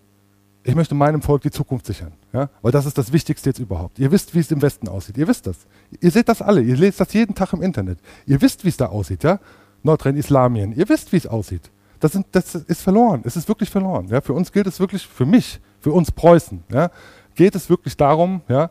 ich 0.63 0.75
möchte 0.75 0.95
meinem 0.95 1.21
Volk 1.21 1.41
die 1.41 1.51
Zukunft 1.51 1.85
sichern. 1.85 2.13
Ja? 2.35 2.49
Weil 2.61 2.73
das 2.73 2.85
ist 2.85 2.97
das 2.97 3.13
Wichtigste 3.13 3.49
jetzt 3.49 3.59
überhaupt. 3.59 3.97
Ihr 3.97 4.11
wisst, 4.11 4.35
wie 4.35 4.39
es 4.39 4.51
im 4.51 4.61
Westen 4.61 4.89
aussieht. 4.89 5.17
Ihr 5.17 5.25
wisst 5.25 5.47
das. 5.47 5.55
Ihr 6.01 6.11
seht 6.11 6.27
das 6.27 6.41
alle. 6.41 6.61
Ihr 6.61 6.75
lest 6.75 6.99
das 6.99 7.13
jeden 7.13 7.33
Tag 7.33 7.53
im 7.53 7.61
Internet. 7.61 7.99
Ihr 8.25 8.41
wisst, 8.41 8.65
wie 8.65 8.69
es 8.69 8.75
da 8.75 8.87
aussieht. 8.87 9.23
Ja? 9.23 9.39
Nordrhein-Islamien. 9.83 10.73
Ihr 10.73 10.89
wisst, 10.89 11.13
wie 11.13 11.17
es 11.17 11.27
aussieht. 11.27 11.71
Das, 12.01 12.11
sind, 12.11 12.27
das, 12.33 12.53
ist 12.55 12.81
verloren. 12.81 13.21
Es 13.23 13.37
ist 13.37 13.47
wirklich 13.47 13.69
verloren. 13.69 14.09
Ja? 14.09 14.19
Für 14.19 14.33
uns 14.33 14.51
gilt 14.51 14.67
es 14.67 14.81
wirklich, 14.81 15.07
für 15.07 15.25
mich, 15.25 15.61
für 15.79 15.93
uns 15.93 16.11
Preußen, 16.11 16.61
ja? 16.69 16.91
geht 17.35 17.55
es 17.55 17.69
wirklich 17.69 17.95
darum, 17.95 18.41
ja? 18.49 18.69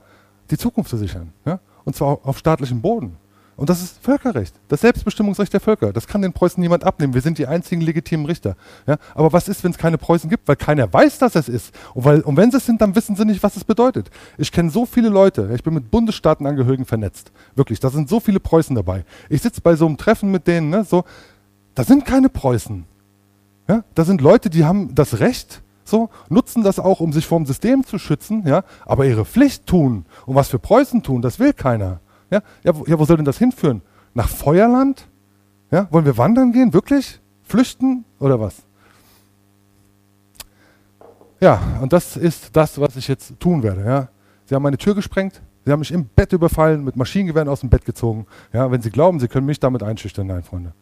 die 0.50 0.58
Zukunft 0.58 0.90
zu 0.90 0.98
sichern. 0.98 1.32
Ja? 1.46 1.58
Und 1.84 1.96
zwar 1.96 2.18
auf 2.22 2.36
staatlichem 2.36 2.82
Boden. 2.82 3.16
Und 3.56 3.70
das 3.70 3.82
ist 3.82 3.98
Völkerrecht, 4.02 4.54
das 4.68 4.80
Selbstbestimmungsrecht 4.80 5.52
der 5.52 5.60
Völker. 5.60 5.92
Das 5.92 6.06
kann 6.06 6.22
den 6.22 6.32
Preußen 6.32 6.60
niemand 6.60 6.82
abnehmen. 6.82 7.14
Wir 7.14 7.20
sind 7.20 7.38
die 7.38 7.46
einzigen 7.46 7.80
legitimen 7.82 8.26
Richter. 8.26 8.56
Ja? 8.86 8.96
Aber 9.14 9.32
was 9.32 9.46
ist, 9.48 9.62
wenn 9.62 9.70
es 9.70 9.78
keine 9.78 9.96
Preußen 9.96 10.28
gibt? 10.28 10.48
Weil 10.48 10.56
keiner 10.56 10.92
weiß, 10.92 11.18
dass 11.18 11.36
es 11.36 11.48
ist. 11.48 11.74
Und, 11.94 12.04
weil, 12.04 12.20
und 12.22 12.36
wenn 12.36 12.50
sie 12.50 12.56
es 12.56 12.66
sind, 12.66 12.80
dann 12.80 12.96
wissen 12.96 13.14
sie 13.14 13.24
nicht, 13.24 13.42
was 13.42 13.56
es 13.56 13.64
bedeutet. 13.64 14.10
Ich 14.38 14.50
kenne 14.50 14.70
so 14.70 14.86
viele 14.86 15.08
Leute. 15.08 15.50
Ich 15.54 15.62
bin 15.62 15.74
mit 15.74 15.90
Bundesstaatenangehörigen 15.90 16.84
vernetzt. 16.84 17.30
Wirklich, 17.54 17.78
da 17.78 17.90
sind 17.90 18.08
so 18.08 18.18
viele 18.18 18.40
Preußen 18.40 18.74
dabei. 18.74 19.04
Ich 19.28 19.42
sitze 19.42 19.60
bei 19.60 19.76
so 19.76 19.86
einem 19.86 19.96
Treffen 19.96 20.32
mit 20.32 20.46
denen. 20.48 20.70
Ne, 20.70 20.84
so, 20.84 21.04
da 21.74 21.84
sind 21.84 22.04
keine 22.04 22.28
Preußen. 22.28 22.84
Ja? 23.68 23.84
Da 23.94 24.04
sind 24.04 24.20
Leute, 24.20 24.50
die 24.50 24.64
haben 24.64 24.94
das 24.94 25.20
Recht, 25.20 25.62
so, 25.84 26.10
nutzen 26.28 26.62
das 26.62 26.78
auch, 26.78 27.00
um 27.00 27.12
sich 27.12 27.26
vom 27.26 27.46
System 27.46 27.84
zu 27.84 27.98
schützen, 27.98 28.44
ja, 28.46 28.64
aber 28.86 29.04
ihre 29.04 29.24
Pflicht 29.24 29.66
tun 29.66 30.06
und 30.24 30.34
was 30.34 30.48
für 30.48 30.58
Preußen 30.58 31.02
tun, 31.02 31.20
das 31.20 31.38
will 31.38 31.52
keiner. 31.52 32.00
Ja, 32.30 32.42
ja, 32.62 32.76
wo, 32.76 32.84
ja, 32.86 32.98
wo 32.98 33.04
soll 33.04 33.16
denn 33.16 33.24
das 33.24 33.38
hinführen? 33.38 33.82
Nach 34.14 34.28
Feuerland? 34.28 35.08
Ja, 35.70 35.88
wollen 35.90 36.04
wir 36.04 36.16
wandern 36.16 36.52
gehen? 36.52 36.72
Wirklich? 36.72 37.20
Flüchten 37.42 38.04
oder 38.18 38.40
was? 38.40 38.62
Ja, 41.40 41.60
und 41.80 41.92
das 41.92 42.16
ist 42.16 42.56
das, 42.56 42.80
was 42.80 42.96
ich 42.96 43.08
jetzt 43.08 43.38
tun 43.40 43.62
werde. 43.62 43.84
Ja. 43.84 44.08
Sie 44.46 44.54
haben 44.54 44.62
meine 44.62 44.78
Tür 44.78 44.94
gesprengt, 44.94 45.42
Sie 45.64 45.72
haben 45.72 45.80
mich 45.80 45.92
im 45.92 46.04
Bett 46.04 46.32
überfallen, 46.32 46.84
mit 46.84 46.96
Maschinengewehren 46.96 47.48
aus 47.48 47.60
dem 47.60 47.70
Bett 47.70 47.84
gezogen. 47.84 48.26
Ja, 48.52 48.70
wenn 48.70 48.82
Sie 48.82 48.90
glauben, 48.90 49.18
Sie 49.18 49.28
können 49.28 49.46
mich 49.46 49.60
damit 49.60 49.82
einschüchtern, 49.82 50.26
nein, 50.26 50.42
Freunde. 50.42 50.74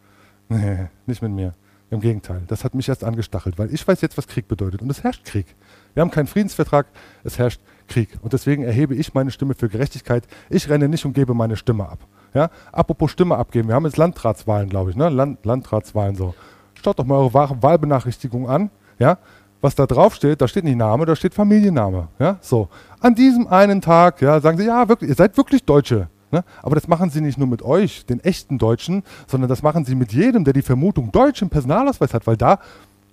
Nee, 0.48 0.88
nicht 1.06 1.22
mit 1.22 1.30
mir. 1.30 1.54
Im 1.90 2.00
Gegenteil, 2.00 2.42
das 2.46 2.64
hat 2.64 2.74
mich 2.74 2.88
erst 2.88 3.04
angestachelt, 3.04 3.58
weil 3.58 3.72
ich 3.72 3.86
weiß 3.86 4.00
jetzt, 4.00 4.16
was 4.16 4.26
Krieg 4.26 4.48
bedeutet. 4.48 4.80
Und 4.80 4.90
es 4.90 5.04
herrscht 5.04 5.24
Krieg. 5.24 5.46
Wir 5.92 6.00
haben 6.00 6.10
keinen 6.10 6.26
Friedensvertrag, 6.26 6.86
es 7.22 7.38
herrscht 7.38 7.60
Krieg. 7.88 8.08
Und 8.22 8.32
deswegen 8.32 8.62
erhebe 8.62 8.94
ich 8.94 9.14
meine 9.14 9.30
Stimme 9.30 9.54
für 9.54 9.68
Gerechtigkeit. 9.68 10.24
Ich 10.50 10.68
renne 10.68 10.88
nicht 10.88 11.04
und 11.04 11.12
gebe 11.12 11.34
meine 11.34 11.56
Stimme 11.56 11.88
ab. 11.88 11.98
Ja? 12.34 12.50
Apropos 12.72 13.10
Stimme 13.10 13.36
abgeben, 13.36 13.68
wir 13.68 13.74
haben 13.74 13.84
jetzt 13.84 13.96
Landratswahlen, 13.96 14.68
glaube 14.68 14.90
ich, 14.90 14.96
ne? 14.96 15.08
Land, 15.08 15.44
Landratswahlen 15.44 16.16
so. 16.16 16.34
Schaut 16.82 16.98
doch 16.98 17.04
mal 17.04 17.16
eure 17.16 17.32
Wahlbenachrichtigung 17.62 18.48
an. 18.48 18.70
Ja? 18.98 19.18
Was 19.60 19.74
da 19.74 19.86
drauf 19.86 20.14
steht, 20.14 20.40
da 20.40 20.48
steht 20.48 20.64
nicht 20.64 20.76
Name, 20.76 21.06
da 21.06 21.14
steht 21.14 21.34
Familienname. 21.34 22.08
Ja? 22.18 22.38
So. 22.40 22.68
An 23.00 23.14
diesem 23.14 23.46
einen 23.46 23.80
Tag 23.80 24.20
ja, 24.20 24.40
sagen 24.40 24.58
sie, 24.58 24.66
ja, 24.66 24.88
wirklich, 24.88 25.10
ihr 25.10 25.16
seid 25.16 25.36
wirklich 25.36 25.64
Deutsche. 25.64 26.08
Ne? 26.32 26.42
Aber 26.62 26.74
das 26.74 26.88
machen 26.88 27.10
sie 27.10 27.20
nicht 27.20 27.38
nur 27.38 27.46
mit 27.46 27.62
euch, 27.62 28.06
den 28.06 28.18
echten 28.20 28.58
Deutschen, 28.58 29.02
sondern 29.26 29.48
das 29.48 29.62
machen 29.62 29.84
sie 29.84 29.94
mit 29.94 30.12
jedem, 30.12 30.44
der 30.44 30.54
die 30.54 30.62
Vermutung 30.62 31.12
Deutsch 31.12 31.42
im 31.42 31.50
Personalausweis 31.50 32.14
hat, 32.14 32.26
weil 32.26 32.38
da 32.38 32.58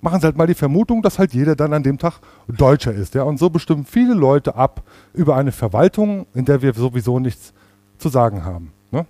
machen 0.02 0.20
sie 0.20 0.26
halt 0.26 0.38
mal 0.38 0.48
die 0.48 0.54
Vermutung, 0.54 1.02
dass 1.02 1.20
halt 1.20 1.34
jeder 1.34 1.56
dann 1.56 1.74
an 1.74 1.84
dem 1.84 1.98
Tag 1.98 2.20
Deutscher 2.48 2.94
ist. 2.94 3.16
Ja? 3.16 3.24
Und 3.24 3.38
so 3.38 3.50
bestimmen 3.50 3.86
viele 3.86 4.14
Leute 4.14 4.56
ab 4.56 4.84
über 5.14 5.36
eine 5.36 5.52
Verwaltung, 5.52 6.26
in 6.34 6.46
der 6.46 6.62
wir 6.62 6.74
sowieso 6.74 7.20
nichts 7.20 7.54
zu 7.98 8.10
sagen 8.10 8.46
haben. 8.46 8.72
Ne? 8.92 9.06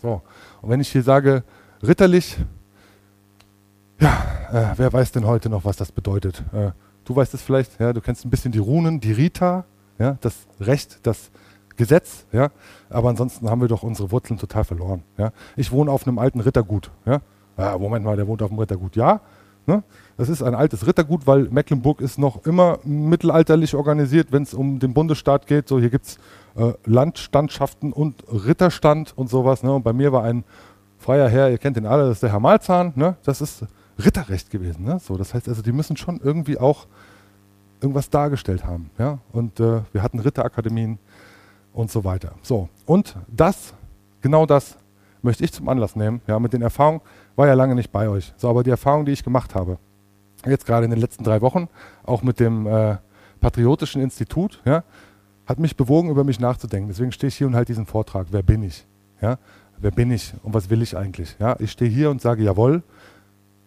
So. 0.00 0.22
Und 0.60 0.70
wenn 0.70 0.80
ich 0.80 0.90
hier 0.90 1.02
sage, 1.02 1.44
ritterlich, 1.82 2.36
ja, 3.98 4.22
äh, 4.52 4.74
wer 4.76 4.92
weiß 4.92 5.12
denn 5.12 5.26
heute 5.26 5.48
noch, 5.48 5.64
was 5.64 5.76
das 5.76 5.92
bedeutet? 5.92 6.42
Äh, 6.52 6.72
du 7.04 7.16
weißt 7.16 7.34
es 7.34 7.42
vielleicht, 7.42 7.80
ja, 7.80 7.92
du 7.92 8.00
kennst 8.00 8.24
ein 8.24 8.30
bisschen 8.30 8.52
die 8.52 8.58
Runen, 8.58 9.00
die 9.00 9.12
Rita, 9.12 9.64
ja, 9.98 10.18
das 10.20 10.34
Recht, 10.60 10.98
das 11.04 11.30
Gesetz, 11.76 12.26
ja, 12.32 12.50
aber 12.90 13.08
ansonsten 13.08 13.48
haben 13.48 13.60
wir 13.60 13.68
doch 13.68 13.82
unsere 13.82 14.10
Wurzeln 14.10 14.38
total 14.38 14.64
verloren. 14.64 15.02
Ja. 15.16 15.32
Ich 15.56 15.72
wohne 15.72 15.90
auf 15.90 16.06
einem 16.06 16.18
alten 16.18 16.40
Rittergut. 16.40 16.90
Ja. 17.06 17.20
ja 17.56 17.78
Moment 17.78 18.04
mal, 18.04 18.16
der 18.16 18.26
wohnt 18.26 18.42
auf 18.42 18.50
dem 18.50 18.58
Rittergut. 18.58 18.94
Ja, 18.94 19.20
Ne? 19.66 19.82
Das 20.16 20.28
ist 20.28 20.42
ein 20.42 20.54
altes 20.54 20.86
Rittergut, 20.86 21.26
weil 21.26 21.44
Mecklenburg 21.44 22.00
ist 22.00 22.18
noch 22.18 22.44
immer 22.44 22.78
mittelalterlich 22.84 23.74
organisiert, 23.74 24.28
wenn 24.30 24.42
es 24.42 24.54
um 24.54 24.78
den 24.78 24.92
Bundesstaat 24.94 25.46
geht. 25.46 25.68
So, 25.68 25.80
hier 25.80 25.90
gibt 25.90 26.06
es 26.06 26.18
äh, 26.54 26.74
Landstandschaften 26.84 27.92
und 27.92 28.22
Ritterstand 28.28 29.14
und 29.16 29.30
sowas. 29.30 29.62
Ne? 29.62 29.72
Und 29.74 29.82
bei 29.82 29.92
mir 29.92 30.12
war 30.12 30.24
ein 30.24 30.44
freier 30.98 31.28
Herr, 31.28 31.50
ihr 31.50 31.58
kennt 31.58 31.76
den 31.76 31.86
alle, 31.86 32.04
das 32.04 32.18
ist 32.18 32.22
der 32.22 32.32
Herr 32.32 32.40
Malzahn. 32.40 32.92
Ne? 32.94 33.16
Das 33.24 33.40
ist 33.40 33.64
Ritterrecht 34.04 34.50
gewesen. 34.50 34.84
Ne? 34.84 34.98
So, 35.00 35.16
das 35.16 35.34
heißt 35.34 35.48
also, 35.48 35.62
die 35.62 35.72
müssen 35.72 35.96
schon 35.96 36.20
irgendwie 36.22 36.58
auch 36.58 36.86
irgendwas 37.80 38.10
dargestellt 38.10 38.64
haben. 38.64 38.90
Ja? 38.98 39.18
Und 39.32 39.60
äh, 39.60 39.80
wir 39.92 40.02
hatten 40.02 40.18
Ritterakademien 40.18 40.98
und 41.72 41.90
so 41.90 42.04
weiter. 42.04 42.32
So, 42.42 42.68
und 42.86 43.16
das, 43.28 43.74
genau 44.20 44.46
das 44.46 44.76
möchte 45.22 45.44
ich 45.44 45.52
zum 45.52 45.68
Anlass 45.68 45.96
nehmen, 45.96 46.20
ja, 46.26 46.38
mit 46.38 46.52
den 46.52 46.62
Erfahrungen, 46.62 47.00
war 47.36 47.46
ja 47.46 47.54
lange 47.54 47.74
nicht 47.74 47.92
bei 47.92 48.08
euch. 48.08 48.32
So, 48.36 48.48
aber 48.48 48.62
die 48.62 48.70
Erfahrung, 48.70 49.04
die 49.04 49.12
ich 49.12 49.24
gemacht 49.24 49.54
habe, 49.54 49.78
jetzt 50.46 50.66
gerade 50.66 50.84
in 50.84 50.90
den 50.90 51.00
letzten 51.00 51.24
drei 51.24 51.40
Wochen, 51.40 51.68
auch 52.04 52.22
mit 52.22 52.40
dem 52.40 52.66
äh, 52.66 52.96
Patriotischen 53.40 54.00
Institut, 54.02 54.60
ja, 54.64 54.84
hat 55.46 55.58
mich 55.58 55.76
bewogen, 55.76 56.10
über 56.10 56.24
mich 56.24 56.40
nachzudenken. 56.40 56.88
Deswegen 56.88 57.12
stehe 57.12 57.28
ich 57.28 57.36
hier 57.36 57.46
und 57.46 57.54
halte 57.54 57.72
diesen 57.72 57.86
Vortrag. 57.86 58.28
Wer 58.30 58.42
bin 58.42 58.62
ich? 58.62 58.86
Ja? 59.20 59.38
Wer 59.78 59.90
bin 59.90 60.10
ich 60.10 60.32
und 60.42 60.54
was 60.54 60.70
will 60.70 60.82
ich 60.82 60.96
eigentlich? 60.96 61.36
Ja? 61.38 61.56
Ich 61.58 61.72
stehe 61.72 61.90
hier 61.90 62.10
und 62.10 62.20
sage, 62.20 62.42
jawohl, 62.42 62.82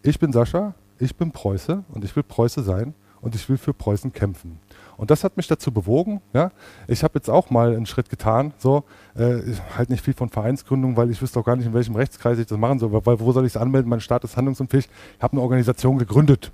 ich 0.02 0.20
bin 0.20 0.32
Sascha, 0.32 0.74
ich 0.98 1.16
bin 1.16 1.32
Preuße 1.32 1.84
und 1.90 2.06
ich 2.06 2.16
will 2.16 2.24
Preuße 2.24 2.64
sein 2.64 2.94
und 3.22 3.36
ich 3.36 3.50
will 3.50 3.58
für 3.58 3.74
Preußen 3.74 4.14
kämpfen. 4.14 4.60
Und 4.98 5.12
das 5.12 5.24
hat 5.24 5.36
mich 5.36 5.48
dazu 5.48 5.72
bewogen. 5.72 6.22
Ja? 6.34 6.52
Ich 6.88 7.04
habe 7.04 7.16
jetzt 7.16 7.30
auch 7.30 7.50
mal 7.50 7.76
einen 7.76 7.86
Schritt 7.86 8.10
getan. 8.10 8.54
So, 8.58 8.86
äh, 9.16 9.42
halt 9.78 9.90
nicht 9.90 10.06
viel 10.06 10.14
von 10.14 10.30
Vereinsgründung, 10.30 10.96
weil 10.96 11.10
ich 11.12 11.22
wüsste 11.22 11.40
auch 11.40 11.46
gar 11.46 11.56
nicht, 11.56 11.66
in 11.66 11.74
welchem 11.74 11.96
Rechtskreis 11.96 12.40
ich 12.40 12.48
das 12.48 12.58
machen 12.58 12.80
soll. 12.80 12.94
Weil 12.94 13.20
wo 13.20 13.32
soll 13.32 13.46
ich 13.46 13.54
es 13.54 13.58
anmelden? 13.58 13.90
Mein 13.90 14.00
Staat 14.00 14.24
ist 14.24 14.38
handlungsunfähig. 14.38 14.88
Ich 15.18 15.24
habe 15.24 15.34
eine 15.34 15.42
Organisation 15.42 15.98
gegründet. 15.98 16.52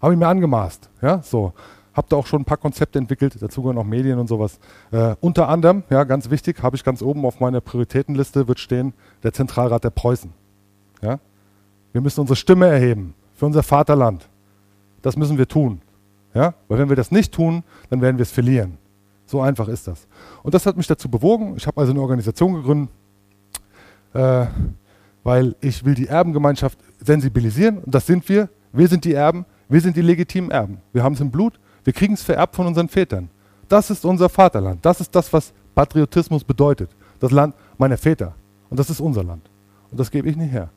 Habe 0.00 0.12
ich 0.12 0.18
mir 0.18 0.26
angemaßt. 0.26 0.88
Ja, 1.02 1.22
so. 1.22 1.52
Habe 1.94 2.06
da 2.10 2.16
auch 2.16 2.26
schon 2.26 2.42
ein 2.42 2.44
paar 2.44 2.58
Konzepte 2.58 2.98
entwickelt, 2.98 3.36
dazu 3.40 3.62
gehören 3.62 3.78
auch 3.78 3.84
Medien 3.84 4.18
und 4.18 4.28
sowas. 4.28 4.60
Äh, 4.92 5.16
unter 5.20 5.48
anderem, 5.48 5.82
ja, 5.90 6.04
ganz 6.04 6.30
wichtig, 6.30 6.62
habe 6.62 6.76
ich 6.76 6.84
ganz 6.84 7.02
oben 7.02 7.24
auf 7.24 7.40
meiner 7.40 7.60
Prioritätenliste 7.60 8.46
wird 8.46 8.60
stehen, 8.60 8.92
der 9.24 9.32
Zentralrat 9.32 9.82
der 9.82 9.90
Preußen. 9.90 10.32
Ja? 11.02 11.18
Wir 11.92 12.00
müssen 12.00 12.20
unsere 12.20 12.36
Stimme 12.36 12.66
erheben 12.68 13.14
für 13.34 13.46
unser 13.46 13.64
Vaterland. 13.64 14.28
Das 15.02 15.16
müssen 15.16 15.38
wir 15.38 15.48
tun. 15.48 15.80
Ja? 16.34 16.54
Weil 16.68 16.78
wenn 16.78 16.88
wir 16.88 16.96
das 16.96 17.10
nicht 17.10 17.32
tun, 17.34 17.64
dann 17.90 18.00
werden 18.00 18.18
wir 18.18 18.22
es 18.22 18.30
verlieren. 18.30 18.78
So 19.26 19.40
einfach 19.40 19.66
ist 19.66 19.88
das. 19.88 20.06
Und 20.44 20.54
das 20.54 20.66
hat 20.66 20.76
mich 20.76 20.86
dazu 20.86 21.10
bewogen. 21.10 21.54
Ich 21.56 21.66
habe 21.66 21.80
also 21.80 21.92
eine 21.92 22.00
Organisation 22.00 22.54
gegründet. 22.54 22.90
Äh, 24.14 24.46
weil 25.24 25.56
ich 25.60 25.84
will 25.84 25.94
die 25.94 26.06
Erbengemeinschaft 26.06 26.78
sensibilisieren 27.04 27.78
und 27.78 27.94
das 27.94 28.06
sind 28.06 28.26
wir. 28.28 28.48
Wir 28.72 28.88
sind 28.88 29.04
die 29.04 29.12
Erben, 29.12 29.44
wir 29.68 29.80
sind 29.80 29.96
die 29.96 30.02
legitimen 30.02 30.50
Erben. 30.50 30.80
Wir 30.92 31.02
haben 31.02 31.14
es 31.14 31.20
im 31.20 31.30
Blut, 31.30 31.58
wir 31.84 31.92
kriegen 31.92 32.14
es 32.14 32.22
vererbt 32.22 32.56
von 32.56 32.66
unseren 32.66 32.88
Vätern. 32.88 33.28
Das 33.68 33.90
ist 33.90 34.04
unser 34.04 34.28
Vaterland. 34.28 34.84
Das 34.84 35.00
ist 35.00 35.14
das, 35.14 35.32
was 35.32 35.52
Patriotismus 35.74 36.42
bedeutet. 36.42 36.90
Das 37.20 37.30
Land 37.30 37.54
meiner 37.76 37.98
Väter. 37.98 38.34
Und 38.70 38.78
das 38.78 38.90
ist 38.90 39.00
unser 39.00 39.24
Land. 39.24 39.48
Und 39.90 40.00
das 40.00 40.10
gebe 40.10 40.28
ich 40.28 40.36
nicht 40.36 40.52
her. 40.52 40.70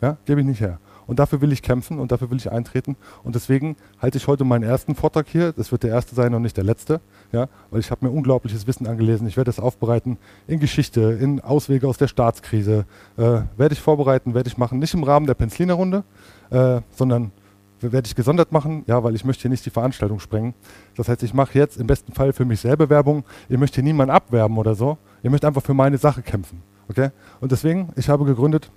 Ja, 0.00 0.16
gebe 0.24 0.40
ich 0.40 0.46
nicht 0.46 0.60
her. 0.60 0.78
Und 1.06 1.18
dafür 1.18 1.40
will 1.40 1.52
ich 1.52 1.62
kämpfen 1.62 1.98
und 1.98 2.12
dafür 2.12 2.30
will 2.30 2.36
ich 2.36 2.52
eintreten. 2.52 2.96
Und 3.24 3.34
deswegen 3.34 3.76
halte 4.00 4.18
ich 4.18 4.26
heute 4.26 4.44
meinen 4.44 4.62
ersten 4.62 4.94
Vortrag 4.94 5.26
hier. 5.26 5.52
Das 5.52 5.72
wird 5.72 5.82
der 5.82 5.90
erste 5.90 6.14
sein 6.14 6.34
und 6.34 6.42
nicht 6.42 6.56
der 6.56 6.64
letzte. 6.64 7.00
Ja, 7.32 7.48
weil 7.70 7.80
ich 7.80 7.90
habe 7.90 8.06
mir 8.06 8.12
unglaubliches 8.12 8.66
Wissen 8.66 8.86
angelesen. 8.86 9.26
Ich 9.26 9.38
werde 9.38 9.48
das 9.48 9.58
aufbereiten 9.58 10.18
in 10.46 10.60
Geschichte, 10.60 11.00
in 11.18 11.40
Auswege 11.40 11.88
aus 11.88 11.96
der 11.96 12.08
Staatskrise. 12.08 12.84
Äh, 13.16 13.22
werde 13.56 13.72
ich 13.72 13.80
vorbereiten, 13.80 14.34
werde 14.34 14.48
ich 14.48 14.58
machen. 14.58 14.78
Nicht 14.78 14.92
im 14.92 15.02
Rahmen 15.02 15.26
der 15.26 15.34
Penzliner-Runde, 15.34 16.04
äh, 16.50 16.82
sondern 16.90 17.32
werde 17.80 18.06
ich 18.06 18.14
gesondert 18.14 18.52
machen, 18.52 18.84
ja, 18.86 19.02
weil 19.02 19.14
ich 19.14 19.24
möchte 19.24 19.42
hier 19.42 19.50
nicht 19.50 19.64
die 19.64 19.70
Veranstaltung 19.70 20.20
sprengen. 20.20 20.54
Das 20.96 21.08
heißt, 21.08 21.22
ich 21.22 21.34
mache 21.34 21.58
jetzt 21.58 21.76
im 21.76 21.86
besten 21.86 22.12
Fall 22.12 22.32
für 22.32 22.44
mich 22.44 22.60
selber 22.60 22.90
Werbung. 22.90 23.24
Ich 23.48 23.58
möchte 23.58 23.76
hier 23.76 23.84
niemanden 23.84 24.12
abwerben 24.12 24.58
oder 24.58 24.74
so. 24.74 24.98
Ich 25.22 25.30
möchte 25.30 25.46
einfach 25.46 25.62
für 25.62 25.74
meine 25.74 25.98
Sache 25.98 26.22
kämpfen. 26.22 26.62
Okay? 26.88 27.10
Und 27.40 27.52
deswegen, 27.52 27.92
ich 27.96 28.08
habe 28.08 28.24
gegründet, 28.24 28.70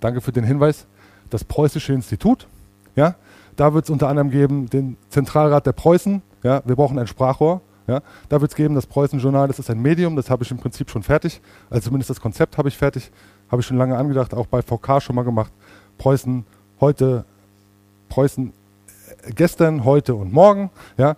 danke 0.00 0.20
für 0.20 0.32
den 0.32 0.44
Hinweis, 0.44 0.86
das 1.30 1.44
Preußische 1.44 1.92
Institut. 1.92 2.46
Ja? 2.96 3.14
Da 3.56 3.74
wird 3.74 3.84
es 3.84 3.90
unter 3.90 4.08
anderem 4.08 4.30
geben 4.30 4.68
den 4.68 4.96
Zentralrat 5.08 5.66
der 5.66 5.72
Preußen. 5.72 6.22
Ja? 6.42 6.62
Wir 6.64 6.76
brauchen 6.76 6.98
ein 6.98 7.06
Sprachrohr. 7.06 7.60
Ja? 7.86 8.00
Da 8.28 8.40
wird 8.40 8.50
es 8.50 8.56
geben 8.56 8.74
das 8.74 8.86
Preußen-Journal, 8.86 9.48
das 9.48 9.58
ist 9.58 9.70
ein 9.70 9.80
Medium, 9.80 10.16
das 10.16 10.30
habe 10.30 10.44
ich 10.44 10.50
im 10.50 10.58
Prinzip 10.58 10.90
schon 10.90 11.02
fertig. 11.02 11.40
Also 11.70 11.86
zumindest 11.86 12.10
das 12.10 12.20
Konzept 12.20 12.58
habe 12.58 12.68
ich 12.68 12.76
fertig. 12.76 13.10
Habe 13.50 13.60
ich 13.60 13.66
schon 13.66 13.76
lange 13.76 13.96
angedacht, 13.96 14.34
auch 14.34 14.46
bei 14.46 14.62
VK 14.62 15.02
schon 15.02 15.14
mal 15.14 15.24
gemacht. 15.24 15.52
Preußen 15.98 16.44
heute, 16.80 17.24
Preußen 18.12 18.52
äh, 19.24 19.32
gestern, 19.32 19.84
heute 19.84 20.14
und 20.14 20.32
morgen. 20.32 20.70
Ja? 20.98 21.16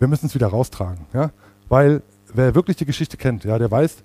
Wir 0.00 0.08
müssen 0.08 0.26
es 0.26 0.34
wieder 0.34 0.48
raustragen. 0.48 1.06
Ja? 1.14 1.30
Weil 1.68 2.02
wer 2.34 2.56
wirklich 2.56 2.76
die 2.76 2.86
Geschichte 2.86 3.16
kennt, 3.16 3.44
ja, 3.44 3.56
der 3.56 3.70
weiß, 3.70 4.02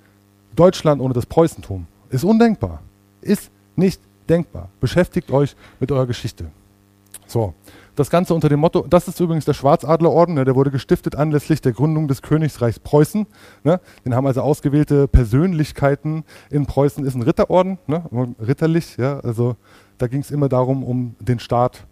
Deutschland 0.55 1.01
ohne 1.01 1.15
das 1.15 1.25
Preußentum 1.25 1.87
ist 2.09 2.23
undenkbar. 2.23 2.83
Ist 3.21 3.49
nicht 3.75 3.99
denkbar. 4.29 4.69
Beschäftigt 4.79 5.31
euch 5.31 5.55
mit 5.79 5.91
eurer 5.91 6.05
Geschichte. 6.05 6.51
So, 7.25 7.55
das 7.95 8.11
Ganze 8.11 8.35
unter 8.35 8.47
dem 8.47 8.59
Motto, 8.59 8.85
das 8.87 9.07
ist 9.07 9.19
übrigens 9.19 9.45
der 9.45 9.53
Schwarzadlerorden, 9.53 10.35
ne, 10.35 10.45
der 10.45 10.55
wurde 10.55 10.69
gestiftet 10.69 11.15
anlässlich 11.15 11.61
der 11.61 11.71
Gründung 11.71 12.07
des 12.07 12.21
Königsreichs 12.21 12.79
Preußen. 12.79 13.25
Ne, 13.63 13.79
den 14.05 14.13
haben 14.13 14.27
also 14.27 14.41
ausgewählte 14.41 15.07
Persönlichkeiten 15.07 16.25
in 16.51 16.67
Preußen, 16.67 17.03
ist 17.05 17.15
ein 17.15 17.23
Ritterorden, 17.23 17.79
ne, 17.87 18.03
ritterlich, 18.39 18.97
ja, 18.97 19.19
also 19.21 19.55
da 19.97 20.07
ging 20.07 20.21
es 20.21 20.29
immer 20.29 20.49
darum, 20.49 20.83
um 20.83 21.15
den 21.19 21.39
Staat 21.39 21.87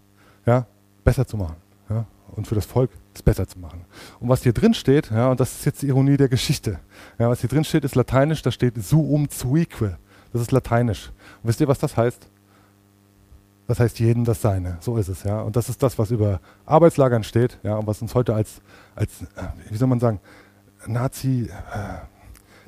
ja, 0.46 0.66
besser 1.04 1.26
zu 1.26 1.36
machen 1.36 1.56
ja, 1.88 2.06
und 2.32 2.46
für 2.46 2.54
das 2.54 2.66
Volk 2.66 2.90
es 3.14 3.22
besser 3.22 3.46
zu 3.46 3.58
machen. 3.58 3.84
Und 4.20 4.28
was 4.28 4.42
hier 4.42 4.52
drin 4.52 4.74
steht, 4.74 5.10
ja, 5.10 5.30
und 5.30 5.40
das 5.40 5.52
ist 5.52 5.64
jetzt 5.64 5.82
die 5.82 5.88
Ironie 5.88 6.16
der 6.16 6.28
Geschichte, 6.28 6.80
ja, 7.18 7.28
was 7.28 7.40
hier 7.40 7.50
drin 7.50 7.64
steht, 7.64 7.84
ist 7.84 7.94
lateinisch, 7.94 8.42
da 8.42 8.50
steht 8.50 8.82
suum 8.82 9.28
cuique, 9.28 9.98
das 10.32 10.42
ist 10.42 10.52
lateinisch. 10.52 11.08
Und 11.42 11.48
wisst 11.48 11.60
ihr, 11.60 11.68
was 11.68 11.78
das 11.78 11.96
heißt? 11.96 12.28
Das 13.68 13.80
heißt 13.80 14.00
jedem 14.00 14.24
das 14.24 14.42
Seine. 14.42 14.78
So 14.80 14.96
ist 14.96 15.08
es, 15.08 15.22
ja. 15.22 15.40
Und 15.40 15.56
das 15.56 15.68
ist 15.68 15.82
das, 15.82 15.98
was 15.98 16.10
über 16.10 16.40
Arbeitslagern 16.66 17.22
steht, 17.22 17.58
ja, 17.62 17.76
und 17.76 17.86
was 17.86 18.02
uns 18.02 18.14
heute 18.14 18.34
als, 18.34 18.60
als 18.94 19.22
äh, 19.22 19.70
wie 19.70 19.76
soll 19.76 19.88
man 19.88 20.00
sagen, 20.00 20.20
Nazi 20.86 21.48
äh, 21.48 21.98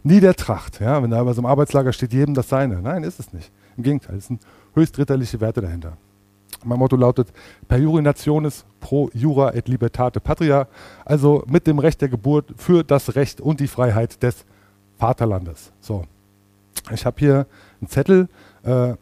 Niedertracht, 0.03 0.81
ja, 0.81 1.03
wenn 1.03 1.11
da 1.11 1.21
über 1.21 1.33
so 1.35 1.41
einem 1.41 1.47
Arbeitslager 1.47 1.93
steht, 1.93 2.13
jedem 2.13 2.35
das 2.35 2.49
Seine. 2.49 2.81
Nein, 2.83 3.05
ist 3.05 3.19
es 3.19 3.33
nicht. 3.33 3.51
Im 3.77 3.83
Gegenteil, 3.83 4.17
es 4.17 4.27
sind 4.27 4.43
höchstritterliche 4.75 5.41
Werte 5.41 5.63
dahinter. 5.63 5.97
Mein 6.65 6.79
Motto 6.79 6.97
lautet 6.97 7.29
per 7.69 7.79
juri 7.79 8.03
nationis 8.03 8.65
pro 8.81 9.11
jura 9.13 9.55
et 9.55 9.69
libertate 9.69 10.21
patria, 10.21 10.67
also 11.05 11.45
mit 11.47 11.67
dem 11.67 11.79
Recht 11.79 12.01
der 12.01 12.09
Geburt 12.09 12.55
für 12.57 12.83
das 12.83 13.15
Recht 13.15 13.41
und 13.41 13.61
die 13.61 13.69
Freiheit 13.69 14.23
des 14.23 14.45
Vaterlandes. 14.99 15.73
So, 15.81 16.05
ich 16.93 17.05
habe 17.05 17.17
hier 17.19 17.47
einen 17.81 17.89
Zettel, 17.89 18.29
äh, 18.63 18.95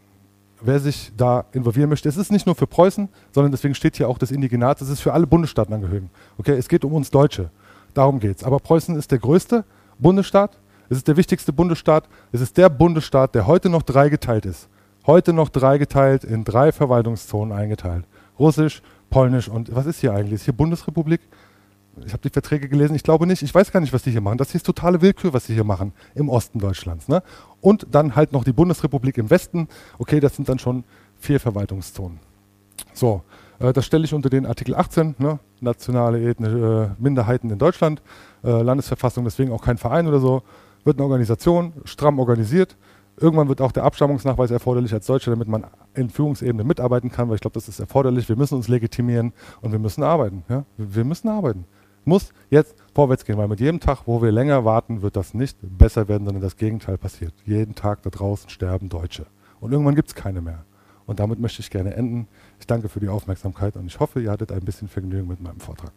wer 0.60 0.80
sich 0.80 1.12
da 1.16 1.44
involvieren 1.52 1.88
möchte. 1.90 2.08
Es 2.08 2.16
ist 2.16 2.30
nicht 2.30 2.46
nur 2.46 2.54
für 2.54 2.66
Preußen, 2.66 3.08
sondern 3.32 3.52
deswegen 3.52 3.74
steht 3.74 3.96
hier 3.96 4.08
auch 4.08 4.18
das 4.18 4.30
Indigenat. 4.30 4.80
Es 4.80 4.88
ist 4.88 5.00
für 5.00 5.12
alle 5.12 5.26
Bundesstaatenangehörigen. 5.26 6.10
Okay, 6.38 6.52
es 6.52 6.68
geht 6.68 6.84
um 6.84 6.92
uns 6.92 7.10
Deutsche. 7.10 7.50
Darum 7.94 8.20
geht 8.20 8.38
es. 8.38 8.44
Aber 8.44 8.58
Preußen 8.58 8.96
ist 8.96 9.10
der 9.10 9.18
größte 9.18 9.64
Bundesstaat. 9.98 10.58
Es 10.88 10.98
ist 10.98 11.08
der 11.08 11.16
wichtigste 11.16 11.52
Bundesstaat. 11.52 12.04
Es 12.32 12.40
ist 12.40 12.56
der 12.56 12.68
Bundesstaat, 12.68 13.34
der 13.34 13.46
heute 13.46 13.68
noch 13.68 13.82
dreigeteilt 13.82 14.46
ist. 14.46 14.68
Heute 15.06 15.32
noch 15.32 15.48
dreigeteilt 15.48 16.24
in 16.24 16.44
drei 16.44 16.72
Verwaltungszonen 16.72 17.56
eingeteilt. 17.56 18.04
Russisch, 18.38 18.82
Polnisch 19.10 19.48
und 19.48 19.74
was 19.74 19.86
ist 19.86 20.00
hier 20.00 20.12
eigentlich? 20.14 20.34
Ist 20.34 20.44
hier 20.44 20.54
Bundesrepublik? 20.54 21.20
ich 22.04 22.12
habe 22.12 22.22
die 22.22 22.30
Verträge 22.30 22.68
gelesen, 22.68 22.94
ich 22.94 23.02
glaube 23.02 23.26
nicht, 23.26 23.42
ich 23.42 23.54
weiß 23.54 23.70
gar 23.70 23.80
nicht, 23.80 23.92
was 23.92 24.02
die 24.02 24.10
hier 24.10 24.20
machen. 24.20 24.38
Das 24.38 24.50
hier 24.50 24.56
ist 24.56 24.66
totale 24.66 25.02
Willkür, 25.02 25.32
was 25.32 25.46
sie 25.46 25.54
hier 25.54 25.64
machen 25.64 25.92
im 26.14 26.28
Osten 26.28 26.58
Deutschlands. 26.58 27.08
Ne? 27.08 27.22
Und 27.60 27.86
dann 27.90 28.16
halt 28.16 28.32
noch 28.32 28.44
die 28.44 28.52
Bundesrepublik 28.52 29.18
im 29.18 29.30
Westen. 29.30 29.68
Okay, 29.98 30.20
das 30.20 30.36
sind 30.36 30.48
dann 30.48 30.58
schon 30.58 30.84
vier 31.18 31.38
Verwaltungszonen. 31.38 32.20
So, 32.94 33.22
äh, 33.58 33.72
das 33.72 33.84
stelle 33.84 34.04
ich 34.04 34.14
unter 34.14 34.30
den 34.30 34.46
Artikel 34.46 34.74
18, 34.74 35.16
ne? 35.18 35.38
nationale 35.60 36.22
ethnische 36.22 36.94
äh, 36.98 37.02
Minderheiten 37.02 37.50
in 37.50 37.58
Deutschland, 37.58 38.02
äh, 38.42 38.62
Landesverfassung, 38.62 39.24
deswegen 39.24 39.52
auch 39.52 39.62
kein 39.62 39.78
Verein 39.78 40.06
oder 40.06 40.18
so. 40.18 40.42
Wird 40.84 40.96
eine 40.96 41.04
Organisation, 41.04 41.74
stramm 41.84 42.18
organisiert. 42.18 42.76
Irgendwann 43.18 43.48
wird 43.48 43.60
auch 43.60 43.72
der 43.72 43.84
Abstammungsnachweis 43.84 44.50
erforderlich 44.50 44.92
als 44.92 45.06
Deutscher, 45.06 45.30
damit 45.30 45.48
man 45.48 45.66
in 45.94 46.10
Führungsebene 46.10 46.64
mitarbeiten 46.64 47.10
kann, 47.10 47.28
weil 47.28 47.36
ich 47.36 47.40
glaube, 47.40 47.54
das 47.54 47.68
ist 47.68 47.78
erforderlich. 47.78 48.28
Wir 48.28 48.36
müssen 48.36 48.54
uns 48.54 48.68
legitimieren 48.68 49.32
und 49.60 49.72
wir 49.72 49.78
müssen 49.78 50.02
arbeiten. 50.02 50.44
Ja? 50.48 50.64
Wir 50.76 51.04
müssen 51.04 51.28
arbeiten. 51.28 51.66
Muss 52.04 52.32
jetzt 52.50 52.74
vorwärts 52.94 53.24
gehen, 53.24 53.38
weil 53.38 53.48
mit 53.48 53.60
jedem 53.60 53.78
Tag, 53.78 54.06
wo 54.06 54.22
wir 54.22 54.32
länger 54.32 54.64
warten, 54.64 55.02
wird 55.02 55.14
das 55.14 55.34
nicht 55.34 55.58
besser 55.60 56.08
werden, 56.08 56.24
sondern 56.24 56.42
das 56.42 56.56
Gegenteil 56.56 56.98
passiert. 56.98 57.32
Jeden 57.44 57.74
Tag 57.74 58.02
da 58.02 58.10
draußen 58.10 58.50
sterben 58.50 58.88
Deutsche. 58.88 59.26
Und 59.60 59.70
irgendwann 59.70 59.94
gibt 59.94 60.08
es 60.08 60.14
keine 60.14 60.40
mehr. 60.40 60.64
Und 61.06 61.20
damit 61.20 61.38
möchte 61.38 61.60
ich 61.60 61.70
gerne 61.70 61.94
enden. 61.94 62.26
Ich 62.58 62.66
danke 62.66 62.88
für 62.88 62.98
die 62.98 63.08
Aufmerksamkeit 63.08 63.76
und 63.76 63.86
ich 63.86 64.00
hoffe, 64.00 64.20
ihr 64.20 64.30
hattet 64.30 64.50
ein 64.50 64.64
bisschen 64.64 64.88
Vergnügen 64.88 65.28
mit 65.28 65.40
meinem 65.40 65.60
Vortrag. 65.60 65.92